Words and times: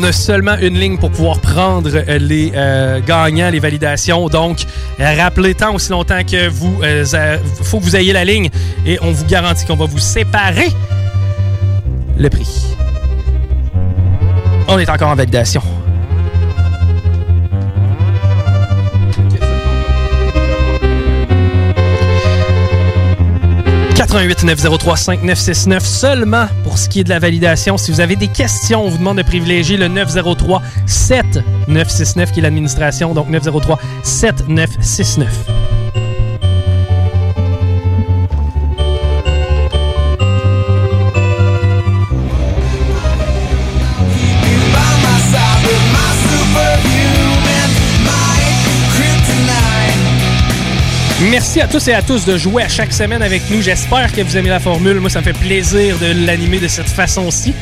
On 0.00 0.04
a 0.04 0.12
seulement 0.12 0.56
une 0.58 0.78
ligne 0.78 0.96
pour 0.96 1.10
pouvoir 1.10 1.40
prendre 1.40 1.90
euh, 1.92 2.18
les 2.18 2.52
euh, 2.54 3.00
gagnants, 3.04 3.50
les 3.50 3.58
validations. 3.58 4.28
Donc, 4.28 4.58
euh, 5.00 5.14
rappelez 5.16 5.56
tant 5.56 5.74
aussi 5.74 5.90
longtemps 5.90 6.22
que 6.22 6.48
vous, 6.48 6.80
euh, 6.84 7.04
faut 7.64 7.80
que 7.80 7.82
vous 7.82 7.96
ayez 7.96 8.12
la 8.12 8.24
ligne 8.24 8.48
et 8.86 8.96
on 9.02 9.10
vous 9.10 9.24
garantit 9.24 9.66
qu'on 9.66 9.74
va 9.74 9.86
vous 9.86 9.98
séparer 9.98 10.68
le 12.16 12.30
prix. 12.30 12.76
On 14.68 14.78
est 14.78 14.88
encore 14.88 15.08
en 15.08 15.16
validation. 15.16 15.62
«88 24.08 24.44
903 24.44 24.96
5969 24.96 25.84
seulement 25.84 26.46
pour 26.64 26.78
ce 26.78 26.88
qui 26.88 27.00
est 27.00 27.04
de 27.04 27.10
la 27.10 27.18
validation. 27.18 27.76
Si 27.76 27.90
vous 27.90 28.00
avez 28.00 28.16
des 28.16 28.28
questions, 28.28 28.86
on 28.86 28.88
vous 28.88 28.96
demande 28.96 29.18
de 29.18 29.22
privilégier 29.22 29.76
le 29.76 29.86
903 29.88 30.62
7969 30.86 32.32
qui 32.32 32.40
est 32.40 32.42
l'administration, 32.42 33.12
donc 33.12 33.28
903 33.28 33.78
7969. 34.02 35.28
Merci 51.30 51.60
à 51.60 51.68
tous 51.68 51.86
et 51.88 51.92
à 51.92 52.00
tous 52.00 52.24
de 52.24 52.38
jouer 52.38 52.62
à 52.62 52.68
chaque 52.68 52.92
semaine 52.92 53.20
avec 53.20 53.50
nous. 53.50 53.60
J'espère 53.60 54.10
que 54.12 54.22
vous 54.22 54.36
aimez 54.38 54.48
la 54.48 54.60
formule. 54.60 54.98
Moi, 54.98 55.10
ça 55.10 55.18
me 55.18 55.24
fait 55.24 55.34
plaisir 55.34 55.98
de 55.98 56.26
l'animer 56.26 56.58
de 56.58 56.68
cette 56.68 56.88
façon-ci. 56.88 57.52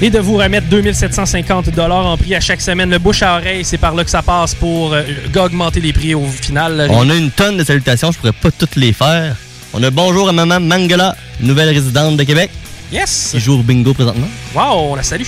Et 0.00 0.10
de 0.10 0.18
vous 0.18 0.36
remettre 0.36 0.66
2750 0.66 1.78
en 1.78 2.16
prix 2.16 2.34
à 2.34 2.40
chaque 2.40 2.60
semaine. 2.60 2.90
Le 2.90 2.98
bouche 2.98 3.22
à 3.22 3.36
oreille, 3.36 3.64
c'est 3.64 3.78
par 3.78 3.94
là 3.94 4.02
que 4.02 4.10
ça 4.10 4.22
passe 4.22 4.56
pour 4.56 4.94
euh, 4.94 5.04
augmenter 5.36 5.80
les 5.80 5.92
prix 5.92 6.16
au 6.16 6.26
final. 6.26 6.88
On 6.90 7.08
a 7.08 7.14
une 7.14 7.30
tonne 7.30 7.56
de 7.56 7.62
salutations, 7.62 8.10
je 8.10 8.18
pourrais 8.18 8.32
pas 8.32 8.50
toutes 8.50 8.74
les 8.74 8.92
faire. 8.92 9.36
On 9.72 9.82
a 9.84 9.90
bonjour 9.90 10.28
à 10.28 10.32
maman 10.32 10.58
Mangala, 10.58 11.16
nouvelle 11.40 11.68
résidente 11.68 12.16
de 12.16 12.24
Québec. 12.24 12.50
Yes! 12.92 13.28
Qui 13.30 13.38
joue 13.38 13.60
au 13.60 13.62
bingo 13.62 13.94
présentement. 13.94 14.28
Wow, 14.56 14.90
on 14.90 14.94
la 14.96 15.04
salue. 15.04 15.22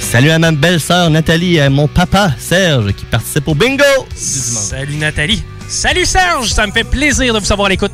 Salut 0.00 0.30
à 0.30 0.38
ma 0.38 0.52
belle-sœur 0.52 1.10
Nathalie 1.10 1.56
et 1.56 1.62
à 1.62 1.70
mon 1.70 1.86
papa 1.86 2.32
Serge 2.38 2.92
qui 2.92 3.04
participe 3.04 3.46
au 3.48 3.54
bingo. 3.54 3.84
Salut 4.14 4.96
Nathalie. 4.96 5.42
Salut 5.68 6.06
Serge, 6.06 6.50
ça 6.50 6.66
me 6.66 6.72
fait 6.72 6.84
plaisir 6.84 7.34
de 7.34 7.38
vous 7.38 7.44
savoir 7.44 7.66
à 7.66 7.68
l'écoute. 7.68 7.92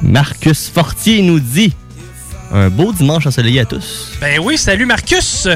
Marcus 0.00 0.68
Fortier 0.68 1.22
nous 1.22 1.40
dit 1.40 1.72
un 2.52 2.68
beau 2.68 2.92
dimanche 2.92 3.26
ensoleillé 3.26 3.60
à 3.60 3.64
tous. 3.64 4.12
Ben 4.20 4.38
oui, 4.40 4.56
salut 4.58 4.86
Marcus. 4.86 5.48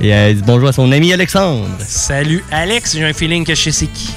Et 0.00 0.08
elle 0.08 0.36
dit 0.36 0.42
bonjour 0.44 0.68
à 0.68 0.72
son 0.72 0.90
ami 0.92 1.12
Alexandre. 1.12 1.66
Salut 1.86 2.44
Alex, 2.50 2.96
j'ai 2.96 3.04
un 3.04 3.12
feeling 3.12 3.44
que 3.44 3.54
je 3.54 3.62
sais 3.62 3.72
c'est 3.72 3.86
qui. 3.86 4.10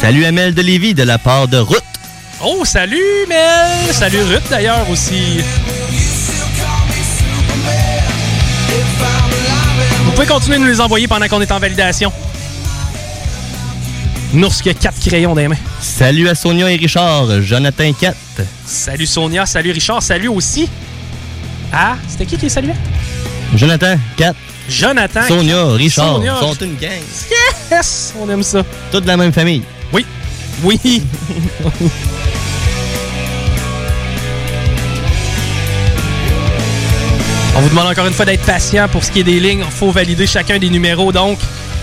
Salut 0.00 0.24
Amel 0.24 0.54
de 0.54 0.62
Lévis 0.62 0.94
de 0.94 1.02
la 1.02 1.18
part 1.18 1.48
de 1.48 1.58
Ruth. 1.58 1.82
Oh, 2.42 2.64
salut 2.64 3.26
Mel. 3.28 3.92
Salut 3.92 4.22
Ruth 4.22 4.48
d'ailleurs 4.50 4.88
aussi. 4.88 5.40
Pouvez 10.20 10.34
continuer 10.34 10.58
de 10.58 10.64
nous 10.64 10.68
les 10.68 10.80
envoyer 10.82 11.08
pendant 11.08 11.26
qu'on 11.28 11.40
est 11.40 11.50
en 11.50 11.58
validation. 11.58 12.12
Nours 14.34 14.54
qui 14.60 14.68
a 14.68 14.74
quatre 14.74 15.00
crayons 15.00 15.34
dans 15.34 15.40
les 15.40 15.48
mains. 15.48 15.56
Salut 15.80 16.28
à 16.28 16.34
Sonia 16.34 16.70
et 16.70 16.76
Richard, 16.76 17.40
Jonathan 17.40 17.90
4. 17.90 18.16
Salut 18.66 19.06
Sonia, 19.06 19.46
salut 19.46 19.70
Richard, 19.70 20.02
salut 20.02 20.28
aussi. 20.28 20.68
Ah, 21.72 21.96
c'était 22.06 22.26
qui 22.26 22.36
qui 22.36 22.42
les 22.42 22.48
saluait? 22.50 22.74
Jonathan 23.54 23.96
4. 24.18 24.36
Jonathan. 24.68 25.22
Sonia, 25.26 25.72
Richard, 25.72 26.16
Sonia. 26.16 26.36
sont 26.38 26.54
une 26.54 26.76
gang. 26.76 27.00
Yes! 27.70 28.12
On 28.20 28.28
aime 28.28 28.42
ça. 28.42 28.62
Toute 28.92 29.06
la 29.06 29.16
même 29.16 29.32
famille. 29.32 29.62
Oui. 29.90 30.04
Oui. 30.62 30.78
On 37.60 37.64
vous 37.64 37.68
demande 37.68 37.88
encore 37.88 38.06
une 38.06 38.14
fois 38.14 38.24
d'être 38.24 38.46
patient 38.46 38.88
pour 38.88 39.04
ce 39.04 39.10
qui 39.10 39.20
est 39.20 39.24
des 39.24 39.38
lignes. 39.38 39.60
Il 39.66 39.70
faut 39.70 39.90
valider 39.90 40.26
chacun 40.26 40.58
des 40.58 40.70
numéros. 40.70 41.12
Donc, 41.12 41.38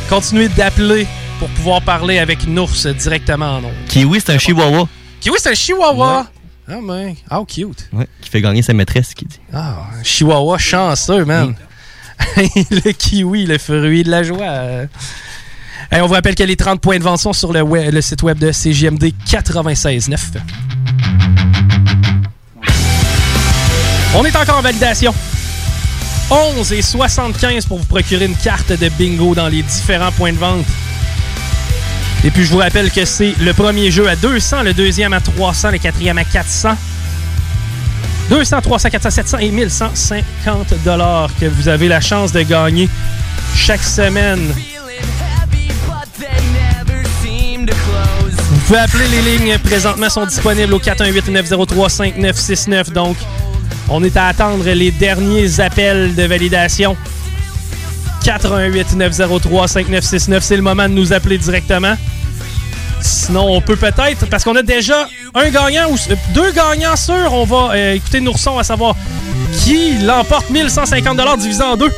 continuez 0.10 0.50
d'appeler 0.50 1.06
pour 1.38 1.50
pouvoir 1.50 1.84
parler 1.84 2.18
avec 2.18 2.48
Nours 2.48 2.72
directement 3.00 3.58
en 3.58 3.64
ondes. 3.66 3.74
Kiwi, 3.88 4.20
c'est 4.26 4.34
un 4.34 4.40
chihuahua. 4.40 4.88
Kiwi, 5.20 5.36
c'est 5.40 5.52
un 5.52 5.54
chihuahua. 5.54 6.26
Ah, 6.68 6.78
mais. 6.82 7.16
How 7.30 7.46
cute. 7.46 7.88
Ouais, 7.94 8.08
qui 8.22 8.30
fait 8.32 8.42
gagner 8.42 8.64
sa 8.64 8.74
maîtresse, 8.74 9.14
qui 9.14 9.26
dit. 9.26 9.40
Ah, 9.54 9.84
un 10.00 10.04
chihuahua 10.04 10.58
chanceux, 10.58 11.24
man. 11.26 11.54
le 12.38 12.92
kiwi, 12.92 13.46
le 13.46 13.60
fruit 13.60 14.02
de 14.02 14.10
la 14.10 14.24
joie. 14.24 14.88
Hey, 15.92 16.02
on 16.02 16.08
vous 16.08 16.14
rappelle 16.16 16.34
que 16.34 16.42
les 16.44 16.56
30 16.56 16.82
points 16.82 16.98
de 16.98 17.04
vente 17.04 17.20
sont 17.20 17.34
sur 17.34 17.54
le, 17.54 17.62
web- 17.62 17.94
le 17.94 18.02
site 18.02 18.24
web 18.24 18.40
de 18.40 18.52
CGMD 18.52 19.14
96.9. 19.30 20.18
On 24.16 24.26
est 24.26 24.36
encore 24.36 24.58
en 24.58 24.62
validation. 24.62 25.14
11 26.30 26.74
et 26.74 26.82
75 26.82 27.66
pour 27.66 27.78
vous 27.80 27.86
procurer 27.86 28.26
une 28.26 28.36
carte 28.36 28.74
de 28.74 28.90
bingo 28.90 29.34
dans 29.34 29.48
les 29.48 29.64
différents 29.64 30.12
points 30.12 30.34
de 30.34 30.38
vente. 30.38 30.66
Et 32.26 32.32
puis 32.32 32.44
je 32.44 32.52
vous 32.52 32.58
rappelle 32.58 32.92
que 32.92 33.06
c'est 33.06 33.34
le 33.40 33.54
premier 33.54 33.92
jeu 33.92 34.10
à 34.10 34.16
200, 34.16 34.64
le 34.64 34.74
deuxième 34.74 35.14
à 35.14 35.22
300, 35.22 35.72
le 35.72 35.78
quatrième 35.78 36.18
à 36.18 36.26
400. 36.26 36.76
200, 38.30 38.62
300, 38.62 38.90
400, 38.90 39.10
700 39.10 39.38
et 39.38 39.52
1150 39.52 40.74
dollars 40.84 41.30
que 41.40 41.46
vous 41.46 41.70
avez 41.70 41.88
la 41.88 42.02
chance 42.02 42.34
de 42.34 42.42
gagner 42.42 42.90
chaque 43.56 43.84
semaine. 43.84 44.54
Vous 48.50 48.60
pouvez 48.66 48.80
appeler 48.80 49.08
les 49.08 49.22
lignes 49.22 49.58
présentement 49.60 50.10
sont 50.10 50.26
disponibles 50.26 50.74
au 50.74 50.80
418 50.80 51.30
903 51.30 51.90
5969 51.90 52.92
donc 52.92 53.16
on 53.90 54.04
est 54.04 54.18
à 54.18 54.28
attendre 54.28 54.70
les 54.70 54.92
derniers 54.92 55.60
appels 55.60 56.16
de 56.16 56.24
validation. 56.24 56.96
418 58.24 58.96
903 58.96 59.68
5969 59.68 60.44
c'est 60.44 60.56
le 60.56 60.62
moment 60.62 60.90
de 60.90 60.94
nous 60.94 61.14
appeler 61.14 61.38
directement. 61.38 61.96
Sinon, 63.00 63.56
on 63.56 63.62
peut 63.62 63.76
peut-être, 63.76 64.26
parce 64.28 64.44
qu'on 64.44 64.56
a 64.56 64.64
déjà 64.64 65.08
un 65.36 65.50
gagnant 65.50 65.90
ou 65.92 65.98
deux 66.34 66.52
gagnants 66.52 66.96
sûrs, 66.96 67.32
on 67.32 67.46
va 67.46 67.72
euh, 67.74 67.94
écouter 67.94 68.20
Nourson 68.20 68.58
à 68.58 68.64
savoir 68.64 68.96
qui 69.54 69.98
l'emporte 70.00 70.50
1150 70.50 71.38
divisé 71.40 71.64
en 71.64 71.78
deux. 71.78 71.92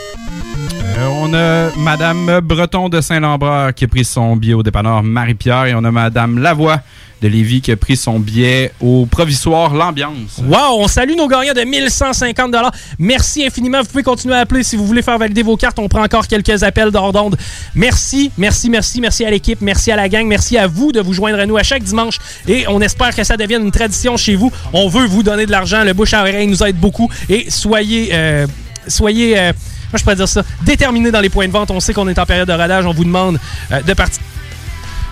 Euh, 1.00 1.08
on 1.22 1.34
a 1.34 1.70
Madame 1.78 2.42
Breton 2.42 2.90
de 2.90 3.00
Saint-Lambert 3.00 3.74
qui 3.74 3.86
a 3.86 3.88
pris 3.88 4.04
son 4.04 4.36
billet 4.36 4.54
au 4.54 4.64
dépanneur 4.64 5.02
Marie-Pierre 5.02 5.68
et 5.68 5.74
on 5.74 5.84
a 5.86 5.92
Madame 5.92 6.40
Lavoie 6.40 6.82
de 7.22 7.30
Lévis 7.30 7.62
qui 7.62 7.72
a 7.72 7.78
pris 7.78 7.96
son 7.96 8.20
billet 8.20 8.74
au 8.82 9.06
provisoire 9.06 9.74
L'Ambiance. 9.74 10.42
Wow! 10.44 10.80
On 10.80 10.88
salue 10.90 11.16
nos 11.16 11.30
gagnants 11.30 11.54
de 11.54 11.62
1150 11.62 12.54
Merci 12.98 13.46
infiniment. 13.46 13.82
Vous 13.82 13.88
pouvez 13.88 14.04
continuer 14.04 14.36
à 14.36 14.40
appeler 14.40 14.62
si 14.64 14.76
vous 14.76 14.86
voulez 14.86 15.02
faire 15.02 15.18
valider 15.18 15.42
vos 15.42 15.56
cartes. 15.56 15.80
On 15.80 15.88
prend 15.88 16.04
encore 16.04 16.28
quelques 16.28 16.64
appels 16.64 16.92
d'ordre 16.92 17.14
d'onde. 17.14 17.38
Merci, 17.76 18.32
merci, 18.38 18.70
merci, 18.70 19.00
merci 19.00 19.24
à 19.24 19.32
l'équipe, 19.32 19.62
merci 19.62 19.94
à 19.94 19.96
la 19.96 20.10
gang, 20.10 20.28
merci 20.28 20.58
à 20.58 20.68
vous 20.68 20.92
de 20.92 21.00
vous 21.00 21.14
joindre 21.14 21.40
à 21.40 21.46
nous 21.46 21.56
à 21.56 21.64
chaque 21.64 21.84
dimanche 21.84 22.18
et 22.46 22.66
on 22.68 22.82
espère 22.82 23.16
que 23.16 23.24
ça 23.24 23.38
devienne 23.38 23.64
une 23.64 23.72
tradition 23.72 24.18
chez 24.18 24.36
vous. 24.36 24.52
On 24.74 24.90
veut 24.90 25.06
vous 25.06 25.24
donner 25.24 25.46
de 25.46 25.52
l'argent. 25.52 25.86
Le 25.86 25.94
bouche 25.94 26.14
à 26.14 26.22
oreille 26.22 26.48
nous 26.48 26.62
aide 26.62 26.78
beaucoup 26.78 27.10
et 27.30 27.50
soyez... 27.50 28.10
Euh, 28.12 28.48
soyez... 28.88 29.40
Euh, 29.40 29.54
moi, 29.92 29.98
je 29.98 30.04
pourrais 30.04 30.16
dire 30.16 30.28
ça. 30.28 30.44
Déterminés 30.64 31.12
dans 31.12 31.22
les 31.22 31.30
points 31.30 31.48
de 31.48 31.52
vente. 31.52 31.72
On 31.72 31.80
sait 31.80 31.94
qu'on 31.94 32.08
est 32.08 32.20
en 32.20 32.26
période 32.26 32.48
de 32.48 32.54
radage. 32.54 32.86
On 32.86 32.94
vous 32.94 33.06
demande 33.06 33.40
euh, 33.72 33.82
de 33.82 33.94
partir. 33.94 34.22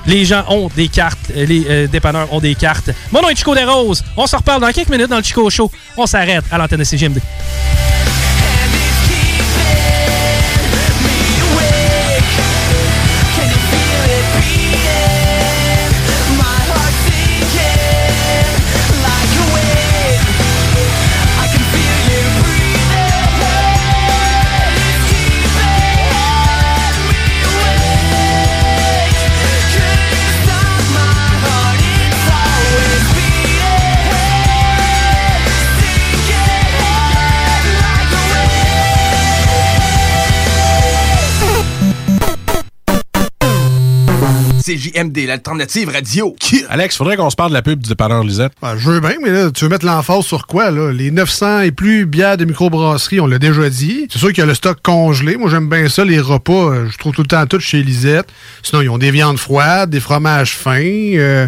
Les 0.05 0.23
gens 0.23 0.45
ont 0.49 0.69
des 0.75 0.87
cartes. 0.87 1.31
Euh, 1.35 1.45
les 1.45 1.65
euh, 1.67 1.87
dépanneurs 1.87 2.31
ont 2.31 2.39
des 2.39 2.55
cartes. 2.55 2.91
Mon 3.11 3.21
nom 3.21 3.29
est 3.29 3.35
Chico 3.35 3.55
Desroses. 3.55 4.03
On 4.15 4.27
se 4.27 4.35
reparle 4.35 4.61
dans 4.61 4.71
quelques 4.71 4.89
minutes 4.89 5.09
dans 5.09 5.17
le 5.17 5.23
Chico 5.23 5.49
Show. 5.49 5.71
On 5.97 6.05
s'arrête 6.05 6.45
à 6.51 6.57
l'antenne 6.57 6.79
de 6.79 6.83
CGMD. 6.83 7.19
CJMD, 44.67 45.19
l'alternative 45.27 45.87
radio. 45.89 46.35
Alex, 46.69 46.97
faudrait 46.97 47.15
qu'on 47.15 47.29
se 47.29 47.37
parle 47.37 47.51
de 47.51 47.53
la 47.53 47.61
pub 47.61 47.81
du 47.81 47.87
dépanneur 47.87 48.21
Lisette. 48.23 48.51
Ben, 48.61 48.75
je 48.77 48.89
veux 48.91 48.99
bien, 48.99 49.13
mais 49.23 49.31
là, 49.31 49.49
tu 49.49 49.63
veux 49.63 49.69
mettre 49.69 49.85
l'emphase 49.85 50.25
sur 50.25 50.45
quoi, 50.45 50.71
là? 50.71 50.91
Les 50.91 51.09
900 51.09 51.61
et 51.61 51.71
plus 51.71 52.05
bières 52.05 52.35
de 52.35 52.43
microbrasserie, 52.43 53.21
on 53.21 53.27
l'a 53.27 53.39
déjà 53.39 53.69
dit. 53.69 54.07
C'est 54.11 54.19
sûr 54.19 54.27
qu'il 54.29 54.39
y 54.39 54.41
a 54.41 54.45
le 54.45 54.53
stock 54.53 54.79
congelé. 54.83 55.37
Moi, 55.37 55.49
j'aime 55.49 55.69
bien 55.69 55.87
ça, 55.87 56.03
les 56.03 56.19
repas. 56.19 56.71
euh, 56.73 56.89
je 56.89 56.97
trouve 56.97 57.13
tout 57.13 57.21
le 57.21 57.27
temps 57.27 57.45
tout 57.45 57.61
chez 57.61 57.81
Lisette. 57.81 58.27
Sinon, 58.61 58.81
ils 58.81 58.89
ont 58.89 58.97
des 58.97 59.11
viandes 59.11 59.39
froides, 59.39 59.89
des 59.89 60.01
fromages 60.01 60.57
fins, 60.57 60.81
euh, 60.83 61.47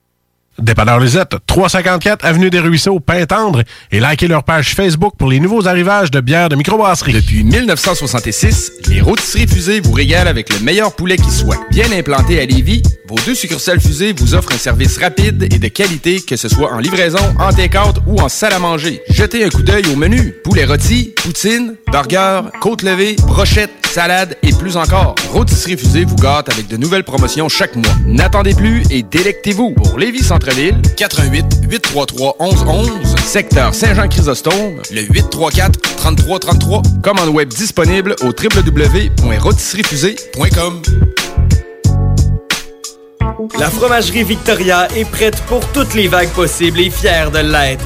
Dépanneur 0.59 0.99
Lisette, 0.99 1.37
354 1.47 2.25
Avenue 2.25 2.49
des 2.49 2.59
Ruisseaux, 2.59 2.99
Pintendre, 2.99 3.63
et 3.91 3.99
likez 4.01 4.27
leur 4.27 4.43
page 4.43 4.75
Facebook 4.75 5.13
pour 5.17 5.29
les 5.29 5.39
nouveaux 5.39 5.67
arrivages 5.67 6.11
de 6.11 6.19
bières 6.19 6.49
de 6.49 6.55
microbrasserie. 6.55 7.13
Depuis 7.13 7.43
1966, 7.43 8.73
les 8.89 8.99
rôtisseries 9.01 9.47
fusées 9.47 9.79
vous 9.79 9.93
régalent 9.93 10.29
avec 10.29 10.51
le 10.53 10.59
meilleur 10.59 10.93
poulet 10.93 11.15
qui 11.15 11.31
soit. 11.31 11.57
Bien 11.71 11.89
implanté 11.93 12.39
à 12.41 12.45
Lévis, 12.45 12.83
vos 13.07 13.15
deux 13.25 13.33
succursales 13.33 13.79
fusées 13.79 14.13
vous 14.13 14.35
offrent 14.35 14.53
un 14.53 14.57
service 14.57 14.97
rapide 14.97 15.43
et 15.43 15.57
de 15.57 15.67
qualité, 15.69 16.19
que 16.21 16.35
ce 16.35 16.49
soit 16.49 16.73
en 16.73 16.79
livraison, 16.79 17.33
en 17.39 17.51
take-out 17.53 17.97
ou 18.05 18.19
en 18.19 18.27
salle 18.27 18.53
à 18.53 18.59
manger. 18.59 19.01
Jetez 19.09 19.45
un 19.45 19.49
coup 19.49 19.63
d'œil 19.63 19.85
au 19.91 19.95
menu. 19.95 20.33
Poulet 20.43 20.65
rôti, 20.65 21.13
poutine, 21.23 21.75
burger, 21.91 22.41
côte 22.59 22.83
levée, 22.83 23.15
brochette, 23.25 23.71
salade 23.91 24.37
et 24.43 24.53
plus 24.53 24.77
encore. 24.77 25.15
Rôtisserie 25.31 25.77
Fusée 25.77 26.05
vous 26.05 26.15
gâte 26.15 26.49
avec 26.49 26.67
de 26.67 26.77
nouvelles 26.77 27.03
promotions 27.03 27.49
chaque 27.49 27.75
mois. 27.75 27.93
N'attendez 28.05 28.53
plus 28.53 28.83
et 28.89 29.03
délectez-vous. 29.03 29.71
Pour 29.71 29.97
Lévis 29.97 30.23
Centre-Ville, 30.41 30.81
88 30.97 31.45
833 31.69 32.35
1111, 32.39 32.89
secteur 33.25 33.75
Saint-Jean-Chrysostome, 33.75 34.81
le 34.91 35.01
834 35.03 35.79
3333. 35.97 36.81
Commande 37.03 37.29
web 37.29 37.49
disponible 37.49 38.15
au 38.21 38.29
www.rôtisseriefusée.com. 38.29 40.81
La 43.59 43.69
fromagerie 43.69 44.23
Victoria 44.23 44.87
est 44.95 45.05
prête 45.05 45.39
pour 45.43 45.63
toutes 45.73 45.93
les 45.93 46.07
vagues 46.07 46.29
possibles 46.29 46.79
et 46.79 46.89
fière 46.89 47.29
de 47.29 47.37
l'être. 47.39 47.85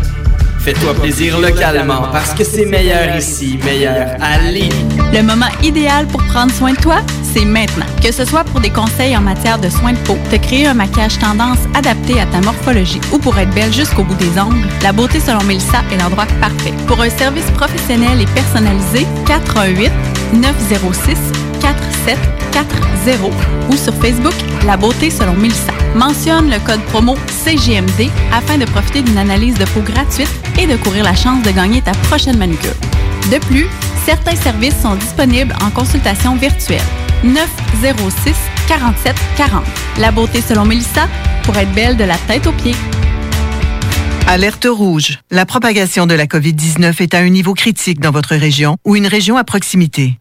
Fais-toi 0.63 0.93
plaisir 0.93 1.39
localement 1.39 2.03
parce 2.11 2.35
que 2.35 2.43
c'est 2.43 2.65
meilleur 2.65 3.15
ici, 3.15 3.57
meilleur 3.65 4.15
à 4.21 4.37
Lévis. 4.37 4.85
Le 5.11 5.23
moment 5.23 5.49
idéal 5.63 6.05
pour 6.05 6.23
prendre 6.25 6.53
soin 6.53 6.73
de 6.73 6.77
toi, 6.77 6.97
c'est 7.33 7.45
maintenant. 7.45 7.87
Que 8.03 8.11
ce 8.11 8.25
soit 8.25 8.43
pour 8.43 8.59
des 8.59 8.69
conseils 8.69 9.17
en 9.17 9.21
matière 9.21 9.57
de 9.57 9.69
soins 9.69 9.93
de 9.93 9.97
peau, 9.99 10.19
te 10.29 10.35
créer 10.35 10.67
un 10.67 10.75
maquillage 10.75 11.17
tendance 11.17 11.57
adapté 11.73 12.19
à 12.21 12.27
ta 12.27 12.41
morphologie 12.41 13.01
ou 13.11 13.17
pour 13.17 13.39
être 13.39 13.53
belle 13.55 13.73
jusqu'au 13.73 14.03
bout 14.03 14.13
des 14.15 14.39
ongles, 14.39 14.67
la 14.83 14.91
beauté 14.91 15.19
selon 15.19 15.43
Mélissa 15.45 15.81
est 15.91 15.97
l'endroit 15.97 16.27
parfait. 16.39 16.73
Pour 16.85 17.01
un 17.01 17.09
service 17.09 17.49
professionnel 17.57 18.21
et 18.21 18.25
personnalisé, 18.27 19.07
418 19.25 19.91
906 20.33 21.40
4740 21.71 23.33
ou 23.69 23.75
sur 23.75 23.93
Facebook 23.95 24.33
La 24.65 24.77
beauté 24.77 25.09
selon 25.09 25.33
Mélissa. 25.33 25.73
Mentionne 25.95 26.49
le 26.49 26.59
code 26.59 26.81
promo 26.85 27.15
CGMD 27.27 28.09
afin 28.31 28.57
de 28.57 28.65
profiter 28.65 29.01
d'une 29.01 29.17
analyse 29.17 29.55
de 29.55 29.65
peau 29.65 29.81
gratuite 29.81 30.31
et 30.59 30.67
de 30.67 30.75
courir 30.77 31.03
la 31.03 31.15
chance 31.15 31.43
de 31.43 31.51
gagner 31.51 31.81
ta 31.81 31.91
prochaine 31.91 32.37
manucure. 32.37 32.75
De 33.31 33.37
plus, 33.45 33.67
certains 34.05 34.35
services 34.35 34.79
sont 34.81 34.95
disponibles 34.95 35.53
en 35.61 35.69
consultation 35.69 36.35
virtuelle. 36.35 36.81
906 37.23 38.35
47 38.67 39.15
40. 39.37 39.63
La 39.99 40.11
beauté 40.11 40.41
selon 40.41 40.65
Mélissa 40.65 41.07
pour 41.43 41.55
être 41.57 41.71
belle 41.73 41.97
de 41.97 42.03
la 42.03 42.17
tête 42.17 42.47
aux 42.47 42.53
pieds. 42.53 42.75
Alerte 44.27 44.67
rouge. 44.69 45.19
La 45.29 45.45
propagation 45.45 46.07
de 46.07 46.13
la 46.13 46.25
COVID-19 46.25 47.01
est 47.01 47.13
à 47.13 47.19
un 47.19 47.29
niveau 47.29 47.53
critique 47.53 47.99
dans 47.99 48.11
votre 48.11 48.35
région 48.35 48.77
ou 48.85 48.95
une 48.95 49.07
région 49.07 49.35
à 49.35 49.43
proximité. 49.43 50.20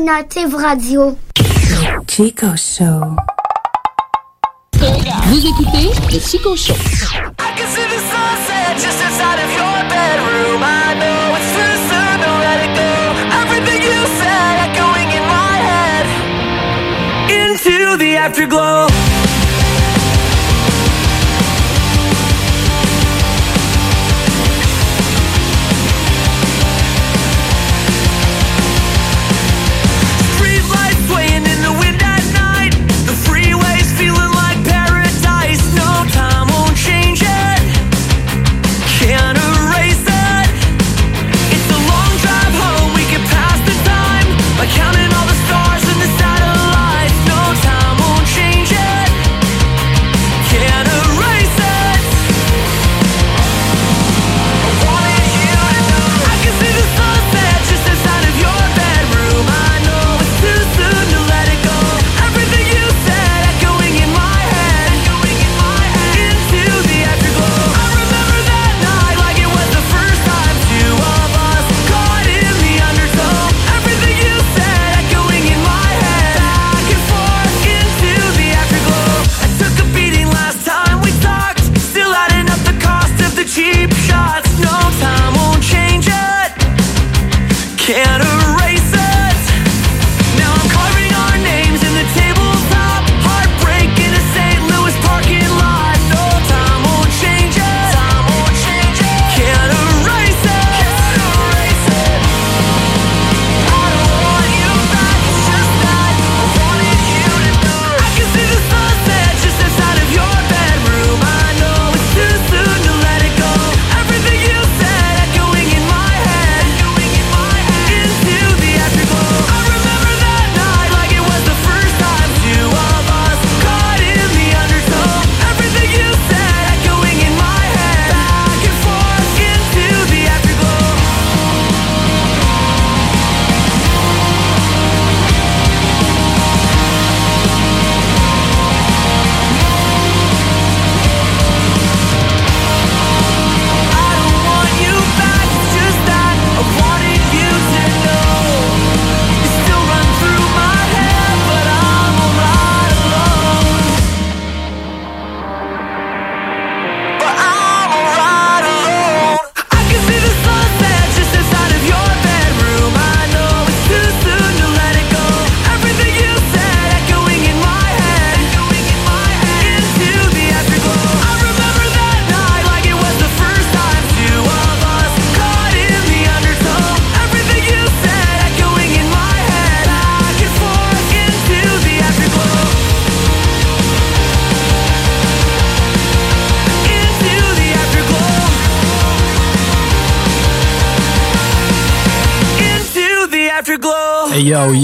Alternative 0.00 0.54
Radio. 0.54 1.18
Chico 2.06 2.46
Show. 2.56 3.16
Vous 5.26 5.46
écoutez 5.46 5.90
le 6.10 6.18
Chico 6.18 6.56
Show. 6.56 6.74
I. 9.22 9.69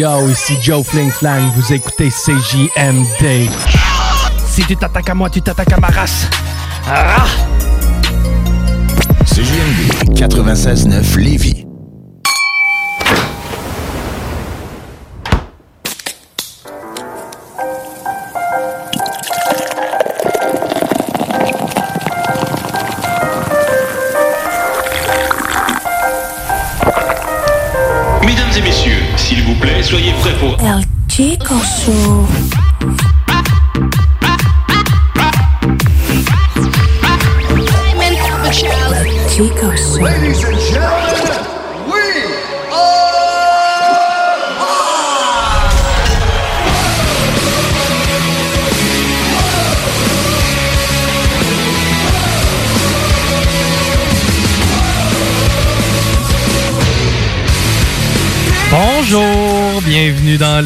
yo, 0.07 0.29
ici 0.29 0.57
Joe 0.61 0.85
Fling 0.85 1.11
Flang, 1.11 1.51
vous 1.57 1.73
écoutez 1.73 2.11
CJMD. 2.11 3.51
Si 4.49 4.63
tu 4.65 4.77
t'attaques 4.77 5.11
à 5.11 5.15
moi, 5.15 5.29
tu 5.29 5.43
t'attaques 5.43 5.73
à 5.73 5.81
ma 5.81 5.89
race. 5.89 6.29
Ah. 6.89 7.27
CJMD 9.25 10.15
96-9 10.15 11.19
Lévis. 11.19 11.56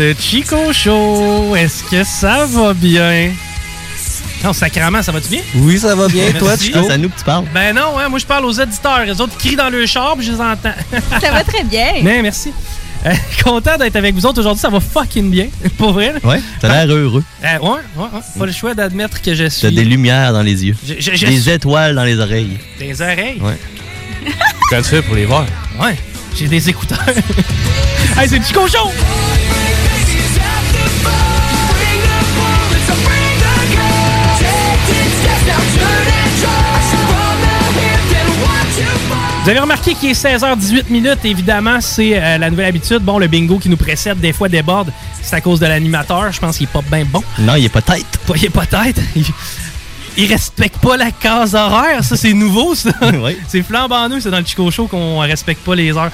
le 0.00 0.14
Chico 0.18 0.72
Show. 0.72 1.54
Est-ce 1.54 1.84
que 1.84 2.02
ça 2.04 2.46
va 2.46 2.72
bien? 2.72 3.32
Non, 4.42 4.54
sacrément, 4.54 5.02
ça 5.02 5.12
va-tu 5.12 5.28
bien? 5.28 5.42
Oui, 5.56 5.78
ça 5.78 5.94
va 5.94 6.08
bien. 6.08 6.32
Toi, 6.38 6.56
Chico? 6.56 6.78
Ah, 6.80 6.84
c'est 6.86 6.92
à 6.94 6.98
nous 6.98 7.10
que 7.10 7.18
tu 7.18 7.24
parles. 7.24 7.44
Ben 7.52 7.74
non, 7.74 7.98
hein, 7.98 8.08
moi 8.08 8.18
je 8.18 8.24
parle 8.24 8.46
aux 8.46 8.58
auditeurs. 8.58 9.04
Les 9.04 9.20
autres 9.20 9.36
crient 9.36 9.56
dans 9.56 9.68
le 9.68 9.84
char, 9.84 10.16
puis 10.16 10.24
je 10.24 10.32
les 10.32 10.40
entends. 10.40 10.72
ça 11.20 11.30
va 11.30 11.44
très 11.44 11.64
bien. 11.64 11.92
Merci. 12.02 12.50
Euh, 13.04 13.12
content 13.44 13.76
d'être 13.76 13.96
avec 13.96 14.14
vous 14.14 14.24
autres 14.24 14.40
aujourd'hui, 14.40 14.60
ça 14.60 14.70
va 14.70 14.80
fucking 14.80 15.30
bien, 15.30 15.48
pour 15.76 15.92
vrai. 15.92 16.14
Ouais, 16.22 16.40
t'as 16.60 16.68
l'air 16.68 16.86
ah. 16.88 16.98
heureux. 16.98 17.24
Euh, 17.44 17.58
ouais, 17.58 17.68
ouais, 17.68 18.02
ouais, 18.02 18.20
pas 18.38 18.46
le 18.46 18.52
choix 18.52 18.74
d'admettre 18.74 19.20
que 19.20 19.34
je 19.34 19.48
suis. 19.50 19.68
T'as 19.68 19.70
des 19.70 19.84
lumières 19.84 20.32
dans 20.32 20.42
les 20.42 20.64
yeux, 20.64 20.76
des 20.86 21.50
étoiles 21.50 21.94
dans 21.94 22.04
les 22.04 22.18
oreilles. 22.18 22.58
Des 22.78 23.02
oreilles? 23.02 23.40
Ouais. 23.40 23.58
Comment 24.70 24.82
tu 24.82 24.88
fais 24.88 25.02
pour 25.02 25.14
les 25.14 25.26
voir? 25.26 25.44
Ouais, 25.78 25.96
j'ai 26.38 26.48
des 26.48 26.70
écouteurs. 26.70 27.04
hey, 28.18 28.28
c'est 28.28 28.42
Chico 28.42 28.66
Show! 28.66 28.90
Vous 39.50 39.56
avez 39.56 39.62
remarqué 39.62 39.94
qu'il 39.94 40.10
est 40.10 40.12
16h18 40.12 40.90
minutes. 40.90 41.24
Évidemment, 41.24 41.80
c'est 41.80 42.16
euh, 42.16 42.38
la 42.38 42.50
nouvelle 42.50 42.66
habitude. 42.66 43.00
Bon, 43.00 43.18
le 43.18 43.26
bingo 43.26 43.58
qui 43.58 43.68
nous 43.68 43.76
précède 43.76 44.20
des 44.20 44.32
fois 44.32 44.48
déborde. 44.48 44.92
C'est 45.20 45.34
à 45.34 45.40
cause 45.40 45.58
de 45.58 45.66
l'animateur. 45.66 46.30
Je 46.30 46.38
pense 46.38 46.56
qu'il 46.56 46.68
est 46.68 46.72
pas 46.72 46.82
bien 46.82 47.04
bon. 47.04 47.20
Non, 47.40 47.56
il 47.56 47.64
est 47.64 47.68
pas 47.68 47.82
tête. 47.82 48.06
Il 48.36 48.44
est 48.44 48.48
pas 48.48 48.64
tête. 48.64 49.00
Ils 50.16 50.26
respectent 50.26 50.78
pas 50.78 50.96
la 50.96 51.10
case 51.10 51.54
horaire, 51.54 52.02
ça 52.04 52.16
c'est 52.16 52.32
nouveau 52.32 52.74
ça. 52.74 52.90
C'est 53.48 53.62
flambant 53.62 54.08
nous, 54.08 54.20
c'est 54.20 54.30
dans 54.30 54.38
le 54.38 54.44
Chico 54.44 54.70
Show 54.70 54.86
qu'on 54.86 55.18
respecte 55.20 55.64
pas 55.64 55.74
les 55.74 55.96
heures. 55.96 56.10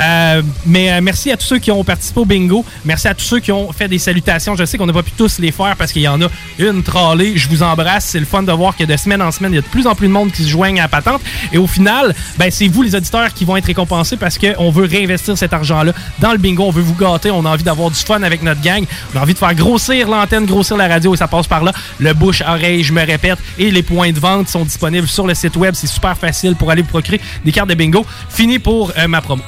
Euh, 0.00 0.42
mais 0.66 0.92
euh, 0.92 1.00
merci 1.02 1.30
à 1.30 1.36
tous 1.36 1.46
ceux 1.46 1.58
qui 1.58 1.70
ont 1.70 1.84
participé 1.84 2.20
au 2.20 2.24
bingo. 2.24 2.64
Merci 2.84 3.08
à 3.08 3.14
tous 3.14 3.24
ceux 3.24 3.40
qui 3.40 3.52
ont 3.52 3.72
fait 3.72 3.88
des 3.88 3.98
salutations. 3.98 4.56
Je 4.56 4.64
sais 4.64 4.78
qu'on 4.78 4.86
n'a 4.86 4.92
pas 4.92 5.02
pu 5.02 5.12
tous 5.12 5.38
les 5.38 5.52
faire 5.52 5.76
parce 5.76 5.92
qu'il 5.92 6.02
y 6.02 6.08
en 6.08 6.20
a 6.22 6.26
une 6.58 6.82
trollée. 6.82 7.36
Je 7.36 7.48
vous 7.48 7.62
embrasse. 7.62 8.06
C'est 8.06 8.20
le 8.20 8.26
fun 8.26 8.42
de 8.42 8.52
voir 8.52 8.76
que 8.76 8.84
de 8.84 8.96
semaine 8.96 9.22
en 9.22 9.30
semaine, 9.30 9.52
il 9.52 9.56
y 9.56 9.58
a 9.58 9.62
de 9.62 9.66
plus 9.66 9.86
en 9.86 9.94
plus 9.94 10.08
de 10.08 10.12
monde 10.12 10.32
qui 10.32 10.44
se 10.44 10.48
joignent 10.48 10.80
à 10.80 10.84
la 10.84 10.88
patente. 10.88 11.20
Et 11.52 11.58
au 11.58 11.66
final, 11.66 12.14
ben, 12.38 12.50
c'est 12.50 12.68
vous 12.68 12.82
les 12.82 12.94
auditeurs 12.94 13.32
qui 13.34 13.44
vont 13.44 13.56
être 13.56 13.66
récompensés 13.66 14.16
parce 14.16 14.38
qu'on 14.38 14.70
veut 14.70 14.86
réinvestir 14.86 15.36
cet 15.36 15.52
argent-là 15.52 15.92
dans 16.20 16.32
le 16.32 16.38
bingo. 16.38 16.64
On 16.64 16.70
veut 16.70 16.82
vous 16.82 16.94
gâter. 16.94 17.30
On 17.30 17.44
a 17.44 17.50
envie 17.50 17.64
d'avoir 17.64 17.90
du 17.90 17.98
fun 17.98 18.22
avec 18.22 18.42
notre 18.42 18.60
gang. 18.60 18.84
On 19.14 19.18
a 19.18 19.22
envie 19.22 19.34
de 19.34 19.38
faire 19.38 19.54
grossir 19.54 20.08
l'antenne, 20.08 20.46
grossir 20.46 20.76
la 20.76 20.88
radio 20.88 21.14
et 21.14 21.16
ça 21.16 21.28
passe 21.28 21.46
par 21.46 21.64
là. 21.64 21.72
Le 21.98 22.12
bouche-oreille, 22.14 22.84
je 22.84 22.92
me 22.92 23.04
répète. 23.04 23.38
Et 23.58 23.70
les 23.70 23.82
points 23.82 24.12
de 24.12 24.18
vente 24.18 24.48
sont 24.48 24.64
disponibles 24.64 25.08
sur 25.08 25.26
le 25.26 25.34
site 25.34 25.56
web. 25.56 25.74
C'est 25.74 25.86
super 25.86 26.16
facile 26.16 26.56
pour 26.56 26.70
aller 26.70 26.82
vous 26.82 26.88
procurer 26.88 27.20
des 27.44 27.52
cartes 27.52 27.68
de 27.68 27.74
bingo. 27.74 28.04
Fini 28.28 28.58
pour 28.58 28.92
euh, 28.96 29.08
ma 29.08 29.20
promo. 29.20 29.42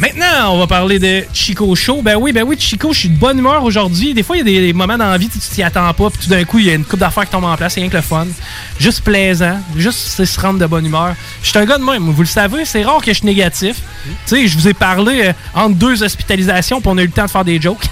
Maintenant, 0.00 0.54
on 0.54 0.58
va 0.58 0.66
parler 0.66 0.98
de 0.98 1.24
Chico 1.34 1.74
Show. 1.74 2.00
Ben 2.00 2.16
oui, 2.16 2.32
ben 2.32 2.42
oui, 2.42 2.56
Chico, 2.58 2.90
je 2.94 3.00
suis 3.00 3.08
de 3.10 3.18
bonne 3.18 3.38
humeur 3.38 3.62
aujourd'hui. 3.62 4.14
Des 4.14 4.22
fois, 4.22 4.38
il 4.38 4.48
y 4.50 4.56
a 4.56 4.60
des, 4.62 4.72
moments 4.72 4.96
dans 4.96 5.10
la 5.10 5.18
vie, 5.18 5.28
tu 5.28 5.38
t'y 5.38 5.62
attends 5.62 5.92
pas, 5.92 6.08
puis 6.08 6.20
tout 6.24 6.30
d'un 6.30 6.42
coup, 6.44 6.58
il 6.58 6.64
y 6.64 6.70
a 6.70 6.74
une 6.74 6.86
coupe 6.86 7.00
d'affaires 7.00 7.26
qui 7.26 7.32
tombe 7.32 7.44
en 7.44 7.54
place, 7.54 7.74
c'est 7.74 7.80
rien 7.80 7.90
que 7.90 7.96
le 7.96 8.02
fun. 8.02 8.26
Juste 8.78 9.02
plaisant, 9.02 9.60
juste 9.76 10.24
se 10.24 10.40
rendre 10.40 10.58
de 10.58 10.64
bonne 10.64 10.86
humeur. 10.86 11.14
Je 11.42 11.50
suis 11.50 11.58
un 11.58 11.66
gars 11.66 11.76
de 11.76 11.84
même, 11.84 12.08
vous 12.08 12.22
le 12.22 12.26
savez, 12.26 12.64
c'est 12.64 12.82
rare 12.82 13.02
que 13.02 13.12
je 13.12 13.18
suis 13.18 13.26
négatif. 13.26 13.82
Tu 14.06 14.12
sais, 14.24 14.46
je 14.48 14.56
vous 14.56 14.68
ai 14.68 14.72
parlé 14.72 15.20
euh, 15.26 15.32
entre 15.54 15.74
deux 15.74 16.02
hospitalisations, 16.02 16.80
puis 16.80 16.90
on 16.90 16.96
a 16.96 17.02
eu 17.02 17.06
le 17.06 17.12
temps 17.12 17.26
de 17.26 17.30
faire 17.30 17.44
des 17.44 17.60
jokes. 17.60 17.84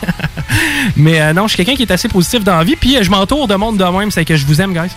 Mais 0.96 1.20
euh, 1.20 1.34
non, 1.34 1.42
je 1.46 1.54
suis 1.54 1.62
quelqu'un 1.62 1.76
qui 1.76 1.82
est 1.82 1.92
assez 1.92 2.08
positif 2.08 2.42
dans 2.42 2.56
la 2.56 2.64
vie, 2.64 2.76
puis 2.76 2.96
je 3.02 3.10
m'entoure 3.10 3.46
de 3.48 3.54
monde 3.54 3.76
de 3.76 3.84
même, 3.84 4.10
c'est 4.10 4.24
que 4.24 4.34
je 4.34 4.46
vous 4.46 4.62
aime, 4.62 4.72
guys. 4.72 4.88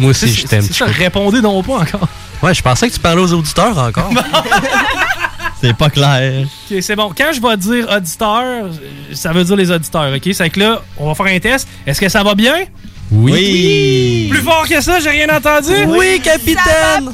Moi 0.00 0.10
aussi, 0.10 0.32
je 0.32 0.46
t'aime. 0.46 0.62
Ça, 0.62 0.86
répondez 0.86 1.40
donc 1.40 1.66
pas 1.66 1.74
encore. 1.74 2.08
Ouais, 2.42 2.54
je 2.54 2.62
pensais 2.62 2.88
que 2.88 2.94
tu 2.94 3.00
parlais 3.00 3.20
aux 3.20 3.32
auditeurs 3.32 3.76
encore. 3.76 4.10
C'est 5.60 5.76
pas 5.76 5.90
clair. 5.90 6.46
Ok, 6.70 6.78
c'est 6.80 6.96
bon. 6.96 7.12
Quand 7.14 7.32
je 7.34 7.40
vais 7.40 7.56
dire 7.58 7.86
auditeur, 7.94 8.70
ça 9.12 9.30
veut 9.30 9.44
dire 9.44 9.56
les 9.56 9.70
auditeurs, 9.70 10.10
ok? 10.14 10.32
C'est 10.32 10.48
que 10.48 10.58
là, 10.58 10.80
on 10.96 11.06
va 11.06 11.14
faire 11.14 11.26
un 11.26 11.38
test. 11.38 11.68
Est-ce 11.86 12.00
que 12.00 12.08
ça 12.08 12.22
va 12.22 12.34
bien? 12.34 12.64
Oui. 13.12 14.28
Plus 14.30 14.40
fort 14.40 14.66
que 14.66 14.80
ça, 14.80 15.00
j'ai 15.00 15.10
rien 15.10 15.28
entendu? 15.28 15.74
Oui, 15.86 16.18
capitaine! 16.22 17.12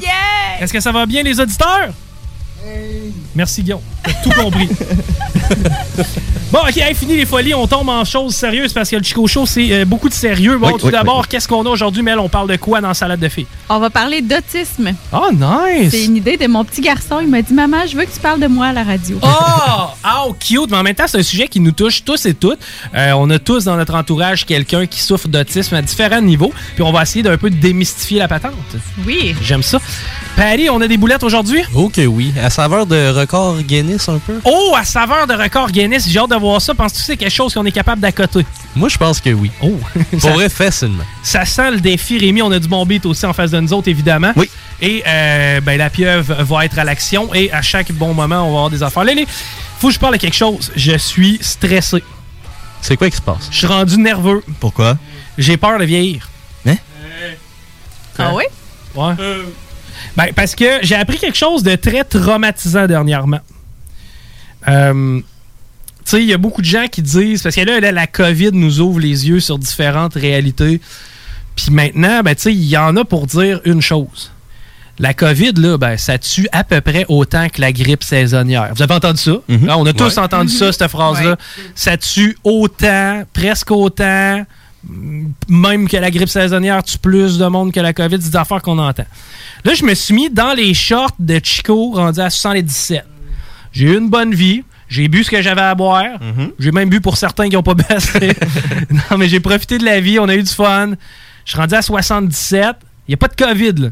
Est-ce 0.61 0.71
que 0.71 0.79
ça 0.79 0.93
va 0.93 1.05
bien, 1.05 1.23
les 1.23 1.37
auditeurs? 1.39 1.89
Merci, 3.35 3.63
Guillaume. 3.63 3.81
Tout 4.23 4.31
compris. 4.31 4.69
bon, 6.51 6.59
OK, 6.59 6.77
hey, 6.77 6.93
fini 6.95 7.15
les 7.15 7.25
folies. 7.25 7.53
On 7.53 7.67
tombe 7.67 7.89
en 7.89 8.03
choses 8.05 8.35
sérieuses 8.35 8.73
parce 8.73 8.89
que 8.89 8.95
le 8.95 9.03
Chico 9.03 9.27
Show, 9.27 9.45
c'est 9.45 9.71
euh, 9.71 9.85
beaucoup 9.85 10.09
de 10.09 10.13
sérieux. 10.13 10.57
Bon, 10.57 10.67
Oui, 10.67 10.73
tout 10.79 10.87
oui, 10.87 10.91
d'abord, 10.91 11.19
oui, 11.19 11.25
qu'est-ce 11.29 11.47
qu'on 11.47 11.65
a 11.65 11.69
aujourd'hui, 11.69 12.03
Mel? 12.03 12.19
On 12.19 12.29
parle 12.29 12.49
de 12.49 12.55
quoi 12.55 12.81
dans 12.81 12.93
Salade 12.93 13.19
de 13.19 13.29
filles? 13.29 13.47
On 13.69 13.79
va 13.79 13.89
parler 13.89 14.21
d'autisme. 14.21 14.93
Oh, 15.13 15.29
nice! 15.31 15.91
C'est 15.91 16.05
une 16.05 16.17
idée 16.17 16.37
de 16.37 16.47
mon 16.47 16.63
petit 16.63 16.81
garçon. 16.81 17.19
Il 17.21 17.27
m'a 17.29 17.41
dit 17.41 17.53
Maman, 17.53 17.85
je 17.89 17.95
veux 17.97 18.05
que 18.05 18.13
tu 18.13 18.19
parles 18.19 18.39
de 18.39 18.47
moi 18.47 18.67
à 18.67 18.73
la 18.73 18.83
radio. 18.83 19.19
Oh! 19.21 19.27
Oh, 20.05 20.35
cute! 20.39 20.69
Mais 20.69 20.77
en 20.77 20.83
même 20.83 20.95
temps, 20.95 21.05
c'est 21.07 21.19
un 21.19 21.23
sujet 21.23 21.47
qui 21.47 21.59
nous 21.59 21.71
touche 21.71 22.03
tous 22.03 22.25
et 22.25 22.33
toutes. 22.33 22.59
Euh, 22.95 23.11
on 23.17 23.29
a 23.29 23.39
tous 23.39 23.63
dans 23.65 23.75
notre 23.75 23.95
entourage 23.95 24.45
quelqu'un 24.45 24.85
qui 24.85 24.99
souffre 25.01 25.27
d'autisme 25.27 25.75
à 25.75 25.81
différents 25.81 26.21
niveaux. 26.21 26.51
Puis 26.75 26.83
on 26.83 26.91
va 26.91 27.03
essayer 27.03 27.23
d'un 27.23 27.37
peu 27.37 27.49
démystifier 27.49 28.19
la 28.19 28.27
patente. 28.27 28.53
Oui. 29.05 29.35
J'aime 29.41 29.63
ça. 29.63 29.79
Patty, 30.35 30.69
on 30.69 30.79
a 30.81 30.87
des 30.87 30.97
boulettes 30.97 31.23
aujourd'hui? 31.23 31.61
Ok, 31.73 31.99
oui. 32.07 32.31
À 32.43 32.49
saveur 32.49 32.85
de 32.85 33.09
record 33.09 33.61
Guinness 33.63 33.96
un 34.07 34.19
peu. 34.19 34.39
Oh, 34.45 34.73
à 34.77 34.83
saveur 34.83 35.27
de 35.27 35.33
record 35.33 35.71
Guinness. 35.71 36.07
J'ai 36.07 36.19
hâte 36.19 36.29
de 36.29 36.35
voir 36.35 36.61
ça. 36.61 36.73
Penses-tu 36.73 36.99
que 36.99 37.05
c'est 37.05 37.17
quelque 37.17 37.33
chose 37.33 37.53
qu'on 37.53 37.65
est 37.65 37.71
capable 37.71 38.01
d'accoter? 38.01 38.45
Moi, 38.75 38.89
je 38.89 38.97
pense 38.97 39.19
que 39.19 39.29
oui. 39.29 39.51
Oh! 39.61 39.79
Pour 40.19 40.29
vrai, 40.31 40.49
facilement. 40.49 41.03
Ça 41.23 41.45
sent 41.45 41.71
le 41.71 41.79
défi, 41.79 42.17
Rémi. 42.17 42.41
On 42.41 42.51
a 42.51 42.59
du 42.59 42.67
bon 42.67 42.85
beat 42.85 43.05
aussi 43.05 43.25
en 43.25 43.33
face 43.33 43.51
de 43.51 43.59
nous 43.59 43.73
autres, 43.73 43.87
évidemment. 43.87 44.31
Oui. 44.35 44.49
Et 44.81 45.03
euh, 45.07 45.61
ben, 45.61 45.77
la 45.77 45.89
pieuvre 45.89 46.43
va 46.43 46.65
être 46.65 46.77
à 46.79 46.83
l'action. 46.83 47.33
Et 47.33 47.51
à 47.51 47.61
chaque 47.61 47.91
bon 47.91 48.13
moment, 48.13 48.41
on 48.41 48.51
va 48.51 48.57
avoir 48.57 48.69
des 48.69 48.83
affaires. 48.83 49.03
Lélé, 49.03 49.27
faut 49.79 49.87
que 49.87 49.93
je 49.93 49.99
parle 49.99 50.13
de 50.13 50.19
quelque 50.19 50.35
chose. 50.35 50.71
Je 50.75 50.97
suis 50.97 51.39
stressé. 51.41 52.03
C'est 52.81 52.95
quoi 52.95 53.09
qui 53.09 53.17
se 53.17 53.21
passe? 53.21 53.49
Je 53.51 53.57
suis 53.57 53.67
rendu 53.67 53.97
nerveux. 53.97 54.43
Pourquoi? 54.59 54.97
J'ai 55.37 55.57
peur 55.57 55.79
de 55.79 55.85
vieillir. 55.85 56.29
Hein? 56.65 56.75
Ah 58.19 58.33
oui? 58.33 58.43
Ouais. 58.95 59.13
Ben, 60.15 60.33
parce 60.35 60.55
que 60.55 60.79
j'ai 60.81 60.95
appris 60.95 61.17
quelque 61.17 61.37
chose 61.37 61.63
de 61.63 61.75
très 61.75 62.03
traumatisant 62.03 62.87
dernièrement. 62.87 63.39
Euh, 64.67 65.19
tu 65.19 65.23
sais, 66.11 66.21
il 66.23 66.27
y 66.29 66.33
a 66.33 66.37
beaucoup 66.37 66.61
de 66.61 66.67
gens 66.67 66.87
qui 66.87 67.01
disent, 67.01 67.43
parce 67.43 67.55
que 67.55 67.61
là, 67.61 67.79
là, 67.79 67.91
la 67.91 68.07
COVID 68.07 68.51
nous 68.53 68.79
ouvre 68.79 68.99
les 68.99 69.27
yeux 69.27 69.39
sur 69.41 69.57
différentes 69.59 70.13
réalités. 70.13 70.79
Puis 71.55 71.67
maintenant, 71.71 72.21
ben, 72.23 72.33
tu 72.35 72.43
sais, 72.43 72.53
il 72.53 72.63
y 72.63 72.77
en 72.77 72.95
a 72.95 73.03
pour 73.03 73.27
dire 73.27 73.59
une 73.65 73.81
chose. 73.81 74.31
La 74.99 75.13
COVID, 75.13 75.53
là, 75.57 75.77
ben, 75.77 75.97
ça 75.97 76.17
tue 76.17 76.47
à 76.51 76.63
peu 76.63 76.81
près 76.81 77.05
autant 77.07 77.49
que 77.49 77.61
la 77.61 77.71
grippe 77.71 78.03
saisonnière. 78.03 78.71
Vous 78.75 78.81
avez 78.81 78.93
entendu 78.95 79.21
ça? 79.21 79.33
Mhm. 79.47 79.69
Hein, 79.69 79.75
on 79.77 79.85
a 79.85 79.93
tous 79.93 80.15
Ouais. 80.17 80.19
entendu 80.23 80.51
ça, 80.51 80.71
cette 80.71 80.87
phrase-là. 80.87 81.31
Ouais. 81.31 81.63
Ça 81.75 81.97
tue 81.97 82.37
autant, 82.43 83.23
presque 83.33 83.69
autant, 83.71 84.43
même 85.49 85.87
que 85.89 85.97
la 85.97 86.09
grippe 86.09 86.29
saisonnière 86.29 86.83
tue 86.83 86.97
plus 86.97 87.37
de 87.37 87.45
monde 87.45 87.71
que 87.71 87.79
la 87.79 87.93
COVID. 87.93 88.17
C'est 88.21 88.31
des 88.31 88.37
affaires 88.37 88.61
qu'on 88.61 88.79
entend. 88.79 89.05
Là, 89.65 89.73
je 89.73 89.83
me 89.83 89.93
suis 89.93 90.13
mis 90.15 90.29
dans 90.29 90.53
les 90.53 90.73
shorts 90.73 91.11
de 91.19 91.39
Chico 91.43 91.91
rendu 91.91 92.19
à 92.19 92.29
77. 92.29 93.03
J'ai 93.77 93.93
eu 93.93 93.97
une 93.97 94.09
bonne 94.09 94.33
vie. 94.33 94.63
J'ai 94.89 95.07
bu 95.07 95.23
ce 95.23 95.29
que 95.29 95.39
j'avais 95.41 95.61
à 95.61 95.75
boire. 95.75 96.17
J'ai 96.57 96.71
même 96.71 96.89
bu 96.89 96.99
pour 96.99 97.15
certains 97.17 97.47
qui 97.47 97.55
n'ont 97.55 97.61
pas 97.63 97.75
baissé. 97.75 98.31
non, 98.89 99.17
mais 99.19 99.27
j'ai 99.29 99.39
profité 99.39 99.77
de 99.77 99.85
la 99.85 99.99
vie. 99.99 100.17
On 100.19 100.27
a 100.27 100.35
eu 100.35 100.41
du 100.41 100.49
fun. 100.51 100.93
Je 101.45 101.51
suis 101.51 101.59
rendu 101.59 101.75
à 101.75 101.81
77. 101.83 102.75
Il 103.07 103.11
n'y 103.11 103.13
a 103.13 103.17
pas 103.17 103.27
de 103.27 103.35
COVID, 103.35 103.73
là. 103.83 103.89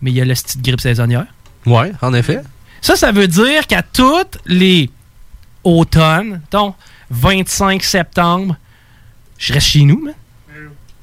Mais 0.00 0.10
il 0.10 0.16
y 0.16 0.20
a 0.20 0.24
le 0.24 0.34
style 0.34 0.60
de 0.60 0.66
grippe 0.66 0.80
saisonnière. 0.80 1.26
Ouais, 1.64 1.92
en 2.02 2.12
effet. 2.12 2.40
Ça, 2.80 2.96
ça 2.96 3.12
veut 3.12 3.28
dire 3.28 3.68
qu'à 3.68 3.82
toutes 3.82 4.38
les 4.46 4.90
automnes, 5.62 6.40
donc 6.50 6.74
25 7.10 7.82
septembre, 7.84 8.56
je 9.38 9.52
reste 9.52 9.68
chez 9.68 9.84
nous. 9.84 10.08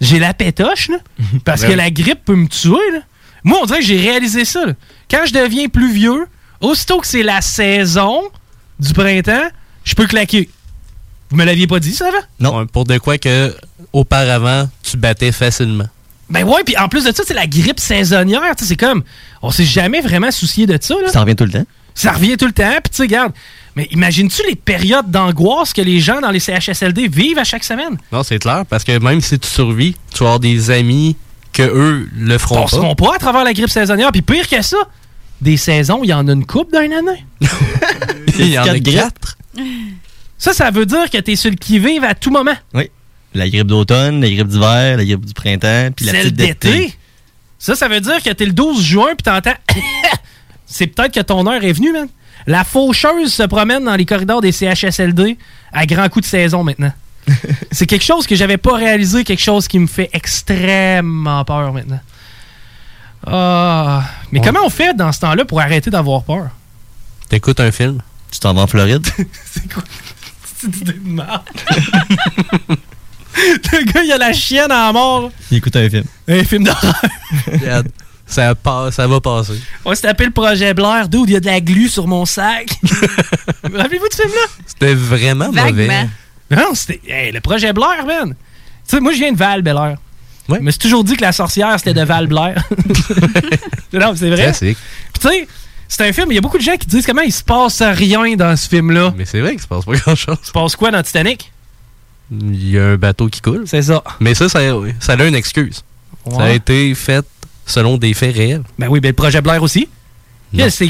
J'ai 0.02 0.20
la 0.20 0.34
pétoche, 0.34 0.90
là. 0.90 0.98
Parce 1.46 1.62
Ben 1.62 1.70
que 1.72 1.74
la 1.74 1.92
grippe 1.92 2.26
peut 2.26 2.36
me 2.36 2.48
tuer, 2.48 2.92
là. 2.94 3.00
Moi, 3.44 3.58
on 3.62 3.66
dirait 3.66 3.80
que 3.80 3.86
j'ai 3.86 4.00
réalisé 4.02 4.44
ça. 4.44 4.66
là. 4.66 4.74
Quand 5.10 5.26
je 5.26 5.34
deviens 5.34 5.70
plus 5.70 5.92
vieux, 5.94 6.26
aussitôt 6.62 7.00
que 7.00 7.08
c'est 7.08 7.24
la 7.24 7.42
saison 7.42 8.22
du 8.80 8.94
printemps, 8.94 9.50
je 9.84 9.96
peux 9.96 10.08
claquer. 10.08 10.50
Vous 11.30 11.38
me 11.38 11.46
l'aviez 11.46 11.68
pas 11.68 11.80
dit, 11.80 11.94
ça, 11.94 12.08
avant? 12.08 12.18
Non. 12.40 12.66
pour 12.66 12.86
de 12.86 12.98
quoi 12.98 13.18
que 13.18 13.56
auparavant, 13.94 14.70
tu 14.84 14.98
battais 14.98 15.32
facilement. 15.32 15.88
Ben 16.30 16.44
ouais, 16.44 16.64
puis 16.64 16.78
en 16.78 16.88
plus 16.88 17.06
de 17.06 17.12
ça, 17.12 17.24
c'est 17.26 17.34
la 17.34 17.48
grippe 17.48 17.80
saisonnière. 17.80 18.42
tu 18.56 18.64
sais, 18.64 18.70
C'est 18.70 18.76
comme, 18.76 19.04
on 19.42 19.52
s'est 19.52 19.66
jamais 19.66 20.02
vraiment 20.02 20.32
soucié 20.32 20.68
de 20.68 20.78
ça. 20.80 20.96
Là. 21.02 21.10
Ça 21.10 21.22
revient 21.22 21.36
tout 21.36 21.46
le 21.46 21.52
temps. 21.52 21.66
Ça 21.96 22.12
revient 22.12 22.38
tout 22.38 22.46
le 22.46 22.52
temps. 22.52 22.70
Puis 22.84 22.92
tu 22.92 22.98
sais, 22.98 23.04
regarde, 23.04 23.34
mais 23.76 23.88
imagines-tu 23.92 24.44
les 24.48 24.56
périodes 24.56 25.10
d'angoisse 25.10 25.74
que 25.74 25.82
les 25.82 26.00
gens 26.00 26.22
dans 26.22 26.30
les 26.32 26.40
CHSLD 26.40 27.08
vivent 27.08 27.40
à 27.40 27.44
chaque 27.44 27.64
semaine? 27.64 27.98
Non, 28.12 28.24
c'est 28.24 28.40
clair, 28.40 28.64
parce 28.70 28.84
que 28.84 28.98
même 29.00 29.22
si 29.22 29.40
tu 29.40 29.48
survis, 29.48 29.96
tu 30.14 30.20
vas 30.20 30.26
avoir 30.26 30.40
des 30.40 30.70
amis 30.72 31.16
que 31.52 31.64
eux 31.64 32.10
le 32.16 32.38
feront 32.38 32.64
On 32.64 32.68
se 32.68 32.76
rend 32.76 32.96
pas 32.96 33.16
à 33.16 33.18
travers 33.18 33.44
la 33.44 33.54
grippe 33.54 33.70
saisonnière. 33.70 34.12
Puis 34.12 34.22
pire 34.22 34.48
que 34.48 34.62
ça, 34.62 34.78
des 35.42 35.58
saisons, 35.58 36.02
il 36.04 36.10
y 36.10 36.14
en 36.14 36.28
a 36.28 36.32
une 36.32 36.46
coupe 36.46 36.72
d'une 36.72 36.94
année. 36.94 37.26
Il 38.40 38.48
y 38.48 38.60
en 38.60 38.64
a 38.64 38.80
Quatre. 38.80 39.38
Ça, 40.38 40.54
ça 40.54 40.72
veut 40.72 40.86
dire 40.86 41.10
que 41.10 41.18
t'es 41.18 41.36
sur 41.36 41.50
le 41.50 41.58
qui-vive 41.58 42.04
à 42.06 42.16
tout 42.16 42.32
moment. 42.32 42.56
Oui. 42.74 42.90
La 43.34 43.50
grippe 43.50 43.68
d'automne, 43.68 44.22
la 44.22 44.30
grippe 44.30 44.48
d'hiver, 44.48 44.98
la 44.98 45.06
grippe 45.06 45.26
du 45.26 45.34
printemps, 45.34 45.90
puis 45.96 46.06
la 46.06 46.14
petite 46.14 46.36
d'été. 46.36 46.70
d'été. 46.72 46.94
Ça, 47.60 47.76
ça 47.76 47.90
veut 47.90 48.00
dire 48.00 48.24
que 48.24 48.30
t'es 48.30 48.46
le 48.46 48.54
12 48.54 48.82
juin 48.82 49.10
puis 49.18 49.24
t'entends. 49.24 49.58
C'est 50.66 50.88
peut-être 50.88 51.14
que 51.14 51.20
ton 51.20 51.46
heure 51.48 51.64
est 51.64 51.74
venue, 51.74 51.92
man. 51.92 52.08
La 52.48 52.64
faucheuse 52.64 53.34
se 53.34 53.44
promène 53.44 53.84
dans 53.84 53.96
les 53.96 54.06
corridors 54.06 54.42
des 54.42 54.52
CHSLD 54.54 55.38
à 55.74 55.86
grands 55.86 56.08
coups 56.08 56.26
de 56.26 56.30
saison 56.30 56.64
maintenant. 56.64 56.94
C'est 57.72 57.86
quelque 57.86 58.06
chose 58.06 58.26
que 58.26 58.36
j'avais 58.36 58.58
pas 58.58 58.76
réalisé, 58.76 59.24
quelque 59.24 59.44
chose 59.44 59.68
qui 59.68 59.78
me 59.78 59.88
fait 59.88 60.10
extrêmement 60.14 61.44
peur 61.44 61.74
maintenant. 61.74 62.00
Ah. 63.26 64.04
Mais 64.32 64.42
comment 64.42 64.62
on 64.66 64.70
fait 64.70 64.94
dans 64.96 65.12
ce 65.12 65.20
temps-là 65.22 65.46
pour 65.46 65.60
arrêter 65.60 65.90
d'avoir 65.90 66.24
peur? 66.24 66.50
T'écoutes 67.30 67.60
un 67.60 67.72
film. 67.72 68.00
Tu 68.32 68.40
t'en 68.40 68.54
vas 68.54 68.62
en 68.62 68.68
Floride. 68.68 69.06
C'est 69.46 69.64
une 70.68 70.74
idée 70.76 70.94
de 70.94 71.00
merde. 71.10 71.42
Le 73.72 73.92
gars, 73.92 74.04
il 74.04 74.12
a 74.12 74.18
la 74.18 74.34
chienne 74.34 74.72
à 74.72 74.92
mort. 74.92 75.32
Il 75.52 75.58
écoute 75.58 75.76
un 75.76 75.90
film. 75.90 76.04
Un 76.28 76.44
film 76.44 76.64
d'horreur. 76.66 76.94
Regarde, 77.52 77.88
ça, 78.26 78.54
passe- 78.56 78.96
ça 78.96 79.08
va 79.08 79.22
passer. 79.22 79.62
On 79.86 79.96
s'est 79.96 80.08
appelé 80.08 80.28
le 80.28 80.34
projet 80.34 80.74
Blair, 80.74 81.08
d'où 81.08 81.26
il 81.26 81.32
y 81.32 81.36
a 81.36 81.40
de 81.40 81.46
la 81.46 81.62
glu 81.62 81.88
sur 81.88 82.08
mon 82.08 82.26
sac. 82.26 82.68
Rappelez-vous 83.64 84.08
de 84.10 84.14
ce 84.14 84.22
film-là? 84.24 84.48
C'était 84.66 84.94
vraiment 84.96 85.52
mauvais. 85.52 86.08
Non, 86.52 86.74
c'était. 86.74 87.00
hey, 87.08 87.32
le 87.32 87.40
projet 87.40 87.72
Blair, 87.72 88.06
man. 88.06 88.30
Tu 88.88 88.96
sais, 88.96 89.00
moi, 89.00 89.14
je 89.14 89.20
viens 89.20 89.32
de 89.32 89.38
Val, 89.38 89.62
Bel 89.62 89.78
Air. 89.78 89.98
Je 90.58 90.64
me 90.64 90.72
suis 90.72 90.80
toujours 90.80 91.04
dit 91.04 91.16
que 91.16 91.22
la 91.22 91.32
sorcière, 91.32 91.74
c'était 91.78 91.94
de 91.94 92.04
Val 92.04 92.28
Blair. 92.28 92.64
non, 93.94 94.14
c'est 94.16 94.30
vrai. 94.30 94.44
Classique. 94.44 94.78
Puis, 95.14 95.22
tu 95.22 95.28
sais, 95.30 95.48
c'est 95.88 96.08
un 96.08 96.14
film, 96.14 96.28
il 96.32 96.36
y 96.36 96.38
a 96.38 96.42
beaucoup 96.42 96.58
de 96.58 96.64
gens 96.64 96.76
qui 96.78 96.88
disent 96.88 97.06
comment 97.06 97.22
il 97.22 97.32
se 97.34 97.44
passe 97.44 97.82
rien 97.82 98.36
dans 98.36 98.56
ce 98.56 98.68
film-là. 98.70 99.14
Mais 99.18 99.26
c'est 99.26 99.40
vrai 99.42 99.52
qu'il 99.52 99.62
se 99.62 99.68
passe 99.68 99.86
pas 99.86 99.94
grand-chose. 99.94 100.38
Il 100.44 100.48
se 100.48 100.52
passe 100.52 100.76
quoi 100.76 100.92
dans 100.92 101.02
Titanic? 101.02 101.52
Il 102.32 102.70
y 102.70 102.78
a 102.78 102.86
un 102.90 102.96
bateau 102.96 103.28
qui 103.28 103.42
coule. 103.42 103.64
C'est 103.66 103.82
ça. 103.82 104.04
Mais 104.20 104.36
ça, 104.36 104.48
ça, 104.50 104.60
ça 105.00 105.14
a 105.14 105.24
une 105.26 105.36
excuse. 105.36 105.84
Ça 106.30 106.36
a 106.38 106.44
Ouais. 106.46 106.56
été 106.58 106.94
fait 106.94 107.26
selon 107.66 107.98
des 107.98 108.14
faits 108.14 108.36
réels. 108.36 108.64
Ben 108.78 108.88
oui, 108.88 109.00
ben 109.00 109.08
le 109.10 109.14
projet 109.16 109.42
Blair 109.42 109.64
aussi. 109.64 109.88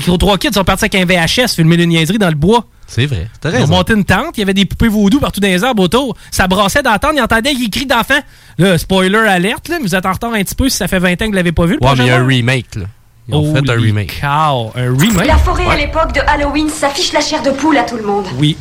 Aux 0.08 0.18
trois 0.18 0.38
kids, 0.38 0.50
ils 0.50 0.54
sont 0.54 0.64
partis 0.64 0.86
avec 0.86 0.96
un 0.96 1.06
VHS, 1.06 1.56
filmer 1.56 1.76
une 1.76 1.90
niaiserie 1.90 2.18
dans 2.18 2.30
le 2.30 2.36
bois. 2.36 2.66
C'est 2.88 3.06
vrai. 3.06 3.28
T'as 3.40 3.50
Ils 3.50 3.56
ont 3.56 3.60
raison. 3.60 3.74
monté 3.76 3.94
une 3.94 4.04
tente, 4.06 4.38
il 4.38 4.40
y 4.40 4.44
avait 4.44 4.54
des 4.54 4.66
poupées 4.66 4.88
vaudou 4.88 5.20
partout 5.20 5.40
dans 5.40 5.48
les 5.48 5.64
arbres 5.64 5.84
autour. 5.84 6.16
Ça 6.32 6.48
brassait 6.48 6.82
tente, 6.82 7.12
ils 7.16 7.22
entendaient 7.22 7.54
des 7.54 7.70
cris 7.70 7.86
d'enfants. 7.86 8.20
Là, 8.58 8.78
spoiler 8.78 9.18
alerte, 9.20 9.68
là, 9.70 9.78
mais 9.80 9.86
vous 9.88 9.96
êtes 9.96 10.06
en 10.06 10.12
retard 10.12 10.34
un 10.34 10.42
petit 10.44 10.56
peu 10.56 10.70
si 10.70 10.78
ça 10.78 10.88
fait 10.88 11.00
20 11.00 11.12
ans 11.12 11.16
que 11.18 11.26
vous 11.28 11.32
l'avez 11.34 11.52
pas 11.52 11.66
vu. 11.66 11.78
Le 11.80 11.86
Ouais, 11.86 11.94
mais 11.98 12.06
il 12.06 12.08
y 12.08 12.12
a 12.12 12.18
un 12.18 12.26
remake, 12.26 12.76
là. 12.76 12.86
Ils 13.32 13.36
ont 13.36 13.54
fait 13.54 13.70
un 13.70 13.74
remake. 13.80 14.20
cow, 14.20 14.72
un 14.76 14.98
remake. 14.98 15.28
La 15.28 15.38
forêt 15.38 15.68
à 15.68 15.76
l'époque 15.76 16.14
de 16.16 16.22
Halloween 16.26 16.68
s'affiche 16.68 17.14
la 17.14 17.22
chair 17.22 17.44
de 17.44 17.52
poule 17.52 17.78
à 17.78 17.84
tout 17.84 17.96
le 17.98 18.02
monde. 18.02 18.26
Oui. 18.40 18.58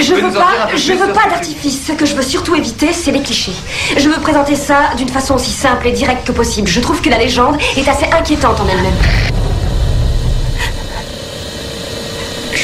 Je 0.00 0.14
veux 0.14 0.32
pas, 0.32 0.68
je 0.76 0.92
veux 0.92 1.12
pas 1.12 1.24
ce 1.24 1.30
d'artifice. 1.30 1.86
Ce 1.88 1.92
que 1.92 2.06
je 2.06 2.14
veux 2.14 2.22
surtout 2.22 2.54
éviter, 2.54 2.92
c'est 2.92 3.10
les 3.10 3.20
clichés. 3.20 3.50
Je 3.98 4.08
veux 4.08 4.20
présenter 4.20 4.54
ça 4.54 4.94
d'une 4.96 5.08
façon 5.08 5.34
aussi 5.34 5.50
simple 5.50 5.88
et 5.88 5.92
directe 5.92 6.24
que 6.24 6.30
possible. 6.32 6.68
Je 6.68 6.78
trouve 6.78 7.00
que 7.02 7.10
la 7.10 7.18
légende 7.18 7.56
est 7.76 7.88
assez 7.88 8.06
inquiétante 8.12 8.60
en 8.60 8.68
elle-même. 8.68 9.51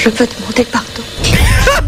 Je 0.08 0.24
veux 0.24 0.28
demander 0.38 0.64
pardon. 0.64 1.02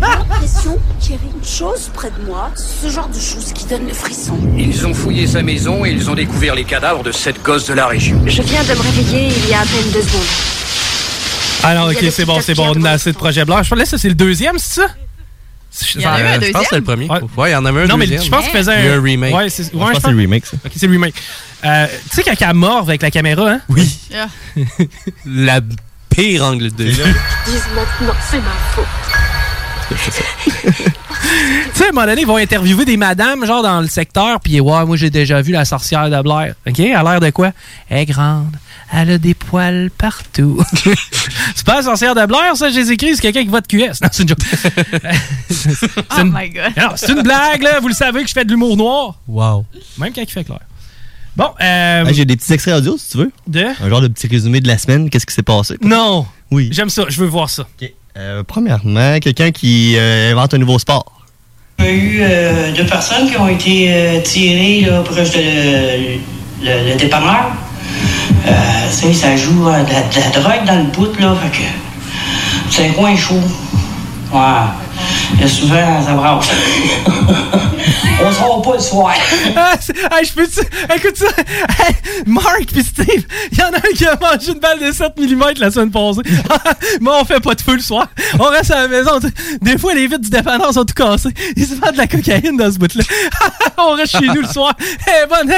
l'impression 0.01 0.79
qu'il 1.01 1.13
y 1.13 1.15
avait 1.15 1.27
une 1.35 1.45
chose 1.45 1.91
près 1.95 2.11
de 2.11 2.27
moi, 2.27 2.51
ce 2.55 2.91
genre 2.91 3.09
de 3.09 3.19
chose 3.19 3.53
qui 3.55 3.65
donne 3.65 3.87
le 3.87 3.95
frisson. 3.95 4.39
Ils 4.59 4.87
ont 4.87 4.93
fouillé 4.93 5.27
sa 5.27 5.43
maison 5.43 5.85
et 5.87 5.91
ils 5.91 6.11
ont 6.11 6.15
découvert 6.15 6.55
les 6.55 6.65
cadavres 6.65 7.03
de 7.03 7.13
sept 7.13 7.43
gosses 7.43 7.67
de 7.67 7.73
la 7.75 7.87
région. 7.87 8.21
Je 8.27 8.43
viens 8.43 8.63
de 8.63 8.75
me 8.75 8.81
réveiller 8.83 9.29
il 9.35 9.49
y 9.51 9.55
a 9.55 9.61
à 9.61 9.65
peine 9.65 9.91
deux 9.93 10.03
secondes. 10.03 10.21
Ah 11.63 11.75
non, 11.75 11.91
Il 11.91 11.95
y 11.95 11.97
a 11.97 12.01
ok, 12.09 12.13
c'est 12.13 12.25
bon, 12.27 12.41
c'est 12.43 12.55
bon, 12.55 12.73
on 12.77 12.85
a 12.85 12.91
assez 12.91 13.13
de 13.13 13.17
projet 13.17 13.45
Blair. 13.45 13.63
Je 13.65 13.75
pense 13.75 13.91
que 13.91 13.97
c'est 13.97 14.09
le 14.09 14.15
deuxième, 14.15 14.59
c'est 14.59 14.81
ça? 14.83 14.89
Il 15.95 16.03
y 16.03 16.07
en 16.07 16.13
a 16.13 16.21
eu 16.21 16.25
un 16.25 16.41
Euh, 16.41 16.41
Je 16.47 16.51
pense 16.53 16.63
que 16.63 16.69
c'est 16.71 16.77
le 16.77 16.83
premier. 16.85 17.09
Ouais, 17.37 17.51
il 17.51 17.53
y 17.53 17.57
en 17.57 17.65
avait 17.65 17.83
un 17.83 17.87
Non, 17.87 17.97
mais 17.97 18.07
deuxième. 18.07 18.25
je 18.25 18.31
pense 18.31 18.45
qu'il 18.45 18.53
faisait 18.59 18.73
un... 18.75 18.81
Il 18.81 18.87
y 18.87 18.89
a 18.89 18.95
un 18.97 19.03
remake. 19.03 19.35
Ouais, 19.35 19.49
c'est 19.49 19.65
Je 19.65 19.71
pense 19.79 19.93
que 19.93 20.01
c'est 20.03 20.11
le 20.11 20.17
remake, 20.19 20.47
ça. 20.47 20.57
Ok, 20.67 20.73
c'est 20.77 20.87
le 20.87 20.93
remake. 20.93 21.15
Euh, 21.65 21.87
tu 22.11 22.17
sais, 22.17 22.23
quand 22.23 22.35
elle 22.39 22.55
morve 22.55 22.89
avec 22.89 23.03
la 23.03 23.11
caméra, 23.11 23.51
hein? 23.53 23.61
Oui. 23.69 23.99
La 25.27 25.61
pire 26.21 26.45
angle 26.45 26.71
de 26.75 26.85
vue. 26.85 27.03
Maintenant, 27.75 28.15
c'est 28.31 28.41
ma 28.41 28.51
faute. 28.75 28.85
Tu 31.21 31.79
sais, 31.79 31.85
à 31.85 31.89
un 31.89 31.93
moment 31.93 32.07
donné, 32.07 32.23
ils 32.23 32.27
vont 32.27 32.37
interviewer 32.37 32.85
des 32.85 32.97
madames, 32.97 33.45
genre 33.45 33.63
dans 33.63 33.81
le 33.81 33.87
secteur, 33.87 34.41
puis 34.41 34.61
ouais, 34.61 34.85
moi 34.85 34.97
j'ai 34.97 35.11
déjà 35.11 35.41
vu 35.43 35.53
la 35.53 35.65
sorcière 35.65 36.09
de 36.09 36.23
Blair. 36.23 36.55
OK? 36.67 36.81
Elle 36.81 36.95
a 36.95 37.03
l'air 37.03 37.21
de 37.21 37.31
quoi? 37.31 37.53
Elle 37.89 37.99
est 37.99 38.07
grande. 38.07 38.57
Elle 38.93 39.11
a 39.11 39.19
des 39.19 39.35
poils 39.35 39.91
partout. 39.97 40.63
c'est 41.55 41.65
pas 41.65 41.77
la 41.77 41.83
sorcière 41.83 42.15
de 42.15 42.25
Blair, 42.27 42.57
ça, 42.57 42.71
j'ai 42.71 42.89
écrit, 42.91 43.15
c'est 43.15 43.23
quelqu'un 43.23 43.43
qui 43.43 43.49
vote 43.49 43.67
QS. 43.67 44.03
Non, 44.03 44.09
c'est 44.11 44.23
une 44.23 44.29
joke. 44.29 44.39
Oh 46.19 46.25
my 46.25 46.51
God. 46.51 46.73
C'est 46.97 47.13
une 47.13 47.23
blague, 47.23 47.63
là. 47.63 47.81
Vous 47.81 47.89
le 47.89 47.95
savez 47.95 48.23
que 48.23 48.29
je 48.29 48.33
fais 48.33 48.45
de 48.45 48.51
l'humour 48.51 48.77
noir. 48.77 49.15
Wow. 49.29 49.65
Même 49.99 50.13
quand 50.13 50.23
il 50.23 50.31
fait 50.31 50.45
clair. 50.45 50.61
Bon, 51.37 51.47
euh. 51.61 52.05
Ah, 52.07 52.13
J'ai 52.13 52.25
des 52.25 52.37
petits 52.37 52.53
extraits 52.53 52.75
audio, 52.75 52.97
si 52.99 53.11
tu 53.13 53.19
veux. 53.19 53.33
De? 53.47 53.65
Un 53.83 53.89
genre 53.89 54.01
de 54.01 54.09
petit 54.09 54.27
résumé 54.27 54.61
de 54.61 54.69
la 54.69 54.79
semaine. 54.79 55.09
Qu'est-ce 55.11 55.27
qui 55.27 55.35
s'est 55.35 55.43
passé? 55.43 55.77
Non! 55.83 56.27
Oui. 56.51 56.69
J'aime 56.73 56.91
ça, 56.91 57.05
je 57.09 57.21
veux 57.21 57.27
voir 57.29 57.49
ça. 57.49 57.67
Euh, 58.17 58.43
premièrement, 58.47 59.19
quelqu'un 59.21 59.53
qui 59.53 59.95
euh, 59.97 60.33
invente 60.33 60.53
un 60.55 60.59
nouveau 60.59 60.79
sport. 60.79 61.05
Il 61.79 61.85
y 61.85 61.89
a 61.89 61.93
eu 61.93 62.19
euh, 62.23 62.73
deux 62.73 62.85
personnes 62.85 63.31
qui 63.31 63.37
ont 63.39 63.49
été 63.49 63.87
euh, 63.95 64.21
tirées 64.21 64.91
là, 64.91 65.01
proche 65.03 65.31
de 65.31 65.39
le, 65.39 66.19
le- 66.63 66.91
le 66.93 66.97
dépanneur. 66.99 67.53
Euh, 68.47 68.51
tu 68.91 68.95
sais, 69.07 69.15
ça 69.15 69.37
joue 69.37 69.65
de, 69.65 69.71
la, 69.71 69.83
de 69.85 70.21
la 70.21 70.41
drogue 70.41 70.67
dans 70.67 70.77
le 70.79 70.91
bout, 70.91 71.19
là. 71.21 71.35
Fait 71.37 71.59
que 71.59 71.65
c'est 72.71 72.89
un 72.89 72.93
coin 72.93 73.17
chaud. 73.17 73.41
Ouais. 74.33 74.41
Il 75.35 75.41
y 75.41 75.45
a 75.45 75.49
souvent, 75.49 76.03
ça 76.05 76.13
brasse. 76.15 76.51
On 78.23 78.33
sort 78.33 78.63
pas 78.63 78.75
le 78.75 78.81
soir. 78.81 79.15
Ah, 79.57 79.77
hey, 80.19 80.25
je 80.27 80.33
peux 80.33 80.47
Écoute 80.97 81.17
ça! 81.17 81.27
Hey, 81.79 81.95
Mark 82.27 82.67
pis 82.73 82.83
Steve, 82.83 83.25
il 83.53 83.59
y 83.59 83.63
en 83.63 83.67
a 83.73 83.77
un 83.79 83.93
qui 83.95 84.07
a 84.07 84.17
mangé 84.21 84.53
une 84.53 84.59
balle 84.59 84.79
de 84.81 84.93
7 84.93 85.13
mm 85.19 85.45
la 85.59 85.71
semaine 85.71 85.91
passée. 85.91 86.21
Mais 87.01 87.11
on 87.11 87.25
fait 87.25 87.41
pas 87.41 87.55
de 87.55 87.61
feu 87.61 87.75
le 87.75 87.81
soir. 87.83 88.09
On 88.39 88.45
reste 88.45 88.71
à 88.71 88.83
la 88.83 88.89
maison. 88.89 89.19
tu. 89.21 89.29
Des 89.63 89.79
fois, 89.79 89.95
les 89.95 90.07
vitres 90.07 90.21
du 90.21 90.31
dépanneur 90.31 90.73
sont 90.73 90.85
tout 90.85 90.95
cassées. 90.95 91.31
Ils 91.57 91.67
se 91.67 91.75
vendent 91.75 91.93
de 91.93 91.99
la 91.99 92.07
cocaïne 92.07 92.57
dans 92.57 92.71
ce 92.73 92.79
bout-là. 92.79 93.05
on 93.79 93.93
reste 93.95 94.19
chez 94.19 94.27
nous 94.27 94.43
le 94.43 94.49
soir. 94.49 94.75
Eh 94.81 95.27
bonne! 95.29 95.53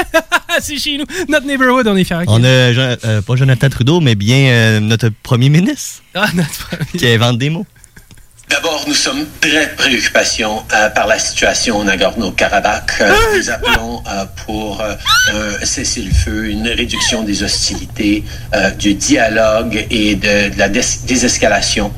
C'est 0.61 0.77
chez 0.77 0.97
nous. 0.97 1.05
Notre 1.27 1.45
neighborhood, 1.45 1.87
on 1.87 1.95
est 1.95 2.03
fiers. 2.03 2.23
On 2.27 2.43
a, 2.43 2.47
euh, 2.47 3.21
pas 3.21 3.35
Jonathan 3.35 3.69
Trudeau, 3.69 3.99
mais 3.99 4.15
bien 4.15 4.37
euh, 4.37 4.79
notre 4.79 5.09
premier 5.23 5.49
ministre 5.49 6.01
Ah, 6.13 6.27
notre 6.33 6.67
premier. 6.67 6.85
qui 6.97 7.07
invente 7.07 7.37
des 7.37 7.49
mots. 7.49 7.65
D'abord, 8.53 8.85
nous 8.87 8.93
sommes 8.93 9.25
très 9.41 9.67
préoccupés 9.75 10.19
euh, 10.45 10.89
par 10.91 11.07
la 11.07 11.17
situation 11.17 11.79
au 11.79 11.83
Nagorno-Karabakh. 11.83 13.01
Euh, 13.01 13.11
nous 13.35 13.49
appelons 13.49 14.03
euh, 14.07 14.25
pour 14.45 14.79
euh, 14.79 14.93
un 15.33 15.65
cessez-le-feu, 15.65 16.49
une 16.49 16.67
réduction 16.67 17.23
des 17.23 17.41
hostilités, 17.41 18.23
euh, 18.53 18.69
du 18.69 18.93
dialogue 18.93 19.87
et 19.89 20.13
de, 20.13 20.53
de 20.53 20.59
la 20.59 20.69
dés- 20.69 20.99
désescalation. 21.07 21.91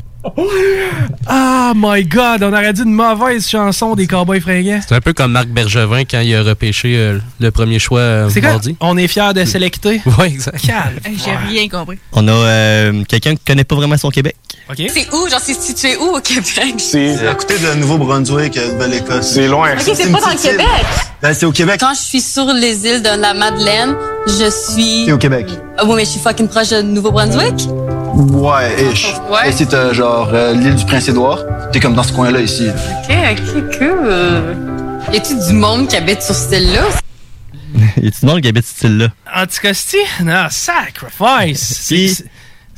Ah, 1.26 1.72
my 1.74 2.04
God! 2.04 2.42
On 2.42 2.52
aurait 2.52 2.72
dit 2.72 2.82
une 2.82 2.92
mauvaise 2.92 3.48
chanson 3.48 3.94
des 3.94 4.06
Cowboys 4.06 4.40
fringants. 4.40 4.80
C'est 4.86 4.94
un 4.94 5.00
peu 5.00 5.12
comme 5.12 5.32
Marc 5.32 5.48
Bergevin 5.48 6.02
quand 6.04 6.20
il 6.20 6.34
a 6.34 6.42
repêché 6.42 6.96
euh, 6.96 7.18
le 7.40 7.50
premier 7.50 7.78
choix 7.78 8.00
euh, 8.00 8.28
C'est 8.30 8.40
quoi? 8.40 8.50
mardi. 8.50 8.76
On 8.80 8.96
est 8.96 9.08
fiers 9.08 9.32
de 9.34 9.44
sélecter? 9.44 10.00
Ouais, 10.18 10.28
exact. 10.28 10.64
Calme. 10.64 10.98
J'ai 11.04 11.36
rien 11.48 11.68
compris. 11.68 11.98
On 12.12 12.26
a 12.28 12.32
euh, 12.32 13.04
quelqu'un 13.08 13.34
qui 13.34 13.42
connaît 13.44 13.64
pas 13.64 13.74
vraiment 13.76 13.96
son 13.98 14.10
Québec. 14.10 14.36
C'est 14.76 15.12
où? 15.12 15.28
Genre, 15.28 15.40
c'est 15.40 15.60
situé 15.60 15.96
où 15.96 16.16
au 16.16 16.20
Québec? 16.20 16.74
C'est 16.78 17.26
à 17.28 17.34
côté 17.34 17.54
de 17.58 17.74
Nouveau-Brunswick, 17.78 18.54
de 18.54 18.72
Nouvelle-Écosse. 18.72 19.30
C'est 19.32 19.46
loin. 19.48 19.72
Ok, 19.74 19.82
c'est 19.94 20.10
pas 20.10 20.20
dans 20.20 20.30
le 20.30 20.36
Québec. 20.42 20.66
Ben, 21.22 21.34
c'est 21.34 21.46
au 21.46 21.52
Québec. 21.52 21.76
Quand 21.80 21.94
je 21.94 22.00
suis 22.02 22.20
sur 22.20 22.46
les 22.52 22.86
îles 22.86 23.02
de 23.02 23.20
la 23.20 23.34
Madeleine, 23.34 23.94
je 24.26 24.50
suis. 24.50 25.04
C'est 25.06 25.12
au 25.12 25.18
Québec. 25.18 25.46
Ah 25.78 25.84
oui, 25.84 25.92
mais 25.96 26.04
je 26.04 26.10
suis 26.10 26.20
fucking 26.20 26.48
proche 26.48 26.70
de 26.70 26.82
Nouveau-Brunswick. 26.82 27.68
Ouais, 28.16 28.92
ish. 28.92 29.12
Ouais. 29.30 29.48
Et 29.48 29.52
c'est 29.52 29.72
euh, 29.74 29.92
genre 29.92 30.30
euh, 30.32 30.54
l'île 30.54 30.74
du 30.74 30.84
Prince-Édouard. 30.86 31.40
T'es 31.72 31.80
comme 31.80 31.94
dans 31.94 32.02
ce 32.02 32.12
coin-là 32.12 32.40
ici. 32.40 32.68
Ok, 32.68 33.14
ok, 33.56 33.78
cool. 33.78 34.54
Y 35.12 35.16
a-tu 35.18 35.34
du 35.46 35.52
monde 35.52 35.86
qui 35.88 35.96
habite 35.96 36.22
sur 36.22 36.34
cette 36.34 36.60
île-là? 36.62 36.84
y 38.02 38.08
a-tu 38.08 38.20
du 38.20 38.26
monde 38.26 38.40
qui 38.40 38.48
habite 38.48 38.64
ce 38.64 38.74
style-là? 38.74 39.08
Anticosti? 39.34 39.98
Non, 40.22 40.46
sacrifice! 40.50 41.84
Puis- 41.88 42.08
C'est- 42.08 42.24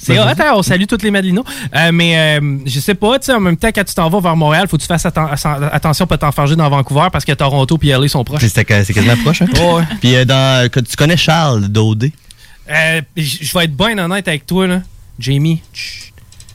C'est 0.01 0.15
Ben, 0.15 0.29
hot, 0.29 0.41
hein? 0.41 0.53
on 0.55 0.63
salue 0.63 0.85
toutes 0.89 1.03
les 1.03 1.11
Madelinos. 1.11 1.43
Euh, 1.75 1.91
mais 1.93 2.39
euh, 2.41 2.59
je 2.67 2.79
sais 2.79 2.95
pas, 2.95 3.19
tu 3.19 3.27
sais, 3.27 3.33
en 3.33 3.41
même 3.41 3.57
temps, 3.57 3.71
quand 3.75 3.83
tu 3.83 3.95
t'en 3.95 4.09
vas 4.09 4.21
vers 4.21 4.37
Montréal, 4.37 4.69
faut 4.69 4.77
que 4.77 4.83
tu 4.83 4.87
fasses 4.87 5.05
atten- 5.05 5.29
atten- 5.35 5.69
attention 5.73 6.07
pas 6.07 6.17
t'enfarger 6.17 6.55
dans 6.55 6.71
Vancouver 6.71 7.09
parce 7.11 7.25
que 7.25 7.33
Toronto 7.33 7.77
et 7.83 7.89
LA 7.89 8.07
sont 8.07 8.23
proches. 8.23 8.43
C'est 8.43 8.55
c'est 8.55 8.65
quasiment 8.95 9.17
proche, 9.25 9.43
hein? 9.43 9.47
Ouais. 9.59 9.83
Puis 10.01 10.15
euh, 10.15 10.25
dans, 10.25 10.69
tu 10.71 10.95
connais 10.97 11.17
Charles? 11.17 11.67
Euh, 12.71 13.01
je 13.17 13.39
je 13.43 13.59
vais 13.59 13.65
être 13.65 13.77
bien 13.77 13.99
honnête 13.99 14.29
avec 14.29 14.47
toi, 14.47 14.69
là. 14.69 14.83
Jamie, 15.19 15.61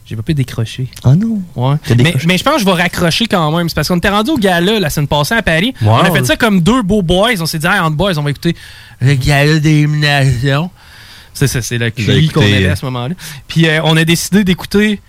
j'ai 0.06 0.16
pas 0.16 0.22
pu 0.22 0.34
décrocher. 0.34 0.88
Ah 1.04 1.16
non? 1.16 1.42
Ouais. 1.56 1.76
Mais, 1.98 2.14
je 2.18 2.44
pense 2.44 2.56
que 2.56 2.60
je 2.60 2.66
vais 2.66 2.72
raccrocher 2.74 3.26
quand 3.28 3.52
même. 3.56 3.68
C'est 3.70 3.76
parce 3.76 3.88
qu'on 3.88 3.98
était 3.98 4.10
rendu 4.10 4.32
au 4.32 4.38
gala 4.38 4.80
la 4.80 4.90
semaine 4.90 5.08
passée 5.08 5.34
à 5.36 5.42
Paris. 5.42 5.74
Wow. 5.82 5.90
On 5.92 5.98
a 5.98 6.12
fait 6.12 6.26
ça 6.26 6.36
comme 6.36 6.62
deux 6.62 6.82
beaux 6.82 7.02
boys. 7.02 7.32
On 7.40 7.46
s'est 7.46 7.60
dit, 7.60 7.68
hey, 7.68 7.80
entre 7.80 7.96
boys, 7.96 8.18
on 8.18 8.24
va 8.24 8.30
écouter 8.30 8.56
le 9.02 9.16
gala 9.16 9.60
d'élimination. 9.60 10.70
C'est 11.34 11.48
ça, 11.48 11.62
c'est 11.62 11.78
avez 11.82 11.92
QI 11.92 12.28
qu'on 12.30 12.42
avait 12.42 12.66
euh, 12.68 12.72
à 12.74 12.76
ce 12.76 12.86
moment-là. 12.86 13.16
Puis 13.48 13.68
euh, 13.68 13.82
on 13.84 13.98
a 13.98 14.06
décidé 14.06 14.44
d'écouter. 14.44 15.02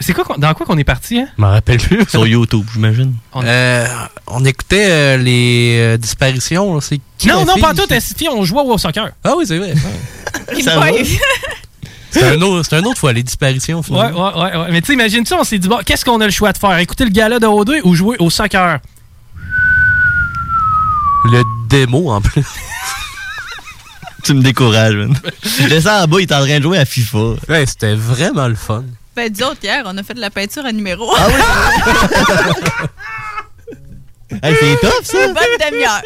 C'est 0.00 0.12
quoi 0.12 0.24
dans 0.36 0.54
quoi 0.54 0.64
qu'on 0.66 0.78
est 0.78 0.84
parti, 0.84 1.18
hein? 1.18 1.26
Je 1.36 1.40
m'en 1.42 1.50
rappelle 1.50 1.78
plus. 1.78 2.04
Sur 2.08 2.26
YouTube, 2.26 2.64
j'imagine. 2.72 3.14
On- 3.32 3.42
Euh, 3.44 3.86
on 4.26 4.44
écoutait 4.44 4.86
euh, 4.90 5.16
les 5.16 5.76
euh, 5.80 5.96
disparitions. 5.96 6.74
là. 6.74 6.80
C'est 6.80 7.00
qui 7.16 7.28
Non, 7.28 7.40
la 7.40 7.44
non, 7.46 7.56
pas 7.56 7.72
tout. 7.74 7.82
on 8.30 8.44
jouait 8.44 8.60
au 8.60 8.78
soccer? 8.78 9.10
Ah 9.24 9.32
oui, 9.36 9.44
c'est 9.46 9.58
vrai. 9.58 9.74
Ça 10.62 10.78
va? 10.78 10.86
C'est 12.10 12.22
un, 12.24 12.40
autre- 12.42 12.66
c'est 12.68 12.76
un 12.76 12.82
autre 12.84 12.98
fois, 12.98 13.12
les 13.12 13.22
disparitions. 13.22 13.78
Ouais, 13.78 13.84
finalement. 13.84 14.34
ouais, 14.36 14.42
ouais, 14.50 14.56
ouais. 14.56 14.68
Mais 14.70 14.80
tu 14.80 14.86
sais, 14.88 14.92
imagine-tu, 14.94 15.34
on 15.34 15.44
s'est 15.44 15.58
dit, 15.58 15.68
bon, 15.68 15.78
qu'est-ce 15.84 16.04
qu'on 16.04 16.20
a 16.20 16.24
le 16.24 16.30
choix 16.32 16.52
de 16.52 16.58
faire? 16.58 16.78
Écouter 16.78 17.04
le 17.04 17.10
gala 17.10 17.38
de 17.38 17.46
O2 17.46 17.80
ou 17.84 17.94
jouer 17.94 18.16
au 18.18 18.30
soccer? 18.30 18.78
Le 21.24 21.42
démo, 21.68 22.10
en 22.10 22.20
plus. 22.20 22.44
Tu 24.24 24.34
me 24.34 24.42
décourages, 24.42 24.94
man. 24.94 25.16
Je 25.58 25.68
descends 25.68 26.02
en 26.02 26.06
bas, 26.06 26.16
il 26.20 26.24
est 26.24 26.34
en 26.34 26.44
train 26.44 26.58
de 26.58 26.62
jouer 26.62 26.78
à 26.78 26.84
FIFA. 26.84 27.18
Ouais, 27.48 27.64
c'était 27.66 27.94
vraiment 27.94 28.48
le 28.48 28.56
fun. 28.56 28.84
Ben, 29.16 29.32
autres, 29.42 29.58
hier, 29.62 29.82
on 29.86 29.96
a 29.96 30.02
fait 30.02 30.14
de 30.14 30.20
la 30.20 30.28
peinture 30.30 30.66
à 30.66 30.72
numéro. 30.72 31.10
Ah 31.16 31.28
Hey, 34.42 34.54
c'est 34.60 34.80
tough, 34.86 35.04
ça! 35.04 35.26
Une 35.26 35.32
bonne 35.34 35.70
demi-heure. 35.70 36.02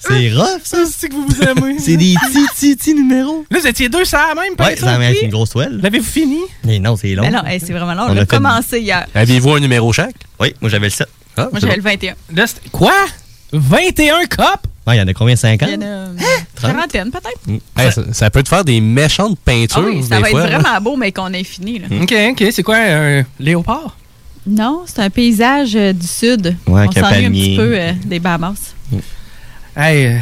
C'est 0.00 0.30
rough, 0.34 0.60
ça! 0.64 0.78
C'est 0.90 1.08
que 1.08 1.14
vous 1.14 1.26
vous 1.26 1.42
aimez. 1.42 1.78
C'est 1.78 1.96
des 1.96 2.14
petits, 2.14 2.46
petits, 2.54 2.76
petits 2.76 2.94
numéros. 2.94 3.44
Là, 3.50 3.58
vous 3.60 3.66
étiez 3.66 3.88
deux, 3.88 4.04
ça 4.04 4.26
même, 4.34 4.38
Ouais, 4.38 4.56
peinture, 4.56 4.86
ça 4.86 5.02
être 5.02 5.16
puis- 5.16 5.24
une 5.24 5.30
grosse 5.30 5.50
toile. 5.50 5.80
L'avez-vous 5.82 6.04
fini? 6.04 6.40
Mais 6.64 6.78
non, 6.78 6.96
c'est 6.96 7.14
long. 7.14 7.22
Mais 7.22 7.30
non, 7.30 7.44
hey, 7.46 7.60
c'est 7.60 7.72
vraiment 7.72 7.94
long. 7.94 8.04
On 8.08 8.12
On 8.12 8.16
a 8.16 8.20
a 8.22 8.26
fait- 8.26 8.26
commencé 8.26 8.80
hier. 8.80 9.06
Aviez-vous 9.14 9.54
un 9.54 9.60
numéro 9.60 9.92
chaque? 9.92 10.14
Oui, 10.40 10.54
moi 10.60 10.70
j'avais 10.70 10.86
le 10.86 10.90
7. 10.92 11.08
Moi, 11.36 11.48
j'avais 11.60 11.76
le 11.76 11.82
21. 11.82 12.14
Là, 12.34 12.46
c'était- 12.46 12.68
quoi? 12.70 12.92
21 13.52 14.26
copes? 14.26 14.66
Ouais, 14.86 14.96
il 14.96 14.98
y 14.98 15.02
en 15.02 15.06
a 15.08 15.14
combien? 15.14 15.36
50? 15.36 15.68
Il 15.68 15.74
y 15.74 15.76
en 15.84 15.86
a 15.86 16.06
Trente? 16.54 16.72
quarantaine, 16.74 17.10
peut-être. 17.10 17.60
Hey, 17.76 17.92
ça, 17.92 18.02
ça 18.12 18.30
peut 18.30 18.42
te 18.42 18.48
faire 18.48 18.64
des 18.64 18.80
méchantes 18.80 19.38
peintures. 19.44 19.82
Ah 19.84 19.88
oui, 19.88 20.02
ça 20.02 20.16
des 20.16 20.22
va 20.22 20.28
fois, 20.28 20.42
être 20.44 20.50
là. 20.50 20.58
vraiment 20.58 20.80
beau, 20.80 20.96
mais 20.96 21.12
qu'on 21.12 21.32
ait 21.32 21.44
fini. 21.44 21.78
Là. 21.78 21.86
OK, 22.02 22.14
OK. 22.30 22.44
C'est 22.52 22.62
quoi, 22.62 22.76
un 22.76 23.24
léopard? 23.38 23.96
Non, 24.48 24.82
c'est 24.86 25.00
un 25.00 25.10
paysage 25.10 25.76
euh, 25.76 25.92
du 25.92 26.06
sud. 26.06 26.56
Ouais, 26.66 26.86
On 26.88 26.92
s'ennuie 26.92 27.26
un 27.26 27.30
petit 27.30 27.56
peu 27.56 27.70
euh, 27.74 27.92
des 28.06 28.18
Bahamas. 28.18 28.74
Hey, 29.76 30.06
euh, 30.06 30.18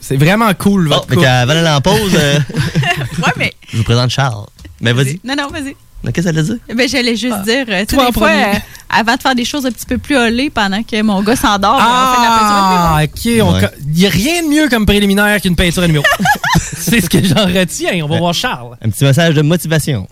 C'est 0.00 0.16
vraiment 0.16 0.52
cool, 0.54 0.88
votre 0.88 1.06
Fait 1.08 1.14
couple. 1.14 1.26
qu'avant 1.26 1.54
d'aller 1.54 1.68
en 1.68 1.80
pause, 1.80 2.14
euh, 2.14 2.38
Ouais, 3.18 3.32
mais. 3.36 3.52
je 3.72 3.78
vous 3.78 3.84
présente 3.84 4.10
Charles. 4.10 4.46
Mais 4.80 4.92
vas-y. 4.92 5.18
Non, 5.24 5.34
non, 5.36 5.48
vas-y. 5.48 5.74
Mais 6.02 6.12
Qu'est-ce 6.12 6.28
que 6.28 6.34
ça 6.34 6.40
veut 6.40 6.46
dire? 6.54 6.56
Ben, 6.74 6.88
j'allais 6.88 7.16
juste 7.16 7.42
dire, 7.42 7.66
euh, 7.68 7.80
tu 7.80 7.90
sais, 7.90 7.96
Toi 7.96 8.04
en 8.04 8.06
des 8.06 8.12
fois, 8.12 8.28
premier. 8.28 8.44
euh, 8.56 8.58
avant 8.88 9.16
de 9.16 9.20
faire 9.20 9.34
des 9.34 9.44
choses 9.44 9.66
un 9.66 9.70
petit 9.70 9.84
peu 9.84 9.98
plus 9.98 10.16
holées 10.16 10.48
pendant 10.48 10.82
que 10.82 11.02
mon 11.02 11.22
gars 11.22 11.36
s'endort, 11.36 11.76
ben, 11.76 11.84
on 11.84 12.14
fait 12.14 12.20
de 12.20 12.22
la 12.22 12.30
Ah, 12.32 12.98
peinture 13.00 13.46
de 13.46 13.50
ok. 13.58 13.62
Ouais. 13.62 13.70
Il 13.86 13.92
n'y 13.92 14.06
a 14.06 14.10
rien 14.10 14.42
de 14.42 14.48
mieux 14.48 14.68
comme 14.70 14.86
préliminaire 14.86 15.40
qu'une 15.42 15.56
peinture 15.56 15.82
à 15.82 15.86
numéro. 15.86 16.04
C'est 16.60 17.02
ce 17.02 17.10
que 17.10 17.22
j'en 17.22 17.44
retiens. 17.46 18.02
On 18.04 18.08
va 18.08 18.18
voir 18.18 18.32
Charles. 18.32 18.76
Un 18.82 18.88
petit 18.88 19.04
message 19.04 19.34
de 19.34 19.42
motivation. 19.42 20.08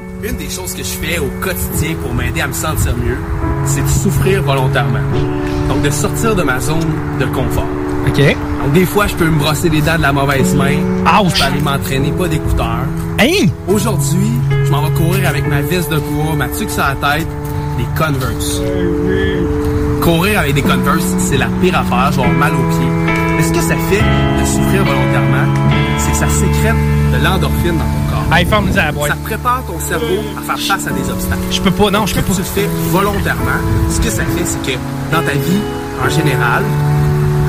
Une 0.00 0.36
des 0.36 0.48
choses 0.48 0.74
que 0.74 0.82
je 0.82 0.88
fais 0.88 1.18
au 1.18 1.28
quotidien 1.40 1.96
pour 2.00 2.14
m'aider 2.14 2.40
à 2.40 2.46
me 2.46 2.52
sentir 2.52 2.96
mieux, 2.96 3.18
c'est 3.64 3.82
de 3.82 3.88
souffrir 3.88 4.42
volontairement. 4.44 5.00
Donc 5.68 5.82
de 5.82 5.90
sortir 5.90 6.36
de 6.36 6.42
ma 6.44 6.60
zone 6.60 6.86
de 7.18 7.24
confort. 7.26 7.66
OK. 8.06 8.36
Donc 8.62 8.72
des 8.74 8.86
fois, 8.86 9.08
je 9.08 9.16
peux 9.16 9.28
me 9.28 9.38
brosser 9.38 9.68
les 9.68 9.80
dents 9.80 9.96
de 9.96 10.02
la 10.02 10.12
mauvaise 10.12 10.54
main. 10.54 10.76
Ouch! 11.20 11.34
Je 11.34 11.40
peux 11.40 11.46
aller 11.46 11.60
m'entraîner, 11.60 12.12
pas 12.12 12.28
d'écouteurs. 12.28 12.84
Hein? 13.18 13.46
Aujourd'hui, 13.66 14.30
je 14.64 14.70
m'en 14.70 14.82
vais 14.82 14.94
courir 14.94 15.28
avec 15.28 15.48
ma 15.48 15.62
veste 15.62 15.90
de 15.90 15.98
poids, 15.98 16.36
ma 16.36 16.48
tuque 16.48 16.70
sur 16.70 16.84
la 16.84 16.94
tête, 16.94 17.28
des 17.76 17.86
Converse. 17.96 18.62
Courir 20.00 20.38
avec 20.40 20.54
des 20.54 20.62
Converse, 20.62 21.14
c'est 21.18 21.38
la 21.38 21.48
pire 21.60 21.76
affaire, 21.76 22.12
je 22.12 22.18
vais 22.18 22.22
avoir 22.22 22.38
mal 22.38 22.52
aux 22.54 22.68
pieds. 22.70 22.90
Mais 23.36 23.42
ce 23.42 23.52
que 23.52 23.60
ça 23.60 23.74
fait 23.90 24.40
de 24.40 24.46
souffrir 24.46 24.84
volontairement, 24.84 25.54
c'est 25.98 26.12
que 26.12 26.16
ça 26.18 26.28
sécrète 26.28 26.76
de 27.12 27.24
l'endorphine 27.24 27.78
dans 27.78 27.84
ton 27.84 28.07
à 28.30 28.84
la 28.84 28.92
boîte. 28.92 29.10
Ça 29.10 29.16
prépare 29.24 29.62
ton 29.66 29.80
cerveau 29.80 30.22
à 30.38 30.42
faire 30.42 30.58
face 30.58 30.86
à 30.86 30.90
des 30.90 31.10
obstacles. 31.10 31.40
Je 31.50 31.60
peux 31.60 31.70
pas, 31.70 31.90
non, 31.90 32.06
je 32.06 32.14
peux 32.14 32.22
pas. 32.22 32.32
tu 32.34 32.38
le 32.40 32.44
fais 32.44 32.68
volontairement, 32.90 33.60
ce 33.90 34.00
que 34.00 34.10
ça 34.10 34.22
fait, 34.24 34.44
c'est 34.44 34.62
que 34.62 34.78
dans 35.10 35.22
ta 35.22 35.32
vie, 35.32 35.60
en 36.04 36.08
général, 36.08 36.62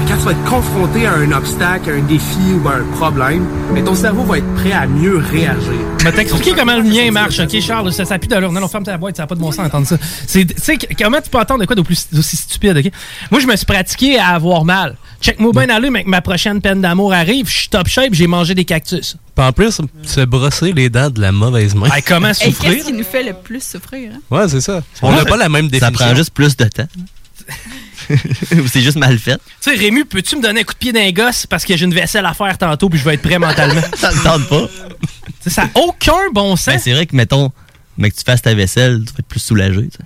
quand 0.07 0.17
tu 0.17 0.23
vas 0.23 0.31
être 0.31 0.43
confronté 0.45 1.05
à 1.05 1.13
un 1.13 1.31
obstacle, 1.31 1.91
à 1.91 1.93
un 1.93 2.01
défi 2.01 2.53
ou 2.63 2.67
à 2.67 2.75
un 2.77 2.83
problème, 2.97 3.45
mais 3.73 3.83
ton 3.83 3.93
cerveau 3.93 4.23
va 4.23 4.39
être 4.39 4.55
prêt 4.55 4.71
à 4.71 4.87
mieux 4.87 5.17
réagir. 5.17 5.71
Je 5.99 6.05
vais 6.05 6.11
t'expliquer 6.11 6.53
comment 6.57 6.77
le 6.77 6.83
mien 6.83 7.11
marche, 7.11 7.39
ok, 7.39 7.59
Charles? 7.59 7.93
Ça 7.93 8.05
s'appuie 8.05 8.27
d'allure. 8.27 8.51
Non, 8.51 8.61
non, 8.61 8.67
ferme 8.67 8.83
ta 8.83 8.97
boîte, 8.97 9.17
ça 9.17 9.23
n'a 9.23 9.27
pas 9.27 9.35
de 9.35 9.39
bon 9.39 9.51
sens 9.51 9.65
d'entendre 9.65 9.85
ça. 9.85 9.97
C'est, 10.25 10.45
tu 10.45 10.55
sais, 10.57 10.77
comment 10.99 11.21
tu 11.21 11.29
peux 11.29 11.37
entendre 11.37 11.61
de 11.61 11.65
quoi 11.65 11.75
d'aussi 11.75 12.37
stupide, 12.37 12.77
ok? 12.77 12.91
Moi, 13.29 13.39
je 13.39 13.47
me 13.47 13.55
suis 13.55 13.65
pratiqué 13.65 14.17
à 14.17 14.29
avoir 14.29 14.65
mal. 14.65 14.95
Check-moi 15.21 15.51
bien 15.53 15.69
aller, 15.69 15.89
mais 15.89 16.03
que 16.05 16.09
ma 16.09 16.21
prochaine 16.21 16.61
peine 16.61 16.81
d'amour 16.81 17.13
arrive, 17.13 17.47
je 17.49 17.57
suis 17.57 17.67
top 17.69 17.87
shape, 17.87 18.13
j'ai 18.13 18.27
mangé 18.27 18.55
des 18.55 18.63
cactus. 18.65 19.17
Puis 19.35 19.45
en 19.45 19.51
plus, 19.51 19.81
se 20.03 20.21
brosser 20.21 20.71
les 20.71 20.89
dents 20.89 21.09
de 21.09 21.19
la 21.19 21.31
mauvaise 21.31 21.75
main. 21.75 21.89
Hey, 21.93 22.01
comment 22.01 22.29
Et 22.29 22.33
souffrir? 22.33 22.73
qu'est-ce 22.75 22.85
qui 22.87 22.93
nous 22.93 23.03
fait 23.03 23.23
le 23.23 23.33
plus 23.33 23.61
souffrir? 23.63 24.11
hein? 24.15 24.19
Ouais, 24.31 24.47
c'est 24.47 24.61
ça. 24.61 24.81
On 25.01 25.11
n'a 25.11 25.25
pas 25.25 25.35
la 25.37 25.49
même 25.49 25.65
Ça 25.65 25.71
définition. 25.71 26.05
prend 26.05 26.15
juste 26.15 26.31
plus 26.33 26.55
de 26.55 26.65
temps. 26.65 26.87
Ou 28.09 28.67
c'est 28.67 28.81
juste 28.81 28.97
mal 28.97 29.19
fait. 29.19 29.37
Tu 29.61 29.71
sais, 29.71 29.75
Rému, 29.75 30.05
peux-tu 30.05 30.35
me 30.37 30.41
donner 30.41 30.61
un 30.61 30.63
coup 30.63 30.73
de 30.73 30.79
pied 30.79 30.91
d'un 30.93 31.11
gosse 31.11 31.45
parce 31.45 31.63
que 31.65 31.75
j'ai 31.77 31.85
une 31.85 31.93
vaisselle 31.93 32.25
à 32.25 32.33
faire 32.33 32.57
tantôt 32.57 32.89
puis 32.89 32.97
je 32.97 33.03
vais 33.05 33.15
être 33.15 33.21
prêt 33.21 33.37
mentalement? 33.39 33.81
Ça 33.95 34.11
ne 34.13 34.19
tente 34.23 34.47
pas. 34.47 34.67
Tu 34.67 35.07
sais, 35.41 35.49
ça 35.51 35.63
n'a 35.65 35.69
aucun 35.75 36.31
bon 36.33 36.55
sens. 36.55 36.65
Ben, 36.75 36.79
c'est 36.79 36.91
vrai 36.93 37.05
que, 37.05 37.15
mettons, 37.15 37.51
mais 37.97 38.09
que 38.09 38.15
tu 38.17 38.23
fasses 38.25 38.41
ta 38.41 38.53
vaisselle, 38.53 38.99
tu 39.05 39.13
vas 39.13 39.19
être 39.19 39.27
plus 39.27 39.39
soulagé. 39.39 39.83
tu 39.89 39.97
sais. 39.97 40.03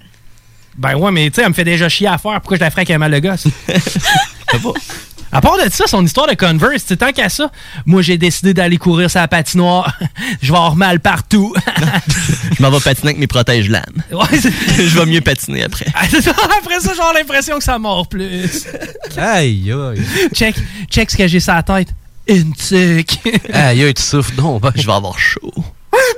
Ben 0.78 0.96
ouais, 0.96 1.12
mais 1.12 1.30
tu 1.30 1.36
sais, 1.36 1.42
elle 1.44 1.50
me 1.50 1.54
fait 1.54 1.64
déjà 1.64 1.88
chier 1.88 2.08
à 2.08 2.18
faire. 2.18 2.40
Pourquoi 2.42 2.58
je 2.58 2.62
la 2.62 2.70
ferais 2.72 2.82
avec 2.82 2.92
un 2.92 2.98
mal 2.98 3.12
de 3.12 3.20
gosse? 3.20 3.46
À 5.34 5.42
part 5.42 5.58
de 5.58 5.68
ça, 5.72 5.86
son 5.88 6.06
histoire 6.06 6.28
de 6.28 6.36
Converse, 6.36 6.84
c'est 6.86 6.98
tant 6.98 7.12
qu'à 7.12 7.28
ça, 7.28 7.52
moi 7.88 8.04
j'ai 8.04 8.20
décidé 8.20 8.54
d'aller 8.54 8.78
courir 8.78 9.10
sur 9.10 9.20
la 9.20 9.28
patinoire. 9.28 9.98
je 10.44 10.52
vais 10.52 10.58
avoir 10.58 10.76
mal 10.76 11.00
partout. 11.00 11.54
Je 12.56 12.62
m'en 12.62 12.70
vais 12.70 12.80
patiner 12.80 13.10
avec 13.10 13.18
mes 13.18 13.26
protèges 13.26 13.68
lames. 13.68 14.04
Ouais, 14.12 14.28
Je 14.40 15.00
vais 15.00 15.06
mieux 15.08 15.22
patiner 15.22 15.64
après. 15.64 15.88
Ah. 15.96 16.02
Après 16.04 16.80
ça, 16.80 16.92
j'ai 16.96 17.20
l'impression 17.20 17.58
que 17.58 17.64
ça 17.64 17.80
mord 17.80 18.08
plus. 18.08 18.68
Aïe, 19.18 19.72
aïe. 19.72 20.02
check, 20.36 20.56
check 20.90 21.10
ce 21.10 21.18
que 21.18 21.28
j'ai 21.28 21.40
sur 21.40 21.54
la 21.54 21.64
tête. 21.64 21.88
Une 22.28 22.54
tuque. 22.54 23.18
Aïe, 23.52 23.84
aïe, 23.84 23.94
tu 23.94 24.04
souffres 24.04 24.34
donc. 24.36 24.62
ben. 24.62 24.72
Je 24.76 24.86
vais 24.86 24.94
avoir 24.94 25.18
chaud. 25.18 25.52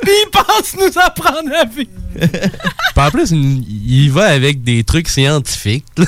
Puis 0.01 0.11
il 0.11 0.29
pense 0.31 0.75
nous 0.75 1.01
apprendre 1.01 1.51
à 1.53 1.65
vivre. 1.65 1.89
En 2.95 3.11
plus, 3.11 3.31
il 3.31 4.09
va 4.09 4.25
avec 4.27 4.63
des 4.63 4.83
trucs 4.83 5.09
scientifiques. 5.09 5.85
là. 5.97 6.05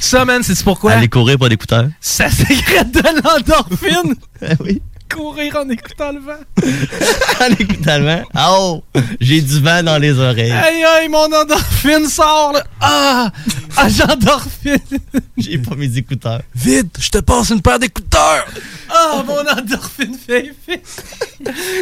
Ça, 0.00 0.24
man, 0.24 0.42
c'est 0.42 0.62
pourquoi? 0.62 0.92
Aller 0.92 1.08
courir 1.08 1.38
pour 1.38 1.48
d'écouteurs. 1.48 1.88
Ça 2.00 2.30
sécrète 2.30 2.92
de 2.92 3.02
l'endorphine. 3.24 4.14
oui. 4.60 4.80
Courir 5.12 5.56
en 5.56 5.68
écoutant 5.68 6.12
le 6.12 6.20
vent. 6.20 6.32
en 7.40 7.52
écoutant 7.58 7.98
le 7.98 8.04
vent. 8.04 8.22
Oh! 8.48 8.84
J'ai 9.20 9.40
du 9.40 9.60
vent 9.60 9.82
dans 9.82 9.98
les 9.98 10.18
oreilles. 10.18 10.50
Aïe, 10.50 10.84
aïe, 10.84 11.08
mon 11.08 11.32
endorphine 11.32 12.08
sort, 12.08 12.52
là. 12.52 12.64
Ah! 12.80 13.32
Ah, 13.76 13.88
j'endorphine. 13.88 14.78
J'ai 15.36 15.58
pas 15.58 15.74
mes 15.74 15.96
écouteurs. 15.96 16.40
Vite, 16.54 16.96
je 16.98 17.10
te 17.10 17.18
passe 17.18 17.50
une 17.50 17.60
paire 17.60 17.78
d'écouteurs. 17.78 18.46
Ah, 18.88 19.22
mon 19.26 19.38
endorphine 19.38 20.16
fait. 20.26 20.52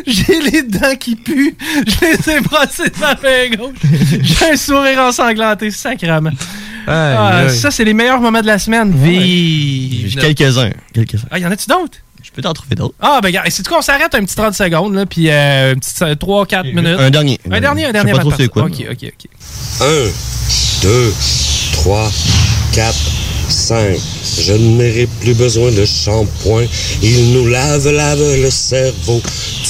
J'ai 0.06 0.40
les 0.40 0.62
dents 0.62 0.96
qui 0.98 1.16
puent. 1.16 1.56
Je 1.86 2.06
les 2.06 2.36
ai 2.36 2.40
brossées 2.40 2.90
de 2.90 2.98
ma 2.98 3.14
main 3.14 3.56
gauche. 3.56 3.78
J'ai 4.20 4.52
un 4.52 4.56
sourire 4.56 5.00
ensanglanté, 5.00 5.70
sacrément. 5.70 6.32
Ah, 6.86 7.48
ça, 7.48 7.70
c'est 7.70 7.84
les 7.84 7.94
meilleurs 7.94 8.20
moments 8.20 8.42
de 8.42 8.46
la 8.46 8.58
semaine. 8.58 8.92
Vive. 8.92 10.08
J'ai 10.08 10.34
quelques-uns. 10.34 10.70
Quelques-uns. 10.92 11.28
Ah, 11.30 11.38
y 11.38 11.46
en 11.46 11.50
a-tu 11.50 11.68
d'autres? 11.68 11.98
Je 12.24 12.30
peux 12.30 12.40
t'en 12.40 12.54
trouver 12.54 12.74
d'autres. 12.74 12.94
Ah, 13.00 13.20
ben, 13.22 13.28
regarde, 13.28 13.48
c'est 13.50 13.66
qu'on 13.66 13.82
s'arrête 13.82 14.14
un 14.14 14.24
petit 14.24 14.34
30 14.34 14.54
secondes, 14.54 14.94
là, 14.94 15.04
puis 15.04 15.28
euh, 15.30 15.72
un 15.72 15.74
petit 15.76 15.92
3-4 15.92 16.74
minutes. 16.74 16.98
Un 16.98 17.10
dernier. 17.10 17.38
Un 17.50 17.60
dernier, 17.60 17.84
un 17.84 17.88
Je 17.88 17.92
sais 17.92 17.92
dernier. 17.92 18.12
pas 18.12 18.18
trop 18.20 18.32
c'est 18.36 18.48
quoi. 18.48 18.62
Ok, 18.64 18.82
ok, 18.90 19.12
ok. 19.12 19.30
1, 19.82 19.84
2, 20.82 21.14
3, 21.72 22.10
4, 22.72 22.94
5. 23.50 23.96
Je 24.40 24.54
n'aurai 24.54 25.06
plus 25.20 25.34
besoin 25.34 25.70
de 25.70 25.84
shampoing. 25.84 26.64
Il 27.02 27.34
nous 27.34 27.46
lave, 27.46 27.88
lave 27.90 28.40
le 28.42 28.50
cerveau. 28.50 29.20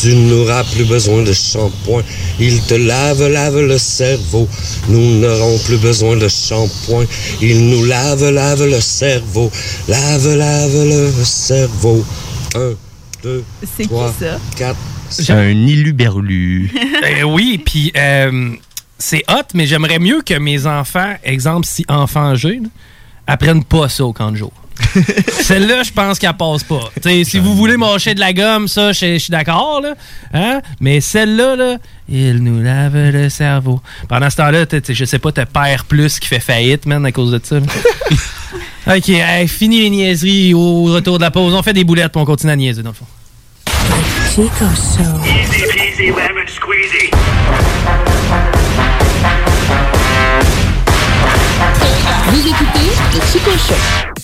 Tu 0.00 0.14
n'auras 0.14 0.62
plus 0.62 0.84
besoin 0.84 1.22
de 1.22 1.32
shampoing. 1.32 2.02
Il 2.38 2.60
te 2.62 2.74
lave, 2.74 3.26
lave 3.28 3.60
le 3.60 3.78
cerveau. 3.78 4.48
Nous 4.88 5.18
n'aurons 5.18 5.58
plus 5.58 5.78
besoin 5.78 6.16
de 6.16 6.28
shampoing. 6.28 7.04
Il 7.42 7.68
nous 7.68 7.84
lave, 7.84 8.30
lave 8.30 8.64
le 8.64 8.80
cerveau. 8.80 9.50
Lave, 9.88 10.36
lave 10.36 10.84
le 10.84 11.12
cerveau. 11.24 12.04
1, 12.54 12.74
2, 13.22 13.44
C'est 13.62 13.82
qui 13.84 13.88
3, 13.88 14.12
ça? 14.12 14.38
4, 14.56 14.76
C'est 15.10 15.30
un 15.30 15.50
iluberlu. 15.50 16.70
Euh, 17.04 17.22
oui, 17.24 17.60
puis 17.62 17.92
euh, 17.98 18.52
c'est 18.98 19.22
hot, 19.28 19.42
mais 19.52 19.66
j'aimerais 19.66 19.98
mieux 19.98 20.22
que 20.22 20.32
mes 20.38 20.66
enfants, 20.66 21.14
exemple, 21.22 21.66
si 21.66 21.84
enfants 21.88 22.32
là, 22.32 22.50
apprennent 23.26 23.64
pas 23.64 23.90
ça 23.90 24.06
au 24.06 24.14
camp 24.14 24.30
de 24.32 24.36
jour. 24.36 24.52
Celle-là, 25.28 25.82
je 25.82 25.92
pense 25.92 26.18
qu'elle 26.18 26.32
passe 26.34 26.64
pas. 26.64 26.90
T'sais, 27.00 27.24
si 27.24 27.38
vous 27.38 27.54
voulez 27.54 27.76
mâcher 27.76 28.14
de 28.14 28.20
la 28.20 28.32
gomme, 28.32 28.68
ça, 28.68 28.92
je 28.92 29.14
je 29.14 29.18
suis 29.18 29.30
d'accord, 29.30 29.80
là. 29.82 29.94
Hein? 30.32 30.60
Mais 30.80 31.00
celle-là, 31.00 31.56
là, 31.56 31.76
il 32.08 32.42
nous 32.42 32.62
lave 32.62 32.96
le 32.96 33.28
cerveau. 33.28 33.80
Pendant 34.08 34.30
ce 34.30 34.36
temps-là, 34.36 34.64
je 34.88 35.04
sais 35.04 35.18
pas, 35.18 35.30
t'as 35.32 35.46
Père 35.46 35.84
Plus 35.84 36.18
qui 36.18 36.28
fait 36.28 36.40
faillite, 36.40 36.86
man, 36.86 37.04
à 37.04 37.12
cause 37.12 37.32
de 37.32 37.40
ça. 37.42 37.56
ok, 38.86 39.08
hey, 39.08 39.48
fini 39.48 39.80
les 39.80 39.90
niaiseries 39.90 40.54
au 40.54 40.84
retour 40.84 41.18
de 41.18 41.22
la 41.22 41.30
pause. 41.30 41.54
On 41.54 41.62
fait 41.62 41.72
des 41.72 41.84
boulettes, 41.84 42.12
puis 42.12 42.20
on 42.20 42.24
continue 42.24 42.52
à 42.52 42.56
niaiser, 42.56 42.82
dans 42.82 42.90
le 42.90 42.94
fond. 42.94 43.06
Chico 44.30 44.64
Show. 44.74 45.02
Easy 45.24 45.64
peasy 45.72 46.06
lemon 46.06 46.46
squeezy. 46.48 47.10
Vous 52.26 52.48
écoutez 52.48 52.90
le 53.14 53.20
Chico 53.32 53.50
Show. 53.52 54.23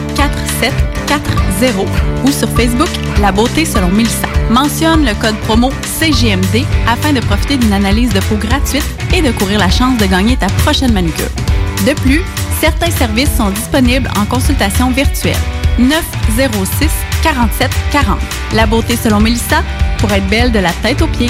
4740 0.15 1.87
ou 2.25 2.31
sur 2.31 2.49
Facebook 2.49 2.89
La 3.21 3.31
beauté 3.31 3.65
selon 3.65 3.89
Mélissa. 3.89 4.27
Mentionne 4.49 5.05
le 5.05 5.13
code 5.13 5.37
promo 5.47 5.71
CGMD 5.83 6.65
afin 6.87 7.13
de 7.13 7.19
profiter 7.19 7.57
d'une 7.57 7.73
analyse 7.73 8.13
de 8.13 8.19
peau 8.21 8.35
gratuite 8.35 8.85
et 9.13 9.21
de 9.21 9.31
courir 9.31 9.59
la 9.59 9.69
chance 9.69 9.97
de 9.97 10.05
gagner 10.05 10.37
ta 10.37 10.47
prochaine 10.63 10.93
manucure. 10.93 11.29
De 11.85 11.93
plus, 11.93 12.21
certains 12.59 12.91
services 12.91 13.35
sont 13.35 13.49
disponibles 13.49 14.09
en 14.19 14.25
consultation 14.25 14.91
virtuelle. 14.91 15.35
906 15.79 16.89
47 17.23 17.71
40. 17.91 18.19
La 18.53 18.65
beauté 18.65 18.95
selon 18.95 19.19
Mélissa 19.19 19.63
pour 19.97 20.11
être 20.11 20.27
belle 20.27 20.51
de 20.51 20.59
la 20.59 20.71
tête 20.73 21.01
aux 21.01 21.07
pieds. 21.07 21.29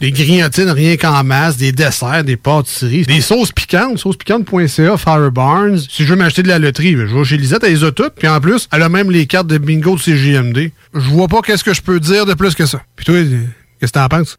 des 0.00 0.12
grignotines 0.12 0.70
rien 0.70 0.96
qu'en 0.96 1.24
masse, 1.24 1.56
des 1.56 1.72
desserts, 1.72 2.24
des 2.24 2.36
pâtisseries, 2.36 3.02
des 3.02 3.20
sauces 3.20 3.52
piquantes, 3.52 3.98
saucespiquante.ca, 3.98 4.96
Fire 4.96 5.30
Barnes. 5.30 5.78
Si 5.78 6.04
je 6.04 6.10
veux 6.10 6.16
m'acheter 6.16 6.42
de 6.42 6.48
la 6.48 6.58
loterie, 6.58 6.92
je 6.92 7.04
vais 7.04 7.24
chez 7.24 7.36
Lisette, 7.36 7.64
elle 7.64 7.72
les 7.72 7.84
a 7.84 7.92
toutes. 7.92 8.14
Puis 8.14 8.28
en 8.28 8.40
plus, 8.40 8.68
elle 8.72 8.82
a 8.82 8.88
même 8.88 9.10
les 9.10 9.26
cartes 9.26 9.46
de 9.46 9.58
bingo 9.58 9.96
de 9.96 10.00
CJMD. 10.00 10.70
Je 10.94 11.10
vois 11.10 11.28
pas 11.28 11.40
qu'est-ce 11.42 11.64
que 11.64 11.74
je 11.74 11.82
peux 11.82 12.00
dire 12.00 12.26
de 12.26 12.34
plus 12.34 12.54
que 12.54 12.66
ça. 12.66 12.82
Puis 12.94 13.06
toi, 13.06 13.14
qu'est-ce 13.80 13.92
que 13.92 13.98
t'en 13.98 14.08
penses? 14.08 14.38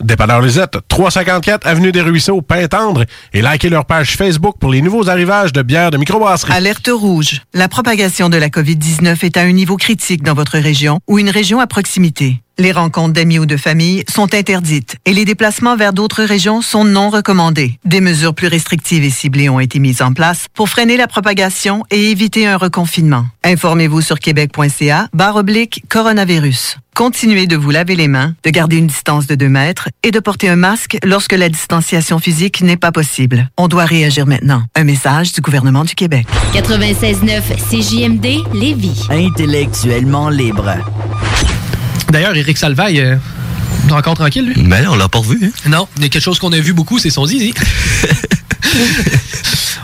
Dépanneur 0.00 0.40
Lisette, 0.40 0.78
354 0.88 1.66
Avenue 1.66 1.92
des 1.92 2.00
Ruisseaux, 2.00 2.40
Pintendre, 2.40 3.04
et 3.34 3.42
likez 3.42 3.68
leur 3.68 3.84
page 3.84 4.16
Facebook 4.16 4.56
pour 4.58 4.70
les 4.70 4.80
nouveaux 4.80 5.10
arrivages 5.10 5.52
de 5.52 5.60
bières 5.60 5.90
de 5.90 5.98
microbrasserie. 5.98 6.52
Alerte 6.52 6.88
rouge. 6.90 7.42
La 7.52 7.68
propagation 7.68 8.30
de 8.30 8.38
la 8.38 8.48
COVID-19 8.48 9.24
est 9.24 9.36
à 9.36 9.42
un 9.42 9.52
niveau 9.52 9.76
critique 9.76 10.22
dans 10.22 10.34
votre 10.34 10.58
région 10.58 11.00
ou 11.06 11.18
une 11.18 11.28
région 11.28 11.60
à 11.60 11.66
proximité. 11.66 12.40
Les 12.60 12.72
rencontres 12.72 13.14
d'amis 13.14 13.38
ou 13.38 13.46
de 13.46 13.56
famille 13.56 14.04
sont 14.06 14.34
interdites 14.34 14.96
et 15.06 15.14
les 15.14 15.24
déplacements 15.24 15.76
vers 15.76 15.94
d'autres 15.94 16.22
régions 16.22 16.60
sont 16.60 16.84
non 16.84 17.08
recommandés. 17.08 17.78
Des 17.86 18.02
mesures 18.02 18.34
plus 18.34 18.48
restrictives 18.48 19.02
et 19.02 19.08
ciblées 19.08 19.48
ont 19.48 19.60
été 19.60 19.78
mises 19.78 20.02
en 20.02 20.12
place 20.12 20.44
pour 20.52 20.68
freiner 20.68 20.98
la 20.98 21.06
propagation 21.06 21.84
et 21.90 22.10
éviter 22.10 22.46
un 22.46 22.58
reconfinement. 22.58 23.24
Informez-vous 23.44 24.02
sur 24.02 24.18
québec.ca 24.18 25.08
barre 25.14 25.36
oblique 25.36 25.84
coronavirus. 25.88 26.76
Continuez 26.94 27.46
de 27.46 27.56
vous 27.56 27.70
laver 27.70 27.96
les 27.96 28.08
mains, 28.08 28.34
de 28.44 28.50
garder 28.50 28.76
une 28.76 28.88
distance 28.88 29.26
de 29.26 29.36
2 29.36 29.48
mètres 29.48 29.88
et 30.02 30.10
de 30.10 30.20
porter 30.20 30.50
un 30.50 30.56
masque 30.56 30.98
lorsque 31.02 31.32
la 31.32 31.48
distanciation 31.48 32.18
physique 32.18 32.60
n'est 32.60 32.76
pas 32.76 32.92
possible. 32.92 33.48
On 33.56 33.68
doit 33.68 33.86
réagir 33.86 34.26
maintenant. 34.26 34.64
Un 34.74 34.84
message 34.84 35.32
du 35.32 35.40
gouvernement 35.40 35.84
du 35.84 35.94
Québec. 35.94 36.26
96.9 36.52 37.40
CJMD 37.70 38.52
Lévis. 38.52 39.06
Intellectuellement 39.08 40.28
libre. 40.28 40.74
D'ailleurs, 42.10 42.34
Eric 42.34 42.58
Salvaille, 42.58 43.00
euh, 43.00 43.16
encore 43.90 44.14
tranquille, 44.14 44.46
lui? 44.46 44.62
Mais 44.62 44.86
on 44.86 44.96
l'a 44.96 45.08
pas 45.08 45.18
revu. 45.18 45.38
Hein? 45.44 45.50
Non, 45.68 45.88
il 45.96 46.02
y 46.02 46.06
a 46.06 46.08
quelque 46.08 46.22
chose 46.22 46.38
qu'on 46.38 46.52
a 46.52 46.58
vu 46.58 46.72
beaucoup, 46.72 46.98
c'est 46.98 47.10
son 47.10 47.26
zizi. 47.26 47.52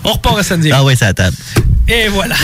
On 0.04 0.12
repart 0.12 0.38
à 0.38 0.42
samedi. 0.44 0.70
Ah 0.72 0.84
ouais, 0.84 0.94
c'est 0.94 1.06
à 1.06 1.14
table. 1.14 1.36
Et 1.88 2.06
voilà. 2.08 2.36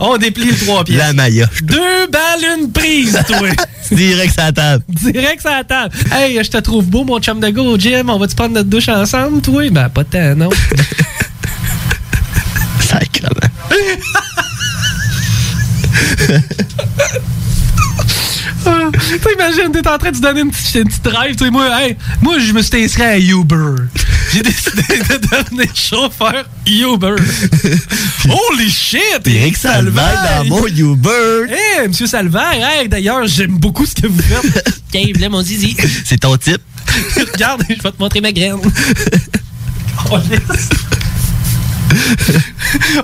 On 0.00 0.16
déplie 0.16 0.46
les 0.46 0.56
trois 0.56 0.82
pièces. 0.84 0.98
La 0.98 1.12
Maya. 1.12 1.48
Deux 1.62 2.06
balles, 2.10 2.44
une 2.58 2.72
prise, 2.72 3.16
toi. 3.26 3.48
Direct 3.92 4.36
à 4.38 4.46
la 4.46 4.52
table. 4.52 4.84
Direct 4.88 5.46
à 5.46 5.58
la 5.58 5.64
table. 5.64 5.94
Hey, 6.12 6.40
je 6.42 6.50
te 6.50 6.58
trouve 6.58 6.86
beau, 6.86 7.04
mon 7.04 7.20
chum 7.20 7.38
de 7.40 7.48
go 7.50 7.78
gym. 7.78 8.10
On 8.10 8.18
va-tu 8.18 8.34
prendre 8.34 8.54
notre 8.54 8.68
douche 8.68 8.88
ensemble, 8.88 9.40
toi? 9.40 9.68
Ben, 9.70 9.88
pas 9.88 10.02
tant, 10.04 10.34
non. 10.34 10.50
Sacrement. 12.80 13.30
Ah, 18.66 18.90
T'imagines, 18.92 19.72
t'es 19.72 19.88
en 19.88 19.98
train 19.98 20.10
de 20.10 20.16
te 20.16 20.22
donner 20.22 20.40
une 20.40 20.50
petite, 20.50 20.74
une 20.76 20.84
petite 20.88 21.04
drive. 21.04 21.36
tu 21.36 21.44
sais, 21.44 21.50
Moi, 21.50 21.66
hey, 21.82 21.96
moi, 22.22 22.38
je 22.38 22.52
me 22.52 22.62
suis 22.62 22.84
inscrit 22.84 23.02
à 23.02 23.18
Uber. 23.18 23.74
J'ai 24.32 24.42
décidé 24.42 24.82
de 24.88 25.18
devenir 25.18 25.74
chauffeur 25.74 26.44
Uber. 26.66 27.14
Holy 28.28 28.70
shit! 28.70 29.20
Eric 29.26 29.56
Salvaire 29.56 30.22
dans 30.38 30.44
mon 30.48 30.66
Uber. 30.66 31.46
Hey, 31.48 31.88
monsieur 31.88 32.06
Salvaire, 32.06 32.58
hey, 32.60 32.88
d'ailleurs, 32.88 33.26
j'aime 33.26 33.58
beaucoup 33.58 33.86
ce 33.86 33.94
que 33.94 34.06
vous 34.06 34.22
faites. 34.22 34.80
Tiens, 34.90 35.04
là, 35.20 35.28
mon 35.28 35.42
zizi. 35.42 35.76
C'est 36.04 36.18
ton 36.18 36.36
type. 36.36 36.62
Regarde, 37.32 37.62
je 37.68 37.74
vais 37.82 37.92
te 37.92 37.98
montrer 37.98 38.20
ma 38.20 38.32
graine. 38.32 38.56
Oh, 40.10 40.18
yes. 40.30 40.68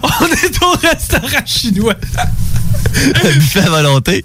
On 0.02 0.26
est 0.26 0.62
au 0.62 0.72
restaurant 0.82 1.46
chinois. 1.46 1.94
Un 2.96 3.30
buffet 3.38 3.60
à 3.60 3.70
volonté. 3.70 4.24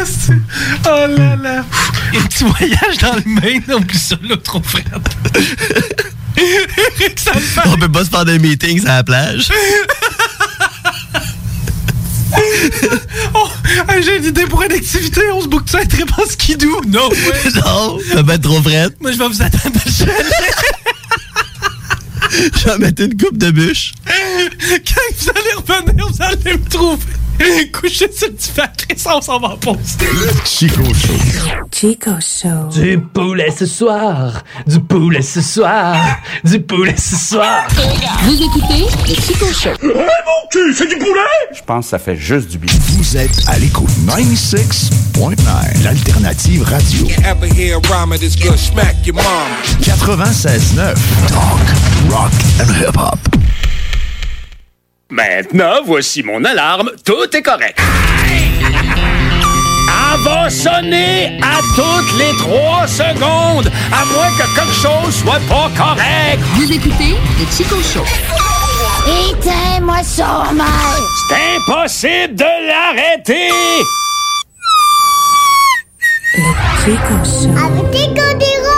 Asti. 0.00 0.32
Oh 0.86 1.06
là 1.16 1.36
là. 1.36 1.64
Un 2.14 2.22
petit 2.22 2.44
voyage 2.44 2.98
dans 3.00 3.14
le 3.14 3.22
Maine, 3.40 3.84
plus 3.86 3.98
ça, 3.98 4.16
là, 4.22 4.36
trop 4.36 4.62
frère. 4.62 4.84
On 7.66 7.76
peut 7.78 7.90
pas 7.90 8.04
se 8.04 8.10
faire 8.10 8.24
des 8.24 8.38
meetings 8.38 8.86
à 8.86 8.96
la 8.96 9.04
plage. 9.04 9.48
Oh, 13.34 13.48
j'ai 14.02 14.16
une 14.18 14.24
idée 14.24 14.46
pour 14.46 14.62
une 14.62 14.72
activité. 14.72 15.20
On 15.32 15.40
se 15.42 15.48
boucle 15.48 15.70
ça 15.70 15.78
un 15.78 15.86
trip 15.86 16.10
en 16.18 16.26
skidoo. 16.26 16.80
Non, 16.88 17.08
ouais. 17.10 17.50
non, 17.64 17.98
ça 18.12 18.22
va 18.22 18.34
être 18.34 18.42
trop 18.42 18.60
frais. 18.62 18.88
Moi, 19.00 19.12
je 19.12 19.18
vais 19.18 19.28
vous 19.28 19.42
attendre 19.42 19.78
chalet. 19.96 20.26
Je 22.30 22.68
vais 22.68 22.78
mettre 22.78 23.02
une 23.02 23.16
coupe 23.16 23.38
de 23.38 23.50
bûche. 23.50 23.94
Quand 24.06 25.00
vous 25.18 25.30
allez 25.30 25.54
revenir, 25.56 26.08
vous 26.08 26.22
allez 26.22 26.58
me 26.58 26.68
trouver. 26.68 27.02
Couché 27.72 28.10
sur 28.12 28.28
le 28.28 28.34
divan, 28.34 28.64
Chris, 28.76 29.02
on 29.06 29.20
s'en 29.20 29.38
va 29.38 29.48
en 29.48 29.56
pause. 29.56 29.96
Chico 30.44 30.82
Show. 30.94 31.12
Chico 31.70 32.12
Show. 32.20 32.68
Du 32.72 32.98
poulet 32.98 33.50
ce 33.56 33.66
soir, 33.66 34.42
du 34.66 34.80
poulet 34.80 35.22
ce 35.22 35.42
soir, 35.42 35.96
du 36.44 36.60
poulet 36.60 36.94
ce 36.96 37.16
soir. 37.16 37.66
Vous 38.22 38.42
écoutez 38.42 38.86
le 39.08 39.14
Chico 39.14 39.46
Show. 39.52 39.70
mon 39.82 40.48
cul, 40.50 40.74
c'est 40.74 40.88
du 40.88 40.96
poulet? 40.96 41.20
Je 41.54 41.62
pense 41.62 41.86
que 41.86 41.90
ça 41.90 41.98
fait 41.98 42.16
juste 42.16 42.48
du 42.48 42.58
bien. 42.58 42.74
Vous 42.96 43.16
êtes 43.16 43.42
à 43.48 43.58
l'écoute 43.58 43.90
96.9, 44.06 45.82
l'alternative 45.84 46.62
radio. 46.62 47.06
Ever 47.24 47.48
hear 47.54 47.76
a 47.76 47.80
rhyme 47.88 48.16
this 48.18 48.36
good 48.36 48.58
smack 48.58 49.06
your 49.06 49.16
mom? 49.16 49.24
96.9, 49.82 50.94
talk, 51.28 51.60
rock 52.10 52.32
and 52.60 52.70
hip-hop. 52.72 53.18
Maintenant, 55.10 55.82
voici 55.84 56.22
mon 56.22 56.44
alarme. 56.44 56.90
Tout 57.04 57.34
est 57.34 57.42
correct. 57.42 57.78
Elle 59.88 60.22
va 60.22 60.50
sonner 60.50 61.38
à 61.42 61.60
toutes 61.74 62.18
les 62.18 62.36
trois 62.38 62.86
secondes, 62.86 63.70
à 63.92 64.04
moins 64.06 64.30
que 64.36 64.54
quelque 64.54 64.72
chose 64.72 65.14
soit 65.14 65.40
pas 65.48 65.70
correct. 65.76 66.40
Vous 66.54 66.72
écoutez 66.72 67.14
le 67.38 67.46
Chico 67.56 67.76
Show. 67.82 68.04
Éteins-moi 69.30 70.02
son 70.02 70.54
mal. 70.54 71.00
C'est 71.28 71.56
impossible 71.56 72.34
de 72.34 72.66
l'arrêter! 72.66 73.50
Chico 76.84 77.16
Show. 77.24 77.50
Avec 77.56 77.90
des 77.90 78.08
Codero. 78.08 78.76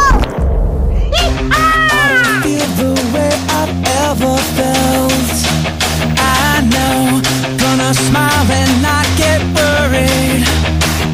ever 4.11 4.37
felt. 4.57 5.07
I 6.68 6.70
know, 6.70 7.22
gonna 7.56 7.94
smile 7.94 8.46
and 8.52 8.82
not 8.82 9.06
get 9.16 9.40
worried. 9.56 10.44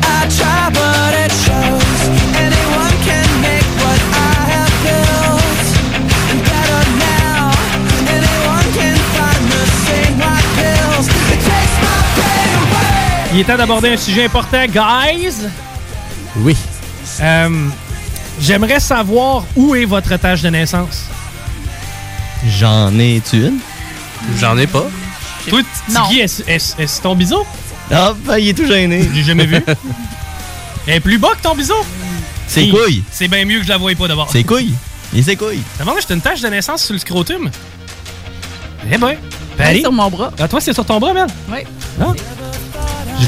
I 0.03 0.27
try, 0.37 0.71
but 0.75 1.15
it 1.15 1.31
shows. 1.47 1.99
Anyone 2.35 2.95
can 3.07 3.29
make 3.41 3.69
what 3.79 4.01
I 4.11 4.35
have 4.55 4.75
built 4.83 5.63
better 6.51 6.83
now. 6.99 7.53
Anyone 8.11 8.67
can 8.75 8.97
find 9.15 9.43
the 9.55 9.65
same 9.87 10.15
white 10.19 10.51
pills. 10.59 11.07
It 11.07 11.41
takes 11.47 11.77
my 11.87 11.99
pain 12.19 12.51
away. 12.59 13.35
Il 13.35 13.41
est 13.41 13.45
temps 13.45 13.57
d'aborder 13.57 13.91
un 13.93 13.97
sujet 13.97 14.25
important, 14.25 14.67
guys. 14.67 15.35
Oui. 16.37 16.57
Euh, 17.21 17.69
J'aimerais 18.41 18.81
savoir 18.81 19.45
où 19.55 19.77
est 19.77 19.85
votre 19.85 20.17
tâche 20.17 20.43
de 20.43 20.49
naissance? 20.49 21.05
J'en 22.59 22.99
ai-tu 22.99 23.37
une? 23.47 23.59
J'en 24.41 24.59
ai 24.59 24.67
pas. 24.67 24.87
Toi, 25.49 25.61
Tiggy, 25.89 26.21
est-ce 26.21 27.03
ton 27.03 27.15
biseau? 27.15 27.45
Ah, 27.91 28.15
ben, 28.25 28.39
il 28.39 28.49
est 28.49 28.55
tout 28.55 28.67
gêné. 28.67 29.09
J'ai 29.15 29.23
jamais 29.23 29.47
vu. 29.47 29.57
Elle 30.87 30.95
est 30.95 31.01
plus 31.01 31.19
bas 31.19 31.31
que 31.37 31.43
ton 31.43 31.55
biseau? 31.55 31.75
C'est 32.47 32.67
Hi, 32.67 32.71
couilles. 32.71 33.03
C'est 33.11 33.29
bien 33.29 33.45
mieux 33.45 33.59
que 33.59 33.65
je 33.65 33.71
la 33.71 33.79
voyais 33.79 33.97
pas 33.97 34.07
d'abord. 34.07 34.29
C'est 34.31 34.45
couilles. 34.45 34.75
Il 35.13 35.21
est 35.21 35.23
ses 35.23 35.37
couilles. 35.37 35.63
T'as 35.79 35.85
demandé, 35.85 36.01
j'ai 36.07 36.15
une 36.15 36.21
tache 36.21 36.41
de 36.41 36.49
naissance 36.49 36.85
sur 36.85 36.93
le 36.93 36.99
scrotum? 36.99 37.51
Eh 38.91 38.99
ben. 38.99 39.17
Paris? 39.57 39.81
sur 39.81 39.93
mon 39.93 40.11
bras. 40.11 40.33
Ah, 40.39 40.49
toi, 40.49 40.61
c'est 40.61 40.73
sur 40.73 40.85
ton 40.85 40.99
bras, 40.99 41.15
Mel? 41.15 41.27
Oui. 41.51 41.59
Ah. 42.01 42.13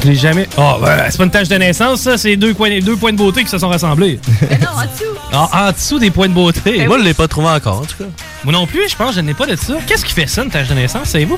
Je 0.03 0.09
l'ai 0.09 0.15
jamais. 0.15 0.49
Oh, 0.59 0.75
ouais, 0.83 1.07
c'est 1.11 1.19
pas 1.19 1.25
une 1.25 1.31
tache 1.31 1.49
de 1.49 1.57
naissance, 1.57 2.01
ça. 2.03 2.19
C'est 2.19 2.37
deux 2.37 2.55
points, 2.55 2.79
deux 2.81 2.97
points 2.97 3.13
de 3.13 3.17
beauté 3.17 3.43
qui 3.45 3.51
se 3.51 3.59
sont 3.59 3.69
rassemblés. 3.69 4.21
Mais 4.51 4.59
non, 4.59 4.69
en 4.77 4.83
dessous. 4.83 5.19
Ah, 5.33 5.69
en 5.69 5.73
dessous 5.73 5.99
des 5.99 6.11
points 6.11 6.29
de 6.29 6.35
beauté. 6.35 6.79
Ben 6.79 6.87
Moi, 6.89 6.99
je 6.99 7.05
l'ai 7.05 7.15
pas 7.15 7.29
trouvé 7.29 7.49
encore, 7.49 7.79
en 7.81 7.85
tout 7.85 7.97
cas. 7.99 8.05
Moi 8.45 8.53
non 8.53 8.67
plus, 8.67 8.89
je 8.89 8.97
pense 8.97 9.11
que 9.11 9.17
je 9.17 9.21
n'ai 9.21 9.35
pas 9.35 9.47
de 9.47 9.57
ça. 9.57 9.75
Qu'est-ce 9.87 10.05
qui 10.05 10.13
fait 10.13 10.27
ça, 10.27 10.45
une 10.45 10.51
tache 10.51 10.69
de 10.69 10.75
naissance, 10.75 11.09
savez-vous? 11.09 11.37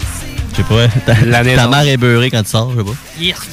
Je 0.52 0.56
sais 0.56 0.62
pas. 0.62 0.88
Ta, 1.06 1.14
La 1.24 1.44
ta 1.44 1.68
mère 1.68 1.86
est 1.86 1.96
beurrée 1.96 2.30
quand 2.30 2.42
tu 2.42 2.50
sors, 2.50 2.70
je 2.72 2.78
sais 2.78 2.84
pas. 2.84 2.96
Yerk. 3.18 3.48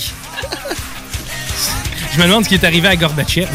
Je 2.13 2.19
me 2.19 2.25
demande 2.27 2.43
ce 2.43 2.49
qui 2.49 2.55
est 2.55 2.63
arrivé 2.63 2.87
à 2.87 2.95
Gorbatchev. 2.95 3.47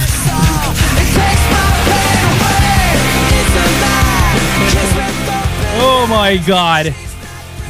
Oh 5.83 6.07
my 6.09 6.39
god! 6.39 6.93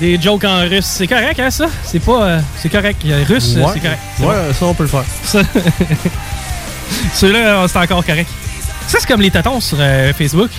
Des 0.01 0.20
jokes 0.20 0.44
en 0.44 0.61
russe. 0.62 0.86
C'est 0.86 1.07
correct, 1.07 1.38
hein, 1.38 1.51
ça? 1.51 1.66
C'est 1.84 2.01
pas. 2.01 2.22
euh, 2.24 2.40
c'est 2.57 2.70
correct. 2.70 3.03
Russe, 3.28 3.55
euh, 3.57 3.61
Ouais. 3.64 3.70
c'est 3.74 3.80
correct. 3.80 4.01
Ouais, 4.20 4.26
bon. 4.26 4.55
ça, 4.59 4.66
on 4.66 4.74
peut 4.74 4.84
le 4.84 4.88
faire. 4.88 5.05
Ça- 5.24 5.42
Ceux-là, 7.14 7.38
euh, 7.62 7.68
c'est 7.68 7.78
encore 7.78 8.05
correct. 8.05 8.28
Ça, 8.86 8.98
c'est 9.01 9.07
comme 9.07 9.20
les 9.20 9.30
tatons 9.30 9.61
sur 9.61 9.76
euh, 9.80 10.12
Facebook. 10.12 10.51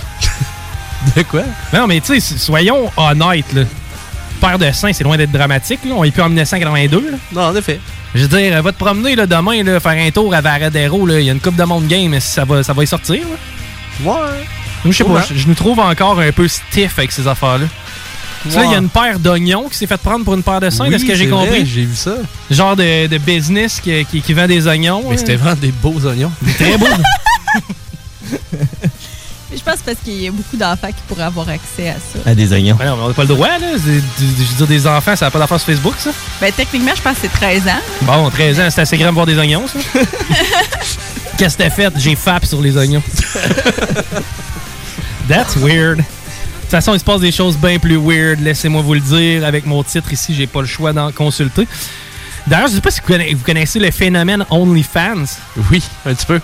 De 1.16 1.22
quoi? 1.24 1.42
Non, 1.72 1.86
mais 1.86 2.00
tu 2.00 2.18
sais, 2.20 2.38
soyons 2.38 2.90
honnêtes, 2.96 3.52
là. 3.52 3.62
Père 4.40 4.58
de 4.58 4.70
sein, 4.72 4.92
c'est 4.92 5.04
loin 5.04 5.16
d'être 5.16 5.32
dramatique, 5.32 5.80
là. 5.84 5.94
On 5.96 6.04
est 6.04 6.10
plus 6.10 6.22
en 6.22 6.28
1982, 6.28 7.10
là. 7.12 7.16
Non, 7.32 7.42
en 7.48 7.56
effet. 7.56 7.80
Je 8.14 8.22
veux 8.24 8.38
dire, 8.38 8.62
va 8.62 8.72
te 8.72 8.78
promener 8.78 9.16
là, 9.16 9.26
demain, 9.26 9.62
là, 9.62 9.80
faire 9.80 9.92
un 10.04 10.10
tour 10.10 10.32
à 10.34 10.40
Varadero, 10.40 11.04
là. 11.06 11.18
Il 11.20 11.26
y 11.26 11.30
a 11.30 11.32
une 11.32 11.40
coupe 11.40 11.56
de 11.56 11.64
monde 11.64 11.86
game, 11.88 12.18
ça 12.20 12.44
va, 12.44 12.62
ça 12.62 12.72
va 12.72 12.82
y 12.84 12.86
sortir, 12.86 13.20
là. 13.22 14.10
Ouais. 14.12 14.44
Je 14.84 14.90
sais 14.92 15.04
pas, 15.04 15.24
je 15.34 15.46
nous 15.46 15.54
trouve 15.54 15.78
encore 15.80 16.18
un 16.20 16.32
peu 16.32 16.48
stiff 16.48 16.98
avec 16.98 17.12
ces 17.12 17.26
affaires-là. 17.28 17.66
Ouais. 18.46 18.64
il 18.66 18.72
y 18.72 18.74
a 18.74 18.78
une 18.78 18.88
paire 18.88 19.18
d'ognons 19.18 19.68
qui 19.68 19.76
s'est 19.76 19.86
fait 19.86 19.96
prendre 19.96 20.24
pour 20.24 20.34
une 20.34 20.42
paire 20.42 20.60
de 20.60 20.70
seins, 20.70 20.88
de 20.88 20.98
ce 20.98 21.04
que 21.04 21.14
j'ai 21.14 21.28
compris. 21.28 21.64
J'ai 21.66 21.84
vu 21.84 21.94
ça. 21.94 22.14
Genre 22.50 22.74
de, 22.76 23.06
de 23.06 23.18
business 23.18 23.80
qui, 23.80 24.04
qui- 24.06 24.20
qui 24.20 24.32
vend 24.34 24.46
des 24.48 24.66
oignons. 24.66 25.02
Mais 25.08 25.14
hein. 25.14 25.18
c'était 25.18 25.36
vraiment 25.36 25.56
des 25.60 25.70
beaux 25.72 26.04
oignons. 26.06 26.32
Très 26.58 26.76
beau. 26.76 26.86
Je 29.54 29.60
pense 29.62 29.80
parce 29.84 29.98
qu'il 30.02 30.22
y 30.22 30.26
a 30.26 30.30
beaucoup 30.30 30.56
d'enfants 30.56 30.88
qui 30.88 31.02
pourraient 31.06 31.24
avoir 31.24 31.46
accès 31.50 31.90
à 31.90 31.94
ça. 31.94 32.30
À 32.30 32.34
des 32.34 32.50
oignons. 32.54 32.74
Ben 32.74 32.86
non, 32.86 32.96
mais 32.96 33.02
on 33.04 33.08
n'a 33.08 33.14
pas 33.14 33.22
le 33.22 33.28
droit, 33.28 33.48
là. 33.48 33.66
Je 33.76 34.24
veux 34.24 34.56
dire, 34.56 34.66
des 34.66 34.86
enfants, 34.86 35.14
ça 35.14 35.26
n'a 35.26 35.30
pas 35.30 35.38
d'affaire 35.38 35.58
sur 35.60 35.66
Facebook, 35.66 35.92
ça? 35.98 36.10
Ben, 36.40 36.50
techniquement, 36.56 36.92
je 36.96 37.02
pense 37.02 37.16
que 37.16 37.20
c'est 37.22 37.32
13 37.32 37.68
ans. 37.68 37.80
Bon, 38.00 38.30
13 38.30 38.60
ans, 38.60 38.68
c'est 38.70 38.80
assez 38.80 38.96
grand 38.96 39.10
de 39.10 39.14
voir 39.14 39.26
des 39.26 39.36
oignons, 39.38 39.64
ça. 39.68 39.78
Qu'est-ce 41.36 41.58
que 41.58 41.62
t'as 41.64 41.70
fait? 41.70 41.92
J'ai 41.98 42.16
fap 42.16 42.46
sur 42.46 42.62
les 42.62 42.76
oignons. 42.78 43.02
That's 45.28 45.54
weird. 45.56 46.02
De 46.72 46.78
toute 46.78 46.86
façon, 46.86 46.96
il 46.96 47.00
se 47.00 47.04
passe 47.04 47.20
des 47.20 47.32
choses 47.32 47.58
bien 47.58 47.78
plus 47.78 47.98
weird, 47.98 48.40
laissez-moi 48.40 48.80
vous 48.80 48.94
le 48.94 49.00
dire. 49.00 49.44
Avec 49.44 49.66
mon 49.66 49.82
titre 49.84 50.10
ici, 50.10 50.34
j'ai 50.34 50.46
pas 50.46 50.62
le 50.62 50.66
choix 50.66 50.94
d'en 50.94 51.12
consulter. 51.12 51.68
D'ailleurs, 52.46 52.68
je 52.68 52.76
sais 52.76 52.80
pas 52.80 52.90
si 52.90 53.02
vous 53.02 53.08
connaissez, 53.08 53.34
vous 53.34 53.44
connaissez 53.44 53.78
le 53.78 53.90
phénomène 53.90 54.46
OnlyFans. 54.48 55.26
Oui, 55.70 55.82
un 56.06 56.14
petit 56.14 56.24
peu. 56.24 56.40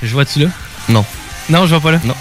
Je 0.00 0.12
vois-tu 0.12 0.38
là? 0.38 0.46
Non. 0.88 1.04
Non, 1.50 1.66
je 1.66 1.74
vois 1.74 1.80
pas 1.80 1.90
là. 1.90 2.00
Non. 2.04 2.14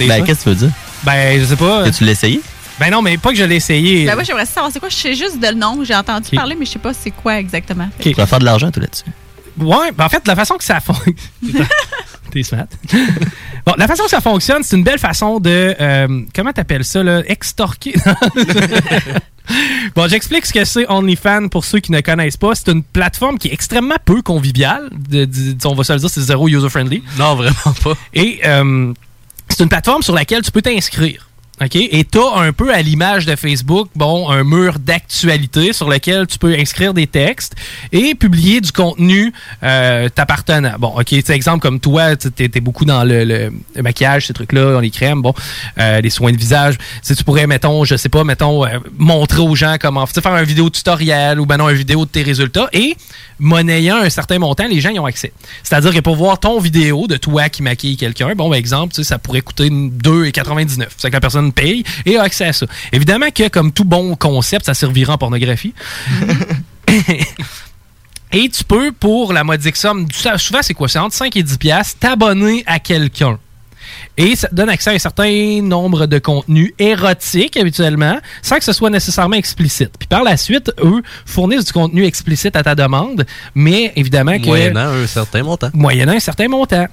Ben, 0.00 0.24
qu'est-ce 0.24 0.40
que 0.40 0.42
tu 0.42 0.48
veux 0.48 0.66
dire? 0.66 0.70
Ben, 1.04 1.38
je 1.38 1.44
sais 1.44 1.54
pas. 1.54 1.84
Que 1.84 1.90
tu 1.90 2.02
l'as 2.02 2.10
essayé? 2.10 2.40
Ben 2.80 2.90
non, 2.90 3.00
mais 3.00 3.16
pas 3.16 3.30
que 3.30 3.36
je 3.36 3.44
l'ai 3.44 3.54
essayé. 3.54 4.04
Ben, 4.06 4.16
moi, 4.16 4.24
j'aimerais 4.24 4.44
savoir 4.44 4.72
c'est 4.72 4.80
quoi? 4.80 4.88
Je 4.88 4.96
sais 4.96 5.14
juste 5.14 5.38
de 5.38 5.46
le 5.46 5.54
nom. 5.54 5.84
J'ai 5.84 5.94
entendu 5.94 6.30
parler, 6.34 6.56
mais 6.58 6.66
je 6.66 6.72
sais 6.72 6.80
pas 6.80 6.92
c'est 6.92 7.12
quoi 7.12 7.38
exactement. 7.38 7.88
Ok. 8.00 8.02
Tu 8.02 8.14
vas 8.14 8.26
faire 8.26 8.40
de 8.40 8.44
l'argent, 8.44 8.72
tout 8.72 8.80
là-dessus. 8.80 9.04
Ouais, 9.56 9.92
ben 9.92 10.04
en 10.04 10.08
fait, 10.08 10.26
la 10.26 10.34
façon 10.34 10.56
que 10.56 10.64
ça 10.64 10.80
fonctionne. 10.80 11.14
T'es 12.32 12.42
smart. 12.42 12.66
bon, 13.66 13.74
la 13.76 13.86
façon 13.86 14.04
que 14.04 14.10
ça 14.10 14.20
fonctionne, 14.20 14.62
c'est 14.62 14.76
une 14.76 14.84
belle 14.84 14.98
façon 14.98 15.40
de. 15.40 15.74
euh, 15.80 16.22
comment 16.34 16.52
t'appelles 16.52 16.84
ça, 16.84 17.02
là? 17.02 17.22
Extorquer. 17.26 17.94
bon, 19.94 20.08
j'explique 20.08 20.46
ce 20.46 20.52
que 20.52 20.64
c'est 20.64 20.88
OnlyFans 20.88 21.48
pour 21.48 21.64
ceux 21.64 21.80
qui 21.80 21.92
ne 21.92 22.00
connaissent 22.00 22.36
pas. 22.36 22.54
C'est 22.54 22.68
une 22.70 22.82
plateforme 22.82 23.38
qui 23.38 23.48
est 23.48 23.52
extrêmement 23.52 23.96
peu 24.04 24.22
conviviale. 24.22 24.90
De, 24.92 25.24
de- 25.24 25.66
on 25.66 25.74
va 25.74 25.84
se 25.84 25.92
le 25.92 25.98
dire, 25.98 26.10
c'est 26.10 26.20
zéro 26.20 26.48
user-friendly. 26.48 27.02
Non, 27.18 27.34
vraiment 27.34 27.74
pas. 27.82 27.94
Et 28.14 28.40
euh, 28.44 28.92
c'est 29.48 29.62
une 29.62 29.68
plateforme 29.68 30.02
sur 30.02 30.14
laquelle 30.14 30.42
tu 30.42 30.50
peux 30.50 30.62
t'inscrire. 30.62 31.26
OK? 31.62 31.76
Et 31.76 32.04
tu 32.04 32.18
as 32.18 32.38
un 32.38 32.52
peu 32.52 32.72
à 32.72 32.80
l'image 32.80 33.26
de 33.26 33.36
Facebook, 33.36 33.88
bon, 33.94 34.30
un 34.30 34.44
mur 34.44 34.78
d'actualité 34.78 35.72
sur 35.72 35.90
lequel 35.90 36.26
tu 36.26 36.38
peux 36.38 36.54
inscrire 36.54 36.94
des 36.94 37.06
textes 37.06 37.54
et 37.92 38.14
publier 38.14 38.60
du 38.60 38.72
contenu 38.72 39.32
euh, 39.62 40.08
t'appartenant. 40.08 40.76
Bon, 40.78 40.94
OK, 40.98 41.06
tu 41.06 41.32
exemple 41.32 41.60
comme 41.60 41.78
toi, 41.78 42.16
tu 42.16 42.30
es, 42.38 42.60
beaucoup 42.60 42.84
dans 42.84 43.04
le, 43.04 43.52
maquillage, 43.76 44.26
ces 44.26 44.32
trucs-là, 44.32 44.72
dans 44.72 44.80
les 44.80 44.90
crèmes, 44.90 45.20
bon, 45.20 45.34
euh, 45.78 46.00
les 46.00 46.10
soins 46.10 46.32
de 46.32 46.38
visage. 46.38 46.76
Si 47.02 47.14
tu 47.14 47.24
pourrais, 47.24 47.46
mettons, 47.46 47.84
je 47.84 47.96
sais 47.96 48.08
pas, 48.08 48.24
mettons, 48.24 48.64
euh, 48.64 48.78
montrer 48.96 49.40
aux 49.42 49.54
gens 49.54 49.76
comment, 49.78 50.06
faire 50.06 50.32
un 50.32 50.42
vidéo 50.42 50.70
tutoriel 50.70 51.40
ou 51.40 51.46
ben 51.46 51.56
non, 51.58 51.68
une 51.68 51.76
vidéo 51.76 52.04
de 52.04 52.10
tes 52.10 52.22
résultats 52.22 52.68
et 52.72 52.96
monnayant 53.40 53.96
un 53.96 54.10
certain 54.10 54.38
montant, 54.38 54.68
les 54.68 54.80
gens 54.80 54.90
y 54.90 54.98
ont 54.98 55.06
accès. 55.06 55.32
C'est-à-dire 55.62 55.92
que 55.92 56.00
pour 56.00 56.14
voir 56.14 56.38
ton 56.38 56.60
vidéo 56.60 57.08
de 57.08 57.16
toi 57.16 57.48
qui 57.48 57.62
maquille 57.62 57.96
quelqu'un, 57.96 58.34
bon, 58.34 58.48
par 58.48 58.54
exemple, 58.54 58.94
ça 59.02 59.18
pourrait 59.18 59.40
coûter 59.40 59.68
2,99. 59.70 60.86
C'est 60.96 61.08
que 61.08 61.14
la 61.14 61.20
personne 61.20 61.52
paye 61.52 61.82
et 62.06 62.16
a 62.16 62.22
accès 62.22 62.44
à 62.44 62.52
ça. 62.52 62.66
Évidemment 62.92 63.30
que, 63.34 63.48
comme 63.48 63.72
tout 63.72 63.84
bon 63.84 64.14
concept, 64.14 64.66
ça 64.66 64.74
servira 64.74 65.14
en 65.14 65.18
pornographie. 65.18 65.74
Et 68.32 68.48
tu 68.48 68.62
peux, 68.62 68.92
pour 68.92 69.32
la 69.32 69.42
modique 69.42 69.76
somme, 69.76 70.06
souvent 70.12 70.60
c'est 70.62 70.74
quoi? 70.74 70.88
C'est 70.88 71.00
entre 71.00 71.16
5 71.16 71.34
et 71.36 71.42
10 71.42 71.58
piastres, 71.58 71.98
t'abonner 71.98 72.62
à 72.66 72.78
quelqu'un. 72.78 73.40
Et 74.20 74.36
ça 74.36 74.48
te 74.48 74.54
donne 74.54 74.68
accès 74.68 74.90
à 74.90 74.92
un 74.92 74.98
certain 74.98 75.62
nombre 75.62 76.04
de 76.04 76.18
contenus 76.18 76.74
érotiques 76.78 77.56
habituellement, 77.56 78.18
sans 78.42 78.58
que 78.58 78.64
ce 78.64 78.74
soit 78.74 78.90
nécessairement 78.90 79.36
explicite. 79.36 79.92
Puis 79.98 80.06
par 80.06 80.22
la 80.24 80.36
suite, 80.36 80.70
eux 80.84 81.00
fournissent 81.24 81.64
du 81.64 81.72
contenu 81.72 82.04
explicite 82.04 82.54
à 82.54 82.62
ta 82.62 82.74
demande, 82.74 83.24
mais 83.54 83.94
évidemment 83.96 84.38
que... 84.38 84.44
Moyennant 84.44 84.88
un 84.88 85.06
certain 85.06 85.42
montant. 85.42 85.70
Moyennant 85.72 86.12
un 86.12 86.20
certain 86.20 86.48
montant. 86.48 86.86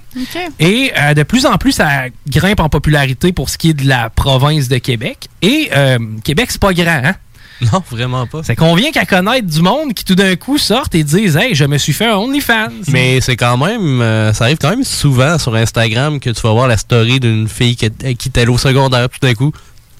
Et 0.58 0.90
euh, 0.98 1.12
de 1.12 1.22
plus 1.22 1.44
en 1.44 1.58
plus, 1.58 1.72
ça 1.72 2.04
grimpe 2.26 2.60
en 2.60 2.70
popularité 2.70 3.34
pour 3.34 3.50
ce 3.50 3.58
qui 3.58 3.70
est 3.70 3.74
de 3.74 3.86
la 3.86 4.08
province 4.08 4.68
de 4.68 4.78
Québec. 4.78 5.28
Et 5.42 5.68
euh, 5.76 5.98
Québec, 6.24 6.46
c'est 6.50 6.62
pas 6.62 6.72
grand, 6.72 7.02
hein? 7.04 7.14
Non, 7.72 7.82
vraiment 7.90 8.26
pas. 8.26 8.42
C'est 8.42 8.54
qu'on 8.56 8.74
vient 8.74 8.92
qu'à 8.92 9.04
connaître 9.04 9.46
du 9.46 9.62
monde 9.62 9.92
qui 9.92 10.04
tout 10.04 10.14
d'un 10.14 10.36
coup 10.36 10.58
sortent 10.58 10.94
et 10.94 11.02
disent 11.02 11.36
Hey, 11.36 11.54
je 11.54 11.64
me 11.64 11.76
suis 11.78 11.92
fait 11.92 12.06
un 12.06 12.16
OnlyFans. 12.16 12.68
Mais 12.88 13.20
c'est 13.20 13.36
quand 13.36 13.56
même, 13.56 14.00
euh, 14.00 14.32
ça 14.32 14.44
arrive 14.44 14.58
quand 14.60 14.70
même 14.70 14.84
souvent 14.84 15.38
sur 15.38 15.54
Instagram 15.54 16.20
que 16.20 16.30
tu 16.30 16.40
vas 16.40 16.52
voir 16.52 16.68
la 16.68 16.76
story 16.76 17.20
d'une 17.20 17.48
fille 17.48 17.76
qui, 17.76 17.90
qui 18.16 18.28
était 18.28 18.46
au 18.46 18.58
secondaire 18.58 19.08
tout 19.08 19.18
d'un 19.20 19.34
coup. 19.34 19.52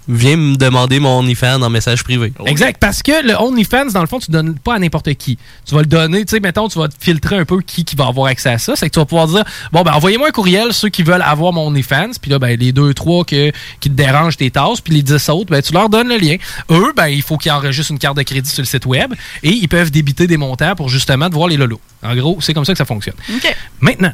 Viens 0.09 0.37
me 0.37 0.57
demander 0.57 1.01
mon 1.01 1.19
OnlyFans 1.19 1.61
en 1.61 1.69
message 1.69 2.03
privé. 2.03 2.33
Exact, 2.47 2.79
parce 2.81 3.03
que 3.03 3.27
le 3.27 3.35
OnlyFans, 3.35 3.93
dans 3.93 4.01
le 4.01 4.07
fond, 4.07 4.19
tu 4.19 4.31
donnes 4.31 4.59
pas 4.59 4.77
à 4.77 4.79
n'importe 4.79 5.13
qui. 5.15 5.39
Tu 5.67 5.75
vas 5.75 5.83
le 5.83 5.87
donner, 5.87 6.25
tu 6.25 6.31
sais, 6.31 6.41
mettons, 6.41 6.67
tu 6.69 6.79
vas 6.79 6.89
filtrer 6.99 7.37
un 7.37 7.45
peu 7.45 7.61
qui, 7.61 7.85
qui 7.85 7.95
va 7.95 8.07
avoir 8.07 8.29
accès 8.29 8.49
à 8.49 8.59
ça. 8.59 8.75
C'est 8.75 8.89
que 8.89 8.95
tu 8.95 8.99
vas 8.99 9.05
pouvoir 9.05 9.29
dire, 9.29 9.45
bon, 9.71 9.83
ben, 9.83 9.93
envoyez-moi 9.93 10.29
un 10.29 10.31
courriel, 10.31 10.73
ceux 10.73 10.89
qui 10.89 11.03
veulent 11.03 11.21
avoir 11.21 11.53
mon 11.53 11.67
OnlyFans, 11.67 12.13
puis 12.23 12.31
là, 12.31 12.39
ben, 12.39 12.59
les 12.59 12.73
deux, 12.73 12.95
trois 12.95 13.25
que, 13.25 13.53
qui 13.81 13.91
te 13.91 13.95
dérangent 13.95 14.39
tes 14.39 14.51
tasses, 14.51 14.81
puis 14.81 14.95
les 14.95 15.03
dix 15.03 15.29
autres, 15.29 15.51
ben, 15.51 15.61
tu 15.61 15.75
leur 15.75 15.91
donnes 15.91 16.09
le 16.09 16.17
lien. 16.17 16.37
Eux, 16.71 16.95
ben, 16.97 17.09
il 17.09 17.23
faut 17.23 17.37
qu'ils 17.37 17.53
enregistrent 17.53 17.93
une 17.93 17.99
carte 17.99 18.17
de 18.17 18.23
crédit 18.23 18.49
sur 18.49 18.63
le 18.63 18.67
site 18.67 18.87
web 18.87 19.13
et 19.43 19.51
ils 19.51 19.69
peuvent 19.69 19.91
débiter 19.91 20.27
des 20.27 20.39
montants 20.39 20.75
pour 20.75 20.89
justement 20.89 21.29
de 21.29 21.35
voir 21.35 21.49
les 21.49 21.59
lolos. 21.59 21.81
En 22.03 22.17
gros, 22.17 22.39
c'est 22.41 22.55
comme 22.55 22.65
ça 22.65 22.73
que 22.73 22.79
ça 22.79 22.87
fonctionne. 22.87 23.17
OK. 23.35 23.57
Maintenant, 23.81 24.13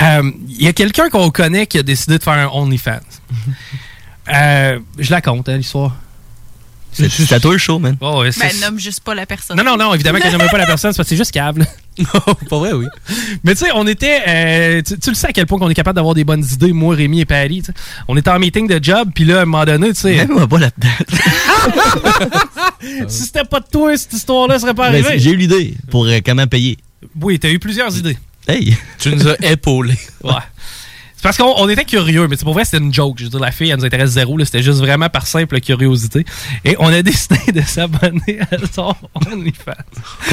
euh, 0.00 0.30
il 0.48 0.62
y 0.62 0.68
a 0.68 0.72
quelqu'un 0.72 1.08
qu'on 1.10 1.30
connaît 1.30 1.66
qui 1.66 1.78
a 1.78 1.82
décidé 1.82 2.18
de 2.18 2.22
faire 2.22 2.34
un 2.34 2.46
OnlyFans. 2.46 3.00
Euh, 4.28 4.78
je 4.98 5.10
la 5.10 5.20
compte, 5.20 5.48
hein, 5.48 5.56
l'histoire. 5.56 5.96
C'est 6.94 7.08
c'est 7.10 7.32
à 7.32 7.40
toi 7.40 7.52
le 7.52 7.58
show, 7.58 7.78
man. 7.78 7.96
Oh, 8.02 8.20
ouais, 8.20 8.32
c'est- 8.32 8.40
Ben, 8.40 8.60
nomme 8.60 8.78
juste 8.78 9.00
pas 9.00 9.14
la 9.14 9.24
personne. 9.24 9.56
Non, 9.56 9.64
non, 9.64 9.78
non, 9.78 9.94
évidemment 9.94 10.18
qu'elle 10.18 10.36
nomme 10.36 10.46
pas 10.50 10.58
la 10.58 10.66
personne, 10.66 10.92
c'est 10.92 10.98
parce 10.98 11.08
que 11.08 11.14
c'est 11.14 11.16
juste 11.16 11.30
câble. 11.32 11.66
pas 12.50 12.58
vrai, 12.58 12.72
oui. 12.74 12.84
Mais 13.44 13.54
tu 13.54 13.64
sais, 13.64 13.70
on 13.74 13.86
était. 13.86 14.20
euh, 14.28 14.82
tu, 14.86 14.98
tu 14.98 15.08
le 15.08 15.14
sais 15.14 15.28
à 15.28 15.32
quel 15.32 15.46
point 15.46 15.58
qu'on 15.58 15.70
est 15.70 15.74
capable 15.74 15.96
d'avoir 15.96 16.14
des 16.14 16.24
bonnes 16.24 16.44
idées, 16.44 16.72
moi, 16.74 16.94
Rémi 16.94 17.20
et 17.20 17.24
Paris. 17.24 17.60
tu 17.64 17.72
sais. 17.72 17.78
On 18.08 18.16
était 18.18 18.28
en 18.28 18.38
meeting 18.38 18.68
de 18.68 18.78
job, 18.82 19.08
puis 19.14 19.24
là, 19.24 19.38
à 19.38 19.42
un 19.42 19.44
moment 19.46 19.64
donné, 19.64 19.88
tu 19.94 20.00
sais. 20.00 20.14
Même 20.26 20.46
pas 20.46 20.58
là-dedans. 20.58 20.88
si 23.08 23.22
c'était 23.24 23.44
pas 23.44 23.60
de 23.60 23.66
toi, 23.72 23.96
cette 23.96 24.12
histoire-là 24.12 24.58
serait 24.58 24.74
pas 24.74 24.86
arrivée. 24.88 25.18
J'ai 25.18 25.30
eu 25.30 25.36
l'idée 25.36 25.74
pour 25.90 26.04
euh, 26.06 26.18
comment 26.24 26.46
payer. 26.46 26.76
Oui, 27.20 27.38
t'as 27.38 27.48
eu 27.50 27.58
plusieurs 27.58 27.96
idées. 27.96 28.18
Hey! 28.46 28.76
Tu 28.98 29.14
nous 29.14 29.28
as 29.28 29.36
épaulés. 29.46 29.98
Ouais. 30.22 30.32
C'est 31.22 31.28
parce 31.28 31.38
qu'on 31.38 31.54
on 31.56 31.68
était 31.68 31.84
curieux, 31.84 32.26
mais 32.26 32.34
c'est 32.36 32.42
pour 32.44 32.54
vrai, 32.54 32.64
c'était 32.64 32.78
une 32.82 32.92
joke. 32.92 33.14
Je 33.20 33.24
veux 33.24 33.30
dire, 33.30 33.38
la 33.38 33.52
fille, 33.52 33.70
elle 33.70 33.78
nous 33.78 33.84
intéresse 33.84 34.10
zéro. 34.10 34.36
là. 34.36 34.44
C'était 34.44 34.60
juste 34.64 34.80
vraiment 34.80 35.08
par 35.08 35.24
simple 35.28 35.60
curiosité. 35.60 36.24
Et 36.64 36.74
on 36.80 36.88
a 36.88 37.00
décidé 37.02 37.52
de 37.52 37.60
s'abonner 37.60 38.40
à 38.40 38.56
son 38.74 38.92
OnlyFans. 39.30 39.70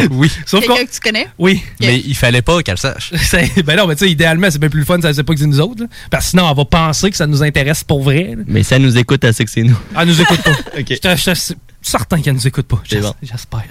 Oui. 0.10 0.32
Sauf 0.48 0.66
Quelqu'un 0.66 0.86
que 0.86 0.92
tu 0.92 1.00
connais? 1.00 1.28
Oui. 1.38 1.62
Mais 1.80 2.00
il 2.00 2.16
fallait 2.16 2.42
pas 2.42 2.64
qu'elle 2.64 2.80
sache. 2.80 3.14
Ben 3.66 3.76
non, 3.78 3.86
mais 3.86 3.96
tu 3.96 4.06
sais, 4.06 4.12
idéalement, 4.12 4.50
c'est 4.50 4.58
bien 4.58 4.70
plus 4.70 4.80
le 4.80 4.86
fun, 4.86 5.00
ça 5.00 5.14
sait 5.14 5.22
pas 5.24 5.34
que 5.36 5.40
c'est 5.40 5.46
nous 5.46 5.60
autres. 5.60 5.84
là. 5.84 5.88
Parce 6.10 6.26
que 6.26 6.30
sinon, 6.32 6.50
elle 6.50 6.58
va 6.58 6.66
penser 6.66 7.12
que 7.12 7.18
ça 7.18 7.28
nous 7.28 7.44
intéresse 7.44 7.84
pour 7.84 8.02
vrai. 8.02 8.34
là. 8.36 8.44
Mais 8.48 8.64
ça 8.64 8.80
nous 8.80 8.98
écoute 8.98 9.24
assez 9.24 9.46
que 9.46 9.52
c'est 9.52 9.62
nous. 9.62 9.78
Elle 9.96 10.08
nous 10.08 10.20
écoute 10.20 10.42
pas. 10.42 10.50
Ok. 10.80 10.94
Je 11.04 11.34
suis 11.36 11.54
certain 11.84 12.20
qu'elle 12.20 12.34
nous 12.34 12.48
écoute 12.48 12.66
pas. 12.68 12.82
C'est 12.90 12.96
J'es- 12.96 13.02
bon. 13.02 13.14
J'espère. 13.22 13.64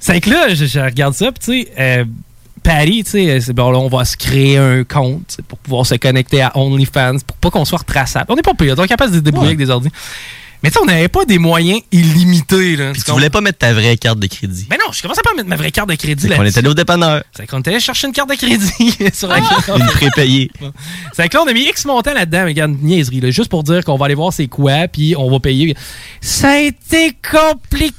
C'est 0.00 0.20
que 0.20 0.30
là, 0.30 0.52
je, 0.52 0.64
je 0.66 0.80
regarde 0.80 1.14
ça, 1.14 1.30
puis 1.30 1.40
tu 1.44 1.62
sais, 1.64 1.72
euh, 1.78 2.04
Patty, 2.64 3.04
tu 3.04 3.10
sais, 3.10 3.40
c'est 3.40 3.52
bon, 3.52 3.70
là, 3.70 3.78
on 3.78 3.88
va 3.88 4.04
se 4.04 4.16
créer 4.16 4.56
un 4.56 4.82
compte 4.84 5.36
pour 5.46 5.58
pouvoir 5.58 5.86
se 5.86 5.94
connecter 5.94 6.42
à 6.42 6.56
OnlyFans, 6.56 7.18
pour 7.26 7.36
pas 7.36 7.50
qu'on 7.50 7.64
soit 7.64 7.78
retraçable. 7.78 8.24
On 8.30 8.34
n'est 8.36 8.42
pas 8.42 8.54
payé, 8.54 8.72
on 8.76 8.82
est 8.82 8.88
capable 8.88 9.12
de 9.12 9.18
se 9.18 9.22
débrouiller 9.22 9.50
avec 9.50 9.58
des 9.58 9.70
ordi. 9.70 9.90
Mais 10.64 10.70
tu 10.70 10.76
sais, 10.76 10.80
on 10.82 10.86
n'avait 10.86 11.08
pas 11.08 11.26
des 11.26 11.38
moyens 11.38 11.82
illimités. 11.92 12.76
Là, 12.76 12.92
Puis 12.92 13.02
tu 13.02 13.10
voulais 13.10 13.28
pas 13.28 13.42
mettre 13.42 13.58
ta 13.58 13.74
vraie 13.74 13.98
carte 13.98 14.18
de 14.18 14.26
crédit. 14.26 14.66
Mais 14.70 14.78
non, 14.78 14.92
je 14.92 15.02
commençais 15.02 15.20
pas 15.22 15.32
à 15.32 15.34
mettre 15.34 15.48
ma 15.50 15.56
vraie 15.56 15.70
carte 15.70 15.90
de 15.90 15.94
crédit 15.94 16.26
là. 16.26 16.42
est 16.42 16.56
allé 16.56 16.68
au 16.68 16.72
dépanneur. 16.72 17.22
C'est 17.36 17.46
qu'on 17.46 17.60
était 17.60 17.68
allé 17.68 17.80
chercher 17.80 18.06
une 18.06 18.14
carte 18.14 18.30
de 18.30 18.34
crédit 18.34 18.96
sur 19.12 19.28
la 19.28 19.40
Une 19.40 19.86
prépayée. 19.88 20.50
C'est 21.12 21.28
que 21.28 21.36
là, 21.36 21.42
on 21.44 21.48
a 21.48 21.52
mis 21.52 21.68
X 21.68 21.84
montant 21.84 22.14
là-dedans, 22.14 22.44
mais 22.44 22.52
regarde, 22.52 22.78
niaiserie, 22.80 23.20
là, 23.20 23.30
juste 23.30 23.50
pour 23.50 23.62
dire 23.62 23.84
qu'on 23.84 23.98
va 23.98 24.06
aller 24.06 24.14
voir 24.14 24.32
c'est 24.32 24.46
quoi, 24.46 24.88
puis 24.88 25.14
on 25.18 25.30
va 25.30 25.38
payer. 25.38 25.76
Ça 26.22 26.52
a 26.52 26.58
été 26.60 27.14
compliqué, 27.30 27.94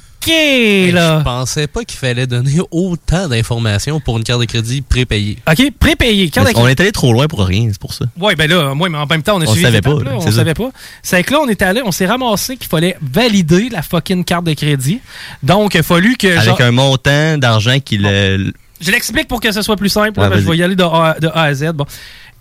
là. 0.92 1.18
Je 1.18 1.24
pensais 1.24 1.66
pas 1.66 1.84
qu'il 1.84 1.98
fallait 1.98 2.26
donner 2.26 2.58
autant 2.70 3.28
d'informations 3.28 4.00
pour 4.00 4.18
une 4.18 4.24
carte 4.24 4.40
de 4.40 4.46
crédit 4.46 4.82
prépayée. 4.82 5.38
OK, 5.50 5.70
prépayé. 5.78 6.30
Carte 6.30 6.52
de 6.52 6.58
On 6.58 6.68
est 6.68 6.80
allé 6.80 6.92
trop 6.92 7.12
loin 7.12 7.26
pour 7.26 7.44
rien, 7.44 7.68
c'est 7.70 7.80
pour 7.80 7.94
ça. 7.94 8.04
Oui, 8.20 8.34
ben 8.36 8.48
là, 8.48 8.74
moi, 8.74 8.88
mais 8.88 8.98
en 8.98 9.06
même 9.06 9.22
temps, 9.22 9.36
on 9.36 9.40
a 9.40 9.44
On 9.44 9.50
suivi 9.52 9.64
savait 9.64 9.80
pas, 9.80 9.90
là, 10.02 10.12
on 10.14 10.30
savait 10.30 10.54
pas. 10.54 10.70
C'est 11.02 11.22
que 11.22 11.32
là, 11.32 11.40
on 11.40 11.48
est 11.48 11.62
allé, 11.62 11.82
on 11.84 11.92
s'est 11.92 12.06
ramassé 12.06 12.56
qu'il 12.56 12.68
fallait 12.68 12.96
valider 13.00 13.68
la 13.70 13.82
fucking 13.82 14.24
carte 14.24 14.44
de 14.44 14.54
crédit. 14.54 15.00
Donc, 15.42 15.74
il 15.74 15.78
a 15.78 15.82
fallu 15.82 16.16
que. 16.16 16.26
Avec 16.28 16.44
genre- 16.44 16.60
un 16.60 16.72
montant 16.72 17.38
d'argent 17.38 17.78
qui 17.80 17.98
le. 17.98 18.52
Je 18.80 18.90
l'explique 18.90 19.26
pour 19.28 19.40
que 19.40 19.52
ce 19.52 19.62
soit 19.62 19.76
plus 19.76 19.88
simple. 19.88 20.20
Ouais, 20.20 20.28
là, 20.28 20.38
je 20.38 20.44
vais 20.48 20.56
y 20.58 20.62
aller 20.62 20.76
de 20.76 20.82
A, 20.82 21.16
de 21.20 21.28
A 21.28 21.42
à 21.44 21.54
Z. 21.54 21.72
Bon. 21.74 21.86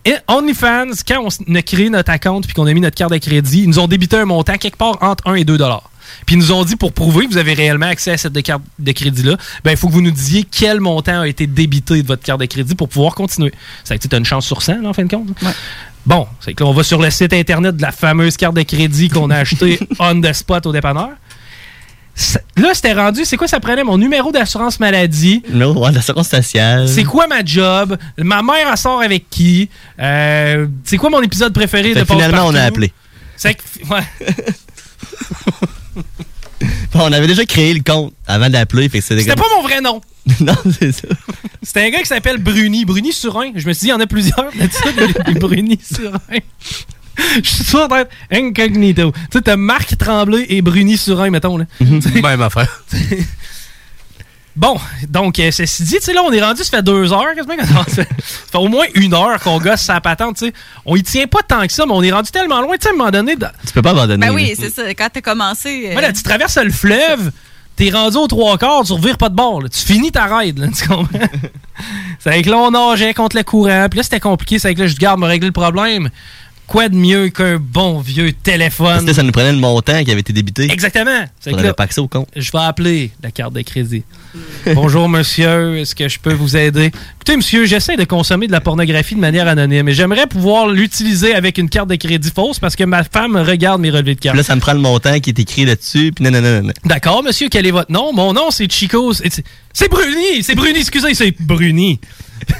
Et 0.08 0.14
OnlyFans, 0.28 0.92
quand 1.08 1.28
on 1.50 1.56
a 1.56 1.62
créé 1.64 1.90
notre 1.90 2.12
account 2.12 2.42
puis 2.42 2.54
qu'on 2.54 2.68
a 2.68 2.74
mis 2.74 2.82
notre 2.82 2.96
carte 2.96 3.12
de 3.12 3.18
crédit, 3.18 3.64
ils 3.64 3.68
nous 3.70 3.80
ont 3.80 3.88
débité 3.88 4.18
un 4.18 4.26
montant 4.26 4.58
quelque 4.58 4.78
part 4.78 4.98
entre 5.02 5.28
1 5.28 5.36
et 5.36 5.46
2 5.46 5.58
dollars. 5.58 5.90
Puis 6.26 6.36
ils 6.36 6.40
nous 6.40 6.52
ont 6.52 6.64
dit 6.64 6.76
pour 6.76 6.94
prouver 6.94 7.26
que 7.26 7.32
vous 7.32 7.38
avez 7.38 7.54
réellement 7.54 7.88
accès 7.88 8.12
à 8.12 8.18
cette 8.18 8.42
carte 8.44 8.62
de 8.80 8.92
crédit-là, 8.92 9.38
ben 9.64 9.72
il 9.72 9.78
faut 9.78 9.88
que 9.88 9.94
vous 9.94 10.02
nous 10.02 10.12
disiez 10.12 10.44
quel 10.50 10.80
montant 10.80 11.22
a 11.22 11.28
été 11.28 11.48
débité 11.48 12.02
de 12.02 12.08
votre 12.08 12.24
carte 12.24 12.40
de 12.42 12.46
crédit 12.46 12.76
pour 12.76 12.90
pouvoir 12.90 13.16
continuer. 13.16 13.54
Ça 13.84 13.94
a 13.94 13.96
été 13.96 14.16
une 14.16 14.26
chance 14.26 14.46
sur 14.46 14.62
100, 14.62 14.82
là, 14.82 14.90
en 14.90 14.94
fin 14.94 15.04
de 15.04 15.10
compte. 15.14 15.30
Bon, 16.06 16.28
c'est 16.40 16.54
que 16.54 16.64
là, 16.64 16.70
on 16.70 16.74
va 16.74 16.84
sur 16.84 17.02
le 17.02 17.10
site 17.10 17.34
internet 17.34 17.76
de 17.78 17.82
la 17.82 17.92
fameuse 17.92 18.38
carte 18.38 18.56
de 18.56 18.62
crédit 18.62 19.10
qu'on 19.10 19.30
a 19.32 19.38
achetée 19.38 19.80
on 20.00 20.22
the 20.22 20.32
spot 20.34 20.66
au 20.68 20.72
dépanneur. 20.72 21.10
Ça- 22.18 22.40
Là, 22.56 22.70
c'était 22.74 22.94
rendu, 22.94 23.26
c'est 23.26 23.36
quoi 23.36 23.48
ça 23.48 23.60
prenait? 23.60 23.84
Mon 23.84 23.98
numéro 23.98 24.32
d'assurance 24.32 24.80
maladie, 24.80 25.44
Non, 25.52 25.78
ouais, 25.78 25.92
l'assurance 25.92 26.30
sociale. 26.30 26.88
c'est 26.88 27.04
quoi 27.04 27.28
ma 27.28 27.44
job? 27.44 27.98
Ma 28.18 28.42
mère, 28.42 28.68
elle 28.72 28.78
sort 28.78 29.02
avec 29.02 29.30
qui? 29.30 29.70
Euh, 30.00 30.68
c'est 30.86 30.96
quoi 30.98 31.10
mon 31.10 31.22
épisode 31.22 31.54
préféré 31.54 31.94
Fait 31.94 32.02
de 32.02 32.06
finalement, 32.06 32.46
on 32.46 32.56
a 32.56 32.62
appelé. 32.62 32.94
C'est 33.36 33.56
que, 33.56 33.62
ouais. 33.90 34.04
On 36.94 37.12
avait 37.12 37.28
déjà 37.28 37.46
créé 37.46 37.74
le 37.74 37.82
compte 37.82 38.14
avant 38.26 38.50
d'appeler. 38.50 38.88
fait 38.90 39.00
que 39.00 39.04
c'était 39.04 39.22
C'était 39.22 39.36
pas 39.36 39.48
mon 39.56 39.64
vrai 39.64 39.82
nom. 39.82 40.02
non, 40.40 40.56
c'est 40.80 40.92
ça. 40.92 41.08
C'était 41.62 41.82
un 41.82 41.90
gars 41.90 42.00
qui 42.00 42.08
s'appelle 42.08 42.38
Bruni. 42.38 42.86
Bruni 42.86 43.12
Surin. 43.12 43.52
Je 43.56 43.68
me 43.68 43.74
suis 43.74 43.82
dit, 43.82 43.88
il 43.88 43.90
y 43.90 43.94
en 43.94 44.00
a 44.00 44.08
plusieurs. 44.08 44.52
Des, 44.54 45.34
Bruni 45.40 45.80
Surin. 45.84 46.20
Je 47.44 47.50
suis 47.50 47.64
sûr 47.64 47.88
d'être 47.88 48.10
incognito. 48.32 49.12
Tu 49.12 49.20
sais, 49.34 49.42
t'as 49.42 49.56
Marc 49.56 49.98
Tremblay 49.98 50.46
et 50.50 50.62
Bruni 50.62 50.98
Surin, 50.98 51.30
mettons. 51.30 51.58
Là. 51.58 51.66
Même 51.80 52.42
affaire. 52.42 52.84
Bon, 54.56 54.78
donc, 55.10 55.38
euh, 55.40 55.52
ceci 55.52 55.84
dit, 55.84 55.96
tu 55.96 56.02
sais, 56.02 56.14
là, 56.14 56.22
on 56.24 56.32
est 56.32 56.42
rendu, 56.42 56.64
ça 56.64 56.78
fait 56.78 56.84
deux 56.84 57.12
heures, 57.12 57.36
quasiment. 57.36 57.56
ça, 57.62 57.84
fait, 57.84 58.02
ça 58.04 58.08
fait 58.52 58.58
au 58.58 58.70
moins 58.70 58.86
une 58.94 59.14
heure 59.14 59.38
qu'on 59.42 59.60
gosse 59.60 59.82
sa 59.82 60.00
patente, 60.00 60.38
tu 60.38 60.46
sais. 60.48 60.54
On 60.86 60.96
y 60.96 61.04
tient 61.04 61.28
pas 61.28 61.42
tant 61.46 61.68
que 61.68 61.74
ça, 61.74 61.86
mais 61.86 61.92
on 61.94 62.02
est 62.02 62.12
rendu 62.12 62.32
tellement 62.32 62.62
loin, 62.62 62.76
tu 62.78 62.84
sais, 62.84 62.90
à 62.90 62.94
un 62.94 62.96
moment 62.98 63.12
donné. 63.12 63.36
dans- 63.36 63.52
Tu 63.68 63.74
peux 63.74 63.82
pas 63.82 63.90
abandonner. 63.92 64.28
Ben 64.28 64.34
oui, 64.34 64.54
c'est 64.58 64.70
ça. 64.74 64.84
Quand 64.94 65.10
t'as 65.12 65.20
commencé. 65.22 65.90
euh, 65.92 65.96
Ouais, 65.96 66.02
là, 66.02 66.14
tu 66.14 66.24
traverses 66.24 66.58
le 66.58 66.72
fleuve, 66.72 67.32
t'es 67.76 67.90
rendu 67.90 68.16
aux 68.16 68.28
trois 68.28 68.58
quarts, 68.58 68.84
tu 68.86 68.94
revires 68.94 69.18
pas 69.18 69.28
de 69.28 69.36
bord. 69.36 69.62
là. 69.62 69.68
Tu 69.68 69.80
finis 69.80 70.12
ta 70.14 70.24
ride, 70.38 70.58
là, 70.60 70.68
tu 70.78 70.88
comprends? 70.88 71.20
c'est 72.20 72.30
avec 72.30 72.46
là, 72.46 72.58
on 72.58 72.72
nageait 72.72 73.14
contre 73.14 73.36
le 73.36 73.44
courant. 73.44 73.88
Puis 73.90 73.98
là, 73.98 74.04
c'était 74.04 74.22
compliqué. 74.22 74.58
C'est 74.60 74.70
avec 74.70 74.78
là, 74.78 74.88
je 74.88 74.96
garde, 74.96 75.20
me 75.20 75.26
régler 75.28 75.48
le 75.48 75.52
problème. 75.54 76.10
Quoi 76.68 76.90
de 76.90 76.96
mieux 76.96 77.30
qu'un 77.30 77.58
bon 77.58 78.00
vieux 78.00 78.32
Parce 78.32 78.44
téléphone? 78.44 79.06
que 79.06 79.14
ça 79.14 79.22
nous 79.24 79.32
prenait 79.32 79.52
le 79.52 79.60
montant 79.60 80.04
qui 80.04 80.12
avait 80.12 80.22
été 80.22 80.34
débité. 80.34 80.64
Exactement. 80.72 81.26
On 81.48 81.52
n'avait 81.56 81.74
pas 81.74 81.84
accès 81.84 82.02
au 82.02 82.08
compte. 82.08 82.28
je 82.36 82.52
vais 82.52 82.58
appeler 82.60 83.12
la 83.22 83.30
carte 83.32 83.54
de 83.54 83.62
crédit. 83.62 84.04
Bonjour, 84.74 85.08
monsieur. 85.08 85.78
Est-ce 85.78 85.94
que 85.96 86.10
je 86.10 86.18
peux 86.20 86.34
vous 86.34 86.58
aider? 86.58 86.92
Écoutez, 87.16 87.38
monsieur, 87.38 87.66
j'essaie 87.66 87.98
de 87.98 88.04
consommer 88.04 88.48
de 88.48 88.52
la 88.52 88.62
pornographie 88.62 89.16
de 89.16 89.20
manière 89.20 89.48
anonyme 89.48 89.88
et 89.90 89.94
j'aimerais 89.94 90.28
pouvoir 90.28 90.68
l'utiliser 90.68 91.36
avec 91.36 91.58
une 91.58 91.70
carte 91.70 91.90
de 91.90 91.96
crédit 91.96 92.32
fausse 92.36 92.60
parce 92.60 92.76
que 92.76 92.84
ma 92.84 93.04
femme 93.04 93.36
regarde 93.38 93.80
mes 93.82 93.92
relevés 93.92 94.16
de 94.16 94.20
carte. 94.20 94.34
Puis 94.34 94.40
là, 94.40 94.44
ça 94.44 94.56
me 94.56 94.62
prend 94.62 94.74
le 94.74 94.80
montant 94.80 95.20
qui 95.20 95.30
est 95.30 95.40
écrit 95.40 95.66
là-dessus. 95.66 96.12
Puis 96.16 96.26
non, 96.26 96.32
non, 96.32 96.42
non, 96.42 96.64
non. 96.64 96.74
D'accord, 96.84 97.24
monsieur, 97.24 97.48
quel 97.50 97.66
est 97.68 97.72
votre 97.72 97.92
nom? 97.92 98.12
Mon 98.12 98.34
nom, 98.34 98.50
c'est 98.50 98.70
Chico. 98.72 99.14
C'est 99.14 99.90
Bruni! 99.90 100.42
C'est 100.42 100.56
Bruni, 100.56 100.80
excusez, 100.80 101.14
c'est 101.14 101.36
Bruni. 101.40 102.00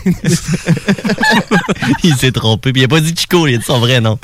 il 2.04 2.16
s'est 2.16 2.32
trompé. 2.32 2.72
Puis 2.72 2.82
il 2.82 2.86
a 2.86 2.88
pas 2.88 3.00
dit 3.00 3.14
Chico, 3.16 3.48
il 3.48 3.56
a 3.56 3.58
dit 3.58 3.64
son 3.66 3.80
vrai 3.80 4.02
nom. 4.02 4.18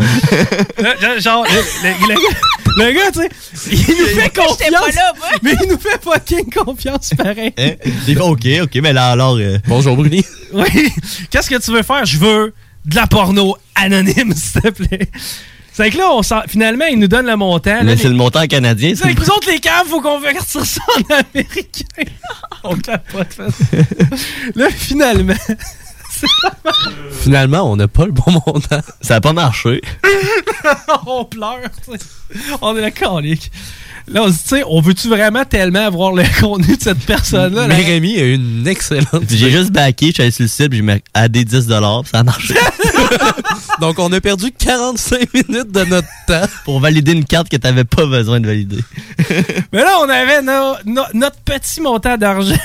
Genre, 1.20 1.46
le, 1.46 1.88
le- 1.90 2.14
le- 2.14 2.86
le 2.86 2.92
gars, 2.94 3.12
tu 3.12 3.20
sais, 3.20 3.30
il 3.72 3.96
nous 4.00 4.06
fait 4.22 4.30
confiance. 4.30 4.58
J'étais 4.60 4.72
pas 4.72 4.88
là, 4.92 5.14
moi. 5.18 5.28
Mais 5.44 5.54
il 5.64 5.70
nous 5.70 5.78
fait 5.80 6.02
fucking 6.02 6.50
confiance, 6.54 7.12
pareil. 7.18 7.54
Hein? 7.58 7.72
Fait 8.06 8.18
OK, 8.20 8.48
OK, 8.64 8.76
mais 8.82 8.94
là, 8.94 9.12
alors. 9.12 9.36
euh, 9.38 9.58
Bonjour, 9.68 9.96
Bruni. 9.98 10.24
Oui. 10.54 10.92
Qu'est-ce 11.30 11.50
que 11.50 11.60
tu 11.62 11.72
veux 11.72 11.84
faire? 11.84 12.06
Je 12.06 12.18
veux 12.18 12.54
de 12.86 12.96
la 12.96 13.08
porno 13.08 13.58
anonyme, 13.76 14.34
s'il 14.36 14.62
te 14.62 14.70
plaît. 14.70 15.10
C'est 15.74 15.90
que 15.90 15.98
là, 15.98 16.12
on 16.12 16.22
finalement, 16.48 16.86
il 16.86 17.00
nous 17.00 17.08
donne 17.08 17.28
le 17.28 17.36
montant. 17.38 17.84
mais 17.84 17.96
les- 17.96 17.98
c'est 17.98 18.10
le 18.10 18.16
montant 18.16 18.46
canadien. 18.48 18.94
C'est 18.96 19.14
que 19.16 19.20
nous 19.22 19.30
autres, 19.30 19.50
les 19.50 19.60
caves, 19.60 19.88
faut 19.88 20.02
convertir 20.02 20.66
ça 20.66 20.82
en 20.98 21.14
américain. 21.14 22.12
on 22.64 22.76
capote. 22.76 23.38
Là, 24.56 24.70
finalement, 24.70 25.34
Finalement, 27.22 27.72
on 27.72 27.76
n'a 27.78 27.88
pas 27.88 28.06
le 28.06 28.12
bon 28.12 28.32
montant. 28.46 28.82
Ça 29.02 29.16
a 29.16 29.22
pas 29.22 29.34
marché. 29.34 29.82
on 31.08 31.26
pleure. 31.26 31.62
On 32.62 32.76
est 32.78 32.82
la 32.82 32.92
colique. 32.92 33.52
Là, 34.08 34.24
on 34.24 34.28
se 34.28 34.34
dit, 34.34 34.44
tu 34.44 34.50
sais, 34.50 34.64
on 34.68 34.82
veut-tu 34.82 35.08
vraiment 35.10 35.46
tellement 35.46 35.86
avoir 35.86 36.12
le 36.14 36.24
contenu 36.42 36.76
de 36.78 36.82
cette 36.82 37.00
personne-là? 37.06 37.68
là? 37.68 37.76
Mais 37.76 37.84
Rémi 37.84 38.18
a 38.20 38.24
eu 38.24 38.34
une 38.36 38.68
excellente. 38.68 39.24
J'ai 39.30 39.52
juste 39.52 39.72
backé, 39.72 40.08
je 40.08 40.12
suis 40.14 40.22
allé 40.24 40.32
sur 40.32 40.44
le 40.44 40.48
site, 40.50 40.70
puis 40.70 40.78
j'ai 40.80 40.84
mis 40.84 41.00
AD 41.14 41.32
10 41.32 41.68
ça 41.68 41.80
a 42.20 42.24
marché. 42.24 42.54
Donc, 43.80 44.00
on 44.00 44.12
a 44.12 44.22
perdu 44.22 44.52
45 44.52 45.34
minutes 45.34 45.72
de 45.72 45.84
notre 45.86 46.08
temps. 46.28 46.42
Pour 46.66 46.80
valider 46.80 47.12
une 47.14 47.26
carte 47.26 47.50
que 47.50 47.58
t'avais 47.58 47.84
pas 47.84 48.06
besoin 48.06 48.40
de 48.40 48.48
valider. 48.48 48.80
Mais 49.72 49.80
là, 49.82 49.98
on 50.02 50.10
avait 50.10 50.42
no- 50.42 50.76
no- 50.86 51.02
notre 51.14 51.38
petit 51.38 51.82
montant 51.82 52.18
d'argent 52.18 52.56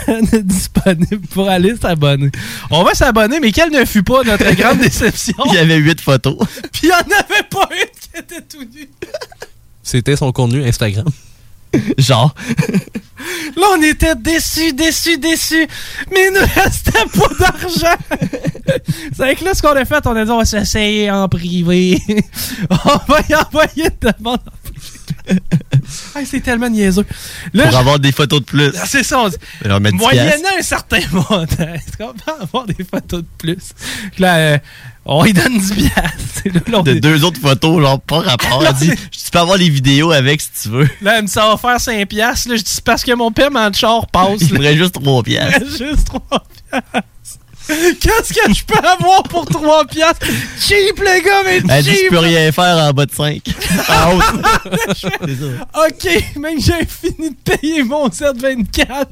disponible 0.43 1.27
pour 1.33 1.49
aller 1.49 1.75
s'abonner. 1.81 2.31
On 2.71 2.83
va 2.83 2.95
s'abonner, 2.95 3.41
mais 3.41 3.53
quelle 3.53 3.71
ne 3.71 3.85
fut 3.85 4.03
pas 4.03 4.23
notre 4.25 4.51
grande 4.55 4.79
déception? 4.79 5.35
Il 5.47 5.55
y 5.55 5.59
avait 5.59 5.77
8 5.77 6.01
photos. 6.01 6.37
Puis 6.73 6.83
il 6.85 6.89
n'y 6.89 6.93
en 6.93 6.99
avait 7.19 7.43
pas 7.51 7.69
une 7.73 7.89
qui 8.01 8.19
était 8.19 8.43
tout 8.43 8.63
nue. 8.63 8.89
C'était 9.87 10.17
son 10.17 10.33
contenu 10.33 10.67
Instagram. 10.67 11.07
Genre. 11.99 12.35
Là, 13.57 13.67
on 13.79 13.83
était 13.83 14.17
déçus, 14.17 14.73
déçus, 14.73 15.17
déçus. 15.17 15.69
Mais 16.11 16.27
il 16.27 16.33
nous 16.35 16.41
restait 16.61 16.91
pas 17.17 17.29
d'argent. 17.39 17.97
C'est 19.13 19.23
avec 19.23 19.41
là 19.43 19.55
ce 19.55 19.63
qu'on 19.63 19.77
a 19.77 19.85
fait. 19.85 20.05
On 20.07 20.17
a 20.17 20.25
dit, 20.25 20.31
on 20.31 20.39
va 20.39 20.45
s'essayer 20.45 21.09
en 21.09 21.29
privé. 21.29 22.03
on 22.71 22.99
va 23.07 23.21
y 23.31 23.35
envoyer 23.37 23.85
une 23.85 24.13
demande 24.13 24.41
en 24.45 24.71
privé. 24.71 24.96
Ah, 26.15 26.21
c'est 26.25 26.41
tellement 26.41 26.69
niaiseux. 26.69 27.05
Là, 27.55 27.65
Pour 27.65 27.73
je- 27.73 27.77
avoir 27.77 27.99
des 27.99 28.13
photos 28.13 28.41
de 28.41 28.45
plus. 28.45 28.73
Ah, 28.81 28.85
C'est 28.87 29.03
ça, 29.03 29.21
on 29.21 29.29
dit. 29.29 29.37
10 29.65 29.93
Moyennant 29.93 30.49
un 30.59 30.63
certain 30.63 31.01
montant, 31.13 31.47
est-ce 31.75 31.97
qu'on 31.97 32.13
peut 32.13 32.33
avoir 32.41 32.67
des 32.67 32.85
photos 32.85 33.21
de 33.23 33.27
plus? 33.39 33.71
Là, 34.19 34.37
euh, 34.37 34.59
on 35.05 35.23
lui 35.25 35.33
donne 35.33 35.59
10 35.59 35.73
piastres. 35.75 36.71
Là, 36.71 36.83
De 36.83 36.91
est- 36.93 37.01
deux 37.01 37.25
autres 37.25 37.41
photos, 37.41 37.81
genre 37.81 38.01
pas 38.01 38.21
rapport. 38.21 38.65
Elle 38.67 38.75
dit, 38.75 38.91
tu 39.11 39.31
peux 39.31 39.39
avoir 39.39 39.57
les 39.59 39.69
vidéos 39.69 40.11
avec 40.13 40.41
si 40.41 40.49
tu 40.63 40.69
veux. 40.71 40.89
Là, 41.03 41.17
elle 41.17 41.23
me 41.23 41.27
dit, 41.27 41.33
ça 41.33 41.47
va 41.49 41.57
faire 41.57 41.81
5 41.81 42.07
piastres. 42.09 42.49
Là, 42.49 42.57
je 42.57 42.63
dis, 42.63 42.81
parce 42.85 43.05
que 43.05 43.13
mon 43.15 43.31
paiement 43.31 43.71
de 43.71 43.75
char 43.77 44.07
passe. 44.09 44.41
Il 44.43 44.55
me 44.55 44.61
reste 44.61 44.79
juste 44.79 44.93
3 44.95 45.13
Il 45.13 45.17
me 45.19 45.23
piastres. 45.23 45.61
reste 45.61 45.79
juste 45.79 46.07
3 46.07 46.23
piastres. 46.71 47.39
Qu'est-ce 48.01 48.33
que 48.33 48.55
je 48.55 48.65
peux 48.65 48.79
avoir 48.79 49.23
pour 49.25 49.45
3 49.47 49.87
piastres? 49.87 50.27
Cheap, 50.61 50.99
le 50.99 51.25
gars, 51.25 51.43
mais 51.45 51.61
Elle 51.69 51.85
dit, 51.85 51.91
cheap! 51.91 52.05
tu 52.05 52.11
peux 52.11 52.19
rien 52.19 52.53
faire 52.53 52.77
en 52.77 52.93
bas 52.93 53.07
de 53.07 53.13
5. 53.13 53.43
En 53.89 54.17
haut. 54.17 54.23
OK, 55.87 56.37
même 56.37 56.61
j'ai 56.61 56.87
fini 56.87 57.31
de 57.31 57.37
payer 57.57 57.83
mon 57.83 58.11
724. 58.11 59.09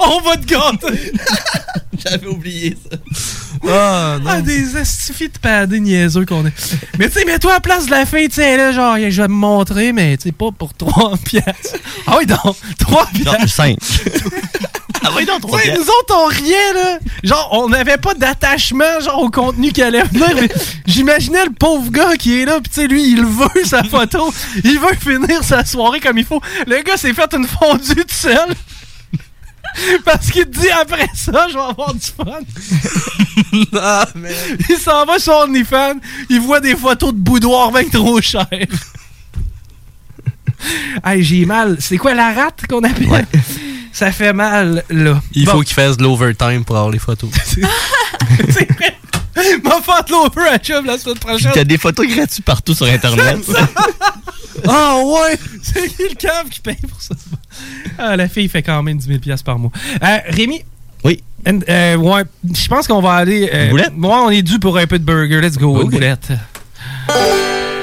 On 0.00 0.20
va 0.20 0.36
te 0.36 0.44
gâter. 0.44 1.12
J'avais 2.06 2.26
oublié 2.26 2.76
ça. 2.90 2.96
Ah, 3.68 4.18
ah, 4.26 4.40
des 4.40 4.76
astifies 4.76 5.28
de 5.28 5.38
padés 5.38 5.80
niaiseux 5.80 6.24
qu'on 6.24 6.46
est. 6.46 6.52
Mais 6.98 7.08
tu 7.08 7.18
sais, 7.18 7.24
mets-toi 7.24 7.50
à 7.52 7.54
la 7.54 7.60
place 7.60 7.86
de 7.86 7.90
la 7.90 8.06
fille, 8.06 8.28
tu 8.28 8.36
sais, 8.36 8.56
là, 8.56 8.72
genre, 8.72 8.96
je 8.96 9.22
vais 9.22 9.28
me 9.28 9.34
montrer, 9.34 9.92
mais 9.92 10.16
tu 10.16 10.24
sais, 10.24 10.32
pas 10.32 10.50
pour 10.56 10.74
3 10.74 11.16
piastres. 11.24 11.76
Ah 12.06 12.16
oui, 12.18 12.26
donc, 12.26 12.56
3 12.78 13.08
Non, 13.24 13.32
piastres. 13.32 13.48
5. 13.48 13.76
ah 15.04 15.10
oui, 15.16 15.24
non, 15.26 15.40
3 15.40 15.60
Tu 15.60 15.66
sais, 15.66 15.74
nous 15.74 15.82
autres, 15.82 16.14
on 16.16 16.26
riait, 16.26 16.72
là. 16.74 16.98
Genre, 17.24 17.48
on 17.52 17.68
n'avait 17.68 17.98
pas 17.98 18.14
d'attachement, 18.14 19.00
genre, 19.00 19.22
au 19.22 19.30
contenu 19.30 19.72
qu'elle 19.72 19.96
allait 19.96 20.04
venir. 20.04 20.28
mais 20.40 20.48
J'imaginais 20.86 21.44
le 21.46 21.52
pauvre 21.52 21.90
gars 21.90 22.16
qui 22.16 22.40
est 22.40 22.44
là, 22.44 22.60
pis 22.60 22.70
tu 22.70 22.80
sais, 22.82 22.86
lui, 22.86 23.10
il 23.10 23.24
veut 23.24 23.64
sa 23.64 23.82
photo. 23.82 24.32
Il 24.64 24.78
veut 24.78 24.94
finir 25.00 25.42
sa 25.42 25.64
soirée 25.64 26.00
comme 26.00 26.18
il 26.18 26.24
faut. 26.24 26.40
Le 26.66 26.82
gars 26.82 26.96
s'est 26.96 27.12
fait 27.12 27.32
une 27.34 27.46
fondue 27.46 27.94
tout 27.94 28.04
seul. 28.08 28.54
Parce 30.04 30.30
qu'il 30.30 30.44
te 30.46 30.58
dit 30.60 30.70
après 30.70 31.06
ça, 31.14 31.46
je 31.48 31.54
vais 31.54 31.60
avoir 31.60 31.94
du 31.94 32.00
fun. 32.00 32.24
Ah, 33.80 34.06
mais. 34.14 34.34
Il 34.68 34.76
s'en 34.76 35.04
va 35.06 35.18
sur 35.18 35.32
OnlyFans, 35.34 35.94
il 36.28 36.40
voit 36.40 36.60
des 36.60 36.76
photos 36.76 37.12
de 37.14 37.18
boudoir 37.18 37.70
bien 37.72 37.88
trop 37.88 38.20
chères. 38.20 38.46
hey, 41.04 41.22
j'ai 41.22 41.46
mal. 41.46 41.76
C'est 41.80 41.96
quoi 41.98 42.14
la 42.14 42.32
rate 42.32 42.62
qu'on 42.68 42.82
appelle? 42.84 43.26
Ça 43.92 44.12
fait 44.12 44.32
mal, 44.32 44.84
là. 44.90 45.20
Il 45.32 45.44
Bon. 45.46 45.52
faut 45.52 45.60
qu'il 45.62 45.74
fasse 45.74 45.96
de 45.96 46.02
l'overtime 46.02 46.64
pour 46.64 46.76
avoir 46.76 46.90
les 46.90 46.98
photos. 46.98 47.30
M'a 49.64 49.80
fait 49.82 50.10
l'over 50.10 50.48
à 50.48 50.58
Chubb 50.62 50.86
la 50.86 50.98
semaine 50.98 51.18
prochaine. 51.18 51.52
T'as 51.54 51.64
des 51.64 51.78
photos 51.78 52.06
gratuites 52.06 52.44
partout 52.44 52.74
sur 52.74 52.86
Internet. 52.86 53.38
Ah 54.66 54.96
ouais! 55.04 55.38
C'est 55.62 55.86
qui 55.88 56.02
le 56.02 56.14
cave 56.16 56.48
qui 56.50 56.60
paye 56.60 56.76
pour 56.88 57.00
ça? 57.00 57.14
Ah, 57.96 58.16
la 58.16 58.28
fille 58.28 58.48
fait 58.48 58.62
quand 58.62 58.82
même 58.82 58.98
10 58.98 59.06
000 59.06 59.18
piastres 59.20 59.44
par 59.44 59.58
mois. 59.58 59.70
Euh, 60.02 60.16
Rémi? 60.28 60.64
Oui. 61.04 61.22
Euh, 61.46 61.96
ouais, 61.96 62.22
je 62.52 62.68
pense 62.68 62.88
qu'on 62.88 63.00
va 63.00 63.12
aller... 63.12 63.48
Euh, 63.52 63.70
Boulette? 63.70 63.92
Ouais, 63.96 64.08
on 64.10 64.30
est 64.30 64.42
dû 64.42 64.58
pour 64.58 64.76
un 64.76 64.86
peu 64.86 64.98
de 64.98 65.04
burger. 65.04 65.40
Let's 65.40 65.56
go, 65.58 65.76
Ok. 65.76 65.90
boulette. 65.92 66.32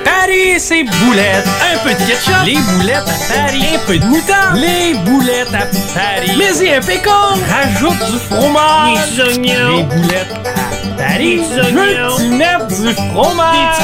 Paris, 0.04 0.60
c'est 0.60 0.84
boulettes. 0.84 1.48
Un 1.74 1.78
peu 1.80 1.92
de 1.92 2.08
ketchup. 2.08 2.46
Les 2.46 2.58
boulettes 2.58 3.08
à 3.08 3.34
Paris. 3.34 3.64
Un 3.76 3.80
peu 3.88 3.98
de 3.98 4.06
moutarde. 4.06 4.58
Les 4.58 4.94
boulettes 5.06 5.54
à 5.54 5.66
Paris. 5.94 6.32
Mais 6.38 6.66
y 6.66 6.74
un 6.74 6.82
pécan. 6.82 7.36
Rajoute 7.50 8.12
du 8.12 8.18
fromage. 8.20 9.16
Des 9.16 9.22
oignons. 9.24 9.78
Les 9.78 9.84
boulettes 9.84 10.32
à 10.34 10.40
Paris. 10.40 10.85
Des 10.98 11.40
oignons. 11.40 12.68
du 12.68 12.94
fromage. 13.12 13.78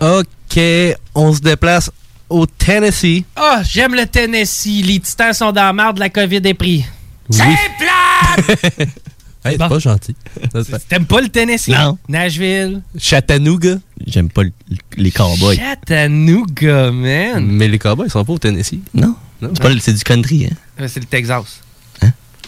Des. 0.00 0.06
OK, 0.06 0.96
on 1.14 1.32
se 1.34 1.40
déplace 1.40 1.90
au 2.28 2.46
Tennessee. 2.46 3.24
Ah, 3.36 3.62
j'aime 3.68 3.94
le 3.94 4.06
Tennessee. 4.06 4.82
Les 4.84 5.00
titans 5.00 5.32
sont 5.32 5.52
dans 5.52 5.64
la 5.64 5.72
marde, 5.72 5.98
la 5.98 6.08
COVID 6.08 6.40
est 6.44 6.54
pris. 6.54 6.84
Oui. 7.30 7.38
plate! 7.78 8.88
Hey, 9.42 9.52
c'est 9.58 9.68
pas 9.70 9.78
gentil. 9.78 10.14
C'est- 10.52 10.86
T'aimes 10.86 11.06
pas 11.06 11.22
le 11.22 11.30
Tennessee? 11.30 11.68
Non. 11.70 11.96
Nashville? 12.10 12.82
Chattanooga? 12.98 13.76
J'aime 14.06 14.28
pas 14.28 14.42
le- 14.42 14.52
les 14.98 15.10
cowboys. 15.10 15.56
Chattanooga, 15.56 16.90
man. 16.90 17.46
Mais 17.46 17.66
les 17.66 17.78
cowboys, 17.78 18.08
ils 18.08 18.10
sont 18.10 18.22
pas 18.22 18.34
au 18.34 18.38
Tennessee. 18.38 18.80
Non. 18.92 19.14
Non. 19.40 19.48
C'est 19.54 19.62
pas 19.62 19.70
le- 19.70 19.80
c'est 19.80 19.94
du 19.94 20.04
country, 20.04 20.44
hein. 20.44 20.54
Euh, 20.82 20.88
C'est 20.88 21.00
le 21.00 21.06
Texas. 21.06 21.62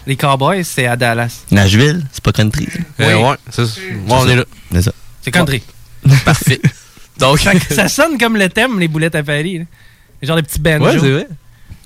Les 0.05 0.15
Cowboys, 0.15 0.63
c'est 0.63 0.85
à 0.87 0.95
Dallas. 0.95 1.41
Nashville, 1.51 2.05
c'est 2.11 2.23
pas 2.23 2.31
country. 2.31 2.67
Euh, 2.99 3.15
Oui. 3.15 3.23
ouais, 3.29 3.35
c'est 3.51 3.63
on 4.09 4.27
est 4.27 4.35
là. 4.35 4.45
C'est 4.73 4.81
ça. 4.81 4.91
C'est 5.21 5.31
country. 5.31 5.61
Parfait. 6.25 6.59
Donc, 7.19 7.39
ça 7.69 7.87
sonne 7.87 8.17
comme 8.17 8.35
le 8.37 8.49
thème, 8.49 8.79
les 8.79 8.87
boulettes 8.87 9.15
à 9.15 9.23
Paris. 9.23 9.59
là. 9.59 9.65
Genre 10.21 10.35
des 10.37 10.43
petits 10.43 10.59
banjos. 10.59 10.85
ouais, 10.85 10.99
c'est 10.99 11.11
vrai. 11.11 11.27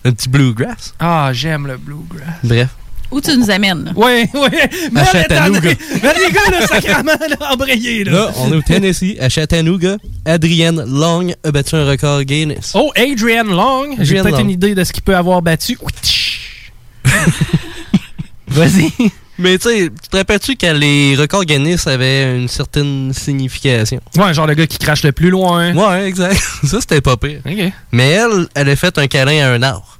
Un 0.05 0.11
petit 0.11 0.29
bluegrass. 0.29 0.93
Ah, 0.99 1.29
j'aime 1.33 1.67
le 1.67 1.77
bluegrass. 1.77 2.35
Bref. 2.43 2.69
Où 3.09 3.21
tu 3.21 3.35
nous 3.37 3.49
amènes? 3.49 3.85
là? 3.85 3.91
Oui, 3.95 4.25
oui. 4.33 4.49
Mais 4.91 5.05
Chattanooga. 5.05 5.69
Mais 6.03 6.13
les 6.13 6.31
gars, 6.31 6.59
le 6.59 6.67
sacrement, 6.67 7.11
là, 7.29 7.53
embrayé, 7.53 8.03
là. 8.03 8.11
Là, 8.11 8.31
on 8.37 8.51
est 8.51 8.55
au 8.55 8.61
Tennessee, 8.61 9.15
à 9.19 9.29
Chattanooga. 9.29 9.97
Adrienne 10.25 10.83
Long 10.85 11.29
a 11.43 11.51
battu 11.51 11.75
un 11.75 11.85
record 11.85 12.23
Guinness. 12.23 12.71
Oh, 12.75 12.91
Adrian 12.95 13.45
Long. 13.45 13.95
J'ai 13.99 14.21
peut-être 14.21 14.39
une 14.41 14.49
idée 14.49 14.75
de 14.75 14.83
ce 14.83 14.91
qu'il 14.91 15.03
peut 15.03 15.15
avoir 15.15 15.41
battu. 15.41 15.77
Vas-y. 18.57 18.91
Mais 19.39 19.57
tu 19.59 19.69
sais, 19.69 19.91
tu 20.01 20.09
te 20.09 20.17
rappelles-tu 20.17 20.55
que 20.55 20.65
les 20.65 21.15
records 21.15 21.45
Guinness 21.45 21.85
avaient 21.85 22.35
une 22.37 22.47
certaine 22.47 23.13
signification? 23.13 24.01
Ouais, 24.15 24.33
genre 24.33 24.47
le 24.47 24.55
gars 24.55 24.65
qui 24.65 24.79
crache 24.79 25.03
le 25.03 25.11
plus 25.11 25.29
loin. 25.29 25.75
Ouais, 25.75 26.07
exact. 26.07 26.41
Ça, 26.63 26.81
c'était 26.81 27.01
pas 27.01 27.17
pire. 27.17 27.41
OK. 27.45 27.71
Mais 27.91 28.09
elle, 28.09 28.47
elle 28.55 28.69
a 28.69 28.75
fait 28.75 28.97
un 28.97 29.05
câlin 29.05 29.45
à 29.45 29.51
un 29.51 29.61
arbre. 29.61 29.99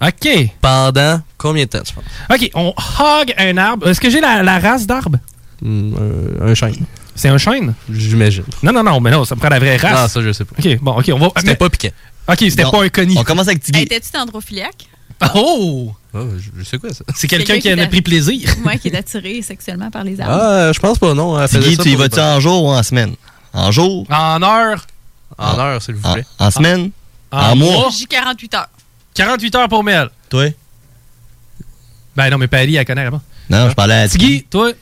OK. 0.00 0.28
Pendant 0.62 1.20
combien 1.36 1.64
de 1.64 1.68
temps, 1.68 1.82
tu 1.82 1.92
penses? 1.92 2.04
OK, 2.32 2.50
on 2.54 2.68
hog 3.00 3.34
un 3.36 3.56
arbre. 3.58 3.88
Est-ce 3.88 4.00
que 4.00 4.08
j'ai 4.08 4.20
la, 4.20 4.42
la 4.42 4.58
race 4.58 4.86
d'arbre? 4.86 5.18
Hmm, 5.60 5.92
un, 6.40 6.46
un 6.48 6.54
chêne. 6.54 6.86
C'est 7.14 7.28
un 7.28 7.36
chêne? 7.38 7.74
J'imagine. 7.92 8.44
Non, 8.62 8.72
non, 8.72 8.84
non, 8.84 9.00
mais 9.00 9.10
non, 9.10 9.24
ça 9.26 9.34
me 9.34 9.40
prend 9.40 9.50
la 9.50 9.58
vraie 9.58 9.76
race. 9.76 9.92
Ah, 9.94 10.08
ça, 10.08 10.22
je 10.22 10.32
sais 10.32 10.46
pas. 10.46 10.54
OK, 10.58 10.78
bon, 10.80 10.92
OK, 10.98 11.10
on 11.12 11.18
va... 11.18 11.28
C'était 11.36 11.56
pas 11.56 11.68
piquant. 11.68 11.90
OK, 12.28 12.38
c'était 12.38 12.62
pas 12.62 12.82
un 12.82 12.88
connie. 12.88 13.16
On 13.18 13.24
commence 13.24 13.48
avec 13.48 13.62
Tiggy. 13.62 13.82
Étais-tu 13.82 14.12
dendrophiliaque? 14.14 14.87
Oh! 15.34 15.92
Ah, 16.14 16.20
je, 16.56 16.64
sais 16.64 16.78
quoi, 16.78 16.92
ça? 16.92 17.04
C'est 17.14 17.28
quelqu'un 17.28 17.58
qui 17.58 17.72
en 17.72 17.76
qui 17.76 17.80
a 17.80 17.86
pris 17.88 18.02
plaisir. 18.02 18.50
Moi 18.62 18.76
qui 18.76 18.88
est 18.88 18.96
attiré 18.96 19.42
sexuellement 19.42 19.90
par 19.90 20.04
les 20.04 20.20
arbres. 20.20 20.32
Ah, 20.40 20.72
je 20.72 20.78
pense 20.78 20.98
pas, 20.98 21.12
non. 21.14 21.40
Elle 21.40 21.48
Tiggy, 21.48 21.76
ça 21.76 21.82
tu 21.82 21.90
y 21.90 21.94
vas-tu 21.96 22.20
en 22.20 22.40
jour 22.40 22.64
ou 22.64 22.68
en 22.70 22.82
semaine? 22.82 23.14
En 23.52 23.70
jour? 23.72 24.06
En 24.10 24.42
heure? 24.42 24.86
En 25.36 25.58
heure, 25.58 25.82
s'il 25.82 25.96
vous 25.96 26.06
En, 26.06 26.14
plaît. 26.14 26.26
en 26.38 26.50
semaine? 26.50 26.90
En 27.30 27.50
En 27.52 27.56
mois? 27.56 27.88
J'ai 27.98 28.06
48 28.06 28.54
heures. 28.54 28.68
48 29.14 29.54
heures 29.56 29.68
pour 29.68 29.82
Mel. 29.84 30.08
Toi? 30.30 30.52
Ben 32.16 32.30
non, 32.30 32.38
mais 32.38 32.48
Paris, 32.48 32.76
elle 32.76 32.84
connaît 32.84 33.04
avant. 33.04 33.20
Non, 33.50 33.68
je 33.68 33.74
parlais 33.74 33.94
à. 33.94 34.08
Tiggy, 34.08 34.44
toi? 34.48 34.72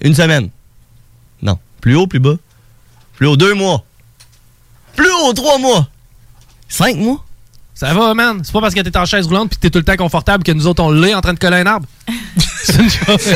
Une 0.00 0.14
semaine. 0.14 0.50
Non. 1.42 1.58
Plus 1.80 1.96
haut, 1.96 2.06
plus 2.06 2.20
bas. 2.20 2.34
Plus 3.14 3.26
haut, 3.26 3.36
deux 3.36 3.54
mois. 3.54 3.84
Plus 4.96 5.10
haut, 5.10 5.32
trois 5.32 5.58
mois. 5.58 5.88
Cinq 6.68 6.96
mois? 6.96 7.24
Ça 7.80 7.94
va, 7.94 8.12
man? 8.12 8.42
C'est 8.42 8.52
pas 8.52 8.60
parce 8.60 8.74
que 8.74 8.80
t'es 8.80 8.94
en 8.98 9.06
chaise 9.06 9.26
roulante 9.26 9.48
puis 9.48 9.56
que 9.56 9.62
t'es 9.62 9.70
tout 9.70 9.78
le 9.78 9.84
temps 9.84 9.96
confortable 9.96 10.44
que 10.44 10.52
nous 10.52 10.66
autres, 10.66 10.82
on 10.82 10.90
l'est 10.90 11.14
en 11.14 11.22
train 11.22 11.32
de 11.32 11.38
coller 11.38 11.56
un 11.56 11.66
arbre. 11.66 11.86
C'est 12.62 12.74
une 12.76 12.90
chose. 12.90 13.34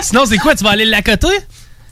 Sinon, 0.00 0.26
c'est 0.26 0.36
quoi? 0.38 0.56
Tu 0.56 0.64
vas 0.64 0.70
aller 0.70 0.84
l'accoter? 0.84 1.28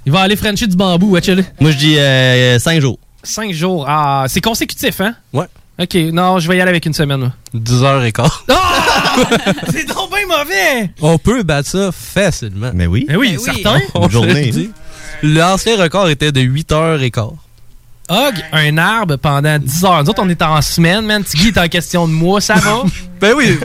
Il 0.04 0.10
va 0.10 0.22
aller 0.22 0.34
frencher 0.34 0.66
du 0.66 0.74
bambou, 0.74 1.10
watch 1.10 1.30
Moi, 1.60 1.70
je 1.70 1.76
dis 1.76 1.96
euh, 1.96 2.58
cinq 2.58 2.80
jours. 2.80 2.98
Cinq 3.22 3.52
jours. 3.52 3.86
Ah, 3.88 4.24
c'est 4.26 4.40
consécutif, 4.40 5.00
hein? 5.00 5.14
Ouais. 5.32 5.46
OK, 5.80 5.94
non, 6.12 6.40
je 6.40 6.48
vais 6.48 6.56
y 6.56 6.60
aller 6.60 6.70
avec 6.70 6.86
une 6.86 6.92
semaine. 6.92 7.20
là. 7.20 7.32
10 7.54 7.82
heures 7.84 8.02
et 8.02 8.10
quart. 8.10 8.44
Ah! 8.48 9.14
c'est 9.70 9.86
donc 9.86 10.10
bien 10.10 10.26
mauvais! 10.26 10.90
On 11.00 11.18
peut 11.18 11.44
battre 11.44 11.68
ça 11.68 11.92
facilement. 11.92 12.72
Mais 12.74 12.88
oui. 12.88 13.06
Mais 13.08 13.14
oui, 13.14 13.38
certain. 13.38 13.78
Une 13.94 14.10
journée, 14.10 14.52
le 15.22 15.80
record 15.80 16.08
était 16.08 16.32
de 16.32 16.40
8 16.40 16.72
heures 16.72 17.00
et 17.00 17.12
quart. 17.12 17.34
Hug 18.10 18.42
un 18.52 18.78
arbre 18.78 19.16
pendant 19.16 19.58
10 19.58 19.84
heures. 19.84 20.02
Nous 20.02 20.10
autres, 20.10 20.22
on 20.22 20.28
est 20.28 20.40
en 20.40 20.62
semaine, 20.62 21.04
man. 21.04 21.22
Tiggy 21.22 21.48
est 21.48 21.58
en 21.58 21.68
question 21.68 22.08
de 22.08 22.12
moi, 22.12 22.40
ça 22.40 22.54
va? 22.54 22.82
Ben 23.20 23.34
oui. 23.36 23.58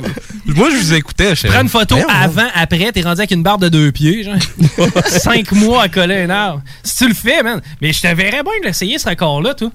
Moi, 0.47 0.69
je 0.71 0.77
vous 0.77 0.93
écoutais. 0.95 1.35
Tu 1.35 1.45
prends 1.45 1.61
une 1.61 1.69
photo 1.69 1.95
avant, 2.09 2.47
après, 2.55 2.91
t'es 2.91 3.03
rendu 3.03 3.19
avec 3.19 3.29
une 3.29 3.43
barbe 3.43 3.61
de 3.61 3.69
deux 3.69 3.91
pieds, 3.91 4.23
genre. 4.23 4.35
Cinq 5.05 5.51
mois 5.51 5.83
à 5.83 5.89
coller 5.89 6.23
un 6.23 6.29
arbre. 6.31 6.61
Si 6.81 6.97
tu 6.97 7.07
le 7.07 7.13
fais, 7.13 7.43
man. 7.43 7.61
Mais 7.79 7.93
je 7.93 8.01
te 8.01 8.07
verrais 8.07 8.41
bien 8.41 8.51
de 8.61 8.65
l'essayer, 8.65 8.97
ce 8.97 9.07
record-là, 9.07 9.53
toi. 9.53 9.69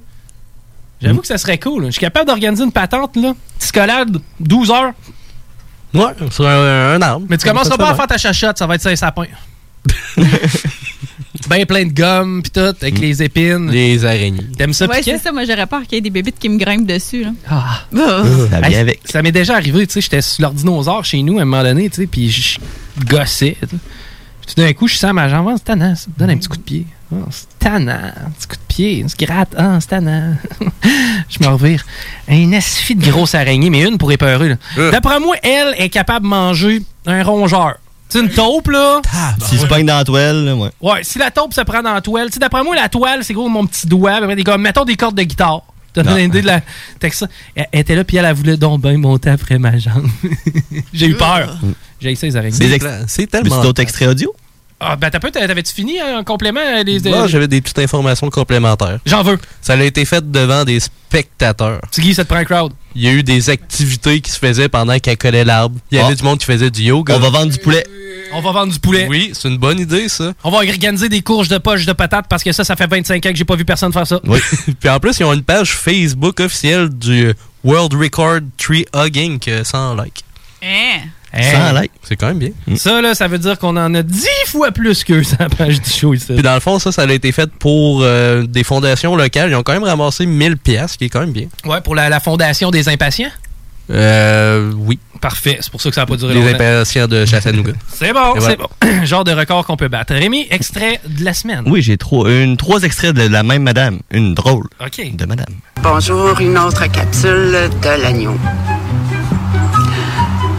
J'avoue 1.00 1.20
que 1.20 1.28
ça 1.28 1.38
serait 1.38 1.58
cool. 1.58 1.86
Je 1.86 1.90
suis 1.92 2.00
capable 2.00 2.26
d'organiser 2.26 2.64
une 2.64 2.72
patente, 2.72 3.14
là. 3.14 3.34
Petit 3.60 3.70
collade, 3.70 4.18
12 4.40 4.70
heures. 4.72 4.92
Ouais, 5.94 6.12
sur 6.32 6.46
un, 6.46 6.94
un 6.94 7.02
arbre. 7.02 7.26
Mais 7.30 7.38
tu 7.38 7.46
commenceras 7.46 7.76
pas 7.76 7.90
à 7.90 7.94
faire 7.94 8.08
ta 8.08 8.18
chachotte, 8.18 8.58
ça 8.58 8.66
va 8.66 8.74
être 8.74 8.82
ça 8.82 8.94
sapin. 8.96 9.26
ben 11.49 11.64
plein 11.66 11.84
de 11.86 11.93
gomme, 11.93 12.43
pis 12.43 12.51
tout, 12.51 12.61
avec 12.61 12.99
les 12.99 13.22
épines. 13.22 13.70
Les 13.70 14.05
araignées. 14.05 14.45
T'aimes 14.57 14.72
ça, 14.72 14.86
ouais, 14.86 15.03
c'est 15.03 15.18
ça. 15.18 15.30
Moi, 15.32 15.45
j'aurais 15.45 15.66
peur 15.66 15.82
qu'il 15.82 15.95
y 15.95 15.99
ait 15.99 16.01
des 16.03 16.11
bébites 16.11 16.39
qui 16.39 16.49
me 16.49 16.59
grimpent 16.59 16.86
dessus. 16.86 17.24
Là. 17.24 17.30
Ah. 17.49 17.80
Ah. 17.97 18.22
Ça 18.51 18.59
Hey, 18.59 18.70
vient 18.70 18.80
avec. 18.80 19.01
Ça 19.05 19.22
m'est 19.22 19.32
déjà 19.32 19.55
arrivé, 19.55 19.86
tu 19.86 19.93
sais, 19.95 20.01
j'étais 20.01 20.20
sur 20.22 20.43
leur 20.43 20.53
dinosaure 20.53 21.05
chez 21.05 21.22
nous 21.22 21.39
à 21.39 21.43
un 21.43 21.45
moment 21.45 21.62
donné, 21.62 21.89
tu 21.91 21.97
sais, 22.03 22.07
puis 22.07 22.28
je 22.30 22.59
gossais. 23.07 23.57
tu 23.61 23.68
sais. 23.68 23.76
Puis 24.47 24.55
tout 24.55 24.61
d'un 24.62 24.72
coup, 24.72 24.89
je 24.89 24.95
sens 24.97 25.12
ma 25.12 25.28
jambe, 25.28 25.49
Ah, 25.51 25.55
c'est 25.59 25.64
tannant, 25.64 25.95
ça. 25.95 26.07
Donne 26.16 26.30
un 26.30 26.36
petit 26.36 26.49
coup 26.49 26.57
de 26.57 26.62
pied. 26.62 26.86
Oh, 27.12 27.16
c'est 27.30 27.47
tannant. 27.59 27.93
Un 27.93 28.30
petit 28.30 28.49
coup 28.49 28.57
de 28.57 28.74
pied, 28.74 29.03
on 29.05 29.09
se 29.09 29.16
gratte. 29.16 29.55
Ah, 29.57 29.78
c'est 29.80 29.89
tannant. 29.89 30.34
je 31.28 31.39
me 31.43 31.49
revire. 31.49 31.84
Un 32.28 32.53
asfi 32.53 32.95
de 32.95 33.11
grosse 33.11 33.34
araignée, 33.34 33.70
mais 33.70 33.82
une 33.86 33.99
pour 33.99 34.11
épeurer. 34.12 34.49
là. 34.51 34.91
D'après 34.91 35.20
moi, 35.20 35.36
elle 35.43 35.74
est 35.78 35.89
capable 35.91 36.24
de 36.24 36.30
manger 36.30 36.80
un 37.07 37.22
rongeur. 37.22 37.76
C'est 38.09 38.20
une 38.20 38.30
taupe, 38.30 38.68
là. 38.68 39.00
S'il 39.44 39.59
se 39.59 39.66
pogne 39.66 39.84
dans 39.86 39.96
la 39.98 40.04
toile, 40.04 40.44
là, 40.44 40.56
ouais. 40.56 40.70
Ouais, 40.80 41.04
si 41.04 41.18
la 41.18 41.30
taupe 41.30 41.52
se 41.52 41.61
prend 41.61 41.82
dans 41.82 41.92
la 41.92 42.00
toile, 42.00 42.28
tu 42.28 42.34
sais, 42.34 42.38
d'après 42.40 42.62
moi, 42.64 42.74
la 42.74 42.88
toile, 42.88 43.22
c'est 43.22 43.34
gros 43.34 43.48
mon 43.48 43.66
petit 43.66 43.86
doigt, 43.86 44.34
des, 44.34 44.44
comme, 44.44 44.62
mettons 44.62 44.84
des 44.84 44.96
cordes 44.96 45.16
de 45.16 45.22
guitare. 45.22 45.62
T'as 45.92 46.02
Non. 46.02 46.16
une 46.16 46.26
idée 46.26 46.42
de 46.42 46.46
la. 46.46 46.61
T'as 47.00 47.11
que 47.11 47.16
ça? 47.16 47.26
Elle, 47.54 47.66
elle 47.72 47.80
était 47.80 47.94
là, 47.96 48.04
puis 48.04 48.16
elle, 48.18 48.24
elle 48.26 48.34
voulait 48.34 48.56
donc 48.56 48.82
bien 48.82 48.96
monter 48.98 49.30
après 49.30 49.59
ma 49.59 49.76
jambe. 49.78 50.06
J'ai 50.92 51.06
eu 51.06 51.14
peur. 51.14 51.56
J'ai 52.00 52.12
eu 52.12 52.16
ça, 52.16 52.26
les 52.26 52.36
araignées. 52.36 52.56
C'est 53.06 53.32
Mais 53.32 53.50
c'est 53.50 53.62
d'autres 53.62 53.82
extraits 53.82 54.09
audio? 54.09 54.34
Ah, 54.81 54.95
ben, 54.95 55.11
t'as 55.11 55.18
peu, 55.18 55.31
t'avais-tu 55.33 55.72
fini 55.74 55.99
hein, 55.99 56.18
en 56.20 56.24
complément? 56.24 56.61
euh, 56.61 56.85
Les, 56.85 57.01
Moi, 57.11 57.26
j'avais 57.26 57.49
des 57.49 57.61
petites 57.61 57.81
informations 57.81 58.31
complémentaires. 58.31 59.01
J'en 59.05 59.22
veux. 59.24 59.37
Ça 59.61 59.72
a 59.72 59.83
été 59.83 60.05
fait 60.05 60.31
devant 60.31 60.64
des 60.64 60.79
spectateurs. 60.79 61.81
Tiggy, 61.91 62.14
ça 62.14 62.22
te 62.24 62.29
prend 62.29 62.39
un 62.39 62.45
crowd. 62.45 62.72
Il 62.95 63.03
y 63.03 63.09
a 63.09 63.12
eu 63.12 63.22
des 63.24 63.51
activités 63.51 64.20
qui 64.20 64.31
se 64.31 64.39
faisaient 64.39 64.68
pendant 64.68 64.97
qu'elle 65.01 65.16
collait 65.16 65.45
l'arbre. 65.45 65.76
Il 65.91 65.99
y 65.99 66.01
avait 66.01 66.12
Ah. 66.12 66.16
du 66.16 66.22
monde 66.22 66.39
qui 66.39 66.47
faisait 66.47 66.70
du 66.70 66.83
yoga. 66.83 67.16
On 67.16 67.18
va 67.18 67.31
vendre 67.31 67.51
du 67.51 67.59
poulet. 67.59 67.85
On 68.33 68.41
va 68.41 68.53
vendre 68.53 68.72
du 68.72 68.79
poulet. 68.79 69.07
Oui, 69.09 69.31
c'est 69.33 69.49
une 69.49 69.57
bonne 69.59 69.81
idée, 69.81 70.09
ça. 70.09 70.33
On 70.45 70.51
va 70.51 70.59
organiser 70.59 71.09
des 71.09 71.22
courges 71.22 71.49
de 71.49 71.59
poche 71.59 71.85
de 71.87 71.93
patates 71.93 72.26
parce 72.29 72.45
que 72.45 72.53
ça, 72.53 72.62
ça 72.62 72.76
fait 72.76 72.87
25 72.87 73.24
ans 73.26 73.31
que 73.31 73.37
j'ai 73.37 73.45
pas 73.45 73.57
vu 73.57 73.64
personne 73.64 73.93
faire 73.93 74.07
ça. 74.07 74.20
Oui. 74.24 74.39
Puis 74.81 74.89
en 74.89 75.01
plus, 75.01 75.18
ils 75.18 75.24
ont 75.24 75.33
une 75.33 75.43
page 75.43 75.72
Facebook 75.72 76.39
officielle 76.41 76.89
du 76.91 77.33
World 77.64 77.95
Record 77.95 78.41
Tree 78.59 78.85
Hugging 78.95 79.41
100 79.64 79.95
likes. 79.97 80.24
Hein? 80.62 81.01
Hey. 81.33 81.91
C'est 82.03 82.16
quand 82.16 82.29
même 82.29 82.39
bien. 82.39 82.51
Ça, 82.76 83.03
là, 83.03 83.14
ça 83.14 83.29
veut 83.29 83.39
dire 83.39 83.59
qu'on 83.59 83.76
en 83.76 83.95
a 83.95 84.03
10 84.03 84.26
fois 84.47 84.70
plus 84.72 85.05
que 85.05 85.22
sur 85.22 85.37
la 85.39 85.49
page 85.49 85.81
du 85.81 85.91
show 85.91 86.14
ici. 86.14 86.33
Puis 86.33 86.43
dans 86.43 86.55
le 86.55 86.61
fond, 86.61 86.79
ça, 86.79 86.91
ça 86.91 87.03
a 87.03 87.12
été 87.12 87.33
fait 87.33 87.51
pour 87.59 88.01
euh, 88.03 88.45
des 88.45 88.64
fondations 88.64 89.14
locales. 89.14 89.51
Ils 89.51 89.55
ont 89.57 89.62
quand 89.62 89.74
même 89.74 89.85
ramassé 89.85 90.24
1000 90.26 90.57
pièces, 90.57 90.97
qui 90.97 91.05
est 91.05 91.09
quand 91.11 91.20
même 91.20 91.33
bien. 91.33 91.49
Ouais, 91.66 91.81
pour 91.83 91.95
la, 91.95 92.09
la 92.09 92.20
fondation 92.20 92.70
des 92.70 92.89
impatients? 92.89 93.29
Euh, 93.91 94.70
oui. 94.76 94.99
Parfait, 95.20 95.59
c'est 95.61 95.70
pour 95.72 95.81
ça 95.81 95.89
que 95.89 95.95
ça 95.97 96.03
n'a 96.03 96.07
pas 96.07 96.16
duré 96.16 96.33
Les 96.35 96.41
longtemps. 96.41 96.55
impatients 96.55 97.09
de 97.09 97.24
Chattanooga. 97.24 97.72
C'est 97.93 98.12
bon, 98.12 98.35
c'est 98.35 98.41
voilà. 98.41 98.57
bon. 98.57 99.05
Genre 99.05 99.24
de 99.24 99.33
record 99.33 99.66
qu'on 99.66 99.76
peut 99.76 99.89
battre. 99.89 100.14
Rémi, 100.14 100.47
extrait 100.51 101.01
de 101.09 101.24
la 101.24 101.35
semaine. 101.35 101.62
Oui, 101.66 101.83
j'ai 101.83 101.97
trois, 101.97 102.31
une, 102.31 102.57
trois 102.57 102.83
extraits 102.85 103.14
de 103.16 103.26
la 103.26 103.43
même 103.43 103.64
madame. 103.64 103.99
Une 104.12 104.35
drôle. 104.35 104.68
OK. 104.81 105.16
De 105.16 105.24
madame. 105.24 105.47
Bonjour, 105.83 106.39
une 106.41 106.57
autre 106.57 106.87
capsule 106.93 107.68
de 107.83 108.03
l'agneau. 108.03 108.37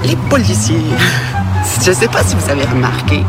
Les 0.03 0.15
policiers. 0.29 0.77
Je 1.85 1.91
sais 1.91 2.07
pas 2.07 2.23
si 2.23 2.35
vous 2.35 2.49
avez 2.49 2.63
remarqué, 2.65 3.23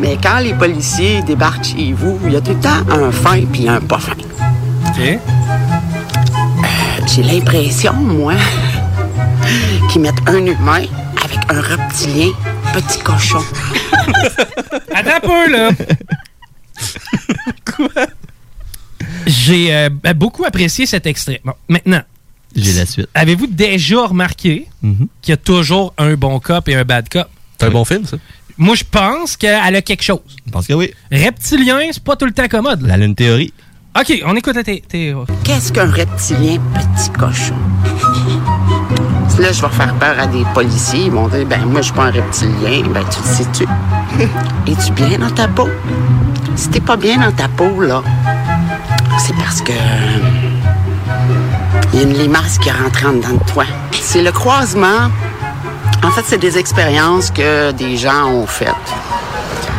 mais 0.00 0.18
quand 0.22 0.38
les 0.40 0.54
policiers 0.54 1.22
débarquent 1.22 1.64
chez 1.64 1.92
vous, 1.92 2.18
il 2.26 2.32
y 2.32 2.36
a 2.36 2.40
tout 2.40 2.52
le 2.52 2.60
temps 2.60 2.82
un 2.90 3.10
fin 3.12 3.44
puis 3.44 3.68
un 3.68 3.80
pas 3.80 3.98
fin. 3.98 4.12
OK. 4.12 5.18
J'ai 7.06 7.22
l'impression, 7.22 7.92
moi, 7.94 8.34
qu'ils 9.90 10.02
mettent 10.02 10.28
un 10.28 10.44
humain 10.44 10.84
avec 11.22 11.40
un 11.48 11.60
reptilien 11.60 12.30
petit 12.72 12.98
cochon. 13.00 13.42
Attends 14.94 15.16
un 15.16 15.20
peu, 15.20 15.50
là. 15.50 15.70
Quoi? 17.76 18.06
J'ai 19.26 19.74
euh, 19.74 19.88
beaucoup 20.14 20.44
apprécié 20.44 20.86
cet 20.86 21.06
extrait. 21.06 21.40
Bon, 21.44 21.54
maintenant, 21.68 22.02
J'ai 22.56 22.72
la 22.72 22.86
suite. 22.86 23.08
avez-vous 23.14 23.46
déjà 23.46 24.06
remarqué 24.06 24.66
Mhm. 24.82 25.06
qu'il 25.22 25.32
y 25.32 25.34
a 25.34 25.36
toujours 25.36 25.94
un 25.98 26.14
bon 26.14 26.40
cop 26.40 26.68
et 26.68 26.74
un 26.74 26.84
bad 26.84 27.08
cop? 27.08 27.28
C'est 27.58 27.66
un 27.66 27.70
bon 27.70 27.84
film, 27.84 28.04
ça? 28.06 28.16
Moi, 28.58 28.74
je 28.74 28.84
pense 28.90 29.36
qu'elle 29.36 29.76
a 29.76 29.82
quelque 29.82 30.02
chose. 30.02 30.20
Je 30.46 30.50
pense 30.50 30.66
que 30.66 30.72
oui. 30.74 30.92
Reptilien, 31.10 31.78
c'est 31.92 32.02
pas 32.02 32.16
tout 32.16 32.26
le 32.26 32.32
temps 32.32 32.48
commode. 32.48 32.82
là. 32.82 32.94
Elle 32.94 33.02
a 33.02 33.04
une 33.06 33.14
théorie. 33.14 33.52
OK, 33.98 34.22
on 34.26 34.36
écoute 34.36 34.62
tes... 34.64 34.80
tes- 34.82 35.14
Qu'est-ce 35.44 35.72
qu'un 35.72 35.90
reptilien 35.90 36.58
petit 36.74 37.10
cochon? 37.10 37.54
Là, 39.38 39.52
je 39.52 39.62
vais 39.62 39.68
faire 39.70 39.94
peur 39.94 40.18
à 40.18 40.26
des 40.26 40.44
policiers. 40.54 41.04
Ils 41.06 41.10
vont 41.10 41.26
dire, 41.28 41.46
ben 41.46 41.64
moi, 41.64 41.80
je 41.80 41.86
suis 41.86 41.94
pas 41.94 42.04
un 42.06 42.10
reptilien. 42.10 42.82
Ben, 42.92 43.02
tu 43.10 43.18
le 43.24 43.34
sais-tu? 43.34 43.64
Es-tu 44.70 44.92
bien 44.92 45.18
dans 45.18 45.30
ta 45.30 45.48
peau? 45.48 45.68
Si 46.56 46.68
t'es 46.68 46.80
pas 46.80 46.96
bien 46.96 47.16
dans 47.18 47.32
ta 47.32 47.48
peau, 47.48 47.80
là, 47.80 48.02
c'est 49.26 49.34
parce 49.36 49.62
que... 49.62 49.72
Il 51.92 51.98
y 51.98 52.02
a 52.02 52.06
une 52.06 52.16
limace 52.16 52.58
qui 52.58 52.68
est 52.68 52.72
rentrée 52.72 53.06
en 53.06 53.14
dedans 53.14 53.34
de 53.34 53.50
toi. 53.50 53.64
C'est 53.92 54.22
le 54.22 54.30
croisement. 54.32 55.10
En 56.02 56.10
fait, 56.12 56.22
c'est 56.24 56.38
des 56.38 56.56
expériences 56.56 57.30
que 57.30 57.72
des 57.72 57.96
gens 57.96 58.30
ont 58.32 58.46
faites 58.46 58.74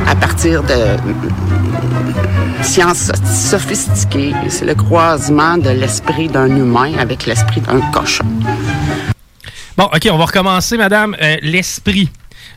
à 0.07 0.15
partir 0.15 0.63
de 0.63 0.97
sciences 2.63 3.11
sophistiquées. 3.25 4.33
C'est 4.49 4.65
le 4.65 4.75
croisement 4.75 5.57
de 5.57 5.69
l'esprit 5.69 6.27
d'un 6.27 6.53
humain 6.55 6.93
avec 6.99 7.25
l'esprit 7.25 7.61
d'un 7.61 7.79
cochon. 7.91 8.25
Bon, 9.77 9.85
OK, 9.85 10.07
on 10.11 10.17
va 10.17 10.25
recommencer, 10.25 10.77
madame. 10.77 11.15
Euh, 11.21 11.37
l'esprit. 11.41 12.09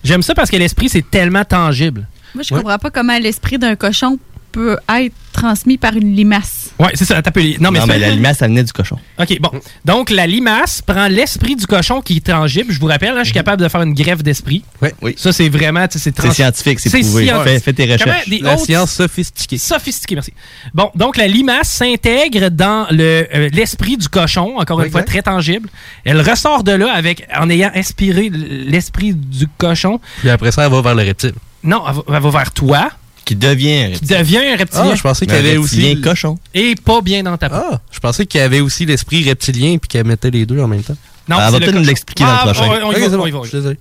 J'aime 0.03 0.23
ça 0.23 0.35
parce 0.35 0.51
que 0.51 0.57
l'esprit, 0.57 0.89
c'est 0.89 1.09
tellement 1.09 1.45
tangible. 1.45 2.07
Moi, 2.35 2.43
je 2.43 2.55
comprends 2.55 2.79
pas 2.79 2.91
comment 2.91 3.17
l'esprit 3.19 3.59
d'un 3.59 3.77
cochon 3.77 4.19
peut 4.53 4.77
être 4.89 5.15
transmis 5.33 5.79
par 5.79 5.95
une 5.95 6.15
limace. 6.15 6.64
Ouais, 6.79 6.91
c'est 6.95 7.05
ça. 7.05 7.23
t'as 7.23 7.31
Non, 7.61 7.71
mais, 7.71 7.79
non, 7.79 7.87
mais 7.87 7.95
c'est- 7.95 7.99
la 8.01 8.11
limace, 8.11 8.39
ça 8.39 8.47
venait 8.49 8.65
du 8.65 8.73
cochon. 8.73 8.99
OK, 9.21 9.39
bon. 9.41 9.51
Donc, 9.85 10.11
la 10.11 10.27
limace 10.27 10.83
prend 10.83 11.07
l'esprit 11.07 11.55
du 11.57 11.67
cochon 11.67 12.01
qui 12.01 12.17
est 12.17 12.27
tangible. 12.27 12.73
Je 12.73 12.81
vous 12.81 12.87
rappelle, 12.87 13.11
hein, 13.11 13.19
je 13.21 13.25
suis 13.27 13.33
capable 13.33 13.63
de 13.63 13.69
faire 13.69 13.83
une 13.83 13.95
greffe 13.95 14.23
d'esprit. 14.23 14.65
Oui. 15.01 15.15
Ça, 15.17 15.33
c'est 15.33 15.49
vraiment... 15.49 15.87
tu 15.87 15.99
sais, 15.99 16.11
C'est 16.15 16.21
C'est 16.21 16.33
scientifique, 16.33 16.81
c'est 16.81 16.91
prouvé. 16.91 17.25
scientifique. 17.27 17.45
Fais- 17.45 17.61
fais 17.61 17.73
tes 17.73 17.93
recherches. 17.93 18.27
La 18.41 18.55
hautes- 18.55 18.65
science 18.65 18.93
sophistiquée. 18.93 19.59
Sophistiqué, 19.59 20.15
merci. 20.17 20.33
Bon, 20.75 20.91
donc 20.97 21.17
la 21.17 21.29
limace 21.29 21.69
s'intègre 21.71 22.49
dans 22.51 22.87
le, 22.91 23.27
euh, 23.35 23.49
l'esprit 23.53 23.97
du 23.97 24.09
cochon, 24.09 24.57
encore 24.59 24.81
une 24.81 24.87
Exact. 24.87 24.99
fois 25.01 25.07
très 25.07 25.23
tangible. 25.23 25.69
Elle 26.05 26.21
ressort 26.29 26.65
de 26.65 26.73
là 26.73 26.93
avec 26.93 27.27
en 27.39 27.49
ayant 27.51 27.71
inspiré 27.75 28.31
l'esprit 28.31 29.15
du 29.15 29.47
cochon. 29.59 30.01
Puis 30.21 30.31
après 30.31 30.51
ça, 30.51 30.65
elle 30.65 30.73
va 30.73 30.81
vers 30.83 30.95
le 30.95 31.03
reptile. 31.03 31.33
Non, 31.63 31.83
elle 31.89 31.95
va, 31.95 32.03
elle 32.17 32.23
va 32.23 32.31
vers 32.31 32.51
toi, 32.53 32.91
Qui 33.25 33.37
devient 33.37 33.73
un 33.73 33.87
qui 33.87 33.93
reptilien. 33.95 34.19
devient 34.21 34.39
un 34.39 34.57
reptilien. 34.57 34.89
Ah, 34.93 34.95
je 34.95 35.03
pensais 35.03 35.27
qu'il 35.27 35.35
y 35.35 35.39
un 35.39 35.41
avait 35.41 35.57
aussi... 35.57 35.77
reptilien 35.77 36.01
cochon. 36.03 36.39
Et 36.55 36.75
pas 36.75 37.01
bien 37.01 37.23
dans 37.23 37.37
ta 37.39 37.49
peau. 37.49 37.57
Ah, 37.59 37.81
je 37.91 37.99
pensais 38.01 38.27
qu'il 38.27 38.41
y 38.41 38.45
avait 38.45 38.61
aussi 38.61 38.85
l'esprit 38.87 39.27
reptilien 39.29 39.79
puis 39.79 39.89
qu'elle 39.89 40.07
mettait 40.07 40.31
les 40.31 40.45
deux 40.47 40.61
en 40.61 40.69
même 40.69 40.83
temps. 40.83 40.97
Non, 41.29 41.37
Elle 41.39 41.45
c'est 41.47 41.51
va 41.53 41.59
peut-être 41.61 41.75
nous 41.75 41.85
l'expliquer 41.85 42.25
dans 42.25 42.31
le 42.31 42.37
Ah, 42.39 42.45
prochain. 42.45 42.65
on- 42.85 42.89
on 42.89 42.93
y 42.93 43.01
va, 43.01 43.07
on 43.07 43.19
bon. 43.19 43.27
y 43.27 43.31
va. 43.31 43.39
Je 43.45 43.49
suis 43.49 43.57
désolé. 43.59 43.79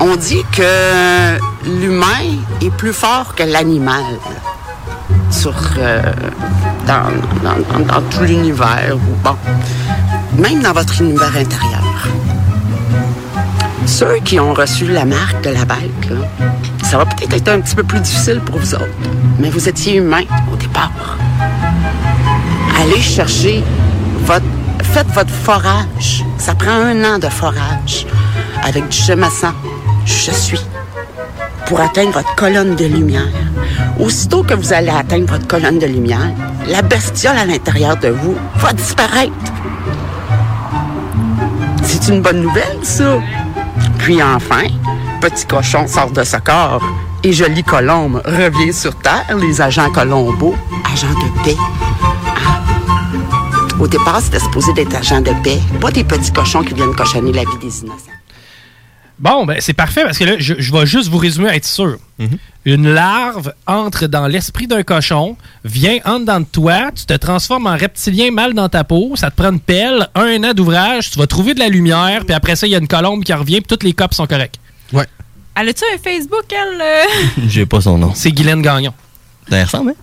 On 0.00 0.16
dit 0.16 0.42
que 0.52 1.38
l'humain 1.80 2.36
est 2.60 2.70
plus 2.76 2.92
fort 2.92 3.34
que 3.34 3.42
l'animal 3.42 4.04
sur, 5.30 5.54
euh, 5.78 6.02
dans, 6.86 7.04
dans- 7.42 7.78
dans- 7.78 7.86
dans 7.86 8.02
tout 8.10 8.22
l'univers. 8.24 8.94
ou 8.96 9.14
Bon, 9.24 9.34
même 10.36 10.62
dans 10.62 10.72
votre 10.74 11.00
univers 11.00 11.34
intérieur. 11.34 12.06
Ceux 13.86 14.18
qui 14.24 14.40
ont 14.40 14.54
reçu 14.54 14.86
la 14.86 15.04
marque 15.04 15.42
de 15.42 15.50
la 15.50 15.64
bête, 15.64 16.12
ça 16.82 16.98
va 16.98 17.06
peut-être 17.06 17.34
être 17.34 17.48
un 17.48 17.60
petit 17.60 17.74
peu 17.74 17.82
plus 17.82 18.00
difficile 18.00 18.40
pour 18.40 18.58
vous 18.58 18.74
autres, 18.74 18.88
mais 19.38 19.50
vous 19.50 19.68
étiez 19.68 19.96
humain 19.96 20.24
au 20.52 20.56
départ. 20.56 21.18
Allez 22.80 23.00
chercher 23.00 23.62
votre... 24.24 24.44
Faites 24.82 25.08
votre 25.08 25.30
forage. 25.30 26.24
Ça 26.38 26.54
prend 26.54 26.70
un 26.70 27.04
an 27.04 27.18
de 27.18 27.28
forage 27.28 28.06
avec 28.62 28.88
du 28.88 28.96
gemessan. 28.96 29.52
Je 30.04 30.30
suis 30.30 30.60
pour 31.66 31.80
atteindre 31.80 32.12
votre 32.12 32.34
colonne 32.36 32.76
de 32.76 32.84
lumière. 32.84 33.26
Aussitôt 33.98 34.42
que 34.42 34.54
vous 34.54 34.72
allez 34.72 34.90
atteindre 34.90 35.26
votre 35.26 35.46
colonne 35.48 35.78
de 35.78 35.86
lumière, 35.86 36.30
la 36.68 36.82
bestiole 36.82 37.36
à 37.36 37.44
l'intérieur 37.44 37.96
de 37.96 38.08
vous 38.08 38.36
va 38.56 38.72
disparaître. 38.72 39.32
C'est 41.82 42.08
une 42.08 42.20
bonne 42.20 42.42
nouvelle, 42.42 42.78
ça. 42.82 43.18
Puis 44.04 44.22
enfin, 44.22 44.64
petit 45.22 45.46
cochon 45.46 45.86
sort 45.86 46.10
de 46.10 46.24
ce 46.24 46.36
corps 46.36 46.82
et 47.22 47.32
jolie 47.32 47.64
colombe 47.64 48.20
revient 48.26 48.70
sur 48.70 48.94
Terre, 48.96 49.34
les 49.40 49.62
agents 49.62 49.90
Colombo, 49.90 50.54
agents 50.92 51.06
de 51.08 51.42
paix. 51.42 51.56
Ah. 52.46 52.60
Au 53.80 53.86
départ, 53.86 54.20
c'était 54.20 54.40
supposé 54.40 54.74
d'être 54.74 54.94
agents 54.94 55.22
de 55.22 55.32
paix, 55.42 55.58
pas 55.80 55.90
des 55.90 56.04
petits 56.04 56.32
cochons 56.32 56.62
qui 56.62 56.74
viennent 56.74 56.94
cochonner 56.94 57.32
la 57.32 57.44
vie 57.44 57.58
des 57.62 57.80
innocents. 57.80 58.13
Bon, 59.18 59.46
ben 59.46 59.56
c'est 59.60 59.72
parfait 59.74 60.02
parce 60.04 60.18
que 60.18 60.24
là, 60.24 60.32
je, 60.38 60.54
je 60.58 60.72
vais 60.72 60.86
juste 60.86 61.08
vous 61.08 61.18
résumer 61.18 61.48
à 61.48 61.56
être 61.56 61.64
sûr. 61.66 61.98
Une 62.64 62.88
larve 62.92 63.52
entre 63.66 64.06
dans 64.06 64.26
l'esprit 64.26 64.66
d'un 64.66 64.82
cochon, 64.82 65.36
vient 65.64 65.98
en 66.04 66.18
dedans 66.20 66.40
de 66.40 66.46
toi, 66.46 66.90
tu 66.94 67.04
te 67.04 67.12
transformes 67.14 67.66
en 67.66 67.76
reptilien 67.76 68.30
mal 68.30 68.54
dans 68.54 68.68
ta 68.68 68.82
peau, 68.84 69.12
ça 69.16 69.30
te 69.30 69.36
prend 69.36 69.52
une 69.52 69.60
pelle, 69.60 70.08
un 70.14 70.42
an 70.44 70.52
d'ouvrage, 70.54 71.10
tu 71.10 71.18
vas 71.18 71.26
trouver 71.26 71.54
de 71.54 71.58
la 71.60 71.68
lumière, 71.68 72.24
puis 72.24 72.34
après 72.34 72.56
ça, 72.56 72.66
il 72.66 72.70
y 72.70 72.74
a 72.74 72.78
une 72.78 72.88
colombe 72.88 73.22
qui 73.22 73.32
revient, 73.34 73.60
puis 73.60 73.68
toutes 73.68 73.82
les 73.82 73.92
copes 73.92 74.14
sont 74.14 74.26
corrects. 74.26 74.58
Ouais. 74.92 75.06
Elle 75.54 75.68
a-tu 75.68 75.84
un 75.94 75.98
Facebook, 75.98 76.44
elle? 76.50 76.80
euh? 76.80 77.42
J'ai 77.48 77.66
pas 77.66 77.80
son 77.82 77.98
nom. 77.98 78.12
C'est 78.14 78.32
Guylaine 78.32 78.62
Gagnon. 78.62 78.94
Ça 79.50 79.62
ressemble, 79.62 79.90
hein? 79.90 79.94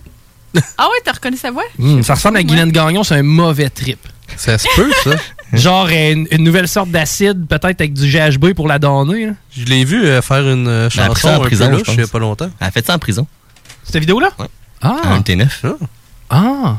Ah 0.78 0.84
ouais, 0.84 0.98
t'as 1.04 1.12
reconnu 1.12 1.36
sa 1.36 1.50
voix? 1.50 1.64
Hmm, 1.78 2.02
ça 2.02 2.14
ressemble 2.14 2.36
à 2.38 2.42
Guylaine 2.42 2.72
Gagnon, 2.72 3.02
c'est 3.04 3.16
un 3.16 3.22
mauvais 3.22 3.70
trip. 3.70 3.98
Ça 4.36 4.56
se 4.58 4.66
peut, 4.76 4.90
ça. 5.04 5.10
Genre 5.52 5.86
euh, 5.90 6.12
une, 6.12 6.26
une 6.30 6.44
nouvelle 6.44 6.68
sorte 6.68 6.90
d'acide, 6.90 7.46
peut-être 7.46 7.64
avec 7.80 7.92
du 7.92 8.10
GHB 8.10 8.54
pour 8.54 8.66
la 8.68 8.78
donner. 8.78 9.26
là. 9.26 9.32
Je 9.54 9.64
l'ai 9.64 9.84
vu 9.84 10.04
euh, 10.06 10.22
faire 10.22 10.48
une 10.48 10.66
euh, 10.66 10.88
Elle 10.94 11.00
a 11.00 11.08
pris 11.10 11.20
chanson 11.20 11.28
ça 11.28 11.38
en 11.38 11.42
un 11.42 11.44
prison, 11.44 11.66
peu 11.66 11.72
je 11.72 11.78
louche 11.78 11.88
il 11.88 11.94
y 11.94 11.98
a 11.98 12.02
pense. 12.02 12.10
pas 12.10 12.18
longtemps. 12.18 12.50
Elle 12.60 12.66
a 12.66 12.70
fait 12.70 12.86
ça 12.86 12.94
en 12.94 12.98
prison. 12.98 13.26
Cette 13.84 13.98
vidéo-là? 13.98 14.30
Ouais. 14.38 14.46
Ah. 14.80 14.96
En 15.04 15.14
Unité 15.16 15.36
9. 15.36 15.66
Ah. 16.30 16.76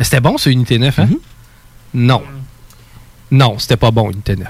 C'était 0.00 0.20
bon, 0.20 0.36
ce 0.36 0.50
Unité 0.50 0.78
9, 0.78 0.98
hein? 0.98 1.08
Non. 1.94 2.22
Non, 3.30 3.58
c'était 3.58 3.76
pas 3.78 3.90
bon, 3.90 4.10
Unité 4.10 4.36
9. 4.36 4.46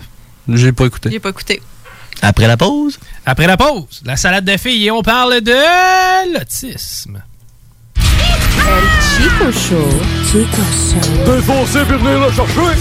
J'ai 0.48 0.72
pas 0.72 0.86
écouté. 0.86 1.10
J'ai 1.12 1.20
pas 1.20 1.30
écouté. 1.30 1.62
Après 2.22 2.46
la 2.48 2.56
pause? 2.56 2.98
Après 3.24 3.46
la 3.46 3.56
pause, 3.56 4.00
la 4.04 4.16
salade 4.16 4.44
de 4.44 4.56
filles 4.56 4.86
et 4.86 4.90
on 4.90 5.02
parle 5.02 5.40
de 5.42 6.32
l'autisme. 6.34 7.22
El 8.66 8.84
Chico 9.00 9.52
Show. 9.52 9.88
Chico 10.24 10.62
Show. 10.72 11.24
T'es 11.24 11.42
foncé 11.42 11.78
puis 11.88 11.96
venir 11.98 12.20
le 12.20 12.32
chercher. 12.32 12.80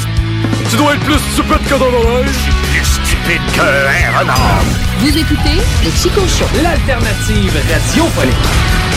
Tu 0.70 0.78
dois 0.78 0.96
être 0.96 1.04
plus 1.04 1.20
stupide 1.20 1.64
que 1.68 1.76
dans 1.76 1.92
l'oreille. 1.92 2.26
Plus 2.72 2.86
stupide 2.86 3.42
qu'un 3.54 4.20
renard. 4.20 4.64
Vous 5.00 5.18
écoutez 5.18 5.62
le 5.84 5.92
Chico 5.92 6.22
Show. 6.22 6.46
L'alternative 6.64 7.54
radiophonique. 7.72 8.95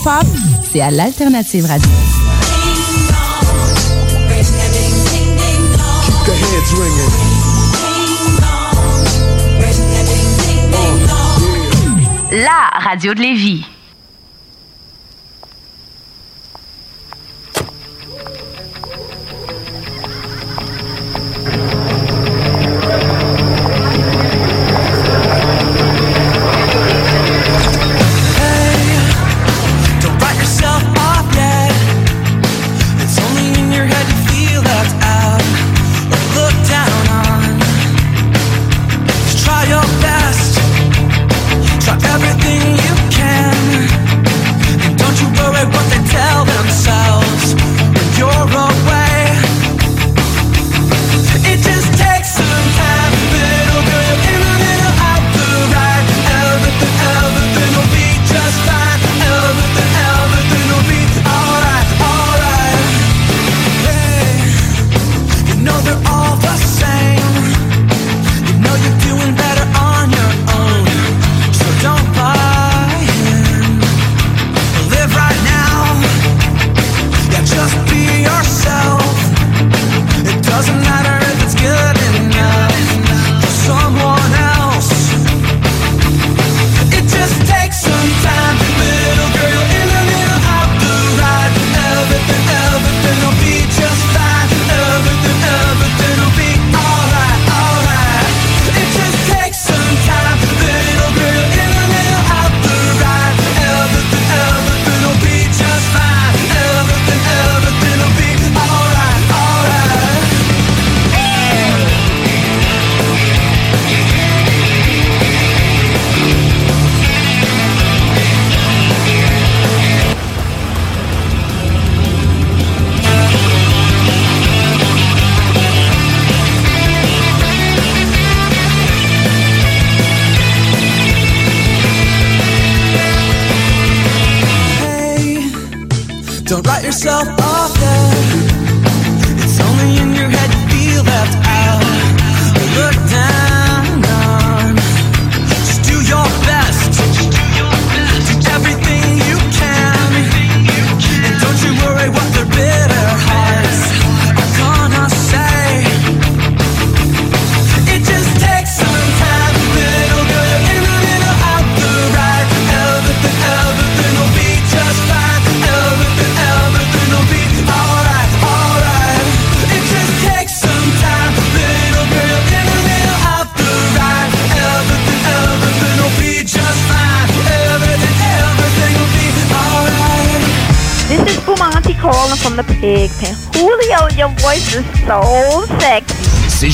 Hip-hop, 0.00 0.26
c'est 0.62 0.80
à 0.80 0.90
l'Alternative 0.90 1.66
Radio. 1.66 1.90
Keep 6.24 6.24
the 6.24 6.32
heads 6.32 6.72
ringing. 6.78 7.10
La 12.32 12.70
radio 12.80 13.14
de 13.14 13.20
Lévis. 13.20 13.66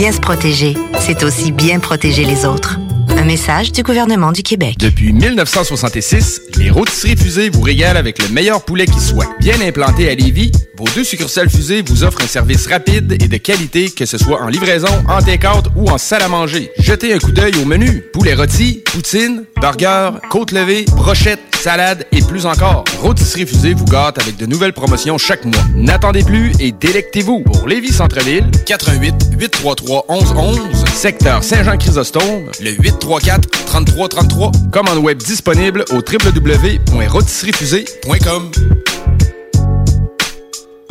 Bien 0.00 0.12
se 0.12 0.18
protéger, 0.18 0.78
c'est 0.98 1.22
aussi 1.24 1.52
bien 1.52 1.78
protéger 1.78 2.24
les 2.24 2.46
autres. 2.46 2.78
Un 3.18 3.24
message 3.24 3.70
du 3.70 3.82
gouvernement 3.82 4.32
du 4.32 4.42
Québec. 4.42 4.76
Depuis 4.78 5.12
1966, 5.12 6.40
les 6.56 6.70
rôtisseries 6.70 7.18
fusées 7.18 7.50
vous 7.50 7.60
régalent 7.60 7.98
avec 7.98 8.18
le 8.18 8.30
meilleur 8.30 8.64
poulet 8.64 8.86
qui 8.86 8.98
soit. 8.98 9.26
Bien 9.40 9.60
implanté 9.60 10.08
à 10.08 10.14
Lévis, 10.14 10.52
deux 10.94 11.04
succursales 11.04 11.50
fusées 11.50 11.82
vous 11.82 12.04
offrent 12.04 12.22
un 12.22 12.26
service 12.26 12.66
rapide 12.66 13.12
et 13.12 13.28
de 13.28 13.36
qualité, 13.36 13.90
que 13.90 14.06
ce 14.06 14.16
soit 14.18 14.42
en 14.42 14.48
livraison, 14.48 14.88
en 15.08 15.20
take-out 15.20 15.66
ou 15.76 15.88
en 15.88 15.98
salle 15.98 16.22
à 16.22 16.28
manger. 16.28 16.72
Jetez 16.78 17.12
un 17.12 17.18
coup 17.18 17.32
d'œil 17.32 17.52
au 17.62 17.64
menu. 17.64 18.02
Poulet 18.12 18.34
rôti, 18.34 18.82
poutine, 18.92 19.44
burger, 19.60 20.10
côte 20.30 20.52
levée, 20.52 20.84
brochette, 20.96 21.40
salade 21.60 22.06
et 22.12 22.22
plus 22.22 22.46
encore. 22.46 22.84
Rôtisserie 23.00 23.46
Fusée 23.46 23.74
vous 23.74 23.84
gâte 23.84 24.20
avec 24.20 24.36
de 24.36 24.46
nouvelles 24.46 24.72
promotions 24.72 25.18
chaque 25.18 25.44
mois. 25.44 25.62
N'attendez 25.74 26.22
plus 26.24 26.52
et 26.58 26.72
délectez-vous. 26.72 27.40
Pour 27.40 27.68
Lévis 27.68 27.92
Centre-Ville, 27.92 28.50
88 28.66 29.14
833 29.38 30.06
1111, 30.08 30.58
secteur 30.94 31.44
Saint-Jean-Chrysostome, 31.44 32.50
le 32.60 32.70
834 32.72 33.48
3333. 33.66 34.52
Commande 34.72 34.98
web 34.98 35.18
disponible 35.18 35.84
au 35.90 35.96
www.rôtisseriefusée.com. 35.96 38.50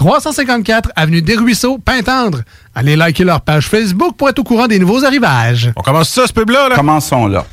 354 0.00 0.92
Avenue 0.96 1.20
des 1.20 1.36
Ruisseaux, 1.36 1.76
Pintendre. 1.76 2.40
Allez 2.74 2.96
liker 2.96 3.22
leur 3.22 3.42
page 3.42 3.68
Facebook 3.68 4.16
pour 4.16 4.30
être 4.30 4.38
au 4.38 4.44
courant 4.44 4.66
des 4.66 4.78
nouveaux 4.78 5.04
arrivages. 5.04 5.70
On 5.76 5.82
commence 5.82 6.08
ça, 6.08 6.26
ce 6.26 6.32
pub-là? 6.32 6.70
Là? 6.70 6.74
Commençons 6.74 7.26
là. 7.26 7.44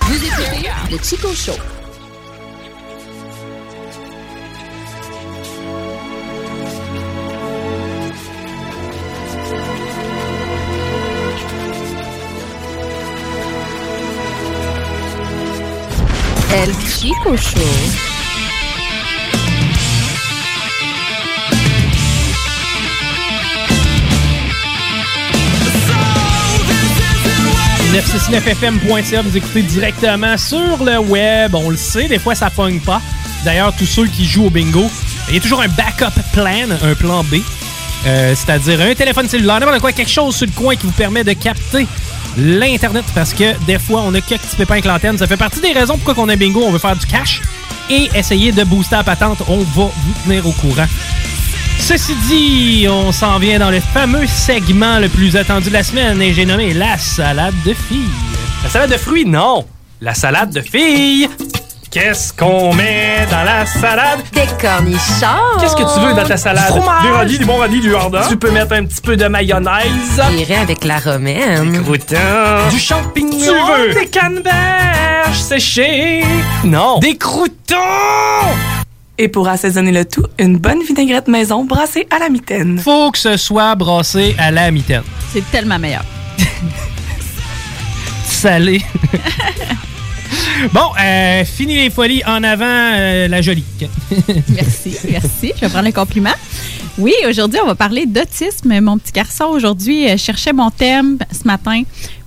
Vous 0.00 0.24
écoutez 0.24 0.70
le 0.90 0.98
Chico 1.04 1.28
Show. 1.34 1.89
El 16.52 16.74
Chico 16.84 17.36
Show. 17.36 17.60
«969fm.ca, 27.92 29.22
vous 29.22 29.36
écoutez 29.36 29.62
directement 29.62 30.36
sur 30.36 30.82
le 30.82 30.98
web. 30.98 31.54
On 31.54 31.70
le 31.70 31.76
sait, 31.76 32.08
des 32.08 32.18
fois 32.18 32.34
ça 32.34 32.50
pogne 32.50 32.80
pas. 32.80 33.00
D'ailleurs, 33.44 33.72
tous 33.76 33.86
ceux 33.86 34.08
qui 34.08 34.24
jouent 34.24 34.46
au 34.46 34.50
bingo, 34.50 34.90
il 35.28 35.36
y 35.36 35.38
a 35.38 35.40
toujours 35.40 35.62
un 35.62 35.68
backup 35.68 36.20
plan, 36.32 36.68
un 36.82 36.94
plan 36.96 37.22
B. 37.22 37.36
Euh, 38.06 38.34
C'est-à-dire 38.34 38.80
un 38.80 38.94
téléphone 38.96 39.28
cellulaire, 39.28 39.60
n'importe 39.60 39.80
quoi, 39.80 39.92
quelque 39.92 40.10
chose 40.10 40.34
sur 40.34 40.46
le 40.46 40.52
coin 40.52 40.74
qui 40.74 40.86
vous 40.86 40.92
permet 40.92 41.22
de 41.22 41.32
capter 41.32 41.86
l'Internet 42.36 43.04
parce 43.14 43.34
que 43.34 43.58
des 43.64 43.78
fois, 43.78 44.02
on 44.04 44.14
a 44.14 44.20
quelques 44.20 44.42
petits 44.42 44.56
pépins 44.56 44.74
avec 44.74 44.84
l'antenne. 44.84 45.18
Ça 45.18 45.26
fait 45.26 45.36
partie 45.36 45.60
des 45.60 45.72
raisons 45.72 45.98
pourquoi 45.98 46.24
on 46.24 46.28
a 46.28 46.36
bingo. 46.36 46.62
On 46.64 46.70
veut 46.70 46.78
faire 46.78 46.96
du 46.96 47.06
cash 47.06 47.42
et 47.88 48.08
essayer 48.14 48.52
de 48.52 48.64
booster 48.64 48.96
la 48.96 49.04
patente. 49.04 49.42
On 49.48 49.58
va 49.58 49.64
vous 49.64 49.92
tenir 50.24 50.46
au 50.46 50.52
courant. 50.52 50.86
Ceci 51.78 52.14
dit, 52.28 52.86
on 52.88 53.10
s'en 53.10 53.38
vient 53.38 53.58
dans 53.58 53.70
le 53.70 53.80
fameux 53.80 54.26
segment 54.26 54.98
le 54.98 55.08
plus 55.08 55.34
attendu 55.36 55.68
de 55.70 55.74
la 55.74 55.82
semaine 55.82 56.20
et 56.22 56.32
j'ai 56.32 56.44
nommé 56.44 56.72
la 56.74 56.98
salade 56.98 57.54
de 57.64 57.74
filles. 57.74 58.04
La 58.62 58.70
salade 58.70 58.90
de 58.90 58.96
fruits, 58.96 59.24
non. 59.24 59.66
La 60.00 60.14
salade 60.14 60.52
de 60.52 60.60
filles. 60.60 61.28
Qu'est-ce 61.90 62.32
qu'on 62.32 62.72
met 62.72 63.26
dans 63.32 63.42
la 63.42 63.66
salade? 63.66 64.20
Des 64.32 64.46
cornichons. 64.60 65.58
Qu'est-ce 65.58 65.74
que 65.74 65.92
tu 65.92 66.06
veux 66.06 66.14
dans 66.14 66.24
ta 66.24 66.36
salade? 66.36 66.72
Du 66.72 66.80
fromage. 66.80 67.02
Des 67.02 67.10
radis, 67.10 67.38
du 67.38 67.44
bon 67.44 67.56
radis, 67.56 67.80
du 67.80 67.90
jardin? 67.90 68.22
Tu 68.28 68.36
peux 68.36 68.52
mettre 68.52 68.74
un 68.74 68.84
petit 68.84 69.00
peu 69.00 69.16
de 69.16 69.26
mayonnaise. 69.26 70.22
J'irai 70.36 70.54
avec 70.54 70.84
la 70.84 71.00
romaine. 71.00 71.72
Des 71.72 71.78
croûtons. 71.80 72.68
Du 72.70 72.78
champignon. 72.78 73.40
Tu 73.40 73.88
veux? 73.88 73.94
Des 73.94 74.06
canneberges 74.06 75.40
séchées. 75.40 76.22
Non. 76.62 77.00
Des 77.00 77.16
croûtons. 77.16 77.74
Et 79.18 79.26
pour 79.26 79.48
assaisonner 79.48 79.90
le 79.90 80.04
tout, 80.04 80.26
une 80.38 80.58
bonne 80.58 80.84
vinaigrette 80.84 81.26
maison 81.26 81.64
brassée 81.64 82.06
à 82.14 82.20
la 82.20 82.28
mitaine. 82.28 82.78
Faut 82.78 83.10
que 83.10 83.18
ce 83.18 83.36
soit 83.36 83.74
brassé 83.74 84.36
à 84.38 84.52
la 84.52 84.70
mitaine. 84.70 85.02
C'est 85.32 85.50
tellement 85.50 85.80
meilleur. 85.80 86.04
Salé. 88.24 88.80
bon, 90.72 90.88
euh, 91.00 91.44
fini 91.44 91.76
les 91.76 91.90
folies. 91.90 92.22
En 92.26 92.42
avant, 92.42 92.64
euh, 92.64 93.28
la 93.28 93.42
jolie. 93.42 93.64
Merci, 94.48 94.96
merci. 95.10 95.52
Je 95.56 95.60
vais 95.60 95.68
prendre 95.68 95.86
le 95.86 95.92
compliment. 95.92 96.34
Oui, 96.98 97.12
aujourd'hui, 97.28 97.60
on 97.62 97.66
va 97.66 97.74
parler 97.74 98.06
d'autisme. 98.06 98.80
Mon 98.80 98.98
petit 98.98 99.12
garçon, 99.12 99.44
aujourd'hui, 99.46 100.08
euh, 100.08 100.16
cherchait 100.16 100.52
mon 100.52 100.70
thème 100.70 101.18
ce 101.30 101.46
matin. 101.46 101.82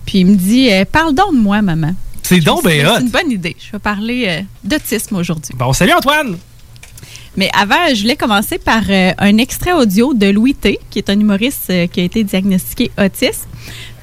Puis 0.06 0.20
il 0.20 0.26
me 0.26 0.36
dit 0.36 0.72
euh, 0.72 0.86
Parle 0.86 1.14
donc 1.14 1.34
de 1.34 1.40
moi, 1.40 1.62
maman. 1.62 1.94
C'est 2.24 2.40
donc 2.40 2.66
hot. 2.66 2.70
C'est 2.70 3.02
une 3.02 3.10
bonne 3.10 3.32
idée. 3.32 3.56
Je 3.60 3.72
vais 3.74 3.80
parler 3.80 4.46
d'autisme 4.64 5.18
aujourd'hui. 5.18 5.54
Bon, 5.58 5.74
salut 5.74 5.94
Antoine. 5.94 6.38
Mais 7.36 7.50
avant, 7.60 7.94
je 7.94 8.02
voulais 8.02 8.16
commencer 8.16 8.60
par 8.60 8.84
euh, 8.90 9.12
un 9.18 9.38
extrait 9.38 9.74
audio 9.74 10.14
de 10.14 10.28
Louis 10.28 10.54
T, 10.54 10.80
qui 10.90 11.00
est 11.00 11.10
un 11.10 11.20
humoriste 11.20 11.70
euh, 11.72 11.88
qui 11.88 12.02
a 12.02 12.04
été 12.04 12.24
diagnostiqué 12.24 12.92
autiste. 12.98 13.48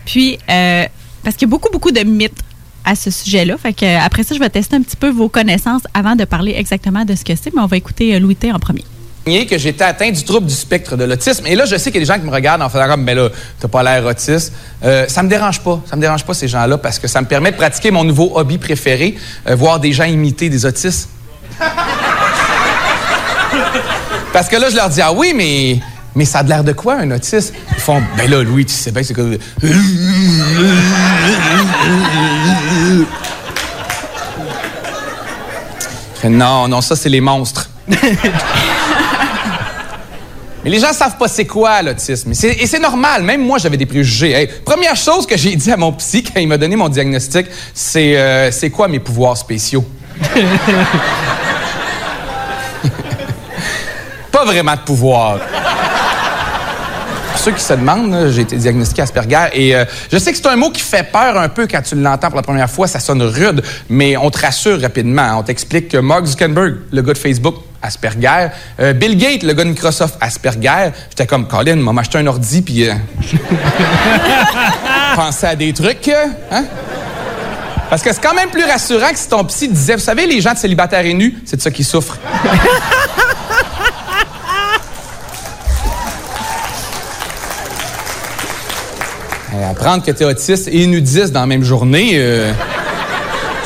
Puis, 0.04 0.38
euh, 0.48 0.84
parce 1.22 1.36
qu'il 1.36 1.46
y 1.46 1.50
a 1.50 1.52
beaucoup, 1.52 1.70
beaucoup 1.70 1.92
de 1.92 2.00
mythes 2.00 2.42
à 2.85 2.95
ce 2.95 3.11
sujet-là. 3.11 3.57
Euh, 3.64 3.99
après 4.05 4.22
ça, 4.22 4.35
je 4.35 4.41
vais 4.41 4.51
tester 4.51 4.76
un 4.76 4.83
petit 4.83 4.97
peu 4.97 5.11
vos 5.11 5.28
connaissances 5.28 5.83
avant 5.95 6.16
de 6.16 6.24
parler 6.24 6.55
exactement 6.57 7.05
de 7.05 7.14
ce 7.14 7.24
que 7.24 7.35
c'est. 7.35 7.55
Mais 7.55 7.61
on 7.61 7.66
va 7.66 7.76
écouter 7.76 8.14
euh, 8.14 8.18
Louis 8.18 8.37
T 8.37 8.53
en 8.53 8.59
premier. 8.59 8.85
que 9.47 9.59
j'étais 9.59 9.85
atteint 9.85 10.11
du 10.11 10.24
trouble 10.24 10.47
du 10.47 10.55
spectre 10.55 10.97
de 10.97 11.05
l'autisme. 11.05 11.47
Et 11.47 11.55
là, 11.55 11.64
je 11.66 11.76
sais 11.76 11.91
qu'il 11.91 12.01
y 12.01 12.05
a 12.05 12.07
des 12.07 12.12
gens 12.12 12.18
qui 12.18 12.26
me 12.26 12.33
regardent 12.33 12.62
en 12.62 12.68
faisant 12.68 12.87
comme, 12.89 13.03
mais 13.05 13.14
là, 13.14 13.28
t'as 13.61 13.68
pas 13.68 13.83
l'air 13.83 14.05
autiste. 14.07 14.53
Euh, 14.83 15.07
ça 15.09 15.22
me 15.22 15.28
dérange 15.28 15.61
pas. 15.61 15.81
Ça 15.89 15.97
me 15.97 16.01
dérange 16.01 16.24
pas, 16.24 16.35
ces 16.35 16.49
gens-là, 16.49 16.78
parce 16.78 16.98
que 16.98 17.07
ça 17.09 17.20
me 17.20 17.27
permet 17.27 17.52
de 17.52 17.57
pratiquer 17.57 17.90
mon 17.90 18.05
nouveau 18.05 18.32
hobby 18.35 18.59
préféré, 18.59 19.16
euh, 19.48 19.55
voir 19.55 19.78
des 19.81 19.93
gens 19.93 20.05
imiter 20.05 20.48
des 20.48 20.65
autistes. 20.66 21.09
parce 24.32 24.48
que 24.48 24.57
là, 24.57 24.70
je 24.70 24.77
leur 24.77 24.89
dis, 24.89 25.01
ah 25.02 25.12
oui, 25.12 25.32
mais, 25.36 25.78
mais 26.15 26.24
ça 26.24 26.39
a 26.40 26.43
l'air 26.43 26.65
de 26.65 26.73
quoi, 26.73 26.94
un 26.94 27.11
autiste? 27.11 27.55
Ils 27.73 27.81
font, 27.81 28.02
ben 28.16 28.31
là, 28.31 28.43
Louis, 28.43 28.65
tu 28.65 28.74
sais 28.74 28.90
bien, 28.90 29.02
c'est 29.02 29.15
comme... 29.15 29.36
Fais, 36.16 36.28
non, 36.28 36.68
non, 36.68 36.80
ça, 36.80 36.96
c'est 36.96 37.08
les 37.08 37.20
monstres. 37.20 37.68
Mais 40.62 40.68
les 40.68 40.78
gens 40.78 40.92
savent 40.92 41.16
pas 41.16 41.26
c'est 41.26 41.46
quoi 41.46 41.80
l'autisme. 41.80 42.32
Et 42.32 42.34
c'est- 42.34 42.52
Et 42.60 42.66
c'est 42.66 42.78
normal, 42.78 43.22
même 43.22 43.40
moi 43.42 43.56
j'avais 43.56 43.78
des 43.78 43.86
préjugés. 43.86 44.32
Hey, 44.32 44.46
première 44.62 44.94
chose 44.94 45.26
que 45.26 45.34
j'ai 45.36 45.56
dit 45.56 45.72
à 45.72 45.76
mon 45.78 45.90
psy 45.94 46.22
quand 46.22 46.38
il 46.38 46.48
m'a 46.48 46.58
donné 46.58 46.76
mon 46.76 46.90
diagnostic, 46.90 47.46
c'est 47.72 48.18
euh, 48.18 48.50
c'est 48.50 48.68
quoi 48.68 48.86
mes 48.86 49.00
pouvoirs 49.00 49.38
spéciaux? 49.38 49.84
pas 54.30 54.44
vraiment 54.44 54.74
de 54.74 54.80
pouvoir. 54.80 55.38
Ceux 57.42 57.52
qui 57.52 57.62
se 57.62 57.72
demandent, 57.72 58.28
j'ai 58.28 58.42
été 58.42 58.56
diagnostiqué 58.56 59.00
Asperger 59.00 59.46
et 59.54 59.74
euh, 59.74 59.86
je 60.12 60.18
sais 60.18 60.30
que 60.30 60.36
c'est 60.36 60.46
un 60.46 60.56
mot 60.56 60.68
qui 60.68 60.82
fait 60.82 61.10
peur 61.10 61.38
un 61.38 61.48
peu 61.48 61.66
quand 61.66 61.80
tu 61.80 61.94
l'entends 61.94 62.28
pour 62.28 62.36
la 62.36 62.42
première 62.42 62.68
fois, 62.68 62.86
ça 62.86 63.00
sonne 63.00 63.22
rude, 63.22 63.62
mais 63.88 64.14
on 64.18 64.30
te 64.30 64.40
rassure 64.40 64.78
rapidement. 64.78 65.38
On 65.38 65.42
t'explique 65.42 65.88
que 65.88 65.96
Mark 65.96 66.26
Zuckerberg, 66.26 66.74
le 66.92 67.00
gars 67.00 67.14
de 67.14 67.18
Facebook, 67.18 67.54
Asperger. 67.80 68.48
Euh, 68.78 68.92
Bill 68.92 69.16
Gates, 69.16 69.42
le 69.42 69.54
gars 69.54 69.64
de 69.64 69.70
Microsoft, 69.70 70.16
Asperger. 70.20 70.90
J'étais 71.08 71.26
comme, 71.26 71.48
Colin, 71.48 71.76
m'a 71.76 71.98
acheté 71.98 72.18
un 72.18 72.26
ordi, 72.26 72.60
puis 72.60 72.86
euh, 72.86 72.92
à 75.42 75.56
des 75.56 75.72
trucs, 75.72 76.08
hein? 76.08 76.64
Parce 77.88 78.02
que 78.02 78.12
c'est 78.12 78.22
quand 78.22 78.34
même 78.34 78.50
plus 78.50 78.64
rassurant 78.64 79.12
que 79.12 79.18
si 79.18 79.30
ton 79.30 79.44
psy 79.44 79.66
disait, 79.66 79.94
vous 79.94 80.00
savez, 80.00 80.26
les 80.26 80.42
gens 80.42 80.52
de 80.52 80.58
célibataires 80.58 81.06
et 81.06 81.14
nus, 81.14 81.38
c'est 81.46 81.56
de 81.56 81.62
ça 81.62 81.70
qu'ils 81.70 81.86
souffrent. 81.86 82.18
Euh, 89.61 89.70
apprendre 89.70 90.03
que 90.05 90.11
t'es 90.11 90.24
autiste 90.24 90.69
et 90.73 90.87
nudiste 90.87 91.32
dans 91.32 91.41
la 91.41 91.47
même 91.47 91.65
journée, 91.65 92.12
euh, 92.15 92.53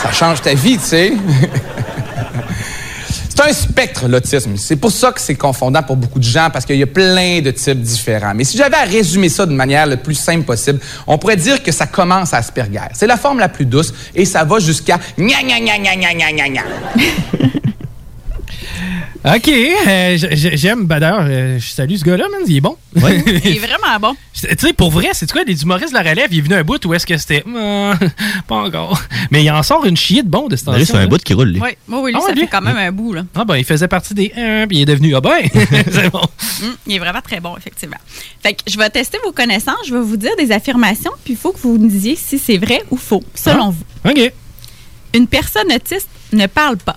ça 0.03 0.11
change 0.13 0.43
ta 0.43 0.55
vie, 0.55 0.77
tu 0.77 0.85
sais. 0.85 1.13
c'est 3.29 3.41
un 3.41 3.53
spectre, 3.53 4.09
l'autisme. 4.09 4.57
C'est 4.57 4.77
pour 4.77 4.91
ça 4.91 5.13
que 5.13 5.21
c'est 5.21 5.37
confondant 5.37 5.83
pour 5.83 5.97
beaucoup 5.97 6.19
de 6.19 6.25
gens, 6.25 6.49
parce 6.53 6.65
qu'il 6.65 6.77
y 6.77 6.83
a 6.83 6.87
plein 6.87 7.41
de 7.41 7.51
types 7.53 7.81
différents. 7.81 8.35
Mais 8.35 8.45
si 8.45 8.57
j'avais 8.57 8.77
à 8.77 8.85
résumer 8.85 9.29
ça 9.29 9.47
de 9.47 9.53
manière 9.53 9.87
le 9.87 9.97
plus 9.97 10.15
simple 10.15 10.45
possible, 10.45 10.81
on 11.07 11.17
pourrait 11.17 11.37
dire 11.37 11.63
que 11.63 11.71
ça 11.71 11.87
commence 11.87 12.35
à 12.35 12.39
Asperger. 12.39 12.81
C'est 12.95 13.07
la 13.07 13.17
forme 13.17 13.39
la 13.39 13.49
plus 13.49 13.67
douce 13.67 13.93
et 14.15 14.25
ça 14.25 14.43
va 14.43 14.59
jusqu'à 14.59 14.99
gna 15.17 15.43
gna 15.43 15.61
gna 15.61 15.79
gna 15.79 15.97
gna 15.97 16.33
gna 16.33 16.49
gna. 16.49 16.63
OK, 19.25 19.49
euh, 19.49 20.17
j'aime. 20.19 20.85
Ben 20.87 21.01
d'ailleurs, 21.01 21.25
euh, 21.27 21.59
je 21.59 21.67
salue 21.69 21.97
ce 21.97 22.05
gars-là, 22.05 22.27
man. 22.31 22.41
Il 22.47 22.57
est 22.57 22.61
bon. 22.61 22.77
Il 22.97 23.01
est 23.03 23.59
vraiment 23.59 23.99
bon. 24.01 24.17
Tu 24.35 24.47
sais, 24.59 24.73
pour 24.73 24.91
vrai, 24.91 25.09
c'est 25.13 25.31
quoi, 25.31 25.43
les 25.45 25.63
humoristes 25.63 25.91
de 25.91 25.95
la 25.95 26.09
relève, 26.11 26.29
il 26.31 26.39
est 26.39 26.43
venu 26.43 26.55
un 26.55 26.63
bout 26.63 26.85
où 26.85 26.93
est-ce 26.95 27.07
que 27.07 27.17
c'était. 27.17 27.43
Euh, 27.49 27.95
pas 28.47 28.57
encore. 28.57 29.01
Mais 29.31 29.43
il 29.43 29.51
en 29.51 29.63
sort 29.63 29.85
une 29.87 29.97
chier 29.97 30.23
de 30.23 30.29
bon 30.29 30.49
de 30.49 30.57
cette 30.57 30.67
Ben, 30.67 30.77
lui, 30.77 30.85
c'est 30.87 30.97
un 30.97 31.07
bout 31.07 31.23
qui 31.23 31.33
roule, 31.35 31.49
lui. 31.49 31.61
Oui, 31.61 31.71
oui, 31.89 31.99
oui, 32.03 32.13
lui, 32.13 32.21
Ah 32.23 32.27
ça 32.27 32.33
lui? 32.35 32.41
fait 32.43 32.47
quand 32.49 32.61
même 32.61 32.77
un 32.77 32.93
bout. 32.93 33.15
Là. 33.15 33.25
Ah 33.35 33.45
ben, 33.45 33.57
il 33.57 33.65
faisait 33.65 33.89
partie 33.89 34.13
des 34.15 34.33
1, 34.37 34.67
puis 34.67 34.79
il 34.79 34.83
est 34.83 34.87
devenu. 34.87 35.15
Ah 35.17 35.21
ben, 35.21 35.41
c'est 35.91 36.11
bon. 36.11 36.21
Hum, 36.63 36.77
il 36.87 36.97
est 36.97 36.99
vraiment 36.99 37.21
très 37.23 37.41
bon, 37.41 37.57
effectivement. 37.57 37.97
Fait 38.43 38.53
que 38.55 38.61
je 38.71 38.77
vais 38.77 38.91
tester 38.91 39.19
vos 39.25 39.33
connaissances, 39.33 39.87
je 39.89 39.95
vais 39.95 40.03
vous 40.03 40.17
dire 40.17 40.37
des 40.39 40.53
affirmations, 40.53 41.13
puis 41.25 41.33
il 41.33 41.39
faut 41.39 41.53
que 41.53 41.59
vous 41.59 41.79
me 41.79 41.89
disiez 41.89 42.17
si 42.17 42.39
c'est 42.39 42.59
vrai 42.59 42.83
ou 42.91 42.97
faux, 42.97 43.23
selon 43.35 43.71
vous. 43.71 43.85
OK. 44.11 44.33
Une 45.15 45.27
personne 45.27 45.73
autiste 45.73 46.09
ne 46.33 46.47
parle 46.47 46.77
pas. 46.77 46.97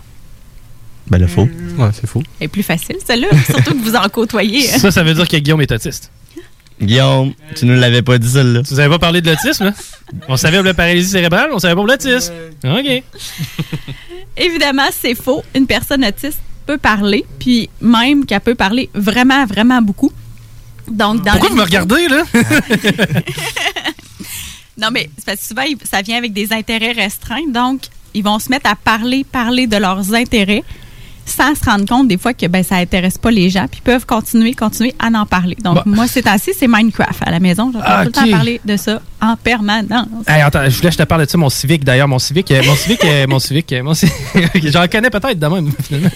Ben, 1.09 1.17
le 1.19 1.27
faux. 1.27 1.47
Ouais, 1.77 1.89
c'est 1.93 2.07
faux. 2.07 2.23
C'est 2.39 2.47
plus 2.47 2.63
facile, 2.63 2.97
celle-là, 3.05 3.27
surtout 3.45 3.73
que 3.73 3.83
vous 3.83 3.95
en 3.95 4.07
côtoyez. 4.09 4.61
Ça, 4.61 4.91
ça 4.91 5.03
veut 5.03 5.13
dire 5.13 5.27
que 5.27 5.37
Guillaume 5.37 5.61
est 5.61 5.71
autiste. 5.71 6.11
Guillaume, 6.81 7.33
tu 7.55 7.65
nous 7.65 7.73
l'avais 7.73 8.03
pas 8.03 8.17
dit, 8.17 8.29
celle-là. 8.29 8.61
Tu 8.61 8.73
nous 8.73 8.79
avais 8.79 8.89
pas 8.89 8.99
parlé 8.99 9.21
de 9.21 9.29
l'autisme, 9.31 9.63
hein? 9.63 9.73
On 10.27 10.37
savait 10.37 10.57
pour 10.57 10.65
la 10.65 10.73
paralysie 10.75 11.09
cérébrale, 11.09 11.49
on 11.51 11.59
savait 11.59 11.73
pas 11.73 11.81
pour 11.81 11.87
l'autisme. 11.87 12.33
OK. 12.63 13.03
Évidemment, 14.37 14.87
c'est 14.91 15.15
faux. 15.15 15.43
Une 15.55 15.65
personne 15.65 16.05
autiste 16.05 16.39
peut 16.67 16.77
parler, 16.77 17.25
puis 17.39 17.69
même 17.81 18.25
qu'elle 18.25 18.41
peut 18.41 18.53
parler 18.53 18.89
vraiment, 18.93 19.45
vraiment 19.45 19.81
beaucoup. 19.81 20.11
Donc, 20.87 21.23
dans 21.23 21.31
Pourquoi 21.31 21.49
vous 21.49 21.55
me 21.55 21.63
regardez, 21.63 22.07
là? 22.07 22.23
Non, 24.79 24.89
mais 24.91 25.09
c'est 25.17 25.25
parce 25.25 25.39
que 25.39 25.45
souvent, 25.47 25.63
ça 25.89 26.01
vient 26.01 26.17
avec 26.17 26.33
des 26.33 26.53
intérêts 26.53 26.91
restreints. 26.91 27.47
Donc, 27.49 27.81
ils 28.13 28.23
vont 28.23 28.37
se 28.37 28.49
mettre 28.49 28.69
à 28.69 28.75
parler, 28.75 29.23
parler 29.23 29.65
de 29.65 29.77
leurs 29.77 30.13
intérêts 30.13 30.63
sans 31.27 31.53
se 31.55 31.63
rendre 31.65 31.85
compte 31.85 32.07
des 32.07 32.17
fois 32.17 32.33
que 32.33 32.45
ben, 32.47 32.63
ça 32.63 32.75
intéresse 32.75 33.17
pas 33.17 33.31
les 33.31 33.49
gens. 33.49 33.67
Puis 33.69 33.81
peuvent 33.81 34.05
continuer, 34.05 34.53
continuer 34.53 34.95
à 34.99 35.07
en 35.07 35.25
parler. 35.25 35.57
Donc, 35.63 35.85
moi, 35.85 36.07
ces 36.07 36.23
temps-ci, 36.23 36.51
c'est 36.57 36.67
Minecraft 36.67 37.21
à 37.25 37.31
la 37.31 37.39
maison. 37.39 37.71
J'entends 37.71 37.85
Ah, 37.85 38.05
tout 38.05 38.11
le 38.15 38.25
temps 38.25 38.31
parler 38.31 38.61
de 38.63 38.77
ça 38.77 39.01
en 39.21 39.35
permanence. 39.35 40.07
Hey, 40.27 40.41
attends, 40.41 40.63
je 40.69 40.77
voulais 40.77 40.89
que 40.89 40.93
je 40.93 40.97
te 40.99 41.03
parle 41.03 41.25
de 41.25 41.29
ça, 41.29 41.37
mon 41.37 41.49
civique 41.49 41.83
d'ailleurs. 41.83 42.07
Mon 42.07 42.19
civique, 42.19 42.51
euh, 42.51 42.63
mon 42.65 42.75
civique, 42.75 43.03
euh, 43.05 43.27
mon 43.27 43.39
civique, 43.39 43.71
euh, 43.73 43.83
mon. 43.83 43.93
J'en 44.71 44.87
connais 44.87 45.09
peut-être 45.09 45.39
de 45.39 45.47
même, 45.47 45.71
finalement. 45.83 46.09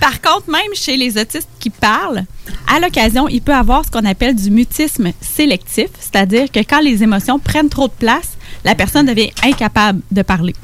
Par 0.00 0.20
contre, 0.20 0.50
même 0.50 0.74
chez 0.74 0.96
les 0.96 1.18
autistes 1.18 1.48
qui 1.58 1.70
parlent, 1.70 2.24
à 2.72 2.80
l'occasion, 2.80 3.28
il 3.28 3.40
peut 3.40 3.54
avoir 3.54 3.84
ce 3.84 3.90
qu'on 3.90 4.04
appelle 4.04 4.34
du 4.34 4.50
mutisme 4.50 5.12
sélectif, 5.20 5.88
c'est-à-dire 5.98 6.50
que 6.52 6.60
quand 6.60 6.80
les 6.80 7.02
émotions 7.02 7.38
prennent 7.38 7.68
trop 7.68 7.88
de 7.88 7.92
place, 7.92 8.37
la 8.64 8.74
personne 8.74 9.06
devient 9.06 9.30
incapable 9.42 10.00
de 10.10 10.22
parler. 10.22 10.54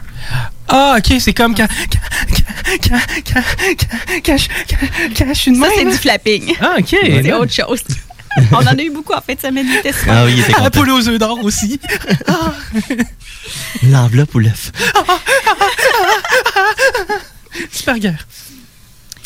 Ah, 0.68 0.96
ok, 0.98 1.16
c'est 1.20 1.32
comme 1.34 1.54
quand. 1.54 1.66
quand, 1.68 2.78
quand, 2.88 2.98
quand, 3.32 3.42
quand, 3.78 4.20
quand 4.24 4.36
je- 4.38 4.48
quand- 4.48 5.14
quand 5.18 5.28
je 5.28 5.38
suis 5.38 5.52
de 5.52 5.56
Ça, 5.58 5.68
c'est 5.76 5.84
du 5.84 5.92
flapping. 5.92 6.54
Ah, 6.60 6.76
ok. 6.78 6.96
C'est 7.00 7.32
autre 7.32 7.52
chose. 7.52 7.82
On 8.52 8.56
en 8.56 8.66
a 8.66 8.82
eu 8.82 8.90
beaucoup 8.90 9.12
en 9.12 9.20
fait 9.20 9.36
de 9.36 9.40
semaine. 9.42 9.66
super. 9.70 9.94
Ah 10.08 10.24
oui, 10.24 10.32
il 10.32 10.40
était 10.40 10.52
La 10.52 10.58
content. 10.58 10.70
poule 10.80 10.90
aux 10.90 11.08
œufs 11.08 11.18
d'or 11.18 11.38
aussi. 11.44 11.78
L'enveloppe 13.84 14.34
ou 14.34 14.38
l'œuf? 14.40 14.72
Super 17.70 17.98
guerre. 17.98 18.26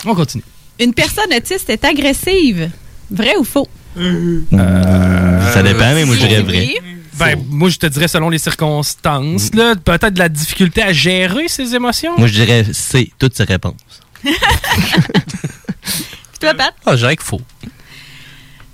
On 0.04 0.14
continue. 0.14 0.44
Une 0.80 0.92
personne 0.94 1.32
autiste 1.34 1.70
est 1.70 1.84
agressive. 1.84 2.70
Vrai 3.10 3.36
ou 3.38 3.44
faux? 3.44 3.66
Ça 3.96 5.62
dépend, 5.62 5.94
mais 5.94 6.04
moi, 6.04 6.14
je 6.16 6.26
dirais 6.26 6.42
vrai. 6.42 6.74
Ben, 7.18 7.42
moi, 7.48 7.68
je 7.68 7.78
te 7.78 7.86
dirais 7.86 8.08
selon 8.08 8.30
les 8.30 8.38
circonstances, 8.38 9.54
là, 9.54 9.74
peut-être 9.74 10.14
de 10.14 10.18
la 10.18 10.28
difficulté 10.28 10.82
à 10.82 10.92
gérer 10.92 11.48
ses 11.48 11.74
émotions. 11.74 12.16
Moi, 12.16 12.28
je 12.28 12.34
dirais 12.34 12.64
c'est 12.72 13.10
toutes 13.18 13.34
ces 13.34 13.44
réponses. 13.44 13.74
Puis 14.22 14.32
toi, 16.40 16.54
Pat? 16.54 16.74
Ah, 16.86 16.92
je 16.92 16.98
dirais 16.98 17.16
que 17.16 17.24
faux. 17.24 17.40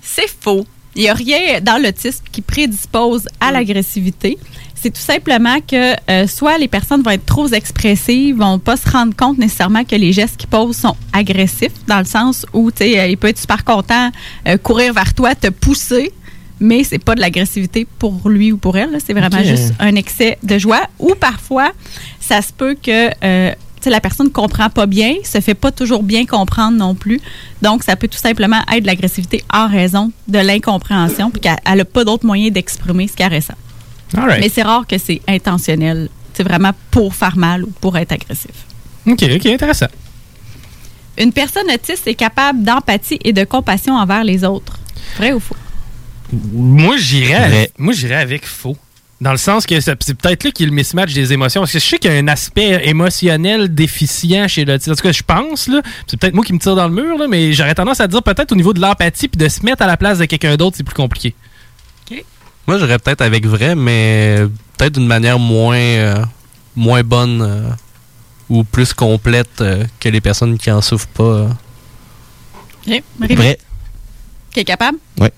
C'est 0.03 0.29
faux. 0.29 0.67
Il 0.97 1.03
n'y 1.03 1.09
a 1.09 1.15
rien 1.15 1.61
dans 1.61 1.83
l'autisme 1.83 2.25
qui 2.31 2.41
prédispose 2.41 3.27
à 3.41 3.51
l'agressivité. 3.51 4.39
C'est 4.75 4.91
tout 4.91 5.01
simplement 5.01 5.61
que 5.61 5.95
euh, 6.11 6.27
soit 6.27 6.59
les 6.59 6.69
personnes 6.69 7.03
vont 7.03 7.11
être 7.11 7.25
trop 7.25 7.49
expressives, 7.49 8.37
vont 8.37 8.59
pas 8.59 8.77
se 8.77 8.89
rendre 8.89 9.17
compte 9.17 9.39
nécessairement 9.39 9.85
que 9.85 9.97
les 9.97 10.13
gestes 10.13 10.37
qu'ils 10.37 10.51
posent 10.51 10.77
sont 10.77 10.95
agressifs, 11.13 11.73
dans 11.87 11.99
le 11.99 12.05
sens 12.05 12.45
où 12.53 12.71
tu 12.71 12.85
sais, 12.85 13.01
euh, 13.01 13.07
il 13.07 13.17
peut 13.17 13.29
être 13.29 13.41
super 13.41 13.65
content, 13.65 14.11
euh, 14.47 14.59
courir 14.59 14.93
vers 14.93 15.15
toi, 15.15 15.35
te 15.35 15.49
pousser, 15.49 16.13
mais 16.61 16.85
c'est 16.85 16.99
pas 16.99 17.15
de 17.15 17.21
l'agressivité 17.21 17.87
pour 17.99 18.29
lui 18.29 18.53
ou 18.53 18.57
pour 18.57 18.77
elle. 18.77 18.99
C'est 19.05 19.13
vraiment 19.13 19.43
juste 19.43 19.75
un 19.79 19.95
excès 19.97 20.39
de 20.43 20.59
joie. 20.59 20.83
Ou 20.99 21.15
parfois, 21.15 21.73
ça 22.21 22.43
se 22.43 22.53
peut 22.53 22.77
que 22.81 23.11
euh, 23.25 23.53
la 23.91 24.01
personne 24.01 24.31
comprend 24.31 24.71
pas 24.71 24.87
bien, 24.87 25.15
se 25.25 25.41
fait 25.41 25.55
pas 25.55 25.73
toujours 25.73 26.03
bien 26.03 26.27
comprendre 26.27 26.77
non 26.77 26.95
plus. 26.95 27.21
Donc, 27.63 27.83
ça 27.83 27.97
peut 27.97 28.09
tout 28.09 28.19
simplement 28.19 28.61
être 28.73 28.83
de 28.83 28.87
l'agressivité 28.87 29.43
en 29.53 29.69
raison 29.69 30.13
de 30.29 30.39
l'incompréhension, 30.39 31.31
puis 31.31 31.41
qu'elle 31.41 31.59
n'a 31.77 31.85
pas 31.85 32.05
d'autre 32.05 32.27
moyen 32.27 32.51
d'exprimer 32.51 33.09
ce 33.09 33.15
qu'elle 33.15 33.35
ressent. 33.35 33.55
Right. 34.15 34.41
Mais 34.41 34.49
c'est 34.49 34.63
rare 34.63 34.87
que 34.87 34.99
c'est 34.99 35.21
intentionnel. 35.29 36.09
C'est 36.35 36.45
vraiment 36.45 36.73
pour 36.91 37.15
faire 37.15 37.37
mal 37.37 37.65
ou 37.65 37.71
pour 37.81 37.97
être 37.97 38.13
agressif. 38.13 38.53
Ok, 39.07 39.23
ok, 39.23 39.47
intéressant. 39.47 39.87
Une 41.19 41.33
personne 41.33 41.71
autiste 41.73 42.07
est 42.07 42.15
capable 42.15 42.63
d'empathie 42.63 43.19
et 43.23 43.33
de 43.33 43.45
compassion 43.45 43.95
envers 43.95 44.25
les 44.25 44.45
autres. 44.45 44.79
Vrai 45.17 45.33
ou 45.33 45.41
faux? 45.41 45.57
Moi, 46.33 46.97
j'irais 46.97 47.71
moi, 47.79 47.93
j'irais 47.93 48.17
avec 48.17 48.47
faux. 48.47 48.77
Dans 49.21 49.31
le 49.31 49.39
sens 49.39 49.65
que 49.65 49.81
c'est 49.81 49.95
peut-être 49.95 50.45
là 50.45 50.51
qu'il 50.51 50.67
y 50.67 50.69
a 50.69 50.71
le 50.71 50.75
mismatch 50.75 51.15
des 51.15 51.33
émotions. 51.33 51.63
Parce 51.63 51.73
que 51.73 51.79
je 51.79 51.85
sais 51.85 51.99
qu'il 51.99 52.11
y 52.13 52.15
a 52.15 52.19
un 52.19 52.29
aspect 52.29 52.83
émotionnel 52.89 53.73
déficient 53.73 54.49
chez 54.49 54.65
l'autisme. 54.65 54.93
En 54.93 54.95
tout 54.97 55.03
cas, 55.03 55.13
je 55.13 55.23
pense, 55.23 55.69
là. 55.69 55.81
C'est 56.07 56.19
peut-être 56.19 56.35
moi 56.35 56.45
qui 56.45 56.53
me 56.53 56.59
tire 56.59 56.75
dans 56.75 56.89
le 56.89 56.95
mur, 56.95 57.17
là, 57.17 57.27
mais 57.29 57.53
j'aurais 57.53 57.75
tendance 57.75 58.01
à 58.01 58.09
dire 58.09 58.23
peut-être 58.23 58.53
au 58.53 58.57
niveau 58.57 58.73
de 58.75 58.81
l'empathie 58.81 59.29
puis 59.29 59.39
de 59.39 59.49
se 59.49 59.65
mettre 59.65 59.83
à 59.83 59.87
la 59.87 59.97
place 59.97 60.19
de 60.19 60.25
quelqu'un 60.27 60.57
d'autre, 60.57 60.77
c'est 60.77 60.83
plus 60.83 60.95
compliqué. 60.95 61.35
Moi, 62.67 62.79
j'irais 62.79 62.99
peut-être 62.99 63.21
avec 63.21 63.47
vrai, 63.47 63.75
mais 63.75 64.39
peut-être 64.77 64.95
d'une 64.95 65.07
manière 65.07 65.39
moins, 65.39 65.77
euh, 65.77 66.25
moins 66.77 67.03
bonne 67.03 67.41
euh, 67.43 67.69
ou 68.49 68.65
plus 68.65 68.93
complète 68.95 69.61
euh, 69.61 69.85
que 70.01 70.09
les 70.09 70.21
personnes 70.21 70.57
qui 70.59 70.71
en 70.71 70.81
souffrent 70.81 71.09
pas. 71.09 71.23
euh. 71.23 71.49
OK. 72.87 73.03
Vrai. 73.37 73.59
Qui 74.53 74.61
est 74.61 74.65
capable? 74.65 74.99
Oui. 75.21 75.29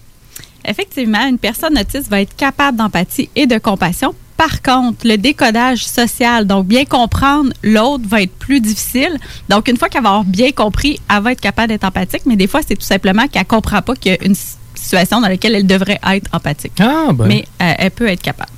Effectivement, 0.67 1.27
une 1.27 1.39
personne 1.39 1.79
autiste 1.79 2.09
va 2.09 2.21
être 2.21 2.35
capable 2.37 2.79
d'empathie 2.79 3.31
et 3.37 3.47
de 3.47 3.59
compassion. 3.59 4.15
Par 4.37 4.61
contre, 4.61 5.07
le 5.07 5.17
décodage 5.17 5.87
social, 5.87 6.47
donc 6.47 6.67
bien 6.67 6.85
comprendre 6.85 7.53
l'autre, 7.63 8.05
va 8.07 8.23
être 8.23 8.35
plus 8.35 8.61
difficile. 8.61 9.17
Donc, 9.49 9.69
une 9.69 9.79
fois 9.79 9.89
qu'elle 9.89 10.03
va 10.03 10.11
avoir 10.11 10.25
bien 10.25 10.53
compris, 10.53 11.01
elle 11.11 11.23
va 11.23 11.33
être 11.33 11.41
capable 11.41 11.69
d'être 11.69 11.85
empathique, 11.85 12.23
mais 12.27 12.37
des 12.37 12.47
fois, 12.47 12.61
c'est 12.67 12.77
tout 12.77 12.85
simplement 12.85 13.29
qu'elle 13.29 13.43
ne 13.43 13.47
comprend 13.47 13.81
pas 13.81 13.95
qu'il 13.95 14.13
y 14.13 14.15
a 14.15 14.25
une 14.25 14.37
situation 14.75 15.23
dans 15.23 15.29
laquelle 15.29 15.55
elle 15.55 15.67
devrait 15.67 16.01
être 16.13 16.29
empathique. 16.35 16.73
Ah, 16.81 17.13
ben. 17.13 17.27
Mais 17.27 17.45
euh, 17.63 17.73
elle 17.79 17.91
peut 17.91 18.09
être 18.09 18.21
capable. 18.21 18.51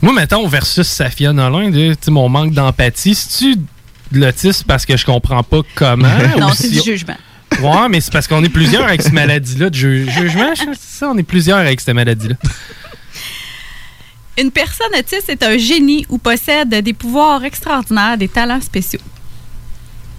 Moi, 0.00 0.12
mettons, 0.12 0.46
versus 0.46 0.86
Safia 0.86 1.32
Nolin, 1.32 1.94
tu 2.00 2.10
mon 2.10 2.28
manque 2.28 2.52
d'empathie, 2.52 3.14
c'est-tu 3.14 3.56
de 3.56 4.20
l'autisme 4.20 4.64
parce 4.68 4.86
que 4.86 4.96
je 4.96 5.04
comprends 5.04 5.42
pas 5.42 5.60
comment? 5.74 6.08
non, 6.38 6.50
c'est 6.54 6.68
si 6.68 6.70
du 6.72 6.82
jugement. 6.82 7.16
Ouais, 7.60 7.88
mais 7.88 8.00
c'est 8.00 8.12
parce 8.12 8.26
qu'on 8.26 8.42
est 8.44 8.48
plusieurs 8.48 8.84
avec 8.84 9.02
cette 9.02 9.12
maladie-là 9.12 9.70
de 9.70 9.74
ju- 9.74 10.10
jugement. 10.10 10.54
je- 10.54 10.62
C'est 10.78 10.98
ça, 10.98 11.10
on 11.10 11.18
est 11.18 11.22
plusieurs 11.22 11.58
avec 11.58 11.80
cette 11.80 11.94
maladie-là. 11.94 12.36
Une 14.38 14.50
personne 14.50 14.88
autiste 14.98 15.28
est 15.28 15.42
un 15.42 15.58
génie 15.58 16.06
ou 16.08 16.18
possède 16.18 16.70
des 16.82 16.92
pouvoirs 16.94 17.44
extraordinaires, 17.44 18.16
des 18.16 18.28
talents 18.28 18.60
spéciaux. 18.60 19.00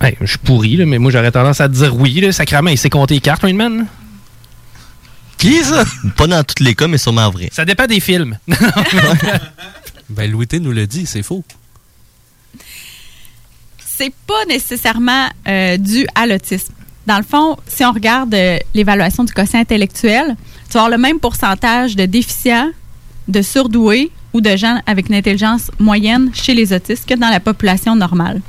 Hey, 0.02 0.16
je 0.22 0.26
suis 0.28 0.38
pourri, 0.38 0.76
là, 0.78 0.86
mais 0.86 1.00
moi, 1.00 1.12
j'aurais 1.12 1.32
tendance 1.32 1.62
à 1.62 1.68
te 1.70 1.74
dire 1.74 1.96
oui. 1.96 2.20
Là, 2.22 2.32
sacrément, 2.32 2.70
il 2.70 2.78
sait 2.78 2.90
compter 2.90 3.16
les 3.16 3.22
cartes, 3.22 3.42
Rain 3.42 3.54
Man? 3.54 3.88
Qui 5.38 5.64
ça? 5.64 5.84
Pas 6.16 6.28
dans 6.28 6.44
tous 6.44 6.64
les 6.64 6.76
cas, 6.76 6.88
mais 6.88 6.98
sûrement 6.98 7.30
vrai. 7.32 7.50
Ça 7.52 7.66
dépend 7.66 7.86
des 7.88 8.00
films. 8.00 8.38
ben, 10.10 10.30
Louis 10.32 10.48
T 10.48 10.60
nous 10.60 10.72
l'a 10.72 10.86
dit, 10.86 11.06
c'est 11.06 11.24
faux. 11.24 11.44
c'est 13.86 14.14
pas 14.28 14.46
nécessairement 14.48 15.30
euh, 15.48 15.78
dû 15.78 16.06
à 16.16 16.26
l'autisme. 16.28 16.74
Dans 17.06 17.18
le 17.18 17.24
fond, 17.24 17.58
si 17.68 17.84
on 17.84 17.92
regarde 17.92 18.34
euh, 18.34 18.58
l'évaluation 18.74 19.24
du 19.24 19.34
quotient 19.34 19.60
intellectuel, 19.60 20.36
tu 20.68 20.74
vas 20.74 20.82
avoir 20.82 20.90
le 20.90 20.98
même 20.98 21.20
pourcentage 21.20 21.96
de 21.96 22.06
déficients, 22.06 22.70
de 23.28 23.42
surdoués 23.42 24.12
ou 24.34 24.42
de 24.42 24.56
gens 24.56 24.80
avec 24.86 25.10
une 25.10 25.16
intelligence 25.16 25.70
moyenne 25.80 26.32
chez 26.34 26.54
les 26.54 26.74
autistes 26.74 27.08
que 27.08 27.14
dans 27.16 27.30
la 27.30 27.40
population 27.40 27.96
normale. 27.96 28.42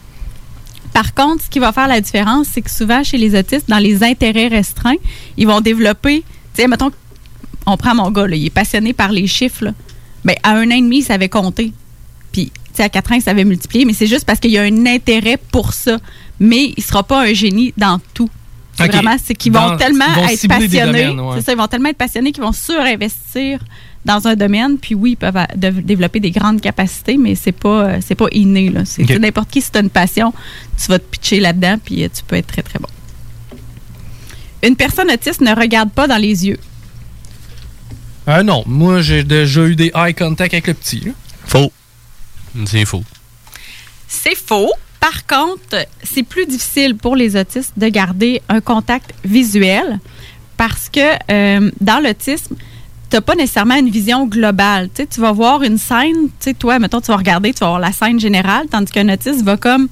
Par 0.93 1.13
contre, 1.13 1.45
ce 1.45 1.51
qui 1.51 1.59
va 1.59 1.73
faire 1.73 1.89
la 1.89 2.01
différence, 2.01 2.47
c'est 2.53 2.63
que 2.63 2.71
souvent 2.71 3.03
chez 3.03 3.19
les 3.19 3.37
autistes, 3.37 3.69
dans 3.69 3.79
les 3.79 4.05
intérêts 4.05 4.47
restreints, 4.47 4.95
ils 5.37 5.47
vont 5.47 5.61
développer, 5.61 6.21
tu 6.55 6.63
sais, 6.63 6.69
mettons, 6.69 6.93
on 7.67 7.77
prend 7.77 7.95
mon 7.95 8.11
gars, 8.13 8.27
il 8.29 8.47
est 8.47 8.51
passionné 8.51 8.93
par 8.93 9.11
les 9.11 9.27
chiffres, 9.27 9.65
là. 9.65 9.75
Ben, 10.25 10.37
à 10.43 10.53
un 10.53 10.69
an 10.69 10.77
et 10.77 10.81
demi, 10.81 10.99
il 10.99 11.03
savait 11.03 11.29
compter. 11.29 11.73
Puis, 12.33 12.47
tu 12.47 12.61
sais, 12.75 12.85
à 12.85 12.89
quatre 12.89 13.13
ans, 13.13 13.17
il 13.17 13.23
savait 13.23 13.45
multiplier, 13.45 13.85
mais 13.85 13.93
c'est 13.93 14.07
juste 14.07 14.25
parce 14.25 14.41
qu'il 14.41 14.53
y 14.53 14.59
a 14.59 14.63
un 14.63 14.87
intérêt 14.87 15.37
pour 15.37 15.75
ça. 15.75 15.99
Mais 16.41 16.73
il 16.77 16.83
sera 16.83 17.03
pas 17.03 17.23
un 17.23 17.33
génie 17.35 17.75
dans 17.77 18.01
tout. 18.15 18.31
Vraiment, 18.77 19.17
c'est 19.25 19.35
qu'ils 19.35 19.53
Dans- 19.53 19.71
vont 19.71 19.77
tellement 19.77 20.05
ils 20.09 20.15
vont 20.23 20.29
être 20.29 20.49
passionnés. 20.49 20.81
domaines, 20.87 21.21
ouais. 21.21 21.35
C'est 21.39 21.45
ça, 21.47 21.53
ils 21.53 21.59
vont 21.59 21.67
tellement 21.69 21.89
être 21.91 21.97
passionnés 21.97 22.33
qu'ils 22.33 22.43
vont 22.43 22.53
surinvestir 22.53 23.61
dans 24.05 24.27
un 24.27 24.35
domaine. 24.35 24.79
Puis 24.79 24.95
oui, 24.95 25.13
ils 25.13 25.17
peuvent 25.17 25.39
de- 25.57 25.71
développer 25.81 26.21
des 26.21 26.31
grandes 26.33 26.61
capacités, 26.61 27.17
mais 27.17 27.35
c'est 27.37 27.53
pas, 27.53 27.69
euh, 27.85 27.99
c'est 28.05 28.15
pas 28.17 28.27
inné. 28.33 28.71
Là. 28.71 28.85
C'est 28.85 29.09
n'importe 29.19 29.51
qui, 29.51 29.63
si 29.63 29.71
tu 29.71 29.79
as 29.79 29.81
une 29.81 29.91
passion, 29.91 30.33
tu 30.77 30.89
vas 30.89 30.99
te 30.99 31.05
pitcher 31.05 31.41
là-dedans, 31.41 31.79
puis 31.85 32.03
euh, 32.05 32.09
tu 32.15 32.23
peux 32.25 32.37
être 32.37 32.49
très, 32.49 32.63
très 32.63 32.79
bon. 32.79 32.89
Une 34.63 34.77
personne 34.77 35.11
autiste 35.11 35.41
ne 35.41 35.55
regarde 35.55 35.91
pas 35.91 36.07
dans 36.09 36.17
les 36.17 36.47
yeux. 36.47 36.59
Ah 38.27 38.43
non, 38.43 38.65
moi 38.67 39.03
j'ai 39.03 39.23
déjà 39.23 39.67
eu 39.67 39.77
des 39.77 39.93
eye 39.95 40.15
contact 40.15 40.55
avec 40.55 40.67
le 40.67 40.75
petit. 40.75 41.01
là. 41.01 41.13
Faux. 41.47 41.71
C'est 42.67 42.87
faux. 42.87 43.05
C'est 44.09 44.35
faux. 44.37 44.71
Par 45.05 45.27
contre, 45.27 45.87
c'est 46.03 46.23
plus 46.23 46.47
difficile 46.47 46.97
pour 46.97 47.15
les 47.15 47.37
autistes 47.37 47.75
de 47.77 47.89
garder 47.89 48.41
un 48.49 48.63
contact 48.63 49.13
visuel 49.23 50.01
parce 50.57 50.89
que 50.89 51.01
euh, 51.31 51.71
dans 51.83 52.03
l'autisme, 52.03 52.57
tu 53.11 53.17
n'as 53.17 53.21
pas 53.21 53.35
nécessairement 53.35 53.75
une 53.75 53.91
vision 53.91 54.27
globale. 54.27 54.89
Tu 54.95 55.21
vas 55.21 55.33
voir 55.33 55.63
une 55.63 55.77
scène, 55.77 56.31
toi, 56.59 56.79
mettons, 56.79 57.03
tu 57.03 57.09
vas 57.09 57.19
regarder, 57.19 57.53
tu 57.53 57.61
vas 57.61 57.67
voir 57.67 57.81
la 57.81 57.93
scène 57.93 58.19
générale, 58.19 58.65
tandis 58.71 58.91
qu'un 58.91 59.13
autiste 59.13 59.43
va 59.43 59.59
comme 59.59 59.89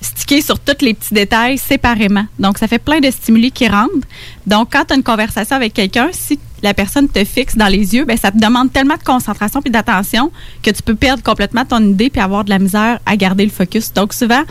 sticker 0.00 0.40
sur 0.42 0.58
tous 0.58 0.84
les 0.84 0.94
petits 0.94 1.14
détails 1.14 1.58
séparément. 1.58 2.24
Donc, 2.38 2.58
ça 2.58 2.66
fait 2.68 2.78
plein 2.78 3.00
de 3.00 3.10
stimuli 3.10 3.52
qui 3.52 3.68
rentrent. 3.68 4.06
Donc, 4.46 4.68
quand 4.72 4.84
tu 4.86 4.94
as 4.94 4.96
une 4.96 5.02
conversation 5.02 5.56
avec 5.56 5.74
quelqu'un, 5.74 6.08
si 6.12 6.38
la 6.62 6.74
personne 6.74 7.08
te 7.08 7.24
fixe 7.24 7.56
dans 7.56 7.68
les 7.68 7.94
yeux, 7.94 8.04
ben, 8.04 8.16
ça 8.16 8.30
te 8.30 8.38
demande 8.38 8.72
tellement 8.72 8.96
de 8.96 9.02
concentration 9.02 9.62
puis 9.62 9.70
d'attention 9.70 10.30
que 10.62 10.70
tu 10.70 10.82
peux 10.82 10.94
perdre 10.94 11.22
complètement 11.22 11.64
ton 11.64 11.82
idée 11.82 12.10
puis 12.10 12.20
avoir 12.20 12.44
de 12.44 12.50
la 12.50 12.58
misère 12.58 12.98
à 13.06 13.16
garder 13.16 13.44
le 13.44 13.50
focus. 13.50 13.92
Donc, 13.92 14.12
souvent, 14.12 14.42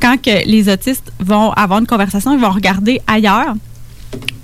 quand 0.00 0.20
que 0.20 0.46
les 0.46 0.68
autistes 0.68 1.12
vont 1.20 1.52
avoir 1.52 1.78
une 1.80 1.86
conversation, 1.86 2.32
ils 2.32 2.40
vont 2.40 2.50
regarder 2.50 3.00
ailleurs. 3.06 3.54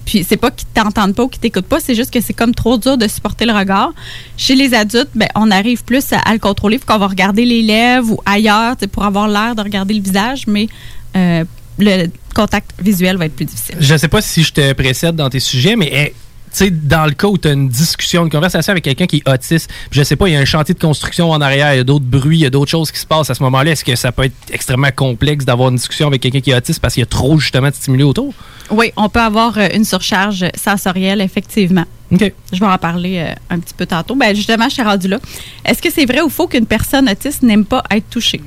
Puis 0.05 0.24
c'est 0.28 0.36
pas 0.36 0.51
qu'ils 0.51 0.68
t'entendent 0.68 1.14
pas 1.14 1.24
ou 1.24 1.28
qu'ils 1.28 1.40
t'écoutent 1.40 1.66
pas, 1.66 1.80
c'est 1.80 1.94
juste 1.94 2.12
que 2.12 2.20
c'est 2.20 2.32
comme 2.32 2.55
trop 2.55 2.76
dur 2.76 2.98
de 2.98 3.09
supporter 3.09 3.47
le 3.47 3.52
regard. 3.52 3.93
Chez 4.36 4.55
les 4.55 4.74
adultes, 4.74 5.10
ben, 5.14 5.28
on 5.34 5.51
arrive 5.51 5.84
plus 5.84 6.05
à, 6.12 6.32
le 6.32 6.39
contrôler, 6.39 6.78
qu'on 6.78 6.98
va 6.98 7.06
regarder 7.06 7.44
les 7.44 7.62
lèvres 7.62 8.12
ou 8.12 8.22
ailleurs 8.26 8.76
pour 8.90 9.05
avoir 9.05 9.28
l'air 9.28 9.55
de 9.55 9.62
regarder 9.62 9.94
le 9.94 10.02
visage, 10.02 10.47
mais 10.47 10.68
euh, 11.16 11.44
le 11.78 12.06
contact 12.34 12.72
visuel 12.80 13.16
va 13.16 13.26
être 13.26 13.36
plus 13.36 13.44
difficile. 13.44 13.76
Je 13.78 13.97
sais 13.97 14.09
pas 14.09 14.20
si 14.20 14.43
je 14.43 14.52
te 14.52 14.72
précède 14.72 15.16
dans 15.16 15.30
tes 15.30 15.40
sujets, 15.40 15.76
mais 15.76 16.14
sais, 16.52 16.70
dans 16.70 17.06
le 17.06 17.12
cas 17.12 17.28
où 17.28 17.38
tu 17.38 17.48
as 17.48 17.52
une 17.52 17.68
discussion, 17.68 18.24
une 18.24 18.30
conversation 18.30 18.70
avec 18.72 18.84
quelqu'un 18.84 19.06
qui 19.06 19.22
est 19.24 19.28
autiste, 19.28 19.70
puis 19.90 19.98
je 19.98 20.02
sais 20.04 20.16
pas, 20.16 20.28
il 20.28 20.34
y 20.34 20.36
a 20.36 20.40
un 20.40 20.44
chantier 20.44 20.74
de 20.74 20.80
construction 20.80 21.30
en 21.30 21.40
arrière, 21.40 21.74
il 21.74 21.78
y 21.78 21.80
a 21.80 21.84
d'autres 21.84 22.04
bruits, 22.04 22.38
il 22.38 22.42
y 22.42 22.46
a 22.46 22.50
d'autres 22.50 22.70
choses 22.70 22.90
qui 22.90 22.98
se 22.98 23.06
passent 23.06 23.30
à 23.30 23.34
ce 23.34 23.42
moment-là. 23.44 23.72
Est-ce 23.72 23.84
que 23.84 23.96
ça 23.96 24.12
peut 24.12 24.24
être 24.24 24.34
extrêmement 24.50 24.90
complexe 24.94 25.44
d'avoir 25.44 25.70
une 25.70 25.76
discussion 25.76 26.06
avec 26.06 26.20
quelqu'un 26.20 26.40
qui 26.40 26.50
est 26.50 26.56
autiste 26.56 26.80
parce 26.80 26.94
qu'il 26.94 27.02
y 27.02 27.04
a 27.04 27.06
trop 27.06 27.38
justement 27.38 27.68
de 27.68 27.74
stimuli 27.74 28.02
autour? 28.02 28.34
Oui, 28.70 28.92
on 28.96 29.08
peut 29.08 29.20
avoir 29.20 29.58
euh, 29.58 29.68
une 29.74 29.84
surcharge 29.84 30.46
sensorielle, 30.54 31.20
effectivement. 31.20 31.84
Je 32.10 32.60
vais 32.60 32.66
en 32.66 32.78
parler 32.78 33.18
euh, 33.18 33.34
un 33.50 33.58
petit 33.58 33.74
peu 33.74 33.86
tantôt. 33.86 34.14
Ben, 34.14 34.34
justement, 34.34 34.68
je 34.68 34.74
suis 34.74 34.82
rendu 34.82 35.08
là. 35.08 35.18
Est-ce 35.64 35.80
que 35.80 35.90
c'est 35.90 36.04
vrai 36.04 36.20
ou 36.20 36.28
faux 36.28 36.46
qu'une 36.46 36.66
personne 36.66 37.08
autiste 37.08 37.42
n'aime 37.42 37.64
pas 37.64 37.82
être 37.90 38.08
touchée? 38.10 38.40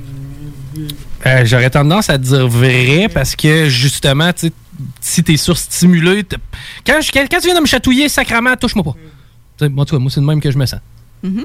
Euh, 1.26 1.44
J'aurais 1.44 1.70
tendance 1.70 2.10
à 2.10 2.18
dire 2.18 2.46
vrai 2.46 3.08
parce 3.12 3.34
que 3.34 3.68
justement, 3.68 4.32
tu 4.32 4.48
sais, 4.48 4.52
si 5.00 5.22
t'es 5.24 5.36
surstimulé, 5.36 6.24
t'as- 6.24 6.36
quand, 6.86 7.00
je- 7.00 7.10
quand 7.12 7.26
tu 7.40 7.46
viens 7.46 7.54
de 7.56 7.60
me 7.60 7.66
chatouiller, 7.66 8.08
sacrament, 8.08 8.56
touche-moi 8.56 8.84
pas. 8.84 9.68
Moi, 9.68 9.84
tu 9.86 9.90
vois, 9.90 9.98
moi 10.00 10.10
c'est 10.10 10.20
le 10.20 10.26
même 10.26 10.40
que 10.40 10.50
je 10.50 10.58
me 10.58 10.66
sens. 10.66 10.80
Mhm. 11.22 11.44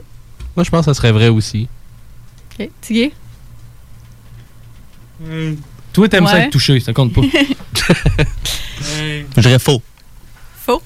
Moi, 0.55 0.63
je 0.63 0.69
pense 0.69 0.85
que 0.85 0.91
ça 0.91 0.93
serait 0.93 1.11
vrai 1.11 1.29
aussi. 1.29 1.67
OK. 2.59 2.69
Tigué? 2.81 3.13
Toi, 5.93 6.09
t'aimes 6.09 6.27
ça 6.27 6.39
être 6.39 6.51
touché, 6.51 6.79
ça 6.79 6.93
compte 6.93 7.13
pas. 7.13 7.21
Je 9.35 9.41
dirais 9.41 9.59
faux. 9.59 9.81
Faux. 10.65 10.81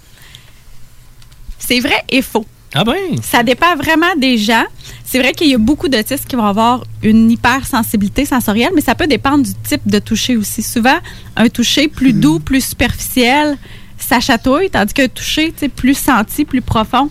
C'est 1.59 1.79
vrai 1.79 2.03
et 2.09 2.21
faux. 2.21 2.45
Ah 2.73 2.83
ben? 2.83 3.21
Ça 3.21 3.43
dépend 3.43 3.75
vraiment 3.75 4.13
des 4.17 4.37
gens. 4.37 4.65
C'est 5.05 5.19
vrai 5.19 5.31
qu'il 5.33 5.47
y 5.49 5.53
a 5.55 5.57
beaucoup 5.57 5.87
d'autistes 5.87 6.25
qui 6.27 6.35
vont 6.35 6.45
avoir 6.45 6.83
une 7.03 7.31
hypersensibilité 7.31 8.25
sensorielle, 8.25 8.71
mais 8.75 8.81
ça 8.81 8.95
peut 8.95 9.07
dépendre 9.07 9.43
du 9.45 9.53
type 9.63 9.81
de 9.85 9.99
toucher 9.99 10.35
aussi. 10.35 10.61
Souvent, 10.61 10.97
un 11.37 11.47
toucher 11.47 11.87
plus 11.87 12.11
doux, 12.11 12.39
plus 12.39 12.65
superficiel, 12.65 13.57
ça 13.97 14.19
chatouille, 14.19 14.69
tandis 14.69 14.93
qu'un 14.93 15.07
toucher 15.07 15.53
plus 15.75 15.97
senti, 15.97 16.43
plus 16.43 16.61
profond, 16.61 17.09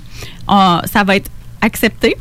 on- 0.49 0.81
ça 0.93 1.03
va 1.05 1.17
être 1.17 1.31
accepté. 1.63 2.17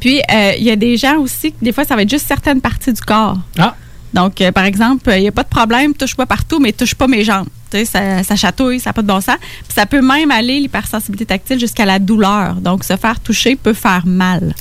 Puis, 0.00 0.20
euh, 0.32 0.52
il 0.58 0.64
y 0.64 0.70
a 0.70 0.76
des 0.76 0.96
gens 0.96 1.18
aussi, 1.18 1.54
des 1.60 1.72
fois, 1.72 1.84
ça 1.84 1.94
va 1.94 2.02
être 2.02 2.10
juste 2.10 2.26
certaines 2.26 2.60
parties 2.60 2.92
du 2.92 3.00
corps. 3.02 3.36
Ah. 3.58 3.76
Donc, 4.14 4.40
euh, 4.40 4.50
par 4.52 4.64
exemple, 4.64 5.10
il 5.14 5.20
n'y 5.22 5.28
a 5.28 5.32
pas 5.32 5.44
de 5.44 5.48
problème, 5.48 5.94
touche 5.94 6.16
pas 6.16 6.26
partout, 6.26 6.58
mais 6.58 6.72
touche 6.72 6.94
pas 6.94 7.06
mes 7.06 7.22
jambes. 7.24 7.46
Tu 7.70 7.78
sais, 7.78 7.84
ça, 7.84 8.22
ça 8.24 8.34
chatouille, 8.36 8.80
ça 8.80 8.90
n'a 8.90 8.94
pas 8.94 9.02
de 9.02 9.06
bon 9.06 9.20
sens. 9.20 9.36
Puis 9.40 9.74
ça 9.74 9.86
peut 9.86 10.02
même 10.02 10.30
aller, 10.30 10.58
l'hypersensibilité 10.60 11.26
tactile, 11.26 11.60
jusqu'à 11.60 11.84
la 11.84 11.98
douleur. 11.98 12.54
Donc, 12.56 12.82
se 12.84 12.96
faire 12.96 13.20
toucher 13.20 13.54
peut 13.56 13.72
faire 13.74 14.04
mal. 14.06 14.54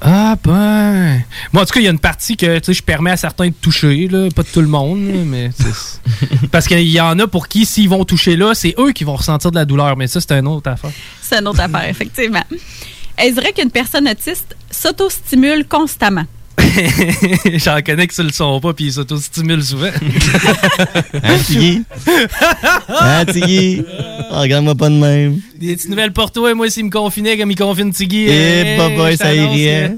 Ah 0.00 0.36
ben. 0.44 1.22
Moi, 1.52 1.62
en 1.62 1.66
tout 1.66 1.72
cas, 1.74 1.80
il 1.80 1.84
y 1.84 1.88
a 1.88 1.90
une 1.90 1.98
partie 1.98 2.36
que 2.36 2.58
tu 2.60 2.66
sais, 2.66 2.72
je 2.72 2.82
permets 2.84 3.10
à 3.10 3.16
certains 3.16 3.48
de 3.48 3.54
toucher, 3.60 4.06
là. 4.06 4.28
pas 4.34 4.44
de 4.44 4.48
tout 4.48 4.60
le 4.60 4.68
monde, 4.68 5.00
mais 5.26 5.50
c'est- 5.58 6.00
parce 6.52 6.68
qu'il 6.68 6.88
y 6.88 7.00
en 7.00 7.18
a 7.18 7.26
pour 7.26 7.48
qui, 7.48 7.66
s'ils 7.66 7.88
vont 7.88 8.04
toucher 8.04 8.36
là, 8.36 8.54
c'est 8.54 8.74
eux 8.78 8.92
qui 8.92 9.02
vont 9.02 9.16
ressentir 9.16 9.50
de 9.50 9.56
la 9.56 9.64
douleur, 9.64 9.96
mais 9.96 10.06
ça, 10.06 10.20
c'est 10.20 10.32
une 10.32 10.46
autre 10.46 10.70
affaire. 10.70 10.92
C'est 11.20 11.40
une 11.40 11.48
autre 11.48 11.60
affaire, 11.60 11.88
effectivement. 11.88 12.44
Est-ce 13.18 13.34
vrai 13.34 13.52
qu'une 13.52 13.72
personne 13.72 14.08
autiste 14.08 14.56
s'auto-stimule 14.70 15.66
constamment? 15.66 16.24
J'en 17.54 17.80
connais 17.82 18.06
qui 18.06 18.14
se 18.14 18.22
le 18.22 18.32
sont 18.32 18.60
pas, 18.60 18.72
puis 18.72 18.86
ils 18.86 18.92
s'auto-stimulent 18.92 19.62
souvent. 19.64 19.90
Hein, 21.22 21.38
Tiggy? 21.46 21.82
Hein, 22.88 23.24
Tiggy? 23.26 23.82
Ah, 24.30 24.40
Regarde-moi 24.40 24.74
pas 24.74 24.88
de 24.88 24.94
même. 24.94 25.40
Des 25.56 25.74
petites 25.76 25.88
nouvelles 25.90 26.12
pour 26.12 26.30
toi, 26.30 26.54
moi, 26.54 26.68
s'il 26.70 26.84
me 26.86 26.90
confinait 26.90 27.36
comme 27.38 27.50
il 27.50 27.56
confine 27.56 27.92
Tiggy. 27.92 28.26
Eh, 28.28 28.76
je 28.78 29.16
ça 29.16 29.34
irait. 29.34 29.96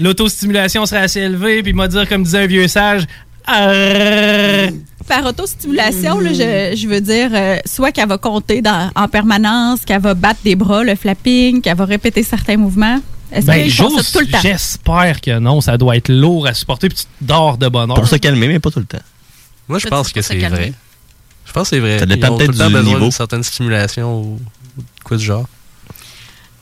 L'autostimulation 0.00 0.86
serait 0.86 1.02
assez 1.02 1.20
élevée, 1.20 1.62
puis 1.62 1.72
il 1.72 1.76
m'a 1.76 1.88
dire, 1.88 2.08
comme 2.08 2.22
disait 2.22 2.38
un 2.38 2.46
vieux 2.46 2.68
sage, 2.68 3.04
Arrrr. 3.46 4.70
Par 5.08 5.26
autostimulation, 5.26 6.20
là, 6.20 6.30
je, 6.32 6.76
je 6.76 6.86
veux 6.88 7.00
dire, 7.00 7.30
euh, 7.34 7.56
soit 7.66 7.90
qu'elle 7.90 8.08
va 8.08 8.18
compter 8.18 8.62
dans- 8.62 8.90
en 8.94 9.08
permanence, 9.08 9.80
qu'elle 9.84 10.00
va 10.00 10.14
battre 10.14 10.38
des 10.44 10.54
bras, 10.54 10.84
le 10.84 10.94
flapping, 10.94 11.60
qu'elle 11.60 11.76
va 11.76 11.84
répéter 11.84 12.22
certains 12.22 12.56
mouvements. 12.56 13.00
Est-ce 13.32 13.46
Ben, 13.46 13.62
qu'ils 13.62 13.72
font 13.72 13.88
j'ose- 13.90 14.06
ça 14.06 14.18
tout 14.18 14.24
le 14.26 14.30
temps? 14.30 14.38
j'espère 14.42 15.20
que 15.20 15.38
non, 15.38 15.60
ça 15.60 15.76
doit 15.78 15.96
être 15.96 16.10
lourd 16.10 16.46
à 16.46 16.54
supporter, 16.54 16.88
puis 16.88 16.98
tu 16.98 17.04
dors 17.20 17.56
de 17.56 17.68
bonne 17.68 17.90
heure. 17.90 17.96
Pour 17.96 18.08
se 18.08 18.16
calmer, 18.16 18.46
mais 18.48 18.58
pas 18.60 18.70
tout 18.70 18.78
le 18.80 18.84
temps. 18.84 18.98
Moi, 19.68 19.78
je 19.78 19.88
pense 19.88 20.12
que 20.12 20.20
c'est 20.22 20.38
calmer? 20.38 20.56
vrai. 20.56 20.72
Je 21.46 21.52
pense 21.52 21.70
que 21.70 21.76
c'est 21.76 21.80
vrai. 21.80 21.98
Ça 21.98 22.06
dépend 22.06 22.36
peut-être 22.36 22.46
tout 22.46 22.52
le 22.52 22.58
temps 22.58 22.66
du 22.68 22.72
besoin 22.74 22.88
niveau. 22.88 23.00
d'une 23.04 23.10
certaine 23.10 23.42
stimulation 23.42 24.20
ou 24.20 24.40
ou 24.78 24.82
quoi 25.04 25.16
du 25.16 25.24
genre. 25.24 25.46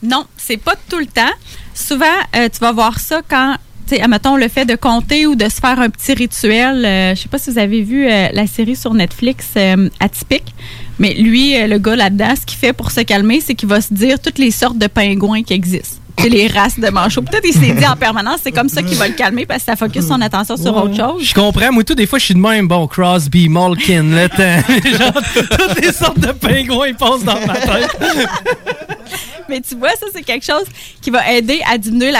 Non, 0.03 0.25
c'est 0.35 0.57
pas 0.57 0.75
tout 0.89 0.97
le 0.99 1.05
temps. 1.05 1.31
Souvent, 1.73 2.05
euh, 2.35 2.49
tu 2.51 2.59
vas 2.59 2.71
voir 2.71 2.99
ça 2.99 3.21
quand, 3.27 3.55
tu 3.87 3.95
sais, 3.95 4.01
admettons, 4.01 4.35
le 4.35 4.47
fait 4.47 4.65
de 4.65 4.75
compter 4.75 5.27
ou 5.27 5.35
de 5.35 5.47
se 5.47 5.59
faire 5.61 5.79
un 5.79 5.89
petit 5.89 6.13
rituel. 6.13 6.83
euh, 6.85 7.15
je 7.15 7.21
sais 7.21 7.29
pas 7.29 7.37
si 7.37 7.51
vous 7.51 7.57
avez 7.59 7.81
vu 7.83 8.07
euh, 8.09 8.29
la 8.33 8.47
série 8.47 8.75
sur 8.75 8.93
Netflix, 8.93 9.45
euh, 9.57 9.89
Atypique, 9.99 10.53
mais 10.99 11.13
lui, 11.13 11.55
euh, 11.55 11.67
le 11.67 11.77
gars 11.77 11.95
là-dedans, 11.95 12.33
ce 12.35 12.45
qu'il 12.45 12.57
fait 12.57 12.73
pour 12.73 12.91
se 12.91 13.01
calmer, 13.01 13.39
c'est 13.41 13.53
qu'il 13.55 13.69
va 13.69 13.79
se 13.79 13.93
dire 13.93 14.19
toutes 14.19 14.39
les 14.39 14.51
sortes 14.51 14.77
de 14.77 14.87
pingouins 14.87 15.43
qui 15.43 15.53
existent. 15.53 16.00
C'est 16.19 16.29
les 16.29 16.47
races 16.47 16.79
de 16.79 16.89
manchots. 16.89 17.21
Peut-être 17.21 17.45
il 17.47 17.53
s'est 17.53 17.73
dit 17.73 17.85
en 17.85 17.95
permanence, 17.95 18.41
c'est 18.43 18.51
comme 18.51 18.69
ça 18.69 18.83
qu'il 18.83 18.97
va 18.97 19.07
le 19.07 19.13
calmer 19.13 19.45
parce 19.45 19.59
que 19.63 19.65
ça 19.65 19.75
focus 19.75 20.07
son 20.07 20.21
attention 20.21 20.57
sur 20.57 20.75
autre 20.75 20.95
chose. 20.95 21.23
Je 21.23 21.33
comprends, 21.33 21.71
moi, 21.71 21.83
tout, 21.83 21.95
des 21.95 22.05
fois, 22.05 22.19
je 22.19 22.25
suis 22.25 22.33
de 22.33 22.39
même. 22.39 22.67
Bon, 22.67 22.87
Crosby, 22.87 23.49
Malkin, 23.49 24.03
le 24.03 24.29
temps. 24.29 24.37
Genre, 24.97 25.13
toutes 25.57 25.81
les 25.81 25.91
sortes 25.91 26.19
de 26.19 26.31
pingouins, 26.31 26.87
ils 26.87 26.95
passent 26.95 27.23
dans 27.23 27.39
ma 27.45 27.55
tête. 27.55 27.97
Mais 29.49 29.61
tu 29.61 29.75
vois, 29.75 29.89
ça, 29.89 30.05
c'est 30.13 30.23
quelque 30.23 30.45
chose 30.45 30.63
qui 31.01 31.09
va 31.09 31.29
aider 31.29 31.59
à 31.69 31.77
diminuer 31.77 32.13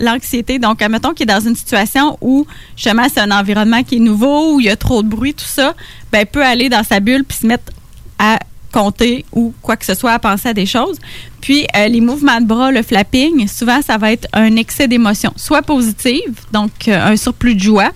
l'anxiété. 0.00 0.58
Donc, 0.58 0.82
admettons 0.82 1.12
qu'il 1.12 1.30
est 1.30 1.32
dans 1.32 1.46
une 1.46 1.54
situation 1.54 2.18
où, 2.20 2.46
justement, 2.74 3.06
c'est 3.12 3.20
un 3.20 3.30
environnement 3.30 3.82
qui 3.84 3.96
est 3.96 4.00
nouveau, 4.00 4.54
où 4.54 4.60
il 4.60 4.66
y 4.66 4.70
a 4.70 4.76
trop 4.76 5.02
de 5.02 5.08
bruit, 5.08 5.34
tout 5.34 5.44
ça, 5.44 5.74
ben, 6.10 6.20
il 6.20 6.26
peut 6.26 6.44
aller 6.44 6.68
dans 6.68 6.82
sa 6.82 6.98
bulle 7.00 7.24
puis 7.24 7.38
se 7.38 7.46
mettre 7.46 7.72
à 8.18 8.38
compter 8.76 9.24
ou 9.32 9.54
quoi 9.62 9.76
que 9.76 9.86
ce 9.86 9.94
soit, 9.94 10.12
à 10.12 10.18
penser 10.18 10.50
à 10.50 10.54
des 10.54 10.66
choses. 10.66 10.98
Puis, 11.40 11.66
euh, 11.74 11.88
les 11.88 12.02
mouvements 12.02 12.40
de 12.40 12.46
bras, 12.46 12.70
le 12.70 12.82
flapping, 12.82 13.48
souvent, 13.48 13.80
ça 13.80 13.96
va 13.96 14.12
être 14.12 14.28
un 14.34 14.56
excès 14.56 14.86
d'émotion, 14.86 15.32
soit 15.36 15.62
positive, 15.62 16.34
donc 16.52 16.72
euh, 16.88 17.12
un 17.12 17.16
surplus 17.16 17.54
de 17.54 17.60
joie, 17.60 17.90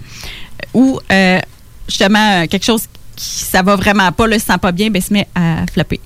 ou 0.73 0.98
euh, 1.12 1.39
justement 1.86 2.47
quelque 2.47 2.65
chose 2.65 2.85
qui 3.15 3.44
ça 3.44 3.61
va 3.61 3.77
vraiment 3.77 4.11
pas, 4.12 4.27
là, 4.27 4.39
se 4.39 4.47
sent 4.47 4.59
pas 4.61 4.73
bien, 4.73 4.89
ben, 4.89 5.02
se 5.02 5.12
met 5.12 5.28
à 5.35 5.66
flapper. 5.70 6.01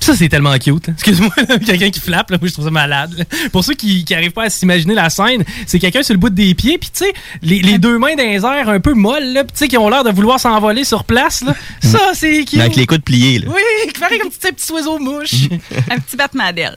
Ça, 0.00 0.14
c'est 0.16 0.28
tellement 0.28 0.56
cute. 0.58 0.88
hein. 0.88 0.92
Excuse-moi, 0.94 1.30
là, 1.48 1.58
quelqu'un 1.66 1.90
qui 1.90 2.00
flappe, 2.00 2.30
là, 2.30 2.38
moi, 2.40 2.48
je 2.48 2.52
trouve 2.52 2.64
ça 2.64 2.70
malade. 2.70 3.14
là. 3.18 3.24
Pour 3.52 3.64
ceux 3.64 3.74
qui 3.74 4.04
n'arrivent 4.08 4.30
pas 4.32 4.44
à 4.44 4.50
s'imaginer 4.50 4.94
la 4.94 5.10
scène, 5.10 5.44
c'est 5.66 5.78
quelqu'un 5.78 6.02
sur 6.02 6.14
le 6.14 6.18
bout 6.20 6.30
des 6.30 6.54
pieds, 6.54 6.78
puis 6.78 6.88
tu 6.92 7.04
sais, 7.04 7.12
les, 7.42 7.60
les 7.60 7.78
deux 7.78 7.98
mains 7.98 8.14
dans 8.14 8.22
les 8.22 8.36
airs 8.44 8.68
un 8.68 8.80
peu 8.80 8.94
molles, 8.94 9.32
là, 9.32 9.44
puis 9.44 9.52
tu 9.52 9.58
sais, 9.58 9.68
qui 9.68 9.76
ont 9.76 9.88
l'air 9.88 10.04
de 10.04 10.10
vouloir 10.10 10.38
s'envoler 10.40 10.84
sur 10.84 11.04
place. 11.04 11.42
Là. 11.42 11.54
Ça, 11.82 12.12
c'est 12.14 12.44
cute. 12.44 12.60
Avec 12.60 12.76
les 12.76 12.86
coudes 12.86 13.02
pliés, 13.02 13.40
là. 13.40 13.48
Oui, 13.48 13.60
qui 13.92 14.00
paraît 14.00 14.18
comme 14.18 14.28
un 14.28 14.52
petit 14.52 14.72
oiseau 14.72 14.98
mouche. 14.98 15.34
un 15.90 15.98
petit 15.98 16.16
battement 16.16 16.52
d'aile. 16.52 16.76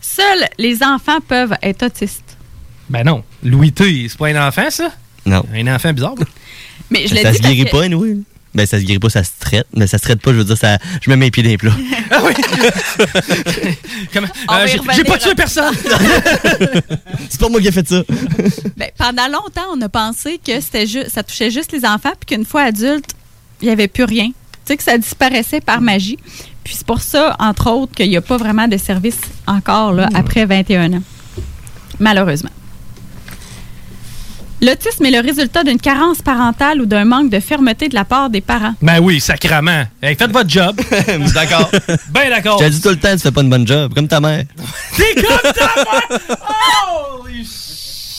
Seuls 0.00 0.48
les 0.58 0.82
enfants 0.82 1.20
peuvent 1.26 1.54
être 1.62 1.84
autistes. 1.86 2.36
Ben 2.90 3.04
non, 3.04 3.24
Louis 3.42 3.72
T, 3.72 4.06
c'est 4.08 4.18
pas 4.18 4.28
un 4.28 4.48
enfant, 4.48 4.68
ça? 4.68 4.90
Non. 5.24 5.44
Un 5.54 5.74
enfant 5.74 5.92
bizarre. 5.92 6.16
là. 6.18 6.26
Mais 6.90 7.06
je 7.06 7.14
ça 7.14 7.22
le 7.22 7.28
se 7.28 7.32
dis 7.36 7.42
parce 7.42 7.54
guérit 7.54 7.64
que- 7.64 7.70
pas, 7.70 7.84
anyway. 7.84 8.16
Ben, 8.54 8.66
ça 8.66 8.78
se 8.78 8.84
guérit 8.84 8.98
pas, 8.98 9.08
ça 9.08 9.24
se 9.24 9.30
traite. 9.40 9.66
Mais 9.74 9.86
ça 9.86 9.96
se 9.98 10.02
traite 10.02 10.20
pas, 10.20 10.32
je 10.32 10.36
veux 10.38 10.44
dire, 10.44 10.58
ça... 10.58 10.76
je 11.00 11.08
mets 11.10 11.16
mes 11.16 11.30
pieds 11.30 11.42
dans 11.42 11.48
les 11.48 11.58
plats. 11.58 11.72
On 14.48 14.54
va 14.54 14.62
Euh, 14.62 14.66
j'ai- 14.94 15.04
pas 15.04 15.18
tué 15.18 15.34
personne! 15.34 15.74
c'est 17.30 17.40
pas 17.40 17.48
moi 17.48 17.60
qui 17.60 17.68
ai 17.68 17.72
fait 17.72 17.88
ça. 17.88 18.02
Ben, 18.76 18.90
pendant 18.98 19.26
longtemps, 19.28 19.66
on 19.74 19.80
a 19.80 19.88
pensé 19.88 20.38
que 20.44 20.60
c'était 20.60 20.86
ju- 20.86 21.04
ça 21.08 21.22
touchait 21.22 21.50
juste 21.50 21.72
les 21.72 21.84
enfants, 21.84 22.12
puis 22.20 22.36
qu'une 22.36 22.44
fois 22.44 22.62
adulte, 22.62 23.10
il 23.60 23.66
n'y 23.66 23.72
avait 23.72 23.88
plus 23.88 24.04
rien. 24.04 24.26
Tu 24.28 24.32
sais, 24.66 24.76
que 24.76 24.82
ça 24.82 24.98
disparaissait 24.98 25.60
par 25.60 25.80
magie. 25.80 26.18
Puis 26.62 26.74
c'est 26.76 26.86
pour 26.86 27.00
ça, 27.00 27.36
entre 27.40 27.70
autres, 27.70 27.94
qu'il 27.94 28.08
n'y 28.08 28.16
a 28.16 28.20
pas 28.20 28.36
vraiment 28.36 28.68
de 28.68 28.76
service 28.76 29.18
encore 29.46 29.92
là, 29.92 30.08
après 30.14 30.44
21 30.46 30.92
ans. 30.94 31.02
Malheureusement. 31.98 32.50
L'autisme 34.64 35.04
est 35.06 35.10
le 35.10 35.18
résultat 35.18 35.64
d'une 35.64 35.80
carence 35.80 36.22
parentale 36.22 36.80
ou 36.80 36.86
d'un 36.86 37.04
manque 37.04 37.30
de 37.30 37.40
fermeté 37.40 37.88
de 37.88 37.94
la 37.96 38.04
part 38.04 38.30
des 38.30 38.40
parents. 38.40 38.74
Ben 38.80 39.00
oui, 39.00 39.18
sacrament. 39.20 39.86
Hey, 40.00 40.14
faites 40.14 40.30
votre 40.30 40.48
job. 40.48 40.80
d'accord. 41.34 41.68
Ben 42.10 42.30
d'accord. 42.30 42.60
Je 42.60 42.66
te 42.66 42.70
dis 42.70 42.80
tout 42.80 42.90
le 42.90 42.96
temps, 42.96 43.10
tu 43.10 43.18
fais 43.18 43.32
pas 43.32 43.40
une 43.40 43.50
bonne 43.50 43.66
job, 43.66 43.92
comme 43.92 44.06
ta 44.06 44.20
mère. 44.20 44.44
T'es 44.96 45.20
comme 45.20 45.52
ta 45.52 45.74
mère! 45.74 46.20
Holy 47.24 47.44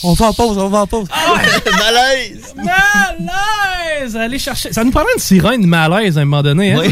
On 0.02 0.12
va 0.12 0.26
en 0.26 0.32
pause, 0.34 0.58
on 0.58 0.68
va 0.68 0.80
en 0.80 0.86
pause. 0.86 1.08
Malaise! 1.78 2.54
Malaise! 2.56 4.14
Allez 4.14 4.38
chercher. 4.38 4.70
Ça 4.70 4.84
nous 4.84 4.90
prendrait 4.90 5.14
une 5.14 5.22
sirène 5.22 5.64
malaise 5.66 6.18
à 6.18 6.20
un 6.20 6.24
moment 6.26 6.42
donné, 6.42 6.72
hein? 6.74 6.82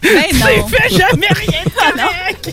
Ben 0.00 0.26
non. 0.32 0.46
Tu 0.68 0.76
fais 0.76 0.90
jamais 0.96 1.28
rien 1.28 1.64
de 1.64 1.70
correct! 1.70 2.52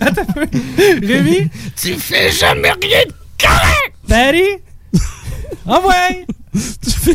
Attends 0.00 0.22
un 0.22 0.32
peu. 0.32 1.06
Rémi? 1.06 1.50
Tu 1.76 1.94
fais 1.98 2.30
jamais 2.32 2.72
rien 2.80 3.04
de 3.06 3.19
correct! 3.42 4.62
Ah 5.66 5.80
ouais! 5.86 6.26
Tu 6.52 6.90
fais. 6.90 7.14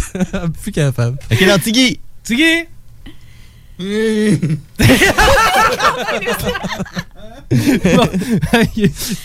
Plus 0.61 0.72
capable. 0.72 1.18
Ok, 1.31 1.41
non, 1.41 1.57
Tiggy! 1.57 1.99
Tiggy! 2.23 2.68
Bon, 7.52 8.10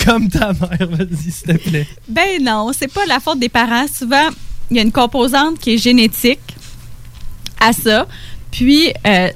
comme 0.05 0.29
ta 0.29 0.53
mère, 0.53 0.89
vas-y, 0.91 1.31
s'il 1.31 1.47
te 1.47 1.69
plaît. 1.69 1.87
Ben 2.09 2.43
non, 2.43 2.71
c'est 2.77 2.93
pas 2.93 3.07
la 3.07 3.19
faute 3.21 3.39
des 3.39 3.49
parents. 3.49 3.87
Souvent, 3.89 4.29
il 4.71 4.77
y 4.77 4.81
a 4.81 4.83
une 4.83 4.93
composante 4.93 5.59
qui 5.59 5.75
est 5.75 5.79
génétique 5.79 6.57
à 7.61 7.73
ça. 7.73 8.07
Puis, 8.51 8.93
euh, 9.07 9.29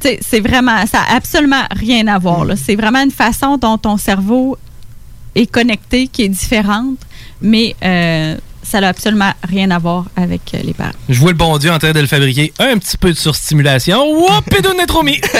tu 0.00 0.08
sais, 0.08 0.18
c'est 0.20 0.40
vraiment, 0.40 0.84
ça 0.86 0.98
n'a 1.02 1.14
absolument 1.16 1.64
rien 1.70 2.06
à 2.08 2.18
voir. 2.18 2.44
là. 2.44 2.54
C'est 2.56 2.76
vraiment 2.76 3.02
une 3.02 3.10
façon 3.10 3.56
dont 3.56 3.78
ton 3.78 3.96
cerveau 3.96 4.58
est 5.36 5.46
connecté 5.46 6.08
qui 6.08 6.22
est 6.22 6.28
différente, 6.28 6.98
mais 7.40 7.76
euh, 7.84 8.36
ça 8.62 8.80
n'a 8.80 8.88
absolument 8.88 9.30
rien 9.48 9.70
à 9.70 9.78
voir 9.78 10.06
avec 10.16 10.54
euh, 10.54 10.58
les 10.64 10.74
parents. 10.74 10.90
Je 11.08 11.20
vois 11.20 11.30
le 11.30 11.36
bon 11.36 11.56
Dieu 11.58 11.70
en 11.70 11.78
train 11.78 11.92
de 11.92 12.00
le 12.00 12.06
fabriquer. 12.08 12.52
Un 12.58 12.78
petit 12.78 12.96
peu 12.96 13.10
de 13.10 13.16
surstimulation. 13.16 14.02
Whoop, 14.12 14.44
pédonétromie! 14.50 15.20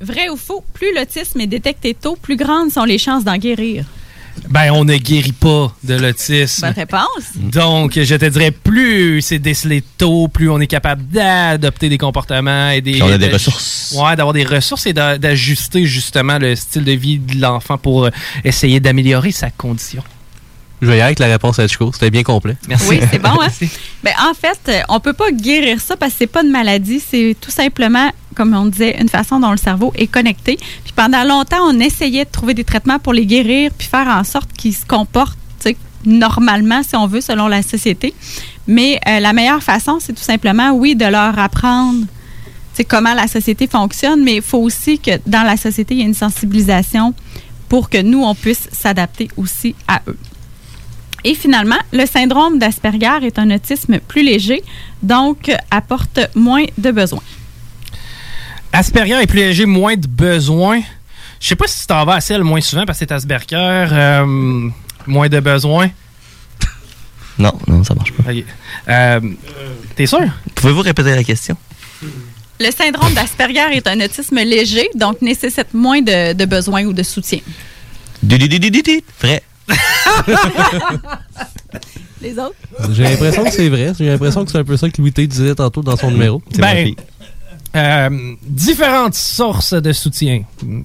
Vrai 0.00 0.28
ou 0.28 0.36
faux, 0.36 0.64
plus 0.74 0.92
l'autisme 0.94 1.40
est 1.40 1.46
détecté 1.46 1.94
tôt, 1.94 2.16
plus 2.20 2.36
grandes 2.36 2.70
sont 2.70 2.84
les 2.84 2.98
chances 2.98 3.24
d'en 3.24 3.36
guérir. 3.38 3.84
Ben, 4.48 4.70
on 4.72 4.84
ne 4.84 4.96
guérit 4.96 5.32
pas 5.32 5.74
de 5.82 5.94
l'autisme. 5.94 6.66
Bonne 6.66 6.74
réponse. 6.74 7.24
Donc, 7.36 7.98
je 7.98 8.14
te 8.14 8.24
dirais, 8.26 8.50
plus 8.50 9.20
c'est 9.22 9.38
décelé 9.38 9.82
tôt, 9.98 10.28
plus 10.28 10.50
on 10.50 10.60
est 10.60 10.66
capable 10.66 11.06
d'adopter 11.08 11.88
des 11.88 11.98
comportements 11.98 12.70
et 12.70 12.80
des. 12.80 12.92
Puis 12.92 13.02
on 13.02 13.08
a 13.12 13.18
des 13.18 13.28
de- 13.28 13.32
ressources. 13.34 13.94
Ouais, 13.98 14.16
d'avoir 14.16 14.32
des 14.32 14.44
ressources 14.44 14.86
et 14.86 14.92
d'a- 14.92 15.18
d'ajuster 15.18 15.86
justement 15.86 16.38
le 16.38 16.54
style 16.56 16.84
de 16.84 16.92
vie 16.92 17.18
de 17.18 17.40
l'enfant 17.40 17.78
pour 17.78 18.04
euh, 18.04 18.10
essayer 18.44 18.80
d'améliorer 18.80 19.32
sa 19.32 19.50
condition. 19.50 20.02
Je 20.84 20.90
vais 20.90 20.98
y 20.98 21.00
aller 21.00 21.06
avec 21.06 21.18
la 21.18 21.26
réponse 21.26 21.58
à 21.58 21.66
Chico. 21.66 21.90
C'était 21.92 22.10
bien 22.10 22.22
complet. 22.22 22.56
Merci. 22.68 22.88
Oui, 22.88 23.00
c'est 23.10 23.18
bon, 23.18 23.40
hein? 23.40 23.48
Ben, 24.02 24.12
en 24.20 24.34
fait, 24.34 24.58
euh, 24.68 24.80
on 24.88 25.00
peut 25.00 25.12
pas 25.12 25.30
guérir 25.30 25.80
ça 25.80 25.96
parce 25.96 26.12
que 26.12 26.18
c'est 26.18 26.26
pas 26.26 26.42
une 26.42 26.50
maladie, 26.50 27.00
c'est 27.00 27.36
tout 27.40 27.50
simplement, 27.50 28.10
comme 28.34 28.54
on 28.54 28.66
disait, 28.66 28.96
une 29.00 29.08
façon 29.08 29.40
dont 29.40 29.50
le 29.50 29.56
cerveau 29.56 29.92
est 29.96 30.06
connecté. 30.06 30.56
Puis 30.56 30.92
pendant 30.94 31.24
longtemps, 31.24 31.62
on 31.62 31.80
essayait 31.80 32.24
de 32.26 32.30
trouver 32.30 32.54
des 32.54 32.64
traitements 32.64 32.98
pour 32.98 33.14
les 33.14 33.26
guérir 33.26 33.70
puis 33.76 33.88
faire 33.88 34.08
en 34.08 34.24
sorte 34.24 34.52
qu'ils 34.52 34.74
se 34.74 34.84
comportent 34.84 35.38
normalement, 36.06 36.82
si 36.82 36.94
on 36.96 37.06
veut, 37.06 37.22
selon 37.22 37.48
la 37.48 37.62
société. 37.62 38.12
Mais 38.66 39.00
euh, 39.08 39.20
la 39.20 39.32
meilleure 39.32 39.62
façon, 39.62 39.98
c'est 40.00 40.12
tout 40.12 40.22
simplement, 40.22 40.72
oui, 40.72 40.94
de 40.94 41.06
leur 41.06 41.38
apprendre 41.38 42.04
comment 42.82 43.14
la 43.14 43.28
société 43.28 43.68
fonctionne, 43.68 44.24
mais 44.24 44.36
il 44.36 44.42
faut 44.42 44.58
aussi 44.58 44.98
que 44.98 45.12
dans 45.26 45.44
la 45.44 45.56
société, 45.56 45.94
il 45.94 46.00
y 46.00 46.02
ait 46.02 46.06
une 46.06 46.14
sensibilisation 46.14 47.14
pour 47.68 47.88
que 47.88 48.02
nous, 48.02 48.22
on 48.22 48.34
puisse 48.34 48.68
s'adapter 48.72 49.28
aussi 49.36 49.76
à 49.86 50.02
eux. 50.08 50.18
Et 51.24 51.34
finalement, 51.34 51.78
le 51.92 52.04
syndrome 52.06 52.58
d'Asperger 52.58 53.18
est 53.26 53.38
un 53.38 53.50
autisme 53.50 53.98
plus 53.98 54.22
léger, 54.22 54.62
donc 55.02 55.48
euh, 55.48 55.56
apporte 55.70 56.20
moins 56.34 56.64
de 56.76 56.90
besoins. 56.90 57.22
Asperger 58.72 59.14
est 59.22 59.26
plus 59.26 59.38
léger, 59.38 59.64
moins 59.66 59.96
de 59.96 60.06
besoins. 60.06 60.82
Je 61.40 61.48
sais 61.48 61.56
pas 61.56 61.66
si 61.66 61.80
tu 61.80 61.86
t'en 61.86 62.04
vas 62.04 62.14
à 62.16 62.20
celle 62.20 62.44
moins 62.44 62.60
souvent 62.60 62.84
parce 62.84 62.98
que 62.98 63.06
c'est 63.06 63.12
Asperger, 63.12 63.56
euh, 63.56 64.68
moins 65.06 65.28
de 65.28 65.40
besoins. 65.40 65.90
Non, 67.38 67.52
non, 67.66 67.82
ça 67.82 67.94
marche 67.94 68.12
pas. 68.12 68.30
Euh, 68.88 69.20
T'es 69.96 70.06
sûr? 70.06 70.20
Pouvez-vous 70.54 70.82
répéter 70.82 71.14
la 71.14 71.24
question? 71.24 71.56
Le 72.60 72.70
syndrome 72.70 73.12
d'Asperger 73.14 73.72
est 73.72 73.86
un 73.88 74.00
autisme 74.00 74.36
léger, 74.36 74.88
donc 74.94 75.20
nécessite 75.22 75.74
moins 75.74 76.00
de, 76.00 76.32
de 76.34 76.44
besoins 76.44 76.84
ou 76.84 76.92
de 76.92 77.02
soutien. 77.02 77.40
Vrai. 79.20 79.42
Les 82.20 82.38
autres? 82.38 82.54
J'ai 82.92 83.04
l'impression 83.04 83.44
que 83.44 83.50
c'est 83.50 83.68
vrai. 83.68 83.92
J'ai 83.98 84.06
l'impression 84.06 84.44
que 84.44 84.50
c'est 84.50 84.58
un 84.58 84.64
peu 84.64 84.76
ça 84.76 84.88
que 84.88 85.00
Louis 85.00 85.12
T 85.12 85.26
disait 85.26 85.54
tantôt 85.54 85.82
dans 85.82 85.96
son 85.96 86.10
numéro. 86.10 86.42
Ben, 86.58 86.94
euh, 87.76 88.34
différentes 88.42 89.14
sources 89.14 89.74
de 89.74 89.92
soutien 89.92 90.42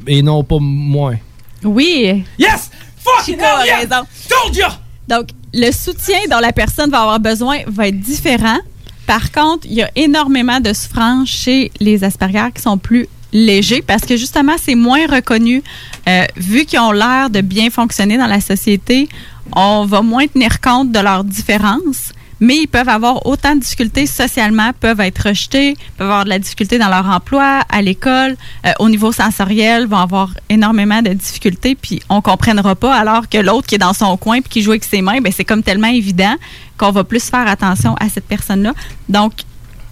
et 0.07 0.21
non 0.21 0.43
pas 0.43 0.57
moins. 0.59 1.17
Oui. 1.63 2.23
Yes! 2.37 2.71
Fucking 2.97 3.35
Chico 3.35 3.45
a 3.45 3.65
yeah! 3.65 3.77
raison. 3.77 4.07
Told 4.27 4.55
ya! 4.55 4.79
Donc, 5.07 5.29
le 5.53 5.71
soutien 5.71 6.19
dont 6.29 6.39
la 6.39 6.51
personne 6.51 6.89
va 6.89 7.01
avoir 7.01 7.19
besoin 7.19 7.59
va 7.67 7.87
être 7.87 7.99
différent. 7.99 8.57
Par 9.05 9.31
contre, 9.31 9.65
il 9.65 9.73
y 9.73 9.81
a 9.81 9.89
énormément 9.95 10.59
de 10.59 10.73
souffrances 10.73 11.29
chez 11.29 11.71
les 11.79 12.03
Asperger 12.03 12.49
qui 12.53 12.61
sont 12.61 12.77
plus 12.77 13.07
légers 13.31 13.81
parce 13.81 14.03
que 14.03 14.17
justement, 14.17 14.55
c'est 14.61 14.75
moins 14.75 15.07
reconnu. 15.07 15.63
Euh, 16.07 16.25
vu 16.37 16.65
qu'ils 16.65 16.79
ont 16.79 16.91
l'air 16.91 17.29
de 17.29 17.41
bien 17.41 17.69
fonctionner 17.69 18.17
dans 18.17 18.27
la 18.27 18.41
société, 18.41 19.09
on 19.55 19.85
va 19.85 20.01
moins 20.01 20.27
tenir 20.27 20.61
compte 20.61 20.91
de 20.91 20.99
leurs 20.99 21.23
différences. 21.23 22.13
Mais 22.41 22.55
ils 22.55 22.67
peuvent 22.67 22.87
avoir 22.87 23.25
autant 23.25 23.53
de 23.55 23.59
difficultés 23.59 24.05
socialement, 24.05 24.71
peuvent 24.79 25.01
être 25.01 25.27
rejetés, 25.27 25.75
peuvent 25.97 26.07
avoir 26.07 26.23
de 26.23 26.29
la 26.29 26.39
difficulté 26.39 26.77
dans 26.77 26.87
leur 26.87 27.05
emploi, 27.05 27.63
à 27.69 27.81
l'école, 27.81 28.37
euh, 28.65 28.71
au 28.79 28.87
niveau 28.89 29.11
sensoriel, 29.11 29.87
vont 29.87 29.97
avoir 29.97 30.33
énormément 30.47 31.01
de 31.01 31.09
difficultés, 31.09 31.75
puis 31.75 32.01
on 32.07 32.21
comprendra 32.21 32.75
pas, 32.75 32.95
alors 32.95 33.27
que 33.27 33.37
l'autre 33.37 33.67
qui 33.67 33.75
est 33.75 33.79
dans 33.79 33.93
son 33.93 34.15
coin 34.15 34.39
puis 34.39 34.49
qui 34.49 34.61
joue 34.61 34.71
avec 34.71 34.85
ses 34.85 35.01
mains, 35.01 35.19
ben 35.19 35.33
c'est 35.35 35.43
comme 35.43 35.63
tellement 35.63 35.89
évident 35.89 36.35
qu'on 36.77 36.91
va 36.91 37.03
plus 37.03 37.29
faire 37.29 37.45
attention 37.45 37.95
à 37.95 38.07
cette 38.07 38.25
personne-là. 38.25 38.73
Donc, 39.09 39.33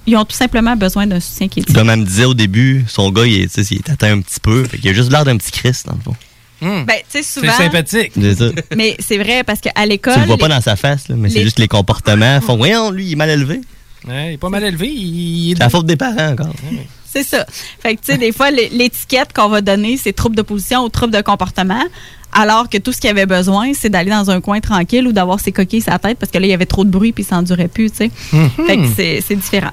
ils 0.08 0.16
ont 0.18 0.26
tout 0.26 0.36
simplement 0.36 0.76
besoin 0.76 1.06
d'un 1.06 1.20
soutien 1.20 1.48
qui 1.48 1.60
est 1.60 1.74
Comme 1.74 1.90
elle 1.90 2.00
me 2.00 2.06
disait 2.06 2.26
au 2.26 2.34
début, 2.34 2.86
son 2.88 3.12
gars, 3.12 3.26
il 3.26 3.42
est, 3.42 3.54
tu 3.54 3.64
sais, 3.64 3.76
il 3.76 3.78
est 3.80 3.90
atteint 3.90 4.14
un 4.14 4.22
petit 4.22 4.40
peu. 4.40 4.64
Fait 4.64 4.78
qu'il 4.78 4.90
a 4.90 4.94
juste 4.94 5.12
l'air 5.12 5.24
d'un 5.26 5.38
petit 5.38 5.52
Christ, 5.52 5.86
dans 5.88 5.94
le 5.96 6.02
fond. 6.02 6.16
Ben, 6.62 6.88
sais, 7.08 7.22
souvent. 7.22 7.52
C'est 7.56 7.64
sympathique. 7.66 8.14
Mais 8.76 8.96
c'est 9.00 9.18
vrai, 9.20 9.44
parce 9.44 9.60
qu'à 9.60 9.86
l'école. 9.86 10.14
Tu 10.16 10.20
le 10.22 10.26
vois 10.26 10.38
pas 10.38 10.48
les- 10.48 10.56
dans 10.56 10.62
sa 10.62 10.76
face, 10.76 11.08
là, 11.10 11.16
mais 11.16 11.30
c'est 11.30 11.44
juste 11.44 11.60
les 11.60 11.68
comportements. 11.68 12.42
Font, 12.42 12.58
voyons, 12.58 12.90
lui, 12.90 13.06
il 13.06 13.12
est 13.12 13.16
mal 13.16 13.30
élevé. 13.30 13.62
Ouais, 14.08 14.32
il 14.32 14.34
est 14.34 14.38
pas 14.38 14.50
mal 14.50 14.64
élevé. 14.64 14.88
Il 14.90 15.52
est 15.52 15.54
C'est 15.56 15.60
la 15.60 15.70
faute 15.70 15.86
des 15.86 15.98
parents 15.98 16.32
encore. 16.32 16.54
C'est 17.06 17.24
ça. 17.24 17.46
Fait 17.82 17.96
que, 17.96 18.02
tu 18.02 18.12
sais, 18.14 18.18
des 18.18 18.32
fois, 18.32 18.50
l'é- 18.52 18.70
l'étiquette 18.70 19.34
qu'on 19.34 19.50
va 19.50 19.62
donner, 19.62 19.98
c'est 19.98 20.14
trouble 20.14 20.36
de 20.36 20.42
position 20.42 20.84
ou 20.84 20.90
trouble 20.90 21.14
de 21.14 21.22
comportement, 21.22 21.84
alors 22.34 22.70
que 22.70 22.78
tout 22.78 22.92
ce 22.92 23.00
qu'il 23.00 23.10
avait 23.10 23.26
besoin, 23.26 23.72
c'est 23.74 23.90
d'aller 23.90 24.10
dans 24.12 24.30
un 24.30 24.42
coin 24.42 24.60
tranquille 24.60 25.08
ou 25.08 25.12
d'avoir 25.12 25.40
ses 25.40 25.52
coquilles 25.52 25.84
la 25.88 26.00
tête 26.00 26.18
parce 26.20 26.32
que 26.32 26.38
là, 26.38 26.46
il 26.46 26.50
y 26.50 26.54
avait 26.54 26.66
trop 26.66 26.84
de 26.84 26.90
bruit 26.90 27.12
puis 27.14 27.24
il 27.24 27.28
s'endurait 27.28 27.68
plus, 27.70 27.90
tu 27.92 27.98
sais. 27.98 28.12
Mhm. 28.34 28.50
Fait 28.68 28.78
que 28.78 29.22
c'est 29.28 29.36
différent. 29.36 29.72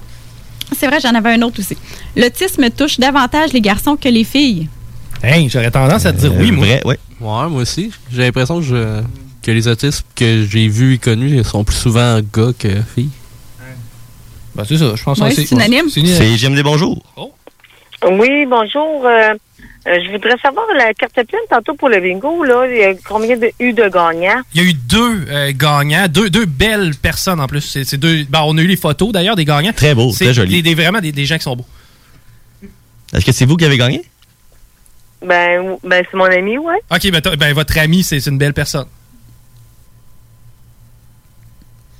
C'est 0.73 0.87
vrai, 0.87 1.01
j'en 1.01 1.15
avais 1.15 1.33
un 1.33 1.43
autre 1.43 1.61
aussi. 1.61 1.77
L'autisme 2.17 2.69
touche 2.71 2.99
davantage 2.99 3.53
les 3.53 3.61
garçons 3.61 3.97
que 3.97 4.09
les 4.09 4.25
filles. 4.25 4.69
Hey, 5.23 5.49
j'aurais 5.49 5.71
tendance 5.71 6.05
à 6.07 6.13
te 6.13 6.19
dire 6.19 6.35
oui, 6.37 6.51
moi. 6.51 6.67
Vrai, 6.67 6.83
ouais. 6.85 6.99
Ouais, 7.21 7.49
moi 7.49 7.63
aussi. 7.63 7.91
J'ai 8.13 8.23
l'impression 8.23 8.59
que 8.59 8.65
je. 8.65 9.03
que 9.43 9.51
les 9.51 9.69
autistes 9.69 10.05
que 10.15 10.47
j'ai 10.49 10.69
vus 10.69 10.95
et 10.95 10.99
connus 10.99 11.43
sont 11.45 11.65
plus 11.65 11.77
souvent 11.77 12.21
gars 12.21 12.53
que 12.59 12.69
filles. 12.95 13.11
Ben, 14.55 14.65
c'est 14.65 14.79
ça, 14.79 14.95
je 14.95 15.03
pense 15.03 15.19
Ouais, 15.19 15.33
c'est 15.33 15.51
unanime. 15.51 15.89
C'est 15.89 16.37
J'aime 16.37 16.55
des 16.55 16.63
bonjours. 16.63 17.03
Oui, 18.11 18.47
bonjour. 18.47 19.05
Euh, 19.07 19.35
euh, 19.87 19.99
je 20.05 20.11
voudrais 20.13 20.37
savoir 20.39 20.67
la 20.77 20.95
carte 20.95 21.13
pleine 21.15 21.41
tantôt 21.51 21.75
pour 21.75 21.89
le 21.89 22.01
bingo, 22.01 22.43
là. 22.45 22.67
Il 22.67 22.77
y 22.79 22.83
a 22.85 22.95
combien 23.07 23.37
de 23.37 23.51
eu 23.61 23.73
de 23.73 23.89
gagnants? 23.89 24.41
Il 24.55 24.63
y 24.63 24.67
a 24.67 24.69
eu 24.71 24.75
deux 24.75 25.27
euh, 25.29 25.53
gagnants, 25.55 26.07
deux, 26.09 26.31
deux 26.31 26.47
belles 26.47 26.95
personnes 26.97 27.41
en 27.41 27.47
plus. 27.47 27.61
C'est 27.61 27.85
c'est 27.85 27.99
deux. 27.99 28.25
ben, 28.25 28.43
on 28.45 28.57
a 28.57 28.63
eu 28.63 28.67
les 28.67 28.77
photos 28.77 29.13
d'ailleurs 29.13 29.37
des 29.37 29.45
gagnants. 29.45 29.73
Très 29.73 29.95
beau, 29.95 30.11
C'est 30.13 30.25
très 30.27 30.35
joli. 30.35 30.63
des- 30.63 30.75
des- 30.75 30.75
vraiment 30.83 31.01
des, 31.01 31.13
des 31.13 31.27
gens 31.27 31.37
qui 31.37 31.43
sont 31.45 31.57
beaux. 31.57 31.67
Est-ce 33.13 33.25
que 33.25 33.33
c'est 33.33 33.45
vous 33.45 33.57
qui 33.57 33.65
avez 33.65 33.77
gagné? 33.79 34.03
Ben, 35.25 35.77
ben 35.85 36.05
c'est 36.11 36.17
mon 36.17 36.25
ami, 36.25 36.59
ouais. 36.59 36.81
Ok, 36.91 37.11
ben, 37.11 37.21
ben, 37.39 37.55
votre 37.55 37.79
ami, 37.79 38.03
c'est 38.03 38.21
c'est 38.21 38.31
une 38.31 38.39
belle 38.39 38.53
personne. 38.55 38.87
C'est- 38.87 38.91
Ben, 38.91 38.91
c'est- 38.91 38.91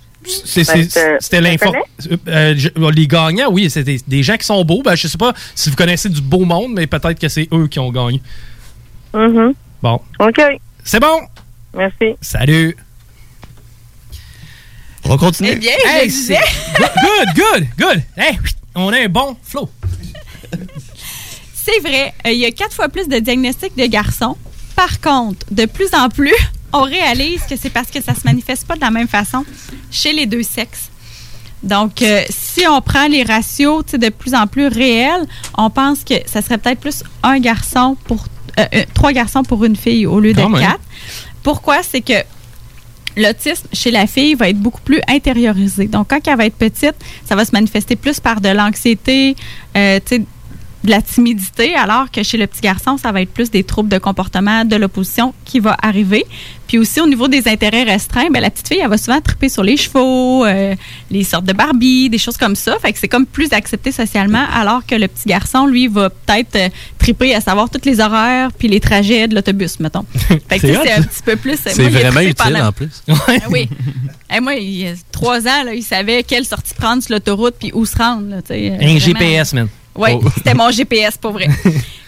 c'est- 0.03 0.09
C'était 0.27 1.09
tu 1.21 1.41
l'info. 1.41 1.73
Euh, 2.29 2.55
les 2.95 3.07
gagnants, 3.07 3.51
oui, 3.51 3.69
c'est 3.71 3.85
des, 3.85 4.01
des 4.07 4.23
gens 4.23 4.37
qui 4.37 4.47
sont 4.47 4.65
beaux. 4.65 4.83
Ben, 4.83 4.95
je 4.95 5.09
sais 5.09 5.19
pas 5.19 5.33
si 5.55 5.71
vous 5.71 5.77
connaissez 5.77 6.09
du 6.09 6.21
beau 6.21 6.45
monde, 6.45 6.73
mais 6.75 6.87
peut-être 6.87 7.19
que 7.19 7.29
c'est 7.29 7.49
eux 7.53 7.67
qui 7.69 7.79
ont 7.79 7.91
gagné. 7.91 8.21
Mhm. 9.13 9.55
Bon. 9.83 10.01
OK. 10.19 10.41
C'est 10.83 11.01
bon. 11.01 11.21
Merci. 11.75 12.15
Salut. 12.21 12.77
On 15.05 15.11
va 15.11 15.17
continuer. 15.19 15.53
Eh 15.53 15.57
bien, 15.57 15.73
Hey, 15.87 16.09
je. 16.11 16.33
Good, 16.79 17.29
good, 17.37 17.67
good. 17.79 18.03
Hey, 18.17 18.39
on 18.75 18.93
a 18.93 19.01
un 19.01 19.09
bon 19.09 19.37
flow. 19.43 19.69
C'est 21.55 21.79
vrai, 21.81 22.13
euh, 22.27 22.31
il 22.31 22.39
y 22.39 22.45
a 22.47 22.51
quatre 22.51 22.75
fois 22.75 22.89
plus 22.89 23.09
de 23.09 23.19
diagnostics 23.19 23.77
de 23.77 23.87
garçons. 23.87 24.37
Par 24.77 25.01
contre, 25.01 25.47
de 25.51 25.65
plus 25.67 25.89
en 25.95 26.09
plus, 26.09 26.35
on 26.75 26.83
réalise 26.83 27.43
que 27.49 27.57
c'est 27.57 27.71
parce 27.71 27.91
que 27.91 28.03
ça 28.03 28.15
se 28.15 28.21
manifeste 28.25 28.67
pas 28.67 28.75
de 28.75 28.81
la 28.81 28.91
même 28.91 29.09
façon 29.09 29.45
chez 29.91 30.13
les 30.13 30.27
deux 30.27 30.43
sexes. 30.43 30.91
Donc, 31.63 32.03
euh, 32.03 32.23
si 32.29 32.67
on 32.69 32.81
prend 32.83 33.07
les 33.07 33.23
ratios 33.23 33.85
de 33.87 34.09
plus 34.11 34.35
en 34.35 34.47
plus 34.47 34.67
réels, 34.67 35.27
on 35.57 35.71
pense 35.71 36.05
que 36.05 36.15
ça 36.27 36.43
serait 36.43 36.59
peut-être 36.59 36.81
plus 36.81 37.03
un 37.23 37.39
garçon 37.39 37.97
pour 38.05 38.27
euh, 38.59 38.67
euh, 38.75 38.85
trois 38.93 39.13
garçons 39.13 39.43
pour 39.45 39.65
une 39.65 39.77
fille 39.77 40.05
au 40.07 40.21
lieu 40.21 40.35
de 40.35 40.43
Quand 40.43 40.51
même. 40.51 40.61
quatre. 40.61 40.81
Pourquoi? 41.43 41.83
C'est 41.83 42.03
que 42.03 42.23
l'autisme 43.17 43.67
chez 43.73 43.91
la 43.93 44.07
fille 44.07 44.35
va 44.35 44.49
être 44.51 44.59
beaucoup 44.59 44.81
plus 44.83 45.01
intériorisé. 45.09 45.87
Donc, 45.87 46.11
quand 46.11 46.19
elle 46.27 46.37
va 46.37 46.47
être 46.47 46.57
petite, 46.57 46.97
ça 47.25 47.35
va 47.35 47.45
se 47.45 47.53
manifester 47.53 47.97
plus 47.97 48.21
par 48.21 48.41
de 48.41 48.49
l'anxiété, 48.51 49.35
euh, 49.77 50.01
de 50.85 50.91
la 50.91 51.01
timidité, 51.03 51.75
alors 51.75 52.11
que 52.11 52.23
chez 52.23 52.37
le 52.37 52.47
petit 52.47 52.61
garçon, 52.61 52.99
ça 52.99 53.11
va 53.11 53.23
être 53.23 53.33
plus 53.33 53.51
des 53.51 53.65
troubles 53.65 53.89
de 53.89 53.99
comportement, 53.99 54.65
de 54.67 54.77
l'opposition 54.77 55.33
qui 55.47 55.59
va 55.59 55.77
arriver. 55.83 56.25
Puis 56.67 56.79
aussi, 56.79 57.01
au 57.01 57.07
niveau 57.07 57.27
des 57.29 57.49
intérêts 57.49 57.85
restreints, 57.85 58.29
ben, 58.31 58.41
la 58.41 58.51
petite 58.51 58.69
fille, 58.69 58.81
elle 58.83 58.89
va 58.91 58.99
souvent 58.99 59.21
triper 59.21 59.49
sur 59.49 59.63
les 59.63 59.77
chevaux, 59.79 60.45
euh, 60.45 60.75
les 61.11 61.25
sortes 61.25 61.45
de 61.47 61.53
Barbie, 61.55 62.09
des 62.11 62.19
choses 62.19 62.37
comme 62.37 62.55
ça. 62.57 62.77
Fait 62.81 62.93
que 62.93 62.99
c'est 62.99 63.09
comme 63.09 63.25
plus 63.27 63.53
accepté 63.53 63.93
socialement, 63.93 64.45
alors 64.55 64.85
que 64.87 64.95
le 64.95 65.09
petit 65.09 65.27
garçon, 65.27 65.67
lui, 65.67 65.89
va 65.89 66.11
peut-être 66.11 66.57
euh, 66.57 66.69
triper 66.99 67.35
à 67.35 67.41
savoir 67.41 67.71
toutes 67.71 67.87
les 67.87 68.01
horaires 68.01 68.51
puis 68.53 68.69
les 68.69 68.81
trajets 68.81 69.27
de 69.29 69.35
l'autobus, 69.35 69.81
mettons. 69.81 70.05
Fait 70.49 70.59
que 70.59 70.67
C'est 70.67 70.75
c'est 70.75 70.93
un 70.93 71.03
petit 71.03 71.23
peu 71.25 71.37
plus... 71.37 71.59
C'est 71.65 71.79
moi, 71.79 71.89
il 71.91 71.97
a 71.97 72.01
vraiment 72.01 72.21
utile, 72.21 72.35
pendant- 72.37 72.67
en 72.69 72.73
plus. 72.73 73.03
Ah 73.09 73.33
oui. 73.51 73.69
Eh, 74.35 74.41
moi, 74.41 74.55
il 74.55 74.71
y 74.71 74.87
a 74.89 74.93
trois 75.13 75.41
ans, 75.47 75.63
là, 75.65 75.75
il 75.75 75.83
savait 75.83 76.23
quelle 76.25 76.45
sortie 76.45 76.75
prendre 76.75 77.03
sur 77.03 77.13
l'autoroute 77.15 77.55
puis 77.59 77.71
où 77.75 77.87
se 77.87 77.97
rendre. 77.97 78.29
là, 78.29 78.37
euh, 78.51 78.75
Un 78.75 78.77
vraiment. 78.77 78.99
GPS, 78.99 79.53
man. 79.55 79.69
Oui, 79.97 80.11
Oh. 80.15 80.23
c'était 80.35 80.55
mon 80.55 80.71
GPS, 80.71 81.17
pour 81.17 81.33
vrai. 81.33 81.49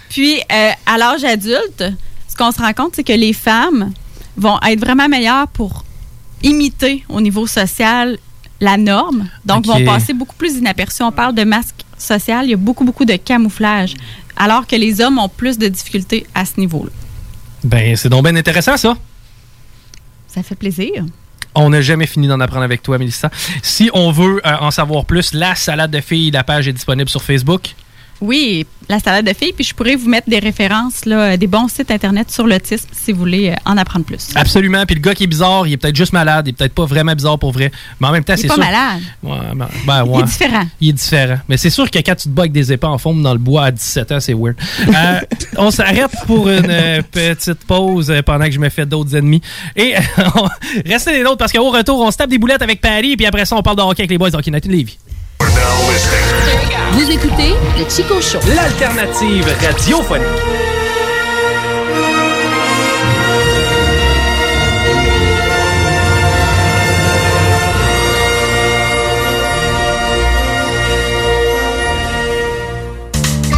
Puis, 0.09 0.39
euh, 0.53 0.71
à 0.87 0.99
l'âge 0.99 1.25
adulte, 1.25 1.85
ce 2.29 2.37
qu'on 2.37 2.51
se 2.53 2.59
rend 2.59 2.73
compte, 2.73 2.95
c'est 2.97 3.05
que 3.05 3.13
les 3.13 3.33
femmes 3.33 3.93
vont 4.37 4.59
être 4.69 4.81
vraiment 4.81 5.09
meilleures 5.09 5.49
pour 5.49 5.85
imiter 6.43 7.05
au 7.09 7.21
niveau 7.21 7.47
social 7.47 8.19
la 8.61 8.77
norme. 8.77 9.29
Donc, 9.45 9.67
Ok. 9.67 9.79
vont 9.79 9.85
passer 9.85 10.13
beaucoup 10.13 10.35
plus 10.37 10.55
inaperçus. 10.57 11.03
On 11.03 11.13
parle 11.13 11.35
de 11.35 11.45
masque 11.45 11.85
social, 11.99 12.45
il 12.47 12.51
y 12.51 12.55
a 12.55 12.57
beaucoup, 12.59 12.85
beaucoup 12.85 13.05
de 13.05 13.17
camouflage. 13.17 13.95
Alors 14.37 14.67
que 14.67 14.77
les 14.77 15.01
hommes 15.01 15.19
ont 15.19 15.29
plus 15.29 15.57
de 15.59 15.69
difficultés 15.69 16.27
à 16.35 16.45
ce 16.45 16.59
niveau-là. 16.61 16.91
Ben, 17.65 17.97
c'est 17.97 18.09
donc 18.09 18.25
bien 18.25 18.37
intéressant, 18.37 18.77
ça. 18.77 18.97
Ça 20.29 20.43
fait 20.43 20.55
plaisir. 20.55 21.05
On 21.57 21.71
n'a 21.71 21.81
jamais 21.81 22.07
fini 22.07 22.29
d'en 22.29 22.41
apprendre 22.41 22.65
avec 22.65 22.83
toi, 22.83 22.99
Mélissa. 22.99 23.31
Si 23.63 23.91
on 23.95 24.11
veut 24.11 24.41
euh, 24.47 24.57
en 24.61 24.71
savoir 24.71 25.05
plus, 25.05 25.33
la 25.33 25.55
salade 25.55 25.91
de 25.91 26.01
filles, 26.01 26.31
la 26.31 26.45
page 26.45 26.69
est 26.69 26.73
disponible 26.73 27.09
sur 27.09 27.23
Facebook. 27.23 27.75
Oui, 28.21 28.67
la 28.89 28.99
salade 28.99 29.27
de 29.27 29.33
filles. 29.35 29.53
Puis 29.53 29.65
je 29.65 29.75
pourrais 29.75 29.97
vous 29.97 30.09
mettre 30.09 30.29
des 30.31 30.39
références, 30.39 31.05
là, 31.05 31.37
des 31.37 31.47
bons 31.47 31.69
sites 31.69 31.91
Internet 31.91 32.31
sur 32.31 32.47
l'autisme 32.47 32.89
si 32.93 33.13
vous 33.13 33.19
voulez 33.19 33.51
euh, 33.51 33.55
en 33.65 33.77
apprendre 33.77 34.05
plus. 34.05 34.29
Absolument. 34.35 34.85
Puis 34.87 34.95
le 34.95 35.01
gars 35.01 35.15
qui 35.15 35.25
est 35.25 35.27
bizarre, 35.27 35.67
il 35.67 35.75
est 35.75 35.77
peut-être 35.77 35.97
juste 35.97 36.13
malade, 36.13 36.47
il 36.47 36.51
est 36.51 36.53
peut-être 36.55 36.75
pas 36.75 36.87
vraiment 36.87 37.13
bizarre 37.15 37.39
pour 37.39 37.53
vrai. 37.53 37.71
Mais 38.01 38.07
en 38.09 38.13
même 38.13 38.25
temps, 38.25 38.35
Il 38.35 38.39
est 38.39 38.43
c'est 38.43 38.49
pas 38.49 38.55
sûr. 38.55 38.65
malade. 38.65 39.03
Ouais, 39.23 39.37
ben, 39.55 39.69
ben, 39.87 40.05
Il 40.15 40.21
est 40.21 40.25
différent. 40.25 40.65
Il 40.81 40.89
est 40.89 40.93
différent. 40.93 41.37
Mais 41.49 41.57
c'est 41.57 41.71
sûr 41.71 41.91
que 41.91 41.99
quand 41.99 42.15
tu 42.15 42.25
te 42.25 42.29
bats 42.31 42.43
avec 42.43 42.53
des 42.53 42.73
épées 42.73 42.87
en 42.87 42.99
forme 42.99 43.23
dans 43.23 43.33
le 43.33 43.39
bois 43.39 43.65
à 43.67 43.71
17 43.71 44.13
ans, 44.13 44.21
c'est 44.21 44.35
weird. 44.35 44.57
Euh, 44.89 45.21
on 45.59 45.71
s'arrête 45.71 46.11
pour 46.27 46.49
une 46.49 46.71
euh, 46.71 47.03
petite 47.03 47.65
pause 47.67 48.13
pendant 48.25 48.47
que 48.47 48.53
je 48.53 48.59
me 48.61 48.69
fais 48.71 48.87
d'autres 48.87 49.15
ennemis. 49.17 49.43
Et 49.77 49.95
on- 50.37 50.49
restez 50.89 51.13
les 51.13 51.23
nôtres 51.23 51.39
parce 51.39 51.53
qu'au 51.53 51.71
retour, 51.71 52.01
on 52.01 52.11
se 52.11 52.17
tape 52.17 52.31
des 52.31 52.39
boulettes 52.39 52.63
avec 52.63 52.81
Paris. 52.81 53.17
Puis 53.17 53.27
après 53.27 53.45
ça, 53.45 53.57
on 53.57 53.63
parle 53.63 53.77
de 53.77 53.83
hockey 53.83 54.03
avec 54.03 54.11
les 54.11 54.19
boys 54.19 54.31
de 54.31 54.37
Hockey 54.37 54.51
Night 54.51 54.67
in. 54.67 54.85
Vous 55.41 57.11
écoutez 57.11 57.55
le 57.79 57.89
Chico 57.89 58.21
Show. 58.21 58.39
L'alternative 58.55 59.47
radiophonique. 59.61 60.27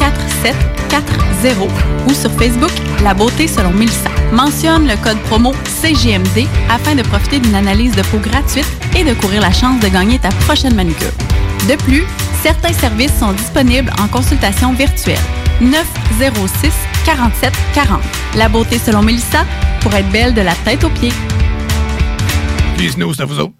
4740 0.00 1.70
ou 2.08 2.14
sur 2.14 2.30
Facebook 2.32 2.70
La 3.04 3.12
beauté 3.12 3.46
selon 3.46 3.70
Melissa. 3.70 4.08
Mentionne 4.32 4.88
le 4.88 4.96
code 4.96 5.18
promo 5.28 5.52
CGMD 5.64 6.46
afin 6.70 6.94
de 6.94 7.02
profiter 7.02 7.38
d'une 7.38 7.54
analyse 7.54 7.94
de 7.94 8.02
peau 8.02 8.18
gratuite 8.18 8.66
et 8.96 9.04
de 9.04 9.12
courir 9.12 9.42
la 9.42 9.52
chance 9.52 9.78
de 9.80 9.88
gagner 9.88 10.18
ta 10.18 10.30
prochaine 10.46 10.74
manucure. 10.74 11.12
De 11.68 11.76
plus, 11.84 12.04
certains 12.42 12.72
services 12.72 13.12
sont 13.18 13.32
disponibles 13.32 13.92
en 14.00 14.08
consultation 14.08 14.72
virtuelle. 14.72 15.20
906 15.60 16.72
47 17.04 17.52
40. 17.74 18.00
La 18.36 18.48
beauté 18.48 18.78
selon 18.78 19.02
Mélissa 19.02 19.44
pour 19.80 19.92
être 19.94 20.08
belle 20.10 20.32
de 20.32 20.40
la 20.40 20.54
tête 20.64 20.82
aux 20.82 20.90
pieds. 20.90 21.12
C'est 22.78 23.20
à 23.20 23.26
vous 23.26 23.40
autres. 23.40 23.59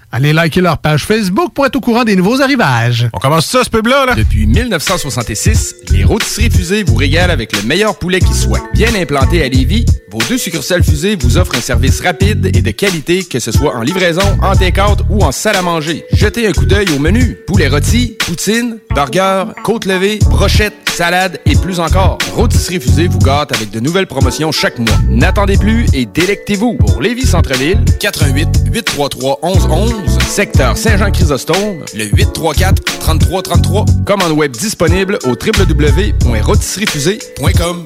Allez 0.13 0.33
liker 0.33 0.59
leur 0.59 0.77
page 0.77 1.05
Facebook 1.05 1.53
pour 1.53 1.65
être 1.65 1.77
au 1.77 1.79
courant 1.79 2.03
des 2.03 2.17
nouveaux 2.17 2.41
arrivages. 2.41 3.07
On 3.13 3.17
commence 3.19 3.45
ça, 3.45 3.63
ce 3.63 3.69
pub-là, 3.69 4.07
là? 4.07 4.15
Depuis 4.15 4.45
1966, 4.45 5.75
les 5.91 6.03
rôtisseries 6.03 6.49
fusées 6.49 6.83
vous 6.83 6.95
régalent 6.95 7.31
avec 7.31 7.55
le 7.55 7.63
meilleur 7.63 7.97
poulet 7.97 8.19
qui 8.19 8.33
soit. 8.33 8.59
Bien 8.73 8.93
implanté 8.95 9.41
à 9.41 9.47
Lévis, 9.47 9.85
vos 10.11 10.19
deux 10.27 10.37
succursales 10.37 10.83
fusées 10.83 11.15
vous 11.15 11.37
offrent 11.37 11.55
un 11.55 11.61
service 11.61 12.01
rapide 12.01 12.51
et 12.53 12.61
de 12.61 12.71
qualité, 12.71 13.23
que 13.23 13.39
ce 13.39 13.53
soit 13.53 13.73
en 13.73 13.81
livraison, 13.81 14.37
en 14.41 14.53
take-out 14.53 14.99
ou 15.09 15.23
en 15.23 15.31
salle 15.31 15.55
à 15.55 15.61
manger. 15.61 16.03
Jetez 16.11 16.45
un 16.45 16.51
coup 16.51 16.65
d'œil 16.65 16.87
au 16.93 16.99
menu. 16.99 17.37
Poulet 17.47 17.69
rôti, 17.69 18.17
poutine, 18.19 18.79
burger, 18.93 19.45
côte 19.63 19.85
levée, 19.85 20.19
brochette, 20.29 20.73
salade 20.89 21.39
et 21.45 21.55
plus 21.55 21.79
encore. 21.79 22.17
Rôtisserie 22.35 22.81
fusée 22.81 23.07
vous 23.07 23.19
gâte 23.19 23.55
avec 23.55 23.71
de 23.71 23.79
nouvelles 23.79 24.07
promotions 24.07 24.51
chaque 24.51 24.77
mois. 24.77 24.97
N'attendez 25.07 25.55
plus 25.55 25.85
et 25.93 26.05
délectez-vous. 26.05 26.75
Pour 26.75 27.01
Lévis 27.01 27.25
Centre-Ville, 27.25 27.79
88 28.01 28.49
833 28.73 29.39
1111, 29.43 29.93
secteur 30.07 30.77
Saint-Jean-Chrysostome, 30.77 31.83
le 31.93 32.05
834 32.05 32.83
3333. 32.99 33.85
Commande 34.05 34.33
web 34.33 34.51
disponible 34.51 35.17
au 35.25 35.29
www.rôtisseriefusée.com. 35.29 37.85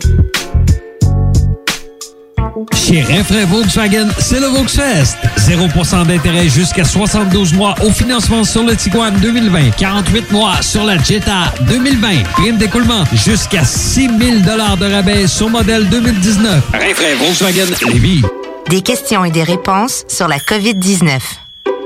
Chez 2.73 3.01
Renfrais 3.01 3.45
Volkswagen, 3.45 4.07
c'est 4.19 4.39
le 4.39 4.47
Volksfest. 4.47 5.17
0% 5.37 6.07
d'intérêt 6.07 6.47
jusqu'à 6.47 6.85
72 6.85 7.53
mois 7.53 7.75
au 7.83 7.89
financement 7.89 8.43
sur 8.43 8.63
le 8.63 8.75
Tiguan 8.75 9.13
2020. 9.21 9.71
48 9.71 10.31
mois 10.31 10.61
sur 10.61 10.83
la 10.83 10.97
Jetta 10.97 11.53
2020. 11.67 12.23
Prime 12.33 12.57
d'écoulement 12.57 13.03
jusqu'à 13.13 13.65
6 13.65 14.07
000 14.07 14.19
de 14.39 14.93
rabais 14.93 15.27
sur 15.27 15.49
modèle 15.49 15.87
2019. 15.89 16.63
Renfrais 16.73 17.15
Volkswagen 17.15 17.67
Lévis. 17.91 18.21
Des 18.69 18.81
questions 18.81 19.25
et 19.25 19.31
des 19.31 19.43
réponses 19.43 20.05
sur 20.07 20.27
la 20.27 20.37
COVID-19. 20.37 21.44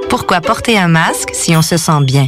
Pourquoi 0.09 0.41
porter 0.41 0.77
un 0.77 0.87
masque 0.87 1.29
si 1.33 1.55
on 1.55 1.61
se 1.61 1.77
sent 1.77 2.01
bien? 2.01 2.27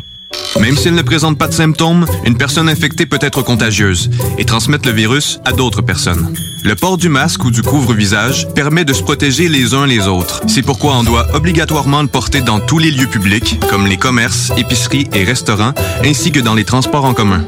Même 0.59 0.77
s'il 0.77 0.93
ne 0.93 1.01
présente 1.01 1.37
pas 1.37 1.47
de 1.47 1.53
symptômes, 1.53 2.05
une 2.25 2.37
personne 2.37 2.69
infectée 2.69 3.07
peut 3.07 3.19
être 3.21 3.41
contagieuse 3.41 4.09
et 4.37 4.45
transmettre 4.45 4.87
le 4.87 4.93
virus 4.93 5.39
à 5.45 5.51
d'autres 5.51 5.81
personnes. 5.81 6.33
Le 6.63 6.75
port 6.75 6.97
du 6.97 7.09
masque 7.09 7.43
ou 7.43 7.49
du 7.49 7.63
couvre-visage 7.63 8.47
permet 8.53 8.85
de 8.85 8.93
se 8.93 9.01
protéger 9.01 9.49
les 9.49 9.73
uns 9.73 9.87
les 9.87 10.07
autres. 10.07 10.41
C'est 10.47 10.61
pourquoi 10.61 10.93
on 10.95 11.03
doit 11.03 11.25
obligatoirement 11.33 12.03
le 12.03 12.07
porter 12.07 12.41
dans 12.41 12.59
tous 12.59 12.77
les 12.77 12.91
lieux 12.91 13.07
publics, 13.07 13.59
comme 13.69 13.87
les 13.87 13.97
commerces, 13.97 14.51
épiceries 14.57 15.07
et 15.13 15.23
restaurants, 15.23 15.73
ainsi 16.05 16.31
que 16.31 16.39
dans 16.39 16.53
les 16.53 16.65
transports 16.65 17.05
en 17.05 17.15
commun. 17.15 17.43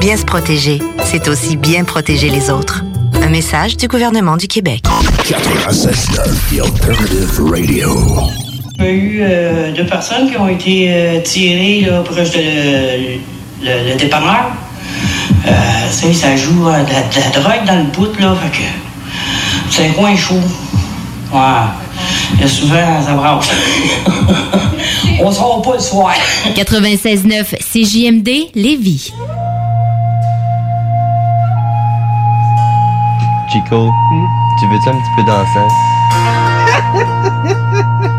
Bien 0.00 0.16
se 0.16 0.24
protéger, 0.24 0.82
c'est 1.04 1.28
aussi 1.28 1.56
bien 1.56 1.84
protéger 1.84 2.30
les 2.30 2.50
autres. 2.50 2.82
Un 3.22 3.28
message 3.28 3.76
du 3.76 3.86
gouvernement 3.86 4.36
du 4.36 4.48
Québec. 4.48 4.82
96.9, 5.24 6.50
The 6.50 6.60
Alternative 6.60 7.40
Radio. 7.48 8.51
Il 8.82 8.88
y 8.88 8.88
a 8.88 8.92
eu 8.92 9.18
euh, 9.22 9.72
deux 9.72 9.86
personnes 9.86 10.28
qui 10.28 10.36
ont 10.36 10.48
été 10.48 10.86
euh, 10.90 11.20
tirées 11.20 11.86
là, 11.88 12.00
proche 12.02 12.30
de 12.32 12.38
le, 12.38 13.18
le- 13.62 13.90
le 13.90 13.94
dépanneur. 13.96 14.46
Euh, 15.46 16.12
ça 16.12 16.36
joue 16.36 16.64
de, 16.64 16.70
la, 16.70 16.82
de 16.82 17.20
la 17.20 17.30
drogue 17.40 17.64
dans 17.66 17.76
le 17.76 17.84
bout, 17.84 18.18
là, 18.20 18.34
fait 18.42 18.58
que 18.58 18.64
c'est 19.70 19.86
un 19.88 19.92
coin 19.92 20.16
chaud. 20.16 20.34
Ouais. 21.32 21.38
Il 22.34 22.40
y 22.40 22.44
a 22.44 22.48
souvent, 22.48 23.00
ça 23.06 23.12
brasse. 23.14 23.50
On 25.20 25.30
sort 25.30 25.62
pas 25.62 25.74
le 25.74 25.80
soir. 25.80 26.12
96.9 26.56 27.54
CJMD 27.60 28.28
Lévis. 28.56 29.12
Chico, 33.52 33.90
tu 34.58 34.66
veux-tu 34.66 34.88
un 34.88 34.92
petit 34.92 35.12
peu 35.16 35.22
danser? 35.24 35.68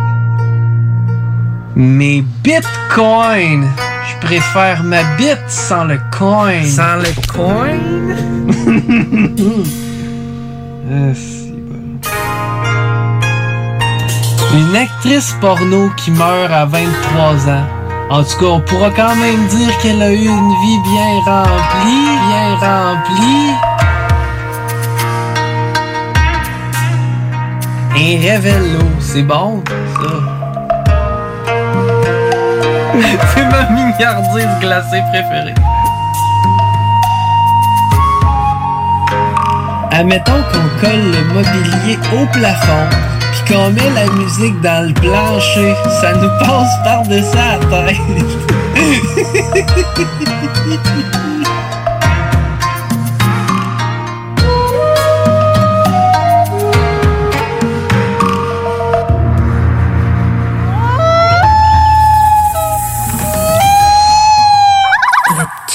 Mes 1.75 2.21
bitcoins. 2.43 3.67
Je 4.07 4.27
préfère 4.27 4.83
ma 4.83 5.03
bite 5.17 5.39
sans 5.47 5.85
le 5.85 5.99
coin. 6.15 6.63
Sans 6.63 6.97
le 6.97 7.11
coin? 7.31 7.77
Ah, 10.85 11.13
bon. 11.69 11.99
Une 14.53 14.75
actrice 14.75 15.35
porno 15.39 15.89
qui 15.97 16.11
meurt 16.11 16.51
à 16.51 16.65
23 16.65 17.49
ans. 17.49 17.65
En 18.09 18.23
tout 18.23 18.37
cas, 18.37 18.45
on 18.45 18.59
pourra 18.59 18.91
quand 18.91 19.15
même 19.15 19.47
dire 19.47 19.75
qu'elle 19.81 20.01
a 20.01 20.11
eu 20.11 20.25
une 20.25 20.53
vie 20.61 20.79
bien 20.83 21.19
remplie, 21.25 22.19
bien 22.27 22.55
remplie. 22.59 23.53
Un 27.95 28.21
révélo, 28.21 28.83
c'est 28.99 29.23
bon, 29.23 29.63
ça. 29.95 30.32
c'est 33.35 33.45
ma 33.45 33.69
mignardise 33.69 34.47
glacée 34.59 35.01
préférée. 35.11 35.55
Admettons 39.91 40.43
qu'on 40.51 40.67
colle 40.81 41.11
le 41.11 41.23
mobilier 41.33 41.97
au 42.13 42.25
plafond, 42.27 42.87
puis 43.31 43.53
qu'on 43.53 43.69
met 43.71 43.89
la 43.95 44.05
musique 44.13 44.59
dans 44.61 44.87
le 44.87 44.93
plancher, 44.93 45.75
ça 46.01 46.13
nous 46.13 46.29
passe 46.39 46.75
par-dessus 46.83 47.35
la 47.35 47.57
tête. 47.69 47.97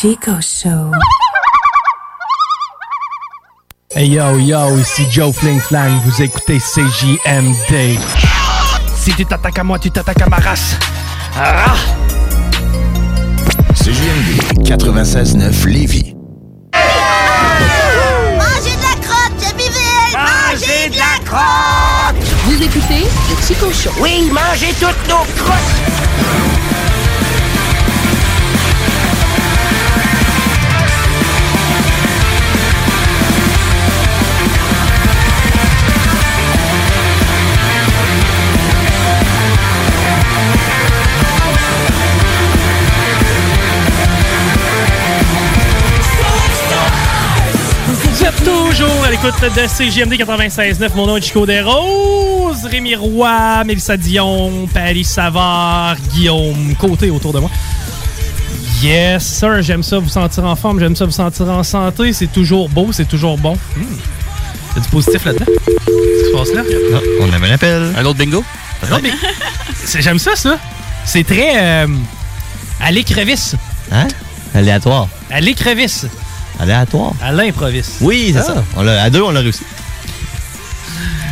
Chico 0.00 0.40
Show. 0.40 0.92
Hey 3.90 4.06
yo 4.06 4.38
yo, 4.38 4.78
ici 4.78 5.04
Joe 5.10 5.32
Fling 5.32 5.58
Flang, 5.58 5.90
vous 6.04 6.22
écoutez 6.22 6.60
CJMD. 6.60 7.98
Si 8.96 9.12
tu 9.14 9.26
t'attaques 9.26 9.58
à 9.58 9.64
moi, 9.64 9.80
tu 9.80 9.90
t'attaques 9.90 10.22
à 10.22 10.28
ma 10.28 10.36
race. 10.36 10.76
Ah! 11.36 11.74
CJMD 13.74 14.62
96.9 14.64 15.66
Lévis. 15.66 16.14
Mangez 18.36 18.76
de 18.76 18.82
la 18.82 18.94
crotte, 19.04 19.56
Biville! 19.56 20.14
Mangez 20.14 20.90
de 20.90 20.96
la 20.96 21.18
crotte! 21.24 22.24
Vous 22.44 22.62
écoutez 22.62 23.02
le 23.02 23.44
Chico 23.44 23.72
Show. 23.72 23.90
Oui, 24.00 24.30
mangez 24.30 24.72
toutes 24.78 25.08
nos 25.08 25.24
crottes! 25.42 26.57
Toujours 48.70 49.04
à 49.04 49.10
l'écoute 49.10 49.34
de 49.40 49.66
CGMD 49.66 50.14
96.9. 50.14 50.94
Mon 50.94 51.06
nom 51.06 51.16
est 51.16 51.22
Chico 51.22 51.46
Desroses, 51.46 52.66
Rémi 52.66 52.94
Roy, 52.96 53.64
Mélissa 53.64 53.96
Dion, 53.96 54.68
Paris 54.72 55.04
Savard, 55.04 55.96
Guillaume 56.12 56.74
Côté 56.78 57.10
autour 57.10 57.32
de 57.32 57.38
moi. 57.38 57.50
Yes, 58.82 59.24
sir, 59.24 59.62
j'aime 59.62 59.82
ça 59.82 59.98
vous 59.98 60.08
sentir 60.08 60.44
en 60.44 60.54
forme, 60.54 60.80
j'aime 60.80 60.96
ça 60.96 61.06
vous 61.06 61.12
sentir 61.12 61.48
en 61.48 61.62
santé. 61.62 62.12
C'est 62.12 62.26
toujours 62.26 62.68
beau, 62.68 62.88
c'est 62.92 63.08
toujours 63.08 63.38
bon. 63.38 63.54
Hmm. 63.54 63.82
Il 64.72 64.76
y 64.76 64.78
a 64.78 64.82
du 64.82 64.88
positif 64.88 65.24
là-dedans? 65.24 65.46
Qu'est-ce 65.46 66.24
qui 66.24 66.30
se 66.30 66.36
passe 66.36 66.54
là? 66.54 66.62
Non, 66.92 67.00
on 67.20 67.32
avait 67.32 67.48
un 67.48 67.54
appel. 67.54 67.94
Un 67.96 68.04
autre 68.04 68.18
bingo? 68.18 68.44
Non, 68.90 68.98
mais 69.02 69.12
j'aime 70.00 70.18
ça, 70.18 70.36
ça. 70.36 70.58
C'est 71.04 71.24
très 71.24 71.52
euh, 71.56 71.86
à 72.80 72.90
l'écrevisse. 72.90 73.56
Hein? 73.92 74.08
Aléatoire. 74.54 75.08
À 75.30 75.40
l'écrevisse. 75.40 76.06
Aléatoire. 76.60 77.12
À 77.22 77.32
l'improviste. 77.32 77.92
Oui, 78.00 78.30
c'est 78.32 78.40
Ah. 78.40 78.42
ça. 78.42 78.64
On 78.76 78.82
l'a- 78.82 79.02
à 79.02 79.10
deux, 79.10 79.22
on 79.22 79.30
l'a 79.30 79.40
réussi. 79.40 79.62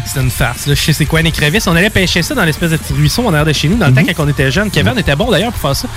C'était 0.06 0.20
une 0.20 0.30
farce. 0.30 0.66
Là. 0.66 0.74
Je 0.74 0.80
sais 0.80 0.92
c'est 0.92 1.04
quoi 1.04 1.20
une 1.20 1.26
écrevisse. 1.26 1.66
On 1.66 1.74
allait 1.74 1.90
pêcher 1.90 2.22
ça 2.22 2.34
dans 2.34 2.44
l'espèce 2.44 2.70
de 2.70 2.76
petit 2.76 2.92
ruisseau 2.92 3.24
en 3.26 3.30
arrière 3.30 3.44
de 3.44 3.52
chez 3.52 3.66
nous, 3.68 3.76
dans 3.76 3.88
le 3.88 3.92
temps 3.92 4.02
quand 4.16 4.22
on 4.24 4.28
était 4.28 4.52
jeune. 4.52 4.70
Kevin 4.70 4.96
était 4.96 5.16
bon 5.16 5.28
d'ailleurs 5.32 5.50
pour 5.52 5.60
faire 5.60 5.74
ça. 5.76 5.88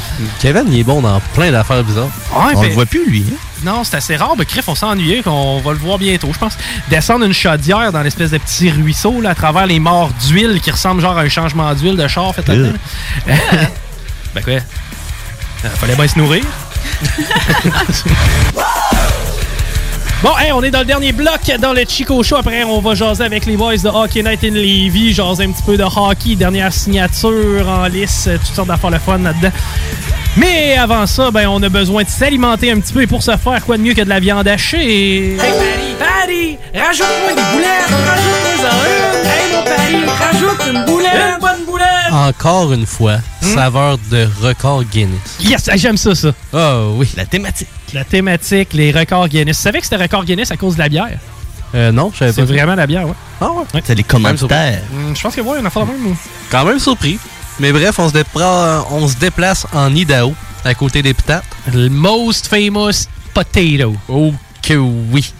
Kevin, 0.41 0.63
il 0.67 0.79
est 0.79 0.83
bon 0.83 0.99
dans 1.01 1.19
plein 1.35 1.51
d'affaires 1.51 1.83
bizarres. 1.83 2.05
Ouais, 2.33 2.53
on 2.55 2.61
ben- 2.61 2.67
le 2.69 2.73
voit 2.73 2.87
plus, 2.87 3.07
lui. 3.07 3.23
hein? 3.31 3.35
Non, 3.63 3.83
c'est 3.83 3.97
assez 3.97 4.15
rare. 4.15 4.33
Mais 4.37 4.45
Criff, 4.45 4.67
on 4.67 4.73
s'est 4.73 4.85
ennuyé. 4.87 5.21
qu'on 5.21 5.59
va 5.61 5.71
le 5.73 5.77
voir 5.77 5.99
bientôt, 5.99 6.29
je 6.33 6.39
pense. 6.39 6.57
Descendre 6.89 7.25
une 7.25 7.33
chaudière 7.33 7.91
dans 7.91 8.01
l'espèce 8.01 8.31
de 8.31 8.39
petit 8.39 8.71
ruisseau 8.71 9.21
là, 9.21 9.29
à 9.31 9.35
travers 9.35 9.67
les 9.67 9.79
morts 9.79 10.09
d'huile 10.27 10.59
qui 10.59 10.71
ressemblent 10.71 11.01
genre 11.01 11.17
à 11.17 11.21
un 11.21 11.29
changement 11.29 11.71
d'huile 11.75 11.95
de 11.95 12.07
char 12.07 12.33
fait 12.33 12.47
là-dedans. 12.47 12.73
ben 14.33 14.43
quoi? 14.43 14.53
Euh, 14.53 15.69
fallait 15.75 15.95
bien 15.95 16.07
se 16.07 16.17
nourrir. 16.17 16.43
Bon, 20.21 20.37
hey, 20.37 20.51
on 20.51 20.61
est 20.61 20.71
dans 20.71 20.79
le 20.79 20.85
dernier 20.85 21.13
bloc 21.13 21.49
dans 21.61 21.71
le 21.71 21.83
Chico 21.87 22.21
Show. 22.23 22.35
Après, 22.35 22.65
on 22.65 22.81
va 22.81 22.93
jaser 22.93 23.23
avec 23.23 23.45
les 23.45 23.55
boys 23.55 23.77
de 23.77 23.87
Hockey 23.87 24.21
Night 24.21 24.43
in 24.43 24.49
Levy, 24.49 25.13
jaser 25.13 25.45
un 25.45 25.51
petit 25.51 25.63
peu 25.63 25.77
de 25.77 25.83
hockey, 25.83 26.35
dernière 26.35 26.73
signature 26.73 27.69
en 27.69 27.85
lice, 27.85 28.27
toutes 28.45 28.53
sortes 28.53 28.67
d'affaires 28.67 28.89
le 28.89 28.99
fun 28.99 29.17
là-dedans. 29.19 29.51
Mais 30.35 30.75
avant 30.75 31.05
ça, 31.07 31.31
ben, 31.31 31.47
on 31.47 31.63
a 31.63 31.69
besoin 31.69 32.03
de 32.03 32.09
s'alimenter 32.09 32.69
un 32.69 32.81
petit 32.81 32.91
peu. 32.91 33.01
Et 33.03 33.07
pour 33.07 33.23
ce 33.23 33.37
faire, 33.37 33.63
quoi 33.65 33.77
de 33.77 33.81
mieux 33.81 33.93
que 33.93 34.01
de 34.01 34.09
la 34.09 34.19
viande 34.19 34.45
hachée? 34.45 35.35
Hey 35.35 35.37
Paris, 35.37 35.97
Paris, 35.97 36.57
rajoute-moi 36.75 37.35
des 37.35 37.53
boulettes, 37.53 37.89
rajoute-moi 38.05 38.69
une. 38.89 39.25
Hey 39.25 39.53
mon 39.53 39.63
Paris, 39.63 40.05
rajoute 40.19 40.67
une 40.67 40.85
boulette. 40.85 41.13
Une 41.13 41.39
bonne 41.39 41.65
boulette. 41.65 42.11
Encore 42.11 42.73
une 42.73 42.85
fois, 42.85 43.19
saveur 43.41 43.97
de 44.11 44.27
record 44.41 44.83
Guinness. 44.83 45.37
Yes, 45.39 45.69
j'aime 45.75 45.95
ça, 45.95 46.13
ça. 46.13 46.33
Oh 46.51 46.95
oui. 46.97 47.07
La 47.15 47.25
thématique. 47.25 47.69
La 47.93 48.03
thématique, 48.03 48.73
les 48.73 48.91
records 48.91 49.27
Guinness. 49.29 49.57
Tu 49.57 49.63
savais 49.63 49.79
que 49.79 49.85
c'était 49.85 50.01
record 50.01 50.25
Guinness 50.25 50.51
à 50.51 50.57
cause 50.57 50.75
de 50.75 50.79
la 50.79 50.89
bière? 50.89 51.17
Euh, 51.75 51.91
non, 51.91 52.11
je 52.13 52.19
savais 52.19 52.31
C'est 52.33 52.41
pas. 52.41 52.47
ça. 52.47 52.53
vraiment 52.53 52.75
la 52.75 52.87
bière, 52.87 53.07
ouais. 53.07 53.13
Ah 53.41 53.51
ouais? 53.51 53.81
C'est 53.83 53.95
les 53.95 54.03
commentaires. 54.03 54.81
Hum, 54.93 55.15
Je 55.15 55.21
pense 55.21 55.35
que 55.35 55.41
ouais, 55.41 55.57
il 55.57 55.59
y 55.59 55.63
en 55.63 55.65
a 55.65 55.69
fait 55.69 55.79
la 55.79 55.85
même. 55.85 56.15
Quand 56.49 56.65
même 56.65 56.79
surpris. 56.79 57.19
Mais 57.59 57.71
bref, 57.71 57.99
on 57.99 58.09
se, 58.09 58.15
on 58.91 59.07
se 59.07 59.15
déplace 59.17 59.67
en 59.73 59.93
Idaho, 59.93 60.33
à 60.63 60.73
côté 60.73 61.01
des 61.01 61.13
patates. 61.13 61.43
Le 61.73 61.89
most 61.89 62.47
famous 62.47 63.05
potato. 63.33 63.95
Oh 64.07 64.33
que 64.61 64.73
oui. 64.75 65.33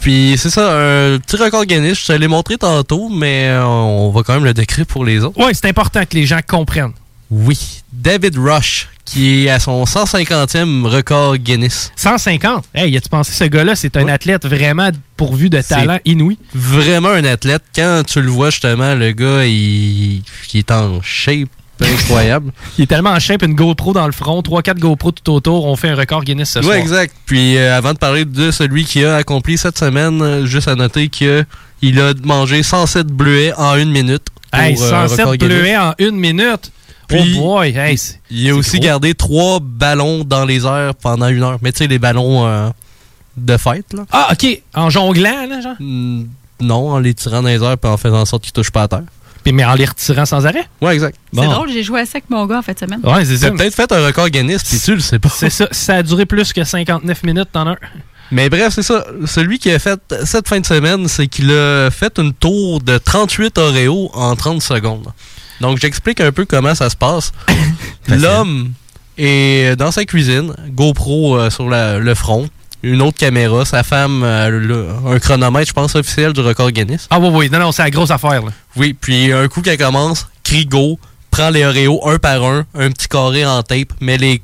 Puis 0.00 0.34
c'est 0.36 0.50
ça, 0.50 0.72
un 0.72 1.18
petit 1.18 1.36
record 1.36 1.64
Guinness. 1.64 2.00
Je 2.00 2.06
te 2.06 2.12
l'ai 2.12 2.28
montré 2.28 2.56
tantôt, 2.58 3.08
mais 3.08 3.48
euh, 3.48 3.64
on 3.64 4.10
va 4.10 4.22
quand 4.22 4.34
même 4.34 4.44
le 4.44 4.54
décrire 4.54 4.86
pour 4.86 5.04
les 5.04 5.22
autres. 5.22 5.38
Ouais, 5.38 5.52
c'est 5.54 5.66
important 5.68 6.00
que 6.04 6.14
les 6.16 6.26
gens 6.26 6.40
comprennent. 6.46 6.92
Oui. 7.34 7.80
David 7.94 8.36
Rush, 8.36 8.88
qui 9.06 9.46
est 9.46 9.50
à 9.50 9.58
son 9.58 9.84
150e 9.84 10.86
record 10.86 11.38
Guinness. 11.38 11.90
150? 11.96 12.64
Hey, 12.74 12.94
as-tu 12.94 13.08
pensé 13.08 13.32
ce 13.32 13.44
gars-là, 13.44 13.74
c'est 13.74 13.96
un 13.96 14.06
athlète 14.08 14.44
vraiment 14.46 14.90
pourvu 15.16 15.48
de 15.48 15.60
talent 15.62 15.98
inouï? 16.04 16.36
Vraiment 16.54 17.08
un 17.08 17.24
athlète. 17.24 17.62
Quand 17.74 18.02
tu 18.06 18.20
le 18.20 18.28
vois, 18.28 18.50
justement, 18.50 18.94
le 18.94 19.12
gars, 19.12 19.46
il, 19.46 20.16
il 20.18 20.22
est 20.58 20.70
en 20.70 21.00
shape 21.00 21.48
incroyable. 21.80 22.52
Il 22.78 22.82
est 22.84 22.86
tellement 22.86 23.10
en 23.10 23.18
shape, 23.18 23.42
une 23.42 23.54
GoPro 23.54 23.92
dans 23.92 24.06
le 24.06 24.12
front, 24.12 24.40
3-4 24.40 24.78
GoPro 24.78 25.10
tout 25.10 25.32
autour, 25.32 25.64
on 25.64 25.74
fait 25.74 25.88
un 25.88 25.96
record 25.96 26.22
Guinness 26.22 26.50
ce 26.50 26.58
Oui, 26.60 26.66
soir. 26.66 26.76
exact. 26.76 27.14
Puis 27.26 27.56
euh, 27.56 27.76
avant 27.76 27.92
de 27.94 27.98
parler 27.98 28.24
de 28.24 28.52
celui 28.52 28.84
qui 28.84 29.04
a 29.04 29.16
accompli 29.16 29.58
cette 29.58 29.78
semaine, 29.78 30.20
euh, 30.22 30.46
juste 30.46 30.68
à 30.68 30.76
noter 30.76 31.08
que 31.08 31.44
il 31.80 31.98
a 32.00 32.12
mangé 32.22 32.62
107 32.62 33.08
bleuets 33.08 33.52
en 33.56 33.74
une 33.76 33.90
minute. 33.90 34.22
pour, 34.52 34.60
Hey, 34.60 34.76
euh, 34.80 34.84
un 34.94 35.08
107 35.08 35.18
record 35.24 35.36
Guinness. 35.38 35.58
bleuets 35.58 35.76
en 35.76 35.94
une 35.98 36.16
minute. 36.16 36.70
Puis, 37.20 37.34
oh 37.38 37.42
boy, 37.56 37.76
hey, 37.76 37.98
c'est- 37.98 38.20
Il 38.30 38.48
a 38.50 38.54
aussi 38.54 38.78
gros. 38.78 38.84
gardé 38.88 39.14
trois 39.14 39.58
ballons 39.60 40.24
dans 40.24 40.44
les 40.44 40.64
airs 40.66 40.94
pendant 40.94 41.28
une 41.28 41.42
heure. 41.42 41.58
Mais 41.62 41.72
tu 41.72 41.78
sais, 41.78 41.86
les 41.86 41.98
ballons 41.98 42.46
euh, 42.46 42.68
de 43.36 43.56
fête, 43.56 43.92
là. 43.92 44.04
Ah, 44.10 44.28
OK. 44.32 44.62
En 44.74 44.90
jonglant, 44.90 45.46
là, 45.48 45.60
genre? 45.60 45.76
Non, 46.60 46.90
en 46.90 46.98
les 46.98 47.14
tirant 47.14 47.42
dans 47.42 47.48
les 47.48 47.62
airs 47.62 47.78
puis 47.78 47.90
en 47.90 47.96
faisant 47.96 48.20
en 48.20 48.24
sorte 48.24 48.44
qu'ils 48.44 48.52
touchent 48.52 48.70
pas 48.70 48.82
à 48.82 48.88
terre. 48.88 49.02
Puis, 49.42 49.52
mais 49.52 49.64
en 49.64 49.74
les 49.74 49.86
retirant 49.86 50.24
sans 50.24 50.46
arrêt? 50.46 50.68
Ouais, 50.80 50.94
exact. 50.94 51.16
C'est 51.34 51.40
drôle, 51.46 51.68
j'ai 51.72 51.82
joué 51.82 52.00
à 52.00 52.04
ça 52.06 52.12
avec 52.14 52.30
mon 52.30 52.46
gars 52.46 52.58
en 52.66 52.72
de 52.72 52.78
semaine. 52.78 53.00
Ouais, 53.02 53.24
c'est 53.24 53.38
ça. 53.38 53.50
peut-être 53.50 53.74
fait 53.74 53.90
un 53.90 54.06
record 54.06 54.28
Guinness 54.28 54.62
puis 54.62 54.78
tu 54.78 54.94
le 54.94 55.00
sais 55.00 55.18
pas. 55.18 55.28
C'est 55.30 55.50
ça. 55.50 55.66
Ça 55.72 55.96
a 55.96 56.02
duré 56.04 56.26
plus 56.26 56.52
que 56.52 56.62
59 56.62 57.22
minutes 57.24 57.48
en 57.54 57.66
heure. 57.66 57.76
Mais 58.30 58.48
bref, 58.48 58.72
c'est 58.72 58.82
ça. 58.84 59.04
Celui 59.26 59.58
qui 59.58 59.70
a 59.70 59.78
fait 59.78 60.00
cette 60.24 60.48
fin 60.48 60.60
de 60.60 60.64
semaine, 60.64 61.06
c'est 61.08 61.26
qu'il 61.26 61.50
a 61.50 61.90
fait 61.90 62.18
une 62.18 62.32
tour 62.32 62.80
de 62.80 62.96
38 62.96 63.58
Oreos 63.58 64.10
en 64.14 64.34
30 64.36 64.62
secondes. 64.62 65.08
Donc, 65.60 65.78
j'explique 65.78 66.20
un 66.20 66.32
peu 66.32 66.44
comment 66.44 66.74
ça 66.74 66.90
se 66.90 66.96
passe. 66.96 67.32
L'homme 68.08 68.72
est 69.18 69.76
dans 69.76 69.90
sa 69.90 70.04
cuisine, 70.04 70.54
GoPro 70.70 71.36
euh, 71.38 71.50
sur 71.50 71.68
la- 71.68 71.98
le 71.98 72.14
front, 72.14 72.48
une 72.82 73.00
autre 73.02 73.18
caméra, 73.18 73.64
sa 73.64 73.82
femme, 73.82 74.22
euh, 74.24 74.48
le- 74.50 74.88
un 75.06 75.18
chronomètre, 75.18 75.68
je 75.68 75.72
pense, 75.72 75.94
officiel 75.94 76.32
du 76.32 76.40
record 76.40 76.70
Guinness. 76.70 77.06
Ah 77.10 77.18
oui, 77.20 77.28
oui. 77.32 77.50
Non, 77.50 77.58
non, 77.60 77.72
c'est 77.72 77.82
la 77.82 77.90
grosse 77.90 78.10
affaire, 78.10 78.42
là. 78.42 78.50
Oui, 78.76 78.94
puis 78.98 79.32
un 79.32 79.46
coup 79.48 79.62
qu'elle 79.62 79.78
commence, 79.78 80.26
crie 80.42 80.66
go, 80.66 80.98
prend 81.30 81.50
les 81.50 81.64
Oreos 81.64 82.06
un 82.08 82.18
par 82.18 82.42
un, 82.44 82.64
un 82.74 82.90
petit 82.90 83.08
carré 83.08 83.44
en 83.46 83.62
tape, 83.62 83.92
met 84.00 84.18
les 84.18 84.42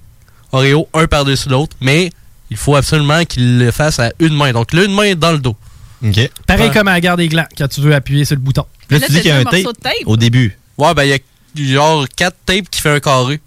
Oreos 0.52 0.88
un 0.94 1.06
par-dessus 1.06 1.48
l'autre, 1.48 1.76
mais 1.80 2.10
il 2.50 2.56
faut 2.56 2.76
absolument 2.76 3.24
qu'il 3.24 3.58
le 3.58 3.70
fasse 3.70 3.98
à 3.98 4.12
une 4.20 4.34
main. 4.34 4.52
Donc 4.52 4.72
là, 4.72 4.84
une 4.84 4.94
main 4.94 5.14
dans 5.14 5.32
le 5.32 5.38
dos. 5.38 5.56
OK. 6.04 6.30
Pareil 6.46 6.68
Ouais. 6.68 6.72
comme 6.72 6.88
à 6.88 6.92
la 6.92 7.00
garde 7.00 7.18
des 7.18 7.28
glands, 7.28 7.44
quand 7.56 7.68
tu 7.68 7.80
veux 7.80 7.94
appuyer 7.94 8.24
sur 8.24 8.36
le 8.36 8.40
bouton. 8.40 8.64
Là, 8.90 9.00
tu 9.00 9.10
dis 9.12 9.18
qu'il 9.20 9.28
y 9.28 9.32
a 9.32 9.36
un 9.38 9.44
tape, 9.44 9.66
au 10.06 10.16
début. 10.16 10.56
Ouais, 10.78 10.94
ben 10.94 11.04
il 11.04 11.10
y 11.10 11.72
a 11.72 11.74
genre 11.74 12.06
quatre 12.16 12.36
tapes 12.46 12.70
qui 12.70 12.80
fait 12.80 12.90
un 12.90 13.00
carré. 13.00 13.40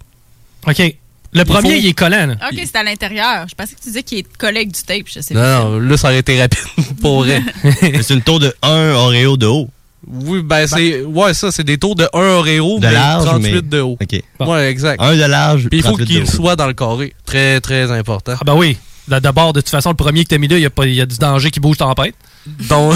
OK. 0.66 0.96
Le 1.34 1.44
premier, 1.44 1.70
faut- 1.70 1.76
il 1.76 1.86
est 1.86 1.92
collant, 1.94 2.26
là. 2.26 2.34
OK, 2.52 2.58
c'est 2.62 2.76
à 2.76 2.82
l'intérieur. 2.82 3.46
Je 3.48 3.54
pensais 3.54 3.74
que 3.74 3.80
tu 3.80 3.88
disais 3.88 4.02
qu'il 4.02 4.18
est 4.18 4.36
collègue 4.36 4.70
du 4.70 4.82
tape. 4.82 5.06
Je 5.06 5.20
sais 5.20 5.32
Non, 5.32 5.70
non, 5.70 5.78
là, 5.80 5.96
ça 5.96 6.08
aurait 6.08 6.18
été 6.18 6.38
rapide, 6.38 6.58
pour 7.00 7.20
vrai. 7.24 7.42
c'est 7.80 8.10
une 8.10 8.20
tour 8.20 8.38
de 8.38 8.54
1 8.62 8.92
Oreo 8.92 9.36
de 9.38 9.46
haut. 9.46 9.70
Oui, 10.06 10.42
ben 10.42 10.66
c'est. 10.66 11.02
Ouais, 11.04 11.32
ça, 11.32 11.50
c'est 11.50 11.64
des 11.64 11.78
tours 11.78 11.94
de 11.94 12.06
1 12.12 12.18
Oreo, 12.18 12.78
De 12.80 12.86
mais 12.86 12.92
large, 12.92 13.24
38 13.24 13.52
mais- 13.54 13.62
de 13.62 13.80
haut. 13.80 13.96
OK. 14.00 14.22
Ouais, 14.40 14.68
exact. 14.70 15.00
Un 15.00 15.16
de 15.16 15.22
large, 15.24 15.68
Puis 15.70 15.78
il 15.78 15.82
faut 15.82 15.90
38 15.92 16.04
de 16.04 16.20
qu'il 16.24 16.30
soit 16.30 16.56
dans 16.56 16.66
le 16.66 16.74
carré. 16.74 17.14
Très, 17.24 17.60
très 17.62 17.90
important. 17.90 18.34
Ah 18.38 18.44
ben 18.44 18.54
oui. 18.54 18.76
Là, 19.08 19.20
D'abord, 19.20 19.52
de 19.52 19.60
toute 19.60 19.70
façon, 19.70 19.90
le 19.90 19.96
premier 19.96 20.22
que 20.24 20.28
t'as 20.28 20.38
mis 20.38 20.48
là, 20.48 20.56
il 20.58 20.62
y, 20.62 20.66
a 20.66 20.70
pas- 20.70 20.86
il 20.86 20.94
y 20.94 21.00
a 21.00 21.06
du 21.06 21.16
danger 21.16 21.50
qui 21.50 21.58
bouge 21.60 21.76
tempête. 21.78 22.14
Donc, 22.46 22.94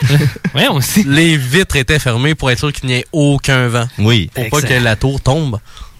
ouais, 0.54 0.68
aussi. 0.68 1.04
les 1.04 1.36
vitres 1.36 1.76
étaient 1.76 1.98
fermées 1.98 2.34
pour 2.34 2.50
être 2.50 2.58
sûr 2.58 2.72
qu'il 2.72 2.88
n'y 2.88 2.94
ait 2.96 3.06
aucun 3.12 3.68
vent. 3.68 3.86
Oui. 3.98 4.30
Pour 4.34 4.48
pas 4.50 4.62
que 4.62 4.74
la 4.74 4.96
tour 4.96 5.20
tombe. 5.20 5.58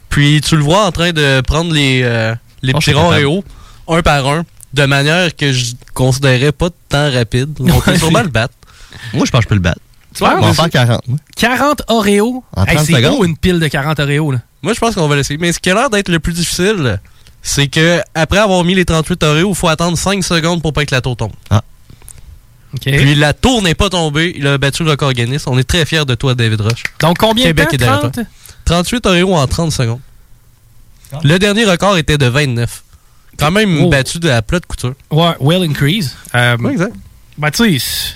Puis 0.08 0.40
tu 0.40 0.56
le 0.56 0.62
vois 0.62 0.86
en 0.86 0.92
train 0.92 1.12
de 1.12 1.40
prendre 1.40 1.72
les, 1.72 2.00
euh, 2.02 2.34
les 2.62 2.72
Oh, 2.74 2.78
petits. 2.78 2.94
Oreo, 2.94 3.44
un 3.88 4.02
par 4.02 4.26
un, 4.28 4.44
de 4.72 4.84
manière 4.84 5.34
que 5.34 5.52
je 5.52 5.72
considérais 5.94 6.52
pas 6.52 6.68
de 6.68 6.74
temps 6.88 7.10
rapide. 7.10 7.50
On 7.60 7.80
peut 7.80 7.96
sûrement 7.98 8.22
le 8.22 8.28
battre. 8.28 8.54
Moi, 9.12 9.24
je 9.26 9.30
pense 9.30 9.40
que 9.40 9.44
je 9.44 9.48
peux 9.48 9.54
le 9.56 9.60
battre. 9.60 9.80
Tu 10.14 10.20
vois, 10.20 10.36
On 10.38 10.46
va 10.46 10.54
faire 10.54 10.70
40. 10.70 11.08
moi. 11.08 11.18
40 11.36 11.82
Oreos? 11.88 12.42
En 12.54 12.64
Hey, 12.64 12.76
30 12.76 12.86
c'est 12.86 13.02
gros, 13.02 13.24
une 13.24 13.36
pile 13.36 13.60
de 13.60 13.68
40 13.68 14.00
Oreos, 14.00 14.32
là. 14.32 14.38
Moi, 14.62 14.72
je 14.72 14.80
pense 14.80 14.94
qu'on 14.94 15.06
va 15.08 15.16
l'essayer. 15.16 15.38
Mais 15.38 15.52
ce 15.52 15.58
qui 15.60 15.70
a 15.70 15.74
l'air 15.74 15.90
d'être 15.90 16.08
le 16.08 16.18
plus 16.18 16.32
difficile, 16.32 16.98
c'est 17.48 17.68
que 17.68 18.00
après 18.14 18.38
avoir 18.38 18.64
mis 18.64 18.74
les 18.74 18.84
38 18.84 19.22
Oreos, 19.22 19.50
il 19.50 19.54
faut 19.54 19.68
attendre 19.68 19.96
5 19.96 20.22
secondes 20.24 20.60
pour 20.62 20.72
pas 20.72 20.84
que 20.84 20.94
la 20.94 21.00
tour 21.00 21.16
tombe. 21.16 21.32
Ah. 21.50 21.62
OK. 22.74 22.82
Puis 22.82 23.14
la 23.14 23.32
tour 23.32 23.62
n'est 23.62 23.74
pas 23.74 23.88
tombée. 23.88 24.34
Il 24.36 24.46
a 24.46 24.58
battu 24.58 24.82
le 24.84 24.90
record 24.90 25.12
Guinness. 25.12 25.46
On 25.46 25.56
est 25.58 25.64
très 25.64 25.86
fiers 25.86 26.04
de 26.04 26.14
toi, 26.14 26.34
David 26.34 26.60
Rush. 26.60 26.82
Donc, 27.00 27.18
combien 27.18 27.44
Québec 27.46 27.68
de 27.70 27.74
est 27.74 27.78
temps? 27.78 27.84
derrière 27.84 28.00
30? 28.00 28.14
toi. 28.14 28.24
38 28.64 29.06
Oreos 29.06 29.34
en 29.34 29.46
30 29.46 29.72
secondes. 29.72 30.00
Le 31.22 31.38
dernier 31.38 31.64
record 31.64 31.96
était 31.96 32.18
de 32.18 32.26
29. 32.26 32.82
Quand 33.38 33.50
même 33.52 33.84
Oh. 33.84 33.88
battu 33.88 34.18
de 34.18 34.28
la 34.28 34.42
plat 34.42 34.58
de 34.58 34.66
couture. 34.66 34.94
Ouais, 35.10 35.34
well 35.40 35.62
increase. 35.62 36.16
Euh, 36.34 36.56
Ouais, 36.58 36.72
exact. 36.72 36.94
Ben, 37.38 37.50
tu 37.50 37.78
sais, 37.78 38.14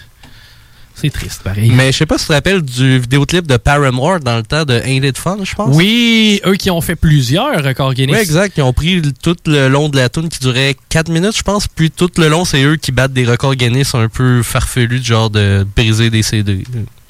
c'est 1.01 1.10
triste, 1.10 1.43
pareil. 1.43 1.70
Mais 1.74 1.93
je 1.93 1.98
sais 1.98 2.06
pas 2.06 2.18
si 2.18 2.24
tu 2.24 2.28
te 2.28 2.32
rappelles 2.35 2.62
du 2.62 2.98
vidéoclip 2.98 3.47
de 3.47 3.56
Paramore 3.56 4.20
dans 4.20 4.36
le 4.36 4.43
temps 4.43 4.64
de 4.64 4.74
Ain't 4.74 5.06
It 5.06 5.18
Fun, 5.18 5.39
je 5.43 5.55
pense. 5.55 5.74
Oui, 5.77 6.40
eux 6.47 6.56
qui 6.56 6.70
ont 6.70 6.81
fait 6.81 6.97
plusieurs 6.97 7.64
records 7.64 7.94
Guinness. 7.94 8.16
Oui, 8.16 8.22
exact. 8.22 8.55
Ils 8.56 8.62
ont 8.62 8.72
pris 8.72 9.02
tout 9.22 9.36
le 9.47 9.68
long 9.68 9.89
de 9.89 9.97
la 9.97 10.09
tune 10.09 10.28
qui 10.28 10.39
durait 10.40 10.77
4 10.89 11.10
minutes, 11.10 11.36
je 11.36 11.43
pense. 11.43 11.68
Puis 11.68 11.90
tout 11.90 12.10
le 12.18 12.28
long, 12.28 12.44
c'est 12.44 12.62
eux 12.62 12.77
qui 12.77 12.93
battent 12.93 13.12
des 13.12 13.24
records 13.24 13.55
Guinness 13.55 13.94
un 13.94 14.09
peu 14.09 14.43
farfelus, 14.43 15.02
genre 15.02 15.31
de 15.31 15.66
briser 15.77 16.10
des 16.10 16.22
CD. 16.22 16.64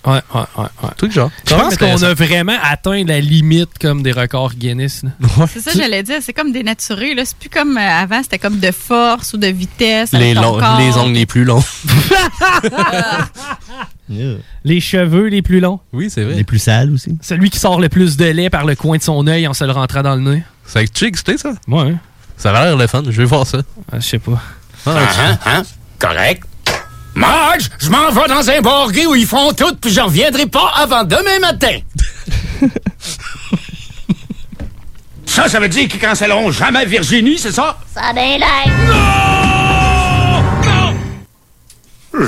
Ouais, 0.06 0.12
ouais, 0.34 0.40
ouais. 0.56 0.64
ouais. 0.82 0.88
Tout 0.96 1.10
genre. 1.10 1.30
Je 1.46 1.54
pense 1.54 1.76
qu'on 1.76 2.02
a 2.02 2.14
vraiment 2.14 2.56
atteint 2.62 3.04
la 3.04 3.20
limite 3.20 3.78
comme 3.80 4.02
des 4.02 4.12
records 4.12 4.54
Guinness. 4.54 5.02
C'est 5.52 5.60
ça, 5.60 5.70
j'allais 5.76 6.02
dire. 6.02 6.16
C'est 6.22 6.32
comme 6.32 6.52
dénaturé. 6.52 7.14
là. 7.14 7.24
C'est 7.24 7.36
plus 7.36 7.50
comme 7.50 7.76
euh, 7.76 7.80
avant, 7.80 8.22
c'était 8.22 8.38
comme 8.38 8.58
de 8.58 8.70
force 8.70 9.34
ou 9.34 9.36
de 9.36 9.48
vitesse. 9.48 10.12
Les, 10.12 10.32
les 10.34 10.38
ongles 10.96 11.12
les 11.12 11.26
plus 11.26 11.44
longs. 11.44 11.62
Les 14.64 14.80
cheveux 14.80 15.28
les 15.28 15.40
plus 15.42 15.60
longs. 15.60 15.78
Oui, 15.92 16.10
c'est 16.10 16.24
vrai. 16.24 16.34
Les 16.34 16.44
plus 16.44 16.58
sales 16.58 16.90
aussi. 16.92 17.16
Celui 17.22 17.48
qui 17.50 17.58
sort 17.60 17.80
le 17.80 17.88
plus 17.88 18.16
de 18.16 18.24
lait 18.24 18.50
par 18.50 18.66
le 18.66 18.74
coin 18.74 18.96
de 18.98 19.02
son 19.02 19.24
œil 19.28 19.46
en 19.46 19.54
se 19.54 19.62
le 19.64 19.70
rentrant 19.70 20.02
dans 20.02 20.16
le 20.16 20.20
nez. 20.22 20.42
C'est 20.66 20.82
excité, 21.02 21.38
ça? 21.38 21.52
Ouais. 21.68 21.94
Ça 22.36 22.52
va 22.52 22.64
l'air 22.64 22.76
le 22.76 22.86
fun. 22.86 23.02
Je 23.08 23.10
vais 23.22 23.24
voir 23.24 23.46
ça. 23.46 23.58
Ah, 23.92 24.00
je 24.00 24.06
sais 24.06 24.18
pas. 24.18 24.40
Ah, 24.86 24.96
Hein, 24.98 25.38
hein? 25.46 25.62
Correct. 25.98 26.42
Marge, 27.14 27.70
je 27.78 27.90
m'en 27.90 28.10
vais 28.10 28.28
dans 28.28 28.50
un 28.50 28.60
bar 28.60 28.90
gay 28.92 29.06
où 29.06 29.14
ils 29.14 29.26
font 29.26 29.52
tout, 29.52 29.74
puis 29.80 29.92
je 29.92 30.00
reviendrai 30.00 30.46
pas 30.46 30.72
avant 30.76 31.04
demain 31.04 31.38
matin. 31.40 31.78
ça, 35.26 35.48
ça 35.48 35.60
veut 35.60 35.68
dire 35.68 35.88
qu'ils 35.88 36.00
cancelleront 36.00 36.50
jamais 36.50 36.84
Virginie, 36.86 37.38
c'est 37.38 37.52
ça? 37.52 37.78
Ça 37.94 38.12
délaisse. 38.12 38.70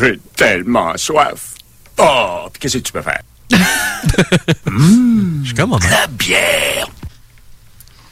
J'ai 0.00 0.18
tellement 0.36 0.96
soif. 0.96 1.54
Oh, 1.98 2.48
puis 2.52 2.60
qu'est-ce 2.60 2.78
que 2.78 2.82
tu 2.82 2.92
peux 2.92 3.02
faire? 3.02 3.20
Je 3.52 5.44
suis 5.44 5.54
comme 5.54 5.76
La 5.90 6.06
bière. 6.06 6.88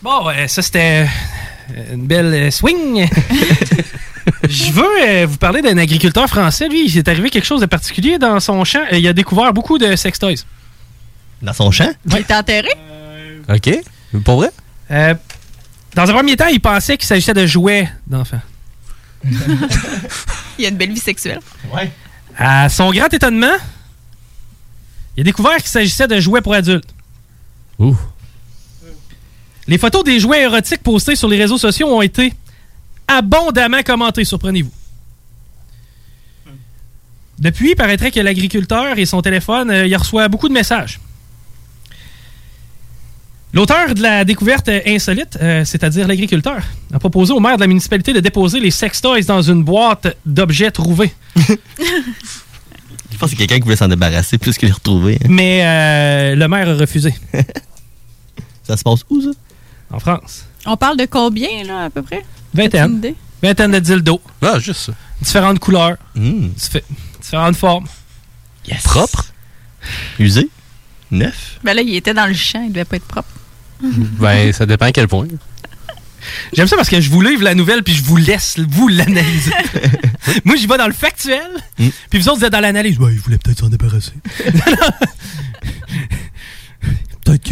Bon, 0.02 0.26
ouais, 0.26 0.48
ça 0.48 0.62
c'était 0.62 1.06
euh, 1.70 1.94
une 1.94 2.06
belle 2.06 2.34
euh, 2.34 2.50
swing. 2.50 3.08
Je 4.48 4.72
veux 4.72 5.02
euh, 5.02 5.26
vous 5.26 5.36
parler 5.36 5.60
d'un 5.62 5.76
agriculteur 5.76 6.26
français. 6.28 6.68
Lui, 6.68 6.86
il 6.86 6.90
s'est 6.90 7.08
arrivé 7.08 7.30
quelque 7.30 7.44
chose 7.44 7.60
de 7.60 7.66
particulier 7.66 8.18
dans 8.18 8.40
son 8.40 8.64
champ. 8.64 8.82
Euh, 8.92 8.98
Il 8.98 9.06
a 9.06 9.12
découvert 9.12 9.52
beaucoup 9.52 9.78
de 9.78 9.94
sextoys. 9.96 10.44
Dans 11.42 11.52
son 11.52 11.70
champ? 11.70 11.90
Il 12.06 12.16
est 12.16 12.32
enterré? 12.32 12.70
OK. 13.48 13.70
Pour 14.24 14.36
vrai? 14.36 14.50
Euh, 14.90 15.14
dans 15.94 16.08
un 16.08 16.12
premier 16.12 16.36
temps, 16.36 16.46
il 16.46 16.60
pensait 16.60 16.96
qu'il 16.96 17.06
s'agissait 17.06 17.34
de 17.34 17.46
jouets 17.46 17.88
d'enfants. 18.06 18.40
Il 20.58 20.64
a 20.64 20.68
une 20.68 20.76
belle 20.76 20.92
vie 20.92 21.00
sexuelle. 21.00 21.40
Ouais. 21.74 21.90
À 22.38 22.68
son 22.68 22.90
grand 22.90 23.12
étonnement, 23.12 23.56
il 25.16 25.20
a 25.20 25.24
découvert 25.24 25.56
qu'il 25.56 25.68
s'agissait 25.68 26.08
de 26.08 26.18
jouets 26.20 26.40
pour 26.40 26.54
adultes. 26.54 26.88
Ouh. 27.78 27.96
Les 29.66 29.78
photos 29.78 30.04
des 30.04 30.18
jouets 30.20 30.42
érotiques 30.42 30.82
postées 30.82 31.16
sur 31.16 31.28
les 31.28 31.36
réseaux 31.36 31.58
sociaux 31.58 31.88
ont 31.88 32.02
été 32.02 32.32
abondamment 33.10 33.82
commentées, 33.82 34.24
surprenez-vous. 34.24 34.72
Depuis, 37.38 37.70
il 37.70 37.74
paraîtrait 37.76 38.10
que 38.10 38.20
l'agriculteur 38.20 38.98
et 38.98 39.06
son 39.06 39.22
téléphone, 39.22 39.70
euh, 39.70 39.86
il 39.86 39.96
reçoit 39.96 40.28
beaucoup 40.28 40.48
de 40.48 40.52
messages. 40.52 41.00
L'auteur 43.52 43.94
de 43.94 44.02
la 44.02 44.24
découverte 44.24 44.68
insolite, 44.86 45.36
euh, 45.42 45.64
c'est-à-dire 45.64 46.06
l'agriculteur, 46.06 46.62
a 46.92 46.98
proposé 47.00 47.32
au 47.32 47.40
maire 47.40 47.56
de 47.56 47.62
la 47.62 47.66
municipalité 47.66 48.12
de 48.12 48.20
déposer 48.20 48.60
les 48.60 48.70
sextoys 48.70 49.24
dans 49.24 49.42
une 49.42 49.64
boîte 49.64 50.16
d'objets 50.24 50.70
trouvés. 50.70 51.12
Je 51.36 53.16
pense 53.18 53.22
que 53.22 53.28
c'est 53.30 53.36
quelqu'un 53.36 53.56
qui 53.56 53.62
voulait 53.64 53.76
s'en 53.76 53.88
débarrasser 53.88 54.38
plus 54.38 54.56
que 54.56 54.66
les 54.66 54.72
retrouver. 54.72 55.16
hein. 55.16 55.26
Mais 55.28 55.62
euh, 55.64 56.36
le 56.36 56.46
maire 56.48 56.68
a 56.68 56.74
refusé. 56.74 57.12
Ça 58.62 58.76
se 58.76 58.84
passe 58.84 59.00
où, 59.10 59.20
ça? 59.20 59.30
En 59.90 59.98
France. 59.98 60.44
On 60.64 60.76
parle 60.76 60.96
de 60.96 61.06
combien, 61.06 61.64
là, 61.64 61.86
à 61.86 61.90
peu 61.90 62.02
près? 62.02 62.24
Vingtaine. 62.54 63.00
Vingtaine 63.42 63.72
de 63.72 63.78
dildos. 63.78 64.20
Ah, 64.42 64.58
juste 64.58 64.80
ça. 64.86 64.92
Différentes 65.20 65.58
couleurs. 65.58 65.96
Diffé- 66.16 66.84
différentes 67.20 67.56
formes. 67.56 67.86
Propre? 68.84 69.26
Usé? 70.18 70.48
Neuf? 71.10 71.58
Ben 71.64 71.74
là, 71.74 71.82
il 71.82 71.94
était 71.96 72.14
dans 72.14 72.26
le 72.26 72.34
champ, 72.34 72.62
il 72.62 72.70
devait 72.72 72.84
pas 72.84 72.96
être 72.96 73.06
propre. 73.06 73.28
Ben, 73.82 74.52
ça 74.52 74.66
dépend 74.66 74.86
à 74.86 74.92
quel 74.92 75.08
point. 75.08 75.26
J'aime 76.52 76.66
ça 76.66 76.76
parce 76.76 76.90
que 76.90 77.00
je 77.00 77.08
vous 77.10 77.22
livre 77.22 77.42
la 77.42 77.54
nouvelle 77.54 77.82
puis 77.82 77.94
je 77.94 78.02
vous 78.04 78.16
laisse 78.18 78.58
vous 78.58 78.88
l'analyser. 78.88 79.52
Moi, 80.44 80.56
j'y 80.56 80.66
vais 80.66 80.76
dans 80.76 80.86
le 80.86 80.92
factuel. 80.92 81.48
Puis 81.78 82.18
vous 82.20 82.28
autres, 82.28 82.40
vous 82.40 82.44
êtes 82.44 82.52
dans 82.52 82.60
l'analyse. 82.60 82.98
Ouais, 82.98 83.12
il 83.14 83.18
voulait 83.18 83.38
peut-être 83.38 83.60
s'en 83.60 83.68
débarrasser. 83.70 84.12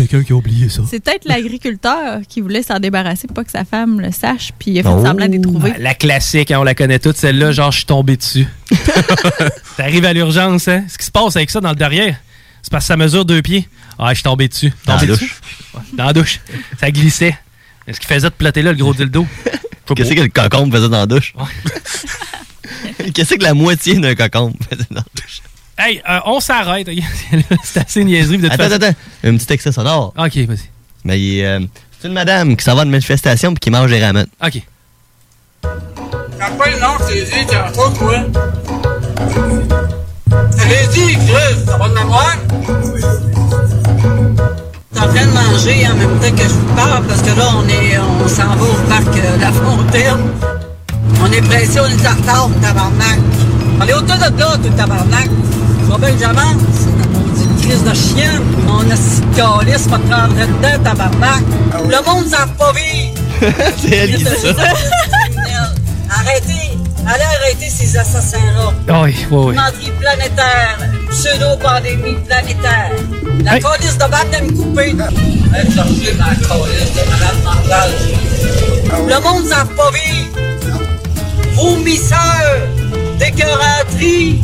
peut-être 0.09 0.25
quelqu'un 0.25 0.25
qui 0.27 0.33
a 0.33 0.37
oublié 0.37 0.69
ça. 0.69 0.83
C'est 0.89 1.01
peut-être 1.03 1.25
l'agriculteur 1.27 2.21
qui 2.29 2.41
voulait 2.41 2.63
s'en 2.63 2.79
débarrasser 2.79 3.27
pour 3.27 3.35
pas 3.35 3.45
que 3.45 3.51
sa 3.51 3.65
femme 3.65 4.01
le 4.01 4.11
sache, 4.13 4.51
puis 4.59 4.73
il 4.73 4.79
a 4.81 4.83
fait 4.83 4.89
Oh. 4.89 5.05
semblant 5.05 5.29
d'y 5.29 5.41
trouver. 5.41 5.75
La 5.79 5.95
classique, 5.95 6.51
hein, 6.51 6.59
on 6.61 6.65
la 6.65 6.75
connaît 6.75 6.99
toute, 6.99 7.17
celle-là, 7.17 7.53
genre, 7.53 7.71
je 7.73 7.79
suis 7.79 7.87
tombé 7.87 8.17
dessus. 8.17 8.47
T'arrives 9.77 10.05
à 10.05 10.13
l'urgence, 10.13 10.69
hein? 10.69 10.85
Ce 10.89 10.99
qui 10.99 11.05
se 11.05 11.11
passe 11.11 11.37
avec 11.37 11.51
ça 11.51 11.61
dans 11.61 11.71
le 11.71 11.77
derrière, 11.77 12.17
c'est 12.63 12.71
parce 12.71 12.85
que 12.85 12.89
ça 12.89 12.97
mesure 12.97 13.25
deux 13.25 13.43
pieds. 13.43 13.69
Ah, 13.99 14.09
je 14.11 14.15
suis 14.15 14.23
tombé 14.25 14.49
dessus. 14.49 14.73
Dans 14.87 14.97
la 14.97 15.07
dessus? 15.07 15.33
Ouais, 15.75 15.81
dans 15.95 16.05
la 16.07 16.13
douche. 16.13 16.41
Ça 16.81 16.91
glissait. 16.91 17.37
Est-ce 17.87 17.99
qu'il 18.01 18.09
faisait 18.09 18.29
de 18.29 18.35
plotter 18.35 18.63
là, 18.63 18.73
le 18.73 18.79
gros 18.79 18.95
dildo? 18.95 19.27
Qu'est-ce 19.97 20.13
que 20.15 20.21
le 20.21 20.29
cocombe 20.29 20.73
faisait 20.73 20.89
dans 20.89 20.99
la 20.99 21.07
douche? 21.07 21.33
Qu'est-ce 23.15 23.35
que 23.35 23.43
la 23.43 23.55
moitié 23.55 23.95
d'un 23.99 24.15
cocombe 24.15 24.55
faisait 24.71 24.85
dans 24.91 24.97
la 24.97 25.05
douche? 25.17 25.41
Hey, 25.79 26.03
euh, 26.09 26.19
on 26.27 26.41
s'arrête. 26.41 26.89
c'est 27.63 27.81
assez 27.81 28.03
niaiserie. 28.05 28.45
Attends, 28.47 28.57
façon. 28.57 28.75
attends, 28.75 28.87
attends. 28.87 28.99
Un 29.23 29.37
petit 29.37 29.53
excès 29.53 29.71
sonore. 29.71 30.13
OK, 30.19 30.37
vas-y. 30.39 30.71
Mais 31.05 31.21
il 31.21 31.39
est, 31.39 31.47
euh, 31.47 31.61
c'est 32.01 32.09
une 32.09 32.15
madame 32.15 32.57
qui 32.57 32.65
s'en 32.65 32.75
va 32.75 32.81
à 32.81 32.85
une 32.85 32.91
manifestation 32.91 33.55
puis 33.55 33.61
qui 33.61 33.71
mange 33.71 33.91
des 33.91 34.05
ramen. 34.05 34.27
OK. 34.45 34.63
Le 35.63 36.81
nom, 36.81 36.97
c'est 37.09 37.23
dit, 37.25 37.47
t'as 37.49 37.71
pas 37.71 37.91
quoi? 37.97 38.17
Allez-y, 40.61 41.15
Chris, 41.15 41.65
ça 41.65 41.77
va 41.77 41.89
de 41.89 41.95
mémoire? 41.95 42.37
T'es 44.93 45.01
en 45.01 45.09
train 45.09 45.27
de 45.27 45.33
manger 45.33 45.87
en 45.87 45.95
même 45.95 46.19
temps 46.19 46.37
que 46.37 46.43
je 46.43 46.49
vous 46.49 46.75
parle 46.75 47.07
parce 47.07 47.23
que 47.23 47.39
là, 47.39 47.49
on 47.57 47.69
est, 47.69 47.99
on 47.99 48.29
s'en 48.29 48.55
va 48.55 48.65
au 48.65 48.89
parc 48.89 49.17
euh, 49.17 49.39
La 49.39 49.53
Fontaine. 49.53 50.33
On 51.23 51.33
est 51.33 51.43
pressé, 51.43 51.81
on 51.81 51.87
est 51.87 52.07
en 52.07 52.17
retard, 52.17 52.51
tabarnak. 52.61 53.19
Allez 53.81 53.95
autour 53.95 54.17
de 54.17 54.39
là, 54.39 54.57
tout 54.63 54.71
tabarnak. 54.77 55.31
Que 55.89 56.19
j'avance? 56.21 56.87
Une 57.43 57.61
crise 57.61 57.83
de 57.83 57.95
chien. 57.95 58.41
On 58.69 58.89
a 58.91 58.97
si 58.97 59.21
de 59.21 59.35
calice, 59.35 59.89
pas 59.89 59.99
te 59.99 60.07
prendrait 60.09 60.47
dedans, 60.47 60.85
tabarnak. 60.85 61.43
Le 61.75 62.07
monde 62.07 62.25
ne 62.25 62.31
savent 62.31 62.55
pas 62.57 62.73
vivre. 62.73 63.15
C'est 63.79 63.97
elle 63.97 64.15
qui 64.15 64.25
dit 64.25 64.25
ça. 64.25 64.65
Arrêtez! 66.11 66.79
Allez 67.07 67.25
arrêter 67.25 67.71
ces 67.71 67.97
assassins-là! 67.97 68.73
Oui, 69.03 69.17
oui, 69.31 69.45
oui. 69.47 69.55
Menterie 69.55 69.93
planétaire! 69.99 70.79
Pseudo-pandémie 71.11 72.19
planétaire! 72.27 72.93
La 73.43 73.59
de 73.59 74.11
battre 74.11 74.41
de 74.41 74.45
me 74.45 74.57
couper! 74.57 74.95
Allez 75.55 75.71
chercher 75.71 76.15
ma 76.19 76.27
police 76.47 76.93
de 76.95 77.11
malade 77.11 77.43
mentale! 77.45 77.91
Le 79.09 79.23
monde 79.23 79.45
ne 79.45 79.49
savent 79.49 79.75
pas 79.75 79.91
vivre! 79.91 80.29
Vomisseurs! 81.55 82.69
Décoraterie! 83.19 84.43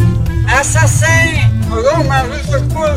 C'est 2.51 2.75
quoi? 2.75 2.97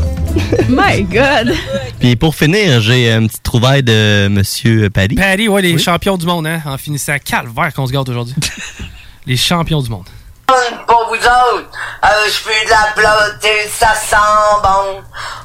My 0.69 1.03
God! 1.03 1.53
Puis 1.99 2.15
pour 2.15 2.35
finir, 2.35 2.81
j'ai 2.81 3.11
une 3.11 3.27
petite 3.27 3.43
trouvaille 3.43 3.83
de 3.83 4.27
Monsieur 4.29 4.89
Paddy. 4.89 5.15
Paddy, 5.15 5.47
ouais, 5.47 5.61
les 5.61 5.77
champions 5.77 6.17
du 6.17 6.25
monde, 6.25 6.47
hein, 6.47 6.61
en 6.65 6.77
finissant 6.77 7.17
calvaire 7.23 7.73
qu'on 7.73 7.87
se 7.87 7.91
garde 7.91 8.09
aujourd'hui. 8.09 8.35
les 9.25 9.37
champions 9.37 9.81
du 9.81 9.89
monde. 9.89 10.05
Pour 10.47 11.07
vous 11.09 11.15
autres, 11.15 11.67
euh, 12.05 12.07
je 12.25 12.31
fais 12.31 12.65
de 12.65 12.69
la 12.69 12.93
plotte 12.95 13.43
et 13.43 13.67
ça 13.67 13.93
sent 13.95 14.15
bon. 14.63 15.03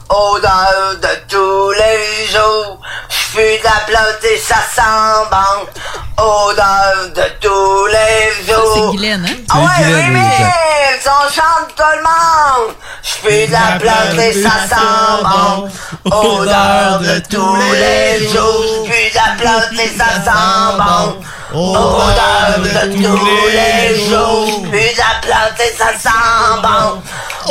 Odeur 0.09 0.95
de 0.95 1.09
tous 1.29 1.71
les 1.73 2.29
jours. 2.29 2.79
Je 3.09 3.17
fais 3.37 3.59
de 3.59 3.65
la 3.65 3.81
plotte 3.85 4.23
et 4.23 4.39
ça 4.39 4.55
sent 4.73 5.29
bon. 5.29 6.23
Odeur 6.23 7.09
de 7.17 7.25
tous 7.41 7.87
les 7.87 8.47
jours. 8.47 8.75
C'est 8.77 8.91
Guylaine, 8.97 9.27
hein? 9.29 9.43
Ah 9.51 9.59
ouais, 9.59 9.87
oui, 9.87 9.93
oui, 9.97 10.11
mais 10.11 11.01
on 11.07 11.33
chante 11.33 11.75
tout 11.77 11.83
le 11.97 12.03
monde. 12.03 12.75
Je 13.03 13.29
fais 13.29 13.47
de 13.49 13.53
la 13.53 13.79
plotte 13.81 14.19
et 14.21 14.41
ça 14.41 14.69
sent 14.69 15.25
bon. 15.25 15.69
Odeur 16.13 17.01
de 17.01 17.19
tous 17.29 17.57
les 17.73 18.29
jours. 18.29 18.87
Je 18.87 18.93
fais 18.93 19.11
de 19.11 19.17
la 19.17 19.35
plotte 19.37 19.73
et 19.81 19.99
ça 19.99 20.23
sent 20.25 20.77
bon. 20.79 21.21
Odeur 21.55 22.61
de 22.61 22.93
tous 22.95 23.27
les 23.53 24.09
jours. 24.09 24.63
De 24.63 24.97
la 24.97 25.21
plotte 25.21 25.61
et 25.61 25.77
ça 25.77 25.93
sent 25.99 26.63
bon. 26.63 27.03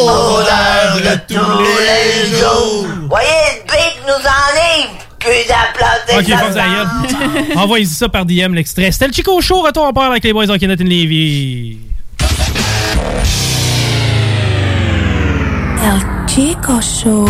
Odeur 0.01 0.95
de 0.95 1.33
tous 1.33 1.63
les 1.79 2.37
jours. 2.39 2.87
Voyez, 3.09 3.27
le 3.57 3.71
beat 3.71 3.97
nous 4.07 4.13
enlève. 4.13 5.01
Puis 5.19 5.29
de 5.45 5.49
la 5.49 5.71
et 6.09 6.17
Ok, 6.17 6.39
ça 7.85 8.09
par 8.09 8.25
DM 8.25 8.55
l'extrait. 8.55 8.91
C'était 8.91 9.07
le 9.07 9.13
Chico 9.13 9.39
Show, 9.39 9.61
retour 9.61 9.83
en 9.83 9.93
parle 9.93 10.11
avec 10.13 10.23
les 10.23 10.33
boys 10.33 10.49
en 10.49 10.57
Kenneth 10.57 10.79
Levy. 10.79 11.77
El 15.83 16.27
Chico 16.27 16.81
Show. 16.81 17.29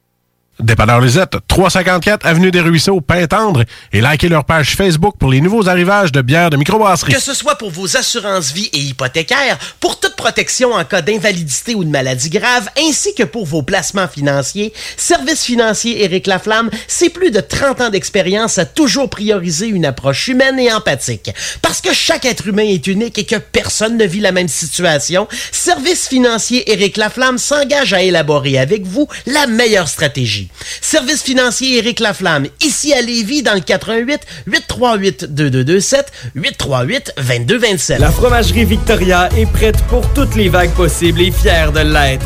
Dépanneur 0.63 1.01
Lisette, 1.01 1.37
354 1.47 2.25
Avenue 2.25 2.51
des 2.51 2.61
Ruisseaux, 2.61 3.01
Pintendre, 3.01 3.63
et 3.91 3.99
likez 3.99 4.29
leur 4.29 4.45
page 4.45 4.75
Facebook 4.75 5.15
pour 5.17 5.31
les 5.31 5.41
nouveaux 5.41 5.67
arrivages 5.67 6.11
de 6.11 6.21
bières 6.21 6.51
de 6.51 6.57
microbrasserie. 6.57 7.13
Que 7.13 7.19
ce 7.19 7.33
soit 7.33 7.57
pour 7.57 7.71
vos 7.71 7.97
assurances 7.97 8.51
vie 8.51 8.69
et 8.71 8.79
hypothécaires, 8.79 9.57
pour 9.79 9.99
toute 9.99 10.15
protection 10.15 10.73
en 10.73 10.85
cas 10.85 11.01
d'invalidité 11.01 11.73
ou 11.73 11.83
de 11.83 11.89
maladie 11.89 12.29
grave, 12.29 12.69
ainsi 12.77 13.15
que 13.15 13.23
pour 13.23 13.45
vos 13.45 13.63
placements 13.63 14.07
financiers, 14.07 14.71
Service 14.97 15.43
financier 15.43 16.03
Éric 16.03 16.27
Laflamme, 16.27 16.69
c'est 16.87 17.09
plus 17.09 17.31
de 17.31 17.39
30 17.39 17.81
ans 17.81 17.89
d'expérience 17.89 18.59
à 18.59 18.65
toujours 18.65 19.09
prioriser 19.09 19.67
une 19.67 19.85
approche 19.85 20.27
humaine 20.27 20.59
et 20.59 20.71
empathique. 20.71 21.31
Parce 21.63 21.81
que 21.81 21.91
chaque 21.91 22.25
être 22.25 22.47
humain 22.47 22.65
est 22.65 22.85
unique 22.85 23.17
et 23.17 23.25
que 23.25 23.37
personne 23.37 23.97
ne 23.97 24.05
vit 24.05 24.19
la 24.19 24.31
même 24.31 24.47
situation, 24.47 25.27
Service 25.51 26.07
financier 26.07 26.71
Éric 26.71 26.97
Laflamme 26.97 27.39
s'engage 27.39 27.93
à 27.93 28.03
élaborer 28.03 28.59
avec 28.59 28.85
vous 28.85 29.07
la 29.25 29.47
meilleure 29.47 29.87
stratégie. 29.87 30.50
Service 30.81 31.23
financier 31.23 31.77
Éric 31.77 31.99
Laflamme, 31.99 32.47
ici 32.61 32.93
à 32.93 33.01
Lévis, 33.01 33.43
dans 33.43 33.53
le 33.53 33.61
88 33.61 34.21
838 34.47 35.25
2227 35.33 36.11
838 36.35 37.13
2227. 37.17 37.99
La 37.99 38.11
fromagerie 38.11 38.65
Victoria 38.65 39.29
est 39.37 39.45
prête 39.45 39.81
pour 39.89 40.07
toutes 40.13 40.35
les 40.35 40.49
vagues 40.49 40.73
possibles 40.73 41.21
et 41.21 41.31
fière 41.31 41.71
de 41.71 41.79
l'être. 41.79 42.25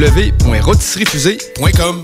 www.rôtisseriefusée.com. 0.01 2.03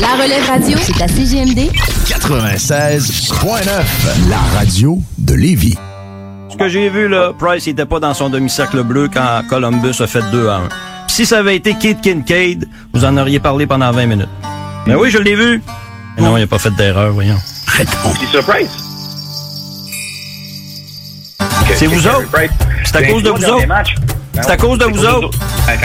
La 0.00 0.22
relève 0.22 0.46
radio, 0.46 0.78
c'est 0.80 1.02
à 1.02 1.08
CGMD 1.08 1.70
96.9. 2.06 4.28
La 4.28 4.38
radio 4.58 4.98
de 5.18 5.34
Lévis. 5.34 5.76
Ce 6.50 6.56
que 6.56 6.68
j'ai 6.68 6.88
vu, 6.88 7.08
là, 7.08 7.32
Price 7.38 7.66
n'était 7.66 7.86
pas 7.86 8.00
dans 8.00 8.14
son 8.14 8.30
demi-cercle 8.30 8.82
bleu 8.82 9.08
quand 9.12 9.42
Columbus 9.48 10.00
a 10.00 10.06
fait 10.06 10.22
2 10.32 10.48
à 10.48 10.56
1. 10.56 10.60
Puis 10.68 10.78
si 11.08 11.26
ça 11.26 11.38
avait 11.38 11.56
été 11.56 11.74
Kate 11.74 12.00
Kincaid, 12.00 12.68
vous 12.92 13.04
en 13.04 13.16
auriez 13.16 13.40
parlé 13.40 13.66
pendant 13.66 13.90
20 13.92 14.06
minutes. 14.06 14.28
Mais 14.86 14.94
oui, 14.94 15.10
je 15.10 15.18
l'ai 15.18 15.34
vu. 15.34 15.62
Mais 16.16 16.24
non, 16.24 16.36
il 16.36 16.40
n'a 16.40 16.46
pas 16.46 16.58
fait 16.58 16.74
d'erreur, 16.74 17.12
voyons. 17.12 17.38
C'est 17.76 17.88
surprise. 18.30 18.70
C'est 21.74 21.86
vous 21.86 22.06
autres? 22.06 22.28
C'est 22.84 22.96
à 22.96 23.02
cause 23.04 23.22
de 23.22 23.30
vous 23.30 23.44
autres? 23.44 23.66
C'est 24.32 24.50
à 24.50 24.56
cause 24.56 24.78
de 24.78 24.84
vous 24.84 25.04
autres. 25.04 25.30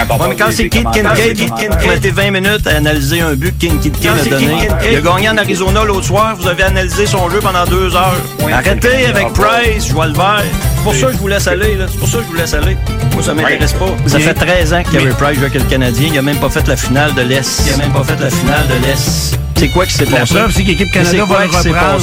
Quand, 0.08 0.28
mais 0.30 0.36
quand 0.36 0.46
c'est 0.52 0.70
Keith 0.70 0.86
Kincaid, 0.92 1.36
Kincaid 1.36 1.72
a 1.90 1.96
été 1.96 2.12
20 2.12 2.32
minutes 2.32 2.68
à 2.68 2.78
analyser 2.78 3.22
un 3.22 3.34
but 3.34 3.54
que 3.58 3.66
Keith 3.68 3.82
Kincaid 4.00 4.12
a 4.12 4.30
donné. 4.30 4.68
Il 4.92 4.98
a 4.98 5.02
gagné 5.02 5.30
en 5.30 5.38
Arizona 5.38 5.84
l'autre 5.84 6.06
soir. 6.06 6.36
Vous 6.40 6.48
avez 6.48 6.64
analysé 6.64 7.06
son 7.06 7.30
jeu 7.30 7.40
pendant 7.40 7.66
deux 7.66 7.96
heures. 7.96 8.16
Arrêtez 8.52 9.06
avec 9.08 9.34
Price, 9.34 9.88
je 9.88 9.94
vois 9.94 10.08
le 10.08 10.14
vert. 10.14 10.44
C'est 10.78 10.84
pour 10.84 10.94
ça 10.96 11.08
que 11.08 11.14
je 11.14 11.18
vous 11.18 11.28
laisse 11.28 11.48
aller. 11.48 11.76
là. 11.76 11.86
C'est 11.92 11.98
pour 12.00 12.08
ça 12.08 12.18
que 12.18 12.24
je 12.24 12.28
vous 12.30 12.36
laisse 12.36 12.54
aller. 12.54 12.78
Moi, 13.14 13.24
ça 13.24 13.34
m'intéresse 13.34 13.74
pas. 13.74 13.86
Ça 14.08 14.20
fait 14.20 14.34
13 14.34 14.74
ans 14.74 14.84
que 14.84 14.92
Carey 14.92 15.10
Price 15.18 15.36
joue 15.40 15.46
avec 15.46 15.56
le 15.56 15.62
Canadien. 15.70 16.10
Il 16.14 16.18
a 16.18 16.22
même 16.22 16.38
pas 16.38 16.50
fait 16.50 16.68
la 16.68 16.76
finale 16.78 17.14
de 17.16 17.22
l'Est. 17.22 17.64
Il 17.68 17.74
a 17.74 17.78
même 17.78 17.92
pas 17.92 18.04
fait 18.04 18.20
la 18.20 18.30
finale 18.30 18.68
de 18.68 18.86
l'Est. 18.88 19.40
C'est 19.58 19.70
quoi 19.70 19.86
qui 19.86 19.94
s'est 19.94 20.06
La 20.06 20.20
passé? 20.20 20.36
preuve, 20.36 20.52
c'est 20.54 20.64
que 20.64 20.68
l'équipe 20.68 20.92
Canada 20.92 21.12
C'est 21.12 21.18
quoi 21.26 21.38
va 21.38 21.44
le 21.46 21.50
qui 21.50 21.58
s'est 21.58 21.70
reprendre. 21.70 22.02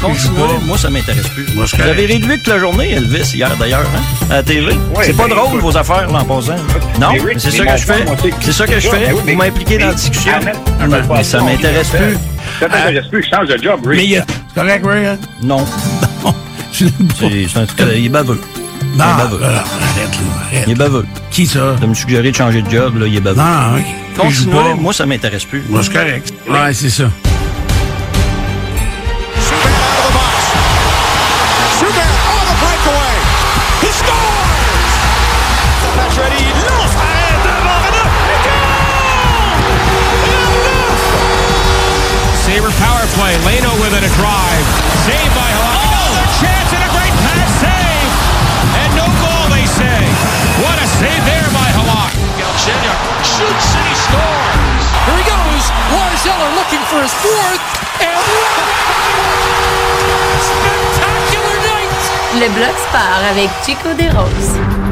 Continuez. 0.00 0.58
Moi, 0.64 0.76
ça 0.78 0.90
m'intéresse 0.90 1.28
plus. 1.28 1.46
Moi, 1.54 1.64
Vous 1.72 1.80
avez 1.82 2.06
réduit 2.06 2.36
toute 2.38 2.48
la 2.48 2.58
journée, 2.58 2.92
Elvis, 2.92 3.32
hier 3.34 3.50
d'ailleurs, 3.58 3.80
hein, 3.96 4.26
à 4.30 4.34
la 4.34 4.42
TV. 4.42 4.76
c'est 5.02 5.16
pas 5.16 5.26
ben, 5.28 5.34
drôle, 5.34 5.60
vos 5.60 5.76
affaires, 5.76 6.10
là, 6.10 6.20
en 6.20 6.24
passant. 6.24 6.56
Non, 7.00 7.08
c'est 7.38 7.50
ça 7.50 7.64
que 7.66 7.76
je 7.76 7.84
fais. 7.84 8.04
c'est- 8.40 8.52
ça 8.52 8.66
que 8.66 8.78
je 8.80 8.88
fais. 8.88 9.10
Vous 9.12 9.34
m'impliquez 9.36 9.78
dans 9.78 9.88
la 9.88 9.94
discussion. 9.94 10.32
Arrête. 10.34 10.58
Mais 11.10 11.24
ça 11.24 11.40
m'intéresse 11.40 11.88
plus. 11.90 12.16
Ça 12.60 12.68
t'intéresse 12.68 13.06
plus, 13.10 13.22
je 13.22 13.28
change 13.36 13.48
de 13.48 13.62
job, 13.62 13.80
Rick. 13.86 13.98
Mais 13.98 14.04
il 14.04 14.10
y 14.10 14.16
a- 14.18 14.24
C'est 14.54 14.60
correct, 14.60 14.84
Ray? 14.86 15.06
hein? 15.06 15.18
Non. 15.42 15.64
C'est 16.72 16.86
c'est 17.18 17.58
un 17.58 17.64
truc. 17.66 17.80
Il 17.96 18.06
est 18.06 18.08
baveux. 18.10 18.40
Il 18.82 18.98
Non, 18.98 19.04
est 19.04 19.16
baveux. 19.16 19.42
arrête, 19.42 19.54
là, 19.56 19.62
arrête. 20.46 20.64
Il 20.66 20.72
est 20.72 20.76
baveux. 20.76 21.06
Qui 21.30 21.46
ça? 21.46 21.74
De 21.80 21.86
me 21.86 21.94
suggérer 21.94 22.30
de 22.30 22.36
changer 22.36 22.60
de 22.62 22.70
job, 22.70 22.98
là, 22.98 23.06
il 23.06 23.16
est 23.16 23.20
baveux. 23.20 23.36
Non, 23.38 23.76
ok. 23.78 23.84
Il 23.86 24.16
Continuez, 24.18 24.74
moi, 24.78 24.92
ça 24.92 25.06
m'intéresse 25.06 25.44
plus. 25.44 25.62
Moi, 25.68 25.80
c'est 25.82 25.92
correct. 25.92 26.32
Ouais, 26.48 26.72
c'est 26.74 26.90
ça. 26.90 27.04
Play. 43.16 43.32
Leno 43.48 43.72
with 43.80 43.96
it, 43.96 44.04
a 44.04 44.12
drive. 44.20 44.66
Saved 45.08 45.32
by 45.32 45.48
Halak. 45.56 45.80
Oh, 45.80 45.88
another 45.88 46.28
chance 46.40 46.70
and 46.76 46.84
a 46.84 46.90
great 46.92 47.14
pass 47.24 47.50
save. 47.64 48.12
And 48.84 48.90
no 48.92 49.08
goal, 49.24 49.46
they 49.50 49.64
say. 49.64 50.00
What 50.60 50.76
a 50.78 50.86
save 51.00 51.22
there 51.24 51.48
by 51.50 51.68
Halak. 51.76 52.12
Galchenyuk 52.36 53.00
shoots 53.24 53.68
and 53.72 53.86
he 53.88 53.96
scores. 53.96 54.84
Here 55.08 55.18
he 55.18 55.24
goes. 55.24 55.64
Lars 55.96 56.22
Eller 56.28 56.52
looking 56.60 56.84
for 56.92 57.00
his 57.00 57.14
fourth. 57.24 57.64
And 58.04 58.20
spectacular 60.44 61.56
night. 61.64 62.02
Le 62.40 62.48
bloc 62.52 62.76
sport 62.84 63.22
avec 63.32 63.50
Chico 63.64 63.90
Desroses. 63.96 64.85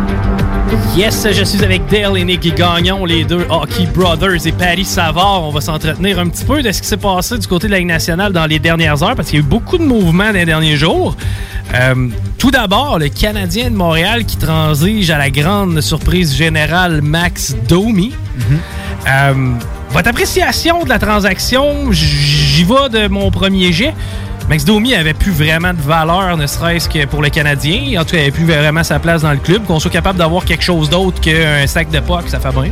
Yes, 0.97 1.27
je 1.31 1.45
suis 1.45 1.63
avec 1.63 1.87
Dale 1.87 2.17
et 2.19 2.25
Nick 2.25 2.55
Gagnon, 2.55 3.05
les 3.05 3.25
deux 3.25 3.47
Hockey 3.49 3.87
Brothers 3.95 4.47
et 4.47 4.53
Paris 4.53 4.85
Savard. 4.85 5.43
On 5.45 5.51
va 5.51 5.61
s'entretenir 5.61 6.19
un 6.19 6.29
petit 6.29 6.45
peu 6.45 6.63
de 6.63 6.73
ce 6.73 6.83
qui 6.83 6.89
s'est 6.89 6.97
passé 6.97 7.39
du 7.39 7.47
côté 7.47 7.67
de 7.67 7.73
la 7.73 7.79
Ligue 7.79 7.89
nationale 7.89 8.33
dans 8.33 8.47
les 8.47 8.59
dernières 8.59 9.03
heures 9.03 9.15
parce 9.15 9.29
qu'il 9.29 9.41
y 9.41 9.43
a 9.43 9.45
eu 9.45 9.49
beaucoup 9.49 9.79
de 9.79 9.85
mouvements 9.85 10.27
dans 10.27 10.33
les 10.33 10.45
derniers 10.45 10.77
jours. 10.77 11.17
Euh, 11.75 12.09
tout 12.39 12.51
d'abord, 12.51 12.99
le 12.99 13.09
Canadien 13.09 13.71
de 13.71 13.77
Montréal 13.77 14.25
qui 14.25 14.37
transige 14.37 15.11
à 15.11 15.19
la 15.19 15.31
grande 15.31 15.81
surprise 15.81 16.35
générale 16.35 17.03
Max 17.03 17.55
Domi. 17.69 18.13
Euh, 19.09 19.55
votre 19.91 20.09
appréciation 20.09 20.83
de 20.83 20.89
la 20.89 20.99
transaction, 20.99 21.93
j'y 21.93 22.65
vais 22.65 22.89
de 22.91 23.09
mon 23.09 23.31
premier 23.31 23.73
jet. 23.73 23.95
Max 24.49 24.65
Domi 24.65 24.95
avait 24.95 25.15
plus 25.15 25.33
vraiment 25.33 25.73
de 25.73 25.81
valeur, 25.81 26.37
ne 26.37 26.47
serait-ce 26.47 26.89
que 26.89 27.07
pour 27.07 27.23
le 27.23 27.31
Canadien. 27.31 28.01
En 28.01 28.05
tout 28.05 28.11
cas, 28.11 28.19
il 28.19 28.23
avait 28.23 28.31
plus 28.31 28.45
vraiment 28.45 28.85
sa 28.85 28.99
place 28.99 29.23
dans 29.23 29.33
le 29.33 29.39
club. 29.39 29.65
Qu'on 29.65 29.81
soit 29.81 29.91
capable 29.91 30.19
d'avoir 30.19 30.45
quelque 30.45 30.63
chose 30.63 30.91
d'autre 30.91 31.21
qu'un 31.21 31.67
sac 31.67 31.91
de 31.91 32.01
poc, 32.01 32.25
ça 32.29 32.39
fait 32.39 32.53
bien. 32.53 32.71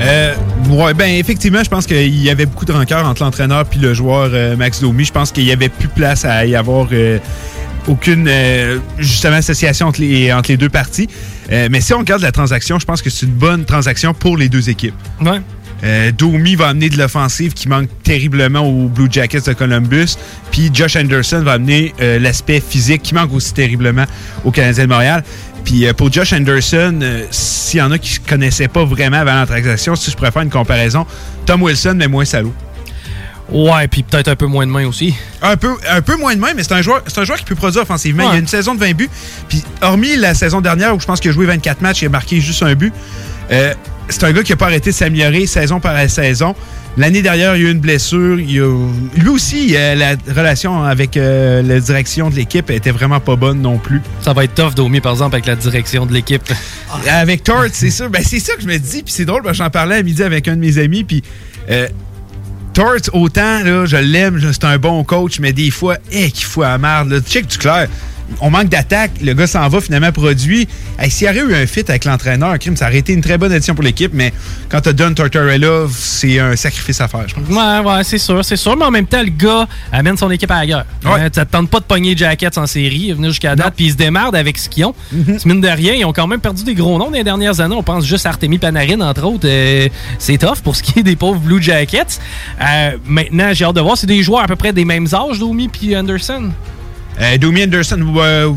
Euh, 0.00 0.34
ouais, 0.68 0.94
ben 0.94 1.08
effectivement, 1.08 1.64
je 1.64 1.70
pense 1.70 1.86
qu'il 1.86 2.22
y 2.22 2.30
avait 2.30 2.46
beaucoup 2.46 2.66
de 2.66 2.72
rancœur 2.72 3.06
entre 3.06 3.22
l'entraîneur 3.22 3.64
puis 3.64 3.80
le 3.80 3.94
joueur 3.94 4.30
euh, 4.32 4.54
Max 4.56 4.80
Domi. 4.80 5.04
Je 5.04 5.12
pense 5.12 5.32
qu'il 5.32 5.44
y 5.44 5.52
avait 5.52 5.70
plus 5.70 5.88
place 5.88 6.24
à 6.24 6.44
y 6.44 6.54
avoir 6.54 6.88
euh, 6.92 7.18
aucune 7.88 8.30
justement 8.98 9.36
association 9.36 9.86
entre 9.88 10.02
les, 10.02 10.30
entre 10.32 10.50
les 10.50 10.58
deux 10.58 10.68
parties. 10.68 11.08
Mais 11.50 11.80
si 11.80 11.94
on 11.94 11.98
regarde 11.98 12.20
la 12.20 12.32
transaction, 12.32 12.78
je 12.78 12.84
pense 12.84 13.00
que 13.00 13.08
c'est 13.08 13.24
une 13.24 13.32
bonne 13.32 13.64
transaction 13.64 14.12
pour 14.12 14.36
les 14.36 14.50
deux 14.50 14.68
équipes. 14.68 14.94
Ouais. 15.22 15.40
Euh, 15.84 16.10
Domi 16.12 16.56
va 16.56 16.68
amener 16.68 16.88
de 16.88 16.96
l'offensive 16.96 17.52
qui 17.54 17.68
manque 17.68 17.88
terriblement 18.02 18.60
aux 18.60 18.88
Blue 18.88 19.08
Jackets 19.10 19.42
de 19.42 19.52
Columbus. 19.52 20.16
Puis 20.50 20.70
Josh 20.72 20.96
Anderson 20.96 21.42
va 21.44 21.52
amener 21.52 21.94
euh, 22.00 22.18
l'aspect 22.18 22.60
physique 22.60 23.02
qui 23.02 23.14
manque 23.14 23.32
aussi 23.32 23.54
terriblement 23.54 24.04
aux 24.44 24.50
Canadiens 24.50 24.84
de 24.84 24.90
Montréal. 24.90 25.24
Puis 25.64 25.86
euh, 25.86 25.92
pour 25.92 26.12
Josh 26.12 26.32
Anderson, 26.32 26.98
s'il 27.30 27.78
y 27.78 27.82
en 27.82 27.92
a 27.92 27.98
qui 27.98 28.20
ne 28.20 28.28
connaissaient 28.28 28.68
pas 28.68 28.84
vraiment 28.84 29.18
avant 29.18 29.34
la 29.34 29.46
transaction, 29.46 29.94
si 29.94 30.10
je 30.10 30.16
pourrais 30.16 30.32
faire 30.32 30.42
une 30.42 30.50
comparaison, 30.50 31.06
Tom 31.46 31.62
Wilson, 31.62 31.94
mais 31.96 32.08
moins 32.08 32.24
salaud. 32.24 32.54
Ouais, 33.50 33.88
puis 33.88 34.02
peut-être 34.02 34.28
un 34.28 34.36
peu 34.36 34.46
moins 34.46 34.66
de 34.66 34.70
main 34.70 34.86
aussi. 34.86 35.14
Un 35.40 35.56
peu, 35.56 35.74
un 35.88 36.02
peu 36.02 36.16
moins 36.16 36.34
de 36.34 36.40
main, 36.40 36.52
mais 36.54 36.62
c'est 36.62 36.74
un 36.74 36.82
joueur, 36.82 37.02
c'est 37.06 37.18
un 37.18 37.24
joueur 37.24 37.38
qui 37.38 37.44
peut 37.44 37.54
produire 37.54 37.82
offensivement. 37.82 38.24
Il 38.24 38.32
y 38.34 38.36
a 38.36 38.38
une 38.38 38.46
saison 38.46 38.74
de 38.74 38.80
20 38.80 38.94
buts. 38.94 39.08
Puis, 39.48 39.64
hormis 39.80 40.16
la 40.16 40.34
saison 40.34 40.60
dernière 40.60 40.94
où 40.94 41.00
je 41.00 41.06
pense 41.06 41.18
qu'il 41.18 41.30
a 41.30 41.34
joué 41.34 41.46
24 41.46 41.80
matchs, 41.80 42.02
a 42.02 42.08
marqué 42.10 42.40
juste 42.42 42.62
un 42.62 42.74
but. 42.74 42.92
Euh, 43.50 43.74
c'est 44.08 44.24
un 44.24 44.32
gars 44.32 44.42
qui 44.42 44.52
n'a 44.52 44.56
pas 44.56 44.66
arrêté 44.66 44.90
de 44.90 44.94
s'améliorer 44.94 45.46
saison 45.46 45.80
par 45.80 46.08
saison. 46.08 46.54
L'année 46.96 47.22
dernière, 47.22 47.54
il 47.56 47.62
y 47.62 47.66
a 47.66 47.68
eu 47.68 47.72
une 47.72 47.78
blessure. 47.78 48.40
Il 48.40 48.60
a- 48.60 48.88
lui 49.16 49.28
aussi, 49.28 49.76
euh, 49.76 49.94
la 49.94 50.16
relation 50.34 50.82
avec 50.82 51.16
euh, 51.16 51.62
la 51.62 51.78
direction 51.78 52.28
de 52.30 52.34
l'équipe 52.34 52.70
était 52.70 52.90
vraiment 52.90 53.20
pas 53.20 53.36
bonne 53.36 53.60
non 53.60 53.78
plus. 53.78 54.00
Ça 54.20 54.32
va 54.32 54.44
être 54.44 54.54
tough, 54.54 54.74
Domi, 54.74 55.00
par 55.00 55.12
exemple, 55.12 55.36
avec 55.36 55.46
la 55.46 55.54
direction 55.54 56.06
de 56.06 56.12
l'équipe. 56.12 56.42
Avec 57.08 57.44
Tort, 57.44 57.66
c'est 57.72 57.90
ça. 57.90 58.08
Ben, 58.08 58.22
c'est 58.24 58.40
ça 58.40 58.54
que 58.56 58.62
je 58.62 58.66
me 58.66 58.78
dis. 58.78 59.02
Puis 59.04 59.12
c'est 59.12 59.24
drôle, 59.26 59.42
parce 59.42 59.58
que 59.58 59.62
j'en 59.64 59.70
parlais 59.70 59.96
à 59.96 60.02
midi 60.02 60.22
avec 60.22 60.48
un 60.48 60.56
de 60.56 60.60
mes 60.60 60.78
amis. 60.78 61.04
Puis 61.04 61.22
euh, 61.70 61.86
Tort, 62.74 62.96
autant, 63.12 63.62
là, 63.62 63.84
je 63.86 63.96
l'aime, 63.96 64.40
c'est 64.52 64.64
un 64.64 64.78
bon 64.78 65.04
coach, 65.04 65.38
mais 65.40 65.52
des 65.52 65.70
fois, 65.70 65.98
eh, 66.10 66.30
qu'il 66.30 66.44
faut 66.46 66.62
à. 66.62 66.78
Là. 66.78 67.04
Check 67.24 67.46
du 67.46 67.58
clair. 67.58 67.88
On 68.40 68.50
manque 68.50 68.68
d'attaque, 68.68 69.12
le 69.22 69.32
gars 69.34 69.46
s'en 69.46 69.66
va 69.68 69.80
finalement 69.80 70.12
produit. 70.12 70.68
Hey, 70.98 71.10
S'il 71.10 71.26
y 71.26 71.30
aurait 71.30 71.40
eu 71.40 71.54
un 71.54 71.66
fit 71.66 71.84
avec 71.88 72.04
l'entraîneur, 72.04 72.58
crime, 72.58 72.76
ça 72.76 72.86
aurait 72.86 72.98
été 72.98 73.12
une 73.12 73.20
très 73.20 73.38
bonne 73.38 73.52
addition 73.52 73.74
pour 73.74 73.84
l'équipe, 73.84 74.12
mais 74.14 74.32
quand 74.68 74.80
t'as 74.80 74.92
Don 74.92 75.14
Tortorella, 75.14 75.86
c'est 75.90 76.38
un 76.38 76.54
sacrifice 76.56 77.00
à 77.00 77.08
faire, 77.08 77.28
je 77.28 77.34
pense. 77.34 77.48
Ouais, 77.48 77.90
ouais, 77.90 78.04
c'est 78.04 78.18
sûr, 78.18 78.44
c'est 78.44 78.56
sûr. 78.56 78.76
Mais 78.76 78.84
en 78.84 78.90
même 78.90 79.06
temps, 79.06 79.22
le 79.22 79.30
gars 79.30 79.66
amène 79.92 80.16
son 80.16 80.30
équipe 80.30 80.50
à 80.50 80.60
la 80.60 80.66
guerre. 80.66 80.84
Hein, 81.04 81.28
ça 81.32 81.44
te 81.44 81.52
tente 81.52 81.70
pas 81.70 81.80
de 81.80 81.84
pogner 81.84 82.16
Jackets 82.16 82.58
en 82.58 82.66
série, 82.66 83.12
venir 83.12 83.30
jusqu'à 83.30 83.56
date, 83.56 83.74
puis 83.76 83.86
ils 83.86 83.92
se 83.92 83.96
démerdent 83.96 84.36
avec 84.36 84.58
ce 84.58 84.68
qu'ils 84.68 84.84
ont. 84.84 84.94
C'est 85.26 85.46
Mine 85.46 85.60
de 85.60 85.68
rien, 85.68 85.94
ils 85.94 86.04
ont 86.04 86.12
quand 86.12 86.26
même 86.26 86.40
perdu 86.40 86.64
des 86.64 86.74
gros 86.74 86.98
noms 86.98 87.06
dans 87.06 87.16
les 87.16 87.24
dernières 87.24 87.60
années. 87.60 87.74
On 87.74 87.82
pense 87.82 88.04
juste 88.04 88.26
à 88.26 88.30
Artemi 88.30 88.58
Panarin, 88.58 89.00
entre 89.00 89.24
autres. 89.24 89.46
Euh, 89.48 89.88
c'est 90.18 90.38
tough 90.38 90.60
pour 90.62 90.76
ce 90.76 90.82
qui 90.82 90.98
est 91.00 91.02
des 91.02 91.16
pauvres 91.16 91.40
Blue 91.40 91.62
Jackets. 91.62 92.18
Euh, 92.60 92.90
maintenant, 93.06 93.50
j'ai 93.52 93.64
hâte 93.64 93.76
de 93.76 93.80
voir. 93.80 93.96
C'est 93.96 94.06
des 94.06 94.22
joueurs 94.22 94.42
à 94.42 94.46
peu 94.46 94.56
près 94.56 94.72
des 94.72 94.84
mêmes 94.84 95.06
âges, 95.12 95.38
Domi 95.38 95.68
puis 95.68 95.96
Anderson? 95.96 96.50
Euh, 97.20 97.36
Domi 97.38 97.64
Anderson, 97.64 98.00
euh, 98.18 98.52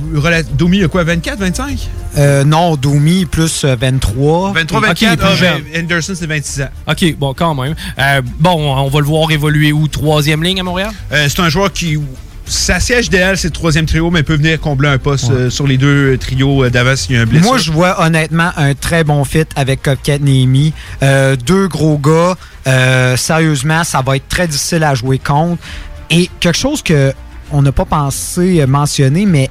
Domi 0.53 0.83
a 0.83 0.87
quoi, 0.87 1.03
24, 1.03 1.39
25? 1.39 1.89
Euh, 2.17 2.43
non, 2.43 2.75
Domi 2.75 3.25
plus 3.25 3.63
euh, 3.63 3.75
23. 3.79 4.53
23, 4.53 4.79
Ok, 4.79 4.85
24, 4.87 5.17
plus 5.17 5.27
ah, 5.27 5.35
jeune. 5.35 5.61
ben, 5.73 5.83
Anderson, 5.83 6.13
c'est 6.15 6.27
26 6.27 6.61
ans. 6.61 6.69
OK, 6.87 7.15
bon, 7.17 7.33
quand 7.33 7.55
même. 7.55 7.75
Euh, 7.97 8.21
bon, 8.39 8.51
on 8.77 8.87
va 8.87 8.99
le 8.99 9.05
voir 9.05 9.31
évoluer 9.31 9.71
où? 9.71 9.87
Troisième 9.87 10.43
ligne 10.43 10.59
à 10.59 10.63
Montréal? 10.63 10.91
Euh, 11.11 11.27
c'est 11.29 11.41
un 11.41 11.49
joueur 11.49 11.71
qui. 11.73 11.97
Sa 12.45 12.81
siège 12.81 13.05
idéal, 13.05 13.37
c'est 13.37 13.47
le 13.47 13.53
troisième 13.53 13.85
trio, 13.85 14.11
mais 14.11 14.23
peut 14.23 14.35
venir 14.35 14.59
combler 14.59 14.89
un 14.89 14.97
poste 14.97 15.31
euh, 15.31 15.49
sur 15.49 15.65
les 15.67 15.77
deux 15.77 16.17
trios 16.17 16.65
euh, 16.65 16.69
d'avant 16.69 16.97
s'il 16.97 17.15
y 17.15 17.17
a 17.17 17.21
un 17.21 17.25
blessure. 17.25 17.47
Moi, 17.47 17.57
je 17.59 17.71
vois 17.71 18.03
honnêtement 18.03 18.51
un 18.57 18.73
très 18.73 19.05
bon 19.05 19.23
fit 19.23 19.45
avec 19.55 19.81
Copcat 19.83 20.17
Nemi. 20.19 20.73
Euh, 21.01 21.37
deux 21.37 21.67
gros 21.69 21.97
gars. 21.97 22.35
Euh, 22.67 23.15
sérieusement, 23.15 23.83
ça 23.85 24.01
va 24.01 24.17
être 24.17 24.27
très 24.27 24.47
difficile 24.47 24.83
à 24.83 24.95
jouer 24.95 25.17
contre. 25.17 25.61
Et 26.09 26.29
quelque 26.41 26.57
chose 26.57 26.81
que 26.83 27.13
on 27.51 27.61
n'a 27.61 27.71
pas 27.71 27.85
pensé 27.85 28.65
mentionner, 28.67 29.25
mais 29.25 29.49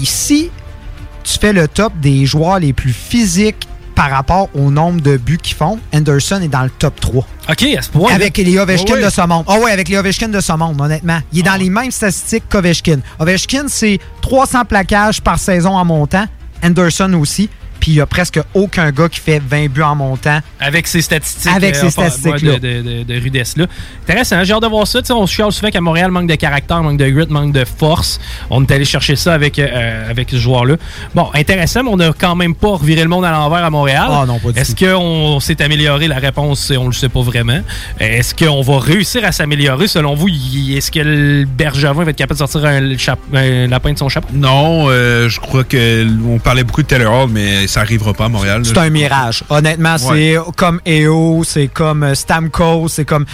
ici, 0.00 0.50
tu 1.24 1.38
fais 1.38 1.52
le 1.52 1.68
top 1.68 1.92
des 2.00 2.26
joueurs 2.26 2.58
les 2.58 2.72
plus 2.72 2.92
physiques 2.92 3.68
par 3.94 4.10
rapport 4.10 4.48
au 4.54 4.70
nombre 4.70 5.00
de 5.02 5.16
buts 5.18 5.38
qu'ils 5.40 5.56
font. 5.56 5.78
Anderson 5.94 6.40
est 6.42 6.48
dans 6.48 6.62
le 6.62 6.70
top 6.70 6.98
3. 7.00 7.26
OK, 7.50 7.62
à 7.76 7.82
ce 7.82 7.90
point. 7.90 8.12
Avec 8.12 8.38
les 8.38 8.58
Ovechkin 8.58 8.94
Oh 8.94 8.96
oui. 8.96 9.04
de 9.04 9.10
ce 9.10 9.20
monde. 9.26 9.44
Ah 9.46 9.58
ouais, 9.58 9.70
avec 9.70 9.88
les 9.88 9.98
Ovechkin 9.98 10.28
de 10.28 10.40
ce 10.40 10.52
monde, 10.52 10.80
honnêtement. 10.80 11.18
Il 11.32 11.40
est 11.40 11.42
dans 11.42 11.56
les 11.56 11.68
mêmes 11.68 11.90
statistiques 11.90 12.44
qu'Ovechkin. 12.48 13.00
Ovechkin, 13.18 13.64
c'est 13.68 13.98
300 14.22 14.64
plaquages 14.64 15.20
par 15.20 15.38
saison 15.38 15.76
en 15.76 15.84
montant. 15.84 16.24
Anderson 16.64 17.12
aussi. 17.20 17.50
Puis 17.82 17.90
il 17.90 17.94
y 17.96 18.00
a 18.00 18.06
presque 18.06 18.38
aucun 18.54 18.92
gars 18.92 19.08
qui 19.08 19.18
fait 19.18 19.42
20 19.44 19.66
buts 19.68 19.82
en 19.82 19.96
montant. 19.96 20.38
Avec 20.60 20.86
ces 20.86 21.02
statistiques. 21.02 21.50
Avec 21.52 21.74
ces 21.74 21.86
enfin, 21.86 22.08
statistiques-là. 22.10 22.60
De, 22.60 22.80
de, 22.80 22.82
de, 22.82 23.02
de 23.02 23.20
rudesse-là. 23.20 23.66
Intéressant, 24.04 24.44
j'ai 24.44 24.52
hâte 24.52 24.62
de 24.62 24.68
voir 24.68 24.86
ça. 24.86 25.00
Tu 25.02 25.08
sais, 25.08 25.12
on 25.12 25.26
se 25.26 25.32
chiale 25.34 25.50
souvent 25.50 25.68
qu'à 25.68 25.80
Montréal, 25.80 26.12
manque 26.12 26.28
de 26.28 26.36
caractère, 26.36 26.80
manque 26.80 26.98
de 26.98 27.08
grit, 27.08 27.26
manque 27.28 27.50
de 27.52 27.64
force. 27.64 28.20
On 28.50 28.62
est 28.62 28.70
allé 28.70 28.84
chercher 28.84 29.16
ça 29.16 29.34
avec, 29.34 29.58
euh, 29.58 30.08
avec 30.08 30.30
ce 30.30 30.36
joueur-là. 30.36 30.76
Bon, 31.12 31.26
intéressant, 31.34 31.82
mais 31.82 31.90
on 31.90 31.96
n'a 31.96 32.12
quand 32.12 32.36
même 32.36 32.54
pas 32.54 32.68
reviré 32.68 33.02
le 33.02 33.08
monde 33.08 33.24
à 33.24 33.32
l'envers 33.32 33.64
à 33.64 33.70
Montréal. 33.70 34.06
Ah 34.08 34.26
non, 34.28 34.38
pas 34.38 34.52
du 34.52 34.60
Est-ce 34.60 34.76
tout. 34.76 34.84
qu'on 34.84 35.40
s'est 35.40 35.60
amélioré? 35.60 36.06
La 36.06 36.18
réponse, 36.18 36.60
c'est 36.60 36.76
on 36.76 36.84
ne 36.84 36.88
le 36.90 36.94
sait 36.94 37.08
pas 37.08 37.22
vraiment. 37.22 37.62
Est-ce 37.98 38.32
qu'on 38.32 38.62
va 38.62 38.78
réussir 38.78 39.24
à 39.24 39.32
s'améliorer? 39.32 39.88
Selon 39.88 40.14
vous? 40.14 40.28
Est-ce 40.28 40.92
que 40.92 41.00
le 41.00 41.46
Bergevin 41.46 42.04
va 42.04 42.10
être 42.12 42.16
capable 42.16 42.38
de 42.40 42.46
sortir 42.46 42.64
un, 42.64 42.94
un 43.34 43.66
lapin 43.66 43.92
de 43.92 43.98
son 43.98 44.08
chapeau? 44.08 44.28
Non, 44.32 44.86
euh, 44.88 45.28
je 45.28 45.40
crois 45.40 45.64
que 45.64 46.06
on 46.28 46.38
parlait 46.38 46.62
beaucoup 46.62 46.82
de 46.82 46.86
Taylor 46.86 47.24
Hall, 47.24 47.30
mais 47.32 47.66
ça 47.72 47.80
arrivera 47.80 48.12
pas 48.12 48.26
à 48.26 48.28
Montréal. 48.28 48.62
C'est 48.64 48.76
un 48.78 48.90
mirage. 48.90 49.44
Honnêtement, 49.48 49.96
c'est 49.98 50.36
comme 50.56 50.80
EO, 50.86 51.42
c'est 51.44 51.68
comme 51.68 52.02
euh, 52.02 52.14
Stamkos, 52.14 52.88
c'est 52.88 53.04
comme 53.04 53.24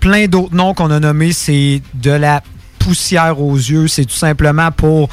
plein 0.00 0.26
d'autres 0.26 0.54
noms 0.54 0.74
qu'on 0.74 0.90
a 0.90 0.98
nommés. 0.98 1.32
C'est 1.32 1.80
de 1.94 2.10
la 2.10 2.42
poussière 2.78 3.40
aux 3.40 3.56
yeux. 3.56 3.86
C'est 3.88 4.04
tout 4.04 4.16
simplement 4.16 4.70
pour 4.72 5.08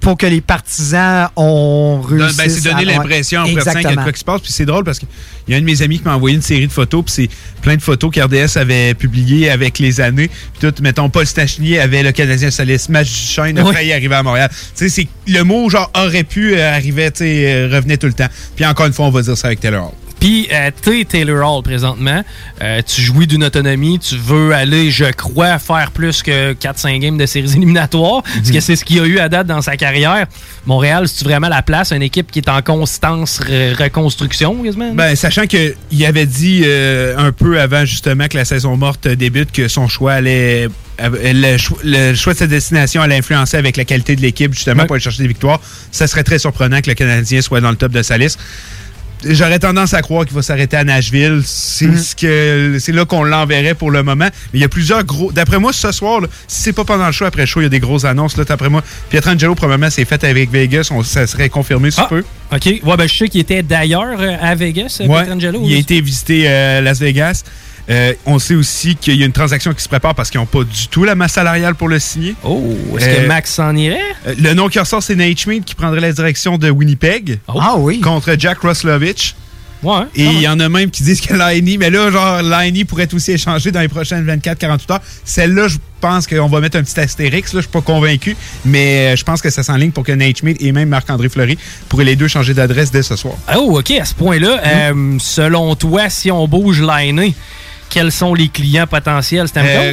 pour 0.00 0.16
que 0.16 0.26
les 0.26 0.40
partisans 0.40 1.28
ont 1.36 2.00
réussi. 2.00 2.36
ben, 2.36 2.50
c'est 2.50 2.64
donner 2.70 2.84
l'impression 2.84 3.40
en 3.40 3.44
pratiquant 3.52 3.72
qu'il 3.72 3.82
y 3.82 3.98
a 3.98 4.02
quoi 4.02 4.12
qui 4.12 4.20
se 4.20 4.24
passe. 4.24 4.40
Puis 4.40 4.52
c'est 4.52 4.66
drôle 4.66 4.84
parce 4.84 4.98
qu'il 4.98 5.08
y 5.48 5.54
a 5.54 5.56
un 5.56 5.60
de 5.60 5.64
mes 5.66 5.82
amis 5.82 5.98
qui 5.98 6.04
m'a 6.04 6.14
envoyé 6.14 6.36
une 6.36 6.42
série 6.42 6.66
de 6.66 6.72
photos. 6.72 7.04
Puis 7.04 7.14
c'est 7.14 7.60
plein 7.62 7.76
de 7.76 7.82
photos 7.82 8.10
qu'RDS 8.14 8.56
avait 8.56 8.94
publiées 8.94 9.50
avec 9.50 9.78
les 9.78 10.00
années. 10.00 10.28
Puis 10.58 10.70
tout, 10.70 10.82
mettons, 10.82 11.08
Paul 11.10 11.26
Stachelier 11.26 11.78
avait 11.80 12.02
le 12.02 12.12
Canadien 12.12 12.50
Solis. 12.50 12.86
Match 12.88 13.08
du 13.08 13.14
Shine 13.16 13.58
a 13.58 13.64
Oui. 13.64 13.74
failli 13.74 13.92
arriver 13.92 14.14
à 14.14 14.22
Montréal. 14.22 14.48
Tu 14.50 14.56
sais, 14.74 14.88
c'est 14.88 15.08
le 15.32 15.42
mot 15.42 15.68
genre 15.68 15.90
aurait 15.96 16.24
pu 16.24 16.54
euh, 16.56 16.72
arriver, 16.74 17.10
tu 17.10 17.18
sais, 17.18 17.52
euh, 17.52 17.68
revenait 17.74 17.96
tout 17.96 18.06
le 18.06 18.12
temps. 18.12 18.28
Puis 18.56 18.64
encore 18.64 18.86
une 18.86 18.92
fois, 18.92 19.06
on 19.06 19.10
va 19.10 19.22
dire 19.22 19.36
ça 19.36 19.48
avec 19.48 19.60
Taylor 19.60 19.86
Hall. 19.86 19.92
Puis, 20.20 20.48
euh, 20.52 20.70
t'es 20.82 21.04
Taylor 21.04 21.48
Hall 21.48 21.62
présentement. 21.62 22.24
Euh, 22.60 22.82
tu 22.84 23.00
jouis 23.00 23.26
d'une 23.26 23.44
autonomie. 23.44 23.98
Tu 23.98 24.16
veux 24.16 24.52
aller, 24.52 24.90
je 24.90 25.04
crois, 25.04 25.58
faire 25.58 25.90
plus 25.92 26.22
que 26.22 26.54
4-5 26.54 26.98
games 26.98 27.18
de 27.18 27.26
séries 27.26 27.52
éliminatoires. 27.56 28.22
Parce 28.22 28.50
que 28.50 28.60
c'est 28.60 28.76
ce 28.76 28.84
qu'il 28.84 29.00
a 29.00 29.04
eu 29.06 29.18
à 29.18 29.28
date 29.28 29.46
dans 29.46 29.62
sa 29.62 29.76
carrière. 29.76 30.26
Montréal, 30.66 31.06
c'est 31.08 31.24
vraiment 31.24 31.48
la 31.48 31.62
place, 31.62 31.92
une 31.92 32.02
équipe 32.02 32.30
qui 32.30 32.40
est 32.40 32.48
en 32.48 32.62
constance 32.62 33.40
re- 33.40 33.74
reconstruction, 33.80 34.62
quasiment? 34.62 34.92
Ben, 34.94 35.14
sachant 35.16 35.46
qu'il 35.46 35.74
avait 36.04 36.26
dit 36.26 36.62
euh, 36.64 37.16
un 37.16 37.32
peu 37.32 37.60
avant 37.60 37.84
justement 37.84 38.26
que 38.28 38.36
la 38.36 38.44
saison 38.44 38.76
morte 38.76 39.06
débute 39.08 39.52
que 39.52 39.68
son 39.68 39.88
choix 39.88 40.14
allait. 40.14 40.68
Le 41.00 41.56
choix, 41.58 41.78
le 41.84 42.12
choix 42.16 42.32
de 42.32 42.38
sa 42.38 42.48
destination 42.48 43.00
allait 43.02 43.18
influencer 43.18 43.56
avec 43.56 43.76
la 43.76 43.84
qualité 43.84 44.16
de 44.16 44.20
l'équipe 44.20 44.52
justement 44.52 44.84
pour 44.84 44.94
aller 44.94 45.02
chercher 45.02 45.22
des 45.22 45.28
victoires. 45.28 45.60
Ça 45.92 46.08
serait 46.08 46.24
très 46.24 46.40
surprenant 46.40 46.80
que 46.80 46.88
le 46.90 46.94
Canadien 46.94 47.40
soit 47.40 47.60
dans 47.60 47.70
le 47.70 47.76
top 47.76 47.92
de 47.92 48.02
sa 48.02 48.18
liste. 48.18 48.40
J'aurais 49.24 49.58
tendance 49.58 49.94
à 49.94 50.02
croire 50.02 50.24
qu'il 50.24 50.34
va 50.34 50.42
s'arrêter 50.42 50.76
à 50.76 50.84
Nashville. 50.84 51.42
C'est 51.44 51.96
ce 51.96 52.14
que 52.14 52.76
c'est 52.78 52.92
là 52.92 53.04
qu'on 53.04 53.24
l'enverrait 53.24 53.74
pour 53.74 53.90
le 53.90 54.02
moment. 54.02 54.28
Mais 54.52 54.58
il 54.58 54.60
y 54.60 54.64
a 54.64 54.68
plusieurs 54.68 55.02
gros. 55.04 55.32
D'après 55.32 55.58
moi, 55.58 55.72
ce 55.72 55.90
soir, 55.92 56.20
là, 56.20 56.28
si 56.46 56.62
c'est 56.62 56.72
pas 56.72 56.84
pendant 56.84 57.06
le 57.06 57.12
show, 57.12 57.24
après 57.24 57.42
le 57.42 57.46
show, 57.46 57.60
il 57.60 57.64
y 57.64 57.66
a 57.66 57.70
des 57.70 57.80
grosses 57.80 58.04
annonces. 58.04 58.36
Là, 58.36 58.44
d'après 58.44 58.68
moi, 58.68 58.82
Pietrangelo, 59.10 59.54
probablement, 59.54 59.90
c'est 59.90 60.04
fait 60.04 60.22
avec 60.24 60.50
Vegas. 60.50 60.88
On, 60.92 61.02
ça 61.02 61.26
serait 61.26 61.48
confirmé 61.48 61.90
sous 61.90 62.06
peu. 62.08 62.22
OK. 62.52 62.64
Ouais, 62.66 62.96
ben, 62.96 63.08
je 63.08 63.14
sais 63.14 63.28
qu'il 63.28 63.40
était 63.40 63.62
d'ailleurs 63.62 64.20
euh, 64.20 64.36
à 64.40 64.54
Vegas, 64.54 64.98
Ouais, 65.00 65.22
Pietrangelo. 65.24 65.62
il 65.64 65.74
a 65.74 65.78
été 65.78 66.00
visiter 66.00 66.44
euh, 66.46 66.80
Las 66.80 67.00
Vegas. 67.00 67.42
Euh, 67.90 68.12
on 68.26 68.38
sait 68.38 68.54
aussi 68.54 68.96
qu'il 68.96 69.16
y 69.16 69.22
a 69.22 69.26
une 69.26 69.32
transaction 69.32 69.72
qui 69.72 69.82
se 69.82 69.88
prépare 69.88 70.14
parce 70.14 70.30
qu'ils 70.30 70.38
n'ont 70.40 70.46
pas 70.46 70.62
du 70.64 70.88
tout 70.88 71.04
la 71.04 71.14
masse 71.14 71.32
salariale 71.32 71.74
pour 71.74 71.88
le 71.88 71.98
signer. 71.98 72.34
Oh, 72.44 72.62
est-ce 72.98 73.06
que 73.22 73.26
Max 73.26 73.54
s'en 73.54 73.74
irait? 73.74 73.98
euh, 74.26 74.34
le 74.38 74.52
nom 74.54 74.68
qui 74.68 74.78
ressort, 74.78 75.02
c'est 75.02 75.14
Nate 75.14 75.38
Schmidt 75.38 75.64
qui 75.64 75.74
prendrait 75.74 76.00
la 76.00 76.12
direction 76.12 76.58
de 76.58 76.68
Winnipeg. 76.70 77.38
Ah 77.48 77.76
oui. 77.78 78.00
Contre 78.00 78.34
Jack 78.38 78.58
Roslovich. 78.60 79.34
Ouais. 79.82 80.02
Et 80.16 80.24
il 80.24 80.40
y 80.40 80.48
en 80.48 80.58
a 80.58 80.68
même 80.68 80.90
qui 80.90 81.04
disent 81.04 81.20
que 81.20 81.32
Liney, 81.34 81.78
mais 81.78 81.88
là, 81.88 82.10
genre, 82.10 82.42
Liney 82.42 82.84
pourrait 82.84 83.04
être 83.04 83.14
aussi 83.14 83.30
échangé 83.30 83.70
dans 83.70 83.80
les 83.80 83.86
prochaines 83.86 84.26
24-48 84.26 84.92
heures. 84.92 85.00
Celle-là, 85.24 85.68
je 85.68 85.76
pense 86.00 86.26
qu'on 86.26 86.48
va 86.48 86.60
mettre 86.60 86.76
un 86.78 86.82
petit 86.82 86.98
astérix. 86.98 87.52
Là, 87.52 87.60
je 87.60 87.66
suis 87.66 87.70
pas 87.72 87.80
convaincu, 87.80 88.36
mais 88.64 89.12
euh, 89.12 89.16
je 89.16 89.22
pense 89.22 89.40
que 89.40 89.50
ça 89.50 89.62
s'enligne 89.62 89.92
pour 89.92 90.02
que 90.02 90.10
Nate 90.10 90.38
Schmidt 90.38 90.66
et 90.66 90.72
même 90.72 90.88
Marc-André 90.88 91.28
Fleury 91.28 91.56
pourraient 91.88 92.04
les 92.04 92.16
deux 92.16 92.26
changer 92.26 92.54
d'adresse 92.54 92.90
dès 92.90 93.04
ce 93.04 93.14
soir. 93.14 93.34
Oh, 93.56 93.78
OK, 93.78 93.92
à 93.92 94.04
ce 94.04 94.14
point-là, 94.14 94.60
euh, 94.66 95.16
selon 95.20 95.76
toi, 95.76 96.10
si 96.10 96.32
on 96.32 96.48
bouge 96.48 96.82
l'année, 96.82 97.34
quels 97.90 98.12
sont 98.12 98.34
les 98.34 98.48
clients 98.48 98.86
potentiels, 98.86 99.48
Stamkos? 99.48 99.68
Euh, 99.70 99.92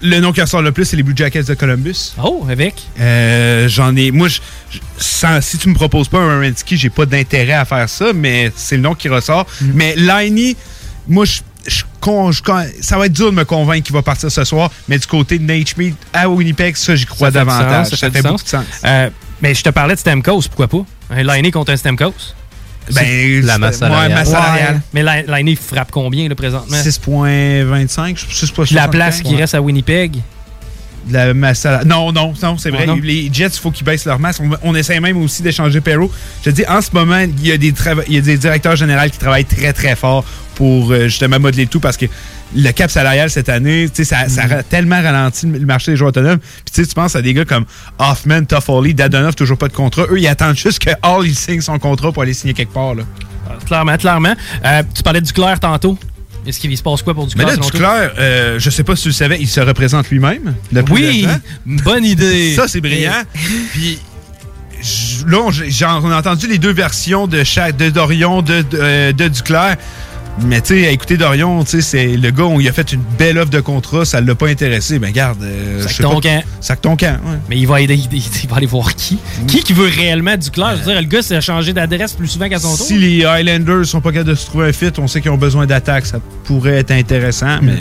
le 0.00 0.20
nom 0.20 0.32
qui 0.32 0.40
ressort 0.40 0.62
le 0.62 0.70
plus, 0.72 0.84
c'est 0.84 0.96
les 0.96 1.02
Blue 1.02 1.16
Jackets 1.16 1.42
de 1.42 1.54
Columbus. 1.54 2.12
Oh, 2.22 2.46
avec? 2.48 2.74
Euh, 3.00 3.68
J'en 3.68 3.96
ai. 3.96 4.10
Moi, 4.12 4.28
je- 4.28 4.38
je- 4.70 4.78
sans- 4.98 5.40
si 5.40 5.58
tu 5.58 5.68
me 5.68 5.74
proposes 5.74 6.08
pas 6.08 6.18
un 6.18 6.38
Wierenski, 6.40 6.76
j'ai 6.76 6.90
pas 6.90 7.04
d'intérêt 7.06 7.54
à 7.54 7.64
faire 7.64 7.88
ça, 7.88 8.12
mais 8.14 8.52
c'est 8.54 8.76
le 8.76 8.82
nom 8.82 8.94
qui 8.94 9.08
ressort. 9.08 9.46
Mais 9.60 9.94
Liney, 9.96 10.56
moi, 11.08 11.24
je. 11.24 11.40
ça 12.80 12.96
va 12.96 13.06
être 13.06 13.12
dur 13.12 13.26
de 13.30 13.36
me 13.36 13.44
convaincre 13.44 13.84
qu'il 13.86 13.92
va 13.94 14.02
partir 14.02 14.30
ce 14.30 14.44
soir, 14.44 14.70
mais 14.88 14.98
du 14.98 15.06
côté 15.06 15.38
de 15.38 15.44
Nate 15.44 15.68
Schmidt 15.68 15.96
à 16.12 16.28
Winnipeg, 16.28 16.76
ça, 16.76 16.94
j'y 16.94 17.04
crois 17.04 17.28
Ça 17.28 17.32
davantage. 17.32 17.88
sens, 17.88 17.98
ça, 17.98 18.08
du 18.08 18.16
fait, 18.16 18.22
beaucoup 18.22 18.42
de 18.42 18.48
sens. 18.48 18.64
Euh, 18.84 19.10
mais 19.42 19.54
je 19.54 19.62
te 19.62 19.68
parlais 19.70 19.94
de 19.94 20.00
Stamkos, 20.00 20.42
pourquoi 20.48 20.68
pas? 20.68 20.84
Un 21.10 21.22
Liney 21.24 21.50
contre 21.50 21.72
un 21.72 21.76
Stamkos? 21.76 22.14
Ben, 22.94 23.44
la 23.44 23.58
masse 23.58 23.74
ouais, 23.74 23.78
salariale. 23.80 24.12
masse 24.14 24.30
salariale. 24.30 24.74
Ouais. 24.74 24.80
Mais 24.94 25.02
Li- 25.02 25.26
Liney 25.36 25.56
frappe 25.56 25.90
combien, 25.90 26.28
là, 26.28 26.34
présentement? 26.34 26.76
6,25, 26.76 28.16
je 28.28 28.46
sais 28.46 28.52
pas. 28.52 28.64
La 28.72 28.88
place 28.88 29.20
qui 29.22 29.34
reste 29.36 29.54
à 29.54 29.62
Winnipeg? 29.62 30.16
La 31.10 31.32
masse 31.32 31.60
salariale. 31.60 31.88
Non, 31.88 32.12
non, 32.12 32.34
non, 32.42 32.58
c'est 32.58 32.70
vrai. 32.70 32.80
Ah, 32.82 32.86
non? 32.88 33.00
Les 33.02 33.30
Jets, 33.32 33.46
il 33.54 33.60
faut 33.60 33.70
qu'ils 33.70 33.84
baissent 33.84 34.04
leur 34.04 34.18
masse. 34.18 34.40
On, 34.40 34.50
on 34.62 34.74
essaie 34.74 35.00
même 35.00 35.16
aussi 35.22 35.42
d'échanger 35.42 35.80
Perrault. 35.80 36.10
Je 36.44 36.50
te 36.50 36.54
dis, 36.54 36.64
en 36.68 36.82
ce 36.82 36.90
moment, 36.92 37.18
il 37.20 37.46
y, 37.46 37.52
a 37.52 37.56
des 37.56 37.72
il 38.08 38.14
y 38.14 38.18
a 38.18 38.20
des 38.20 38.36
directeurs 38.36 38.76
généraux 38.76 39.08
qui 39.10 39.18
travaillent 39.18 39.44
très, 39.46 39.72
très 39.72 39.96
fort 39.96 40.24
pour 40.54 40.90
euh, 40.92 41.04
justement 41.04 41.38
modeler 41.38 41.62
le 41.62 41.68
tout 41.68 41.80
parce 41.80 41.96
que 41.96 42.06
le 42.56 42.70
cap 42.72 42.90
salarial 42.90 43.30
cette 43.30 43.48
année, 43.48 43.88
ça, 43.92 44.28
ça 44.28 44.42
a 44.42 44.62
tellement 44.62 45.00
ralenti 45.02 45.46
le 45.46 45.66
marché 45.66 45.92
des 45.92 45.96
joueurs 45.96 46.10
autonomes. 46.10 46.38
Puis 46.38 46.74
tu 46.74 46.82
sais, 46.82 46.88
tu 46.88 46.94
penses 46.94 47.16
à 47.16 47.22
des 47.22 47.34
gars 47.34 47.44
comme 47.44 47.64
Hoffman, 47.98 48.44
Toffoli, 48.44 48.94
Dadonov, 48.94 49.34
toujours 49.34 49.58
pas 49.58 49.68
de 49.68 49.74
contrat. 49.74 50.04
Eux, 50.10 50.18
ils 50.18 50.28
attendent 50.28 50.56
juste 50.56 50.78
que 50.78 50.90
Hall 51.02 51.26
il 51.26 51.34
signe 51.34 51.60
son 51.60 51.78
contrat 51.78 52.12
pour 52.12 52.22
aller 52.22 52.34
signer 52.34 52.54
quelque 52.54 52.72
part. 52.72 52.94
Là. 52.94 53.04
Clairement, 53.66 53.96
clairement. 53.96 54.34
Euh, 54.64 54.82
tu 54.94 55.02
parlais 55.02 55.20
du 55.20 55.26
Duclair 55.26 55.60
tantôt. 55.60 55.98
Est-ce 56.46 56.60
qu'il 56.60 56.74
se 56.76 56.82
passe 56.82 57.02
quoi 57.02 57.14
pour 57.14 57.28
Mais 57.36 57.44
Duclair? 57.44 57.56
là? 57.56 57.56
Duclair, 57.56 58.12
euh, 58.18 58.58
je 58.58 58.70
sais 58.70 58.84
pas 58.84 58.96
si 58.96 59.02
tu 59.02 59.08
le 59.08 59.14
savais, 59.14 59.38
il 59.40 59.48
se 59.48 59.60
représente 59.60 60.08
lui-même. 60.08 60.54
Oui, 60.90 61.26
bonne 61.66 62.04
idée. 62.04 62.54
Ça, 62.54 62.68
c'est 62.68 62.80
brillant. 62.80 63.22
Puis 63.72 63.98
là, 65.26 65.38
on, 66.02 66.10
a 66.10 66.18
entendu 66.18 66.46
les 66.46 66.58
deux 66.58 66.72
versions 66.72 67.26
de 67.26 67.44
chaque, 67.44 67.76
de 67.76 67.90
Dorion, 67.90 68.42
de, 68.42 68.62
de, 68.62 68.78
euh, 68.80 69.12
de 69.12 69.28
Duclair. 69.28 69.76
Mais 70.46 70.60
tu 70.60 70.80
sais, 70.80 70.86
à 70.86 70.90
écouter 70.90 71.16
Dorion, 71.16 71.64
tu 71.64 71.70
sais, 71.70 71.80
c'est 71.80 72.16
le 72.16 72.30
gars, 72.30 72.44
on 72.44 72.58
lui 72.58 72.68
a 72.68 72.72
fait 72.72 72.92
une 72.92 73.02
belle 73.18 73.38
offre 73.38 73.50
de 73.50 73.60
contrat, 73.60 74.04
ça 74.04 74.20
l'a 74.20 74.34
pas 74.34 74.46
intéressé. 74.48 74.98
Ben 74.98 75.10
garde, 75.10 75.42
euh, 75.42 75.82
Sac 75.86 75.96
ton 76.00 76.20
camp. 76.20 76.42
Sac 76.60 76.80
ton 76.80 76.96
camp, 76.96 77.18
ouais. 77.24 77.38
Mais 77.50 77.58
il 77.58 77.66
va, 77.66 77.80
aider- 77.80 77.94
il, 77.96 78.08
il 78.44 78.48
va 78.48 78.56
aller 78.56 78.66
voir 78.66 78.94
qui? 78.94 79.18
Qui 79.46 79.62
qui 79.62 79.72
veut 79.72 79.88
réellement 79.88 80.36
Duclair? 80.36 80.72
Je 80.76 80.78
veux 80.84 80.92
dire, 80.92 81.00
le 81.00 81.06
gars 81.08 81.22
s'est 81.22 81.40
changé 81.40 81.72
d'adresse 81.72 82.12
plus 82.12 82.28
souvent 82.28 82.48
qu'à 82.48 82.58
son 82.60 82.76
tour. 82.76 82.86
Si 82.86 82.98
les 82.98 83.24
Highlanders 83.24 83.84
sont 83.86 84.00
pas 84.00 84.12
capables 84.12 84.30
de 84.30 84.34
se 84.36 84.46
trouver 84.46 84.68
un 84.68 84.72
fit, 84.72 84.92
on 84.98 85.08
sait 85.08 85.20
qu'ils 85.20 85.30
ont 85.32 85.36
besoin 85.38 85.66
d'attaque, 85.66 86.06
ça 86.06 86.18
pourrait 86.44 86.76
être 86.78 86.92
intéressant, 86.92 87.58
mais. 87.62 87.74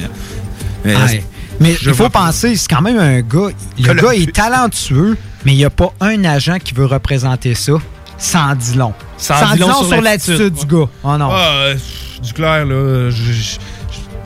mais 0.83 0.93
Ah, 0.95 1.05
Ouais. 1.05 1.23
Mais 1.59 1.75
je 1.81 1.89
il 1.89 1.95
faut 1.95 2.09
penser, 2.09 2.55
c'est 2.55 2.67
quand 2.69 2.81
même 2.83 2.99
un 2.99 3.19
gars. 3.21 3.49
Le 3.79 3.83
Columbus. 3.83 4.01
gars 4.05 4.13
est 4.13 4.31
talentueux, 4.31 5.17
mais 5.43 5.53
il 5.53 5.57
n'y 5.57 5.65
a 5.65 5.71
pas 5.71 5.91
un 6.01 6.23
agent 6.23 6.57
qui 6.63 6.73
veut 6.75 6.85
représenter 6.85 7.55
ça. 7.55 7.73
Sans 8.17 8.55
dit 8.55 8.73
long. 8.75 8.93
Sans, 9.17 9.35
dit 9.53 9.59
long 9.59 9.67
sur 9.83 10.01
l'attitude 10.01 10.53
du 10.53 10.65
gars. 10.65 10.85
Oh 11.03 11.17
non. 11.17 11.29
Ah, 11.31 11.51
euh, 11.53 11.73
pff, 11.73 12.21
Duclair, 12.21 12.65
là, 12.65 13.09
je- 13.11 13.31
je- 13.31 13.57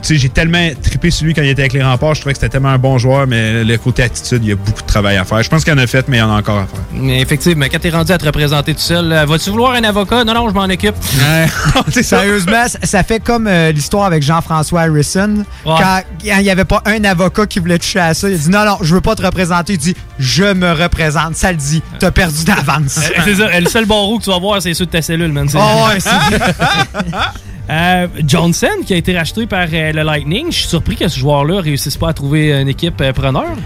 sais, 0.08 0.16
j'ai 0.16 0.28
tellement 0.28 0.68
trippé 0.82 1.10
sur 1.10 1.26
lui 1.26 1.34
quand 1.34 1.42
il 1.42 1.48
était 1.48 1.62
avec 1.62 1.72
les 1.72 1.82
remparts. 1.82 2.14
Je 2.14 2.20
trouvais 2.20 2.32
que 2.34 2.38
c'était 2.38 2.50
tellement 2.50 2.70
un 2.70 2.78
bon 2.78 2.98
joueur, 2.98 3.26
mais 3.26 3.64
le 3.64 3.78
côté 3.78 4.02
attitude, 4.02 4.40
il 4.42 4.48
y 4.48 4.52
a 4.52 4.56
beaucoup 4.56 4.82
de 4.82 4.86
travail 4.86 5.16
à 5.16 5.24
faire. 5.24 5.42
Je 5.42 5.48
pense 5.48 5.64
qu'il 5.64 5.72
en 5.72 5.78
a 5.78 5.86
fait, 5.86 6.06
mais 6.08 6.16
il 6.18 6.20
y 6.20 6.22
en 6.22 6.30
a 6.34 6.38
encore 6.38 6.58
à 6.58 6.66
faire. 6.66 6.80
Mais 6.92 7.20
effectivement, 7.20 7.66
quand 7.70 7.78
t'es 7.80 7.90
rendu 7.90 8.12
à 8.12 8.18
te 8.18 8.24
représenter 8.24 8.74
tout 8.74 8.80
seul, 8.80 9.12
euh, 9.12 9.24
vas-tu 9.26 9.50
vouloir 9.50 9.72
un 9.72 9.84
avocat? 9.84 10.24
Non, 10.24 10.34
non, 10.34 10.48
je 10.48 10.54
m'en 10.54 10.62
occupe. 10.64 10.94
Sérieusement, 12.02 12.68
ça- 12.68 12.78
ça 12.82 13.02
fait 13.02 13.20
comme 13.20 13.46
euh, 13.46 13.72
l'histoire 13.72 14.04
avec 14.06 14.22
Jean-François 14.22 14.82
Harrison. 14.82 15.44
Quand 15.64 15.76
quand 15.82 16.02
il 16.24 16.42
n'y 16.42 16.50
avait 16.50 16.64
pas 16.64 16.82
un 16.86 17.02
avocat 17.04 17.46
qui 17.46 17.58
voulait 17.58 17.78
toucher 17.78 17.98
à 18.00 18.14
ça, 18.14 18.28
il 18.28 18.34
a 18.34 18.38
dit 18.38 18.48
non, 18.50 18.64
non, 18.64 18.78
je 18.82 18.94
veux 18.94 19.00
pas 19.00 19.14
te 19.14 19.22
représenter. 19.24 19.74
Il 19.74 19.78
dit 19.78 19.94
je 20.18 20.44
me 20.52 20.72
représente. 20.72 21.36
Ça 21.36 21.50
le 21.52 21.58
dit. 21.58 21.82
T'as 21.98 22.10
perdu 22.10 22.44
d'avance. 22.44 23.00
C'est 23.24 23.34
ça, 23.34 23.60
le 23.60 23.66
seul 23.68 23.84
barreau 23.86 24.18
que 24.18 24.24
tu 24.24 24.30
vas 24.30 24.38
voir, 24.38 24.60
c'est 24.62 24.74
ceux 24.74 24.86
de 24.86 24.90
ta 24.90 25.02
cellule, 25.02 25.32
man. 25.32 25.48
C'est- 25.48 25.58
Oh, 25.60 25.86
ouais, 25.88 26.00
c'est 26.00 26.10
Euh, 27.70 28.08
Johnson, 28.26 28.82
qui 28.84 28.94
a 28.94 28.96
été 28.96 29.16
racheté 29.16 29.46
par 29.46 29.68
euh, 29.72 29.92
le 29.92 30.02
Lightning, 30.02 30.46
je 30.46 30.58
suis 30.58 30.68
surpris 30.68 30.96
que 30.96 31.08
ce 31.08 31.18
joueur-là 31.18 31.60
réussisse 31.60 31.96
pas 31.96 32.10
à 32.10 32.12
trouver 32.12 32.52
une 32.52 32.68
équipe 32.68 33.00
euh, 33.00 33.12
preneur. 33.12 33.56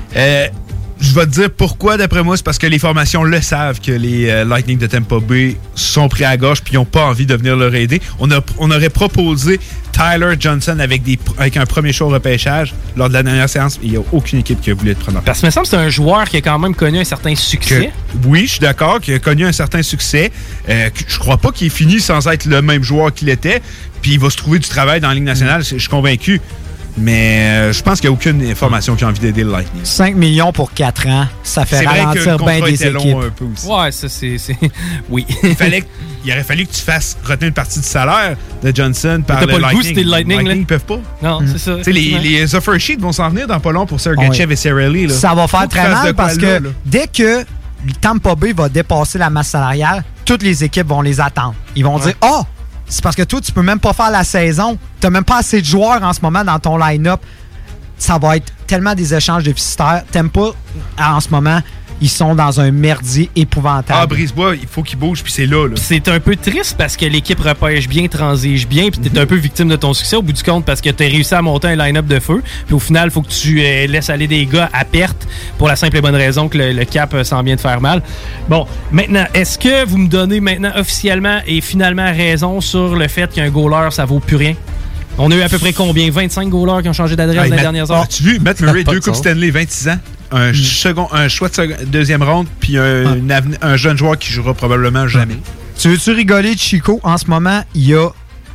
Je 0.99 1.13
vais 1.15 1.27
te 1.27 1.31
dire 1.31 1.51
pourquoi, 1.51 1.99
d'après 1.99 2.23
moi, 2.23 2.37
c'est 2.39 2.43
parce 2.45 2.57
que 2.59 2.67
les 2.67 2.79
formations 2.79 3.23
le 3.23 3.41
savent 3.43 3.81
que 3.81 3.93
les 3.93 4.31
euh, 4.31 4.45
Lightning 4.47 4.79
de 4.79 4.87
Tampa 4.87 5.17
Bay 5.21 5.57
sont 5.75 6.09
pris 6.09 6.25
à 6.25 6.37
gauche 6.39 6.63
puis 6.63 6.73
ils 6.73 6.77
n'ont 6.77 6.87
pas 6.87 7.05
envie 7.05 7.27
de 7.27 7.35
venir 7.37 7.55
leur 7.55 7.75
aider. 7.75 8.01
On, 8.19 8.31
a, 8.31 8.41
on 8.59 8.71
aurait 8.71 8.89
proposé 8.89 9.61
Tyler 9.93 10.35
Johnson 10.41 10.79
avec, 10.81 11.03
des, 11.03 11.19
avec 11.39 11.59
un 11.59 11.67
premier 11.67 11.93
show 11.93 12.09
repêchage 12.09 12.75
lors 12.97 13.09
de 13.09 13.15
la 13.15 13.23
dernière 13.23 13.49
séance. 13.49 13.79
Il 13.83 13.91
n'y 13.91 13.97
a 13.99 14.01
aucune 14.13 14.39
équipe 14.39 14.61
qui 14.63 14.71
a 14.71 14.75
voulu 14.75 14.91
être 14.93 14.99
preneur. 15.01 15.21
Parce 15.23 15.41
que 15.43 15.47
me 15.47 15.51
semble 15.51 15.65
que 15.67 15.71
c'est 15.71 15.77
un 15.77 15.91
joueur 15.91 16.25
qui 16.29 16.39
a 16.39 16.41
quand 16.41 16.59
même 16.59 16.75
connu 16.75 16.99
un 16.99 17.05
certain 17.05 17.35
succès. 17.35 17.93
Que- 18.23 18.27
oui, 18.27 18.43
je 18.47 18.53
suis 18.53 18.61
d'accord, 18.61 19.01
qu'il 19.01 19.13
a 19.15 19.19
connu 19.19 19.45
un 19.45 19.53
certain 19.53 19.83
succès. 19.83 20.33
Euh, 20.71 20.89
je 21.07 21.19
crois 21.19 21.37
pas 21.37 21.53
qu'il 21.53 21.67
est 21.67 21.71
fini 21.71 22.01
sans 22.01 22.27
être 22.29 22.47
le 22.47 22.63
même 22.63 22.83
joueur 22.83 23.13
qu'il 23.13 23.29
était. 23.29 23.61
Puis 24.01 24.13
il 24.13 24.19
va 24.19 24.31
se 24.31 24.37
trouver 24.37 24.59
du 24.61 24.69
travail 24.69 25.01
dans 25.01 25.09
la 25.09 25.15
Ligue 25.15 25.25
nationale, 25.25 25.63
je 25.63 25.77
suis 25.77 25.89
convaincu. 25.89 26.41
Mais 26.99 27.41
euh, 27.51 27.73
je 27.75 27.83
pense 27.83 28.01
qu'il 28.01 28.09
n'y 28.09 28.15
a 28.15 28.19
aucune 28.19 28.55
formation 28.55 28.97
qui 28.97 29.05
a 29.05 29.09
envie 29.09 29.21
d'aider 29.21 29.45
le 29.45 29.51
Lightning. 29.53 29.85
5 29.85 30.15
millions 30.17 30.51
pour 30.53 30.73
4 30.73 31.07
ans, 31.09 31.27
ça 31.43 31.67
fait 31.67 31.85
ralentir 31.87 32.39
bien 32.39 32.61
des 32.61 32.75
était 32.75 32.91
long 32.91 33.01
équipes. 33.01 33.17
un 33.17 33.31
peu 33.31 33.45
aussi. 33.45 33.67
Ouais, 33.67 33.93
ça 33.93 34.09
c'est. 34.09 34.37
Oui. 35.11 35.27
il, 35.43 35.55
fallait, 35.55 35.83
que- 35.83 35.87
il 36.25 36.33
aurait 36.33 36.43
fallu 36.43 36.67
que 36.67 36.73
tu 36.73 36.81
fasses 36.81 37.19
retenir 37.23 37.49
une 37.49 37.55
partie 37.55 37.81
du 37.81 37.85
salaire 37.87 38.37
de 38.63 38.75
Johnson 38.75 39.23
par 39.27 39.41
t'as 39.41 39.47
le 39.47 39.53
pas 39.53 39.59
le 39.59 39.59
goût, 39.59 39.63
Lightning. 39.69 39.83
c'était 39.89 40.03
le 40.05 40.11
Lightning, 40.11 40.49
là. 40.49 40.55
ils 40.55 40.67
peuvent 40.67 40.85
pas. 40.85 40.99
Non, 41.23 41.41
c'est 41.47 41.59
ça. 41.59 41.77
Tu 41.77 41.85
sais, 41.85 41.93
les, 41.93 42.19
les 42.19 42.55
offer 42.55 42.79
sheets 42.79 42.97
vont 42.99 43.13
s'en 43.13 43.29
venir 43.29 43.47
dans 43.47 43.61
pas 43.61 43.73
long 43.73 43.85
pour 43.85 44.01
Sergachev 44.01 44.47
Ouais. 44.47 44.53
et 44.55 44.57
Cirelli. 44.57 45.07
là. 45.09 45.15
Ça 45.15 45.35
va 45.35 45.47
faire 45.49 45.69
très 45.69 45.89
mal 45.91 46.15
parce 46.15 46.39
que 46.39 46.47
là. 46.47 46.61
dès 46.85 47.09
que 47.09 47.45
Tampa 48.01 48.35
Bay 48.35 48.53
va 48.53 48.69
dépasser 48.71 49.19
la 49.19 49.29
masse 49.31 49.49
salariale, 49.49 50.03
toutes 50.25 50.43
les 50.43 50.65
équipes 50.65 50.89
vont 50.89 51.03
les 51.03 51.21
attendre. 51.21 51.55
Ils 51.77 51.85
vont 51.85 51.99
dire 51.99 52.15
Oh, 52.23 52.43
c'est 52.89 53.03
parce 53.03 53.17
que 53.17 53.23
toi, 53.23 53.41
tu 53.41 53.53
peux 53.53 53.63
même 53.63 53.81
pas 53.81 53.93
faire 53.93 54.11
la 54.11 54.25
saison. 54.25 54.79
Tu 55.01 55.11
même 55.11 55.25
pas 55.25 55.39
assez 55.39 55.61
de 55.61 55.67
joueurs 55.67 56.03
en 56.03 56.13
ce 56.13 56.21
moment 56.21 56.45
dans 56.45 56.59
ton 56.59 56.77
line-up. 56.77 57.21
Ça 57.99 58.19
va 58.19 58.37
être 58.37 58.53
tellement 58.67 58.95
des 58.95 59.15
échanges 59.15 59.45
déficitaires. 59.45 60.05
T'aimes 60.11 60.31
pas, 60.31 60.53
en 60.99 61.21
ce 61.21 61.31
moment, 61.31 61.61
ils 62.01 62.09
sont 62.11 62.35
dans 62.35 62.61
un 62.61 62.71
merdier 62.71 63.31
épouvantable. 63.37 63.99
Ah, 64.03 64.07
Brisebois, 64.07 64.55
il 64.57 64.67
faut 64.69 64.83
qu'il 64.83 64.99
bouge, 64.99 65.23
puis 65.23 65.33
c'est 65.33 65.47
là, 65.47 65.67
là. 65.69 65.75
C'est 65.77 66.09
un 66.09 66.21
peu 66.21 66.37
triste 66.37 66.77
parce 66.77 66.97
que 66.97 67.07
l'équipe 67.07 67.41
repêche 67.41 67.89
bien, 67.89 68.07
transige 68.09 68.67
bien, 68.69 68.91
puis 68.91 69.01
t'es 69.01 69.19
un 69.19 69.27
peu 69.27 69.37
victime 69.37 69.69
de 69.69 69.77
ton 69.77 69.95
succès 69.95 70.17
au 70.17 70.23
bout 70.23 70.33
du 70.33 70.43
compte 70.43 70.65
parce 70.65 70.81
que 70.81 70.91
t'as 70.91 71.07
réussi 71.09 71.35
à 71.35 71.43
monter 71.43 71.69
un 71.69 71.77
line-up 71.77 72.07
de 72.07 72.21
feu, 72.21 72.43
puis 72.67 72.75
au 72.75 72.79
final, 72.79 73.09
il 73.09 73.11
faut 73.13 73.23
que 73.23 73.31
tu 73.31 73.61
euh, 73.63 73.87
laisses 73.87 74.11
aller 74.11 74.27
des 74.27 74.45
gars 74.47 74.69
à 74.73 74.85
perte 74.85 75.27
pour 75.59 75.69
la 75.69 75.77
simple 75.77 75.97
et 75.97 76.01
bonne 76.01 76.15
raison 76.15 76.49
que 76.49 76.59
le, 76.59 76.73
le 76.73 76.85
cap 76.85 77.15
euh, 77.15 77.25
sent 77.25 77.43
bien 77.43 77.57
te 77.57 77.61
faire 77.63 77.81
mal. 77.81 78.03
Bon, 78.49 78.67
maintenant, 78.93 79.25
est-ce 79.35 79.59
que 79.59 79.87
vous 79.87 79.99
me 79.99 80.09
donnez 80.09 80.41
maintenant 80.41 80.73
officiellement 80.77 81.41
et 81.47 81.61
finalement 81.61 82.13
raison 82.13 82.61
sur 82.61 82.95
le 82.97 83.09
fait 83.09 83.33
qu'un 83.33 83.49
goaler, 83.51 83.91
ça 83.91 84.05
vaut 84.05 84.21
plus 84.21 84.37
rien? 84.37 84.55
On 85.19 85.31
a 85.31 85.35
eu 85.35 85.41
à 85.41 85.49
peu 85.49 85.59
près 85.59 85.73
combien? 85.73 86.11
25 86.11 86.49
goalers 86.51 86.83
qui 86.83 86.89
ont 86.91 86.93
changé 86.93 87.17
d'adresse 87.17 87.45
Ah, 87.47 87.49
dans 87.49 87.57
les 87.57 87.63
dernières 87.63 87.91
heures? 87.91 88.03
As-tu 88.03 88.23
vu 88.23 88.39
Matt 88.39 88.61
Murray, 88.61 88.85
deux 88.85 88.97
de 88.97 89.05
Coupes. 89.05 89.15
Stanley, 89.15 89.51
26 89.51 89.89
ans, 89.89 89.99
un, 90.33 90.53
second, 90.55 91.09
un 91.13 91.29
choix 91.29 91.49
de 91.49 91.55
second- 91.55 91.77
deuxième 91.87 92.23
ronde, 92.23 92.47
puis 92.61 92.79
un, 92.79 93.29
avenir- 93.31 93.59
un 93.63 93.77
jeune 93.77 93.97
joueur 93.97 94.19
qui 94.19 94.31
jouera 94.33 94.55
probablement 94.55 95.07
jamais. 95.09 95.37
Tu 95.79 95.89
veux-tu 95.89 96.11
rigoler 96.13 96.57
Chico? 96.57 97.01
En 97.03 97.19
ce 97.19 97.27
moment, 97.27 97.63
il 97.75 97.87
y 97.89 97.95
a 97.95 98.09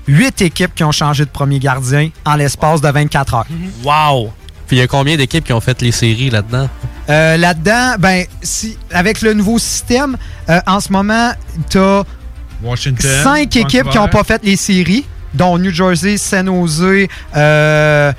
huit 0.08 0.42
équipes 0.42 0.74
qui 0.76 0.84
ont 0.84 0.92
changé 0.92 1.24
de 1.26 1.30
premier 1.30 1.60
gardien 1.60 2.10
en 2.26 2.36
l'espace 2.36 2.82
de 2.82 2.90
24 2.90 3.34
heures. 3.36 3.46
Wow! 3.84 4.32
Puis 4.68 4.78
il 4.78 4.80
y 4.80 4.84
a 4.84 4.88
combien 4.88 5.18
d'équipes 5.18 5.44
qui 5.44 5.54
ont 5.54 5.60
fait 5.62 5.82
les 5.82 5.92
séries 5.92 6.30
là-dedans? 6.30 6.70
Euh, 7.10 7.38
Là-dedans, 7.38 7.96
ben, 8.00 8.26
si, 8.42 8.78
avec 8.92 9.22
le 9.22 9.34
nouveau 9.34 9.60
système, 9.60 10.18
euh, 10.50 10.60
en 10.66 10.80
ce 10.80 10.92
moment, 10.92 11.32
tu 11.70 11.78
as 11.78 12.04
Washington. 12.64 13.12
cinq 13.24 13.56
équipes 13.58 13.90
qui 13.90 13.98
n'ont 13.98 14.08
pas 14.08 14.24
fait 14.24 14.42
les 14.44 14.56
séries, 14.56 15.06
dont 15.34 15.58
New 15.58 15.72
Jersey, 15.72 16.18
San 16.18 16.48
Jose, 16.48 17.08
euh, 17.36 18.14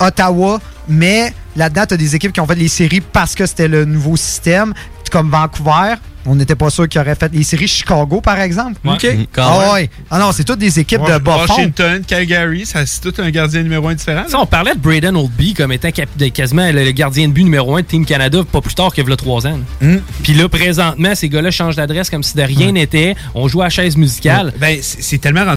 Ottawa. 0.00 0.60
Mais 0.88 1.32
là-dedans, 1.58 1.84
tu 1.86 1.94
as 1.94 1.98
des 1.98 2.16
équipes 2.16 2.32
qui 2.32 2.40
ont 2.40 2.46
fait 2.46 2.54
les 2.54 2.68
séries 2.68 3.02
parce 3.02 3.34
que 3.34 3.44
c'était 3.44 3.68
le 3.68 3.84
nouveau 3.84 4.16
système, 4.16 4.72
comme 5.12 5.30
Vancouver. 5.30 5.94
On 6.26 6.34
n'était 6.34 6.56
pas 6.56 6.68
sûr 6.68 6.86
qu'ils 6.86 7.00
auraient 7.00 7.14
fait 7.14 7.32
les 7.32 7.42
séries. 7.42 7.68
Chicago, 7.68 8.20
par 8.20 8.38
exemple. 8.40 8.74
Ouais. 8.84 8.92
OK. 8.96 9.04
Mm, 9.04 9.24
quand 9.32 9.48
Ah 9.62 9.72
ouais. 9.72 9.88
Ah 10.10 10.18
non, 10.18 10.30
c'est 10.32 10.44
toutes 10.44 10.58
des 10.58 10.78
équipes 10.78 11.00
de 11.00 11.16
bas 11.16 11.38
fond. 11.46 11.54
Washington, 11.54 12.02
Calgary, 12.06 12.66
ça, 12.66 12.84
c'est 12.84 13.00
tout 13.00 13.14
un 13.22 13.30
gardien 13.30 13.62
numéro 13.62 13.88
un 13.88 13.94
différent. 13.94 14.24
Ça, 14.28 14.38
on 14.38 14.44
parlait 14.44 14.74
de 14.74 14.78
Braden 14.80 15.16
Oldby 15.16 15.54
comme 15.54 15.72
étant 15.72 15.90
cap- 15.90 16.10
de- 16.18 16.28
quasiment 16.28 16.70
le, 16.70 16.84
le 16.84 16.90
gardien 16.90 17.28
de 17.28 17.32
but 17.32 17.44
numéro 17.44 17.74
un 17.76 17.80
de 17.80 17.86
Team 17.86 18.04
Canada, 18.04 18.40
pas 18.50 18.60
plus 18.60 18.74
tard 18.74 18.92
qu'il 18.92 19.08
y 19.08 19.10
a 19.12 19.16
trois 19.16 19.46
ans. 19.46 19.58
Puis 20.22 20.34
là, 20.34 20.48
présentement, 20.50 21.14
ces 21.14 21.30
gars-là 21.30 21.50
changent 21.50 21.76
d'adresse 21.76 22.10
comme 22.10 22.22
si 22.22 22.36
de 22.36 22.42
rien 22.42 22.72
n'était. 22.72 23.14
On 23.34 23.48
joue 23.48 23.62
à 23.62 23.70
chaise 23.70 23.96
musicale. 23.96 24.52
Ben, 24.60 24.76
c'est 24.82 25.18
tellement 25.18 25.44
rendu 25.46 25.56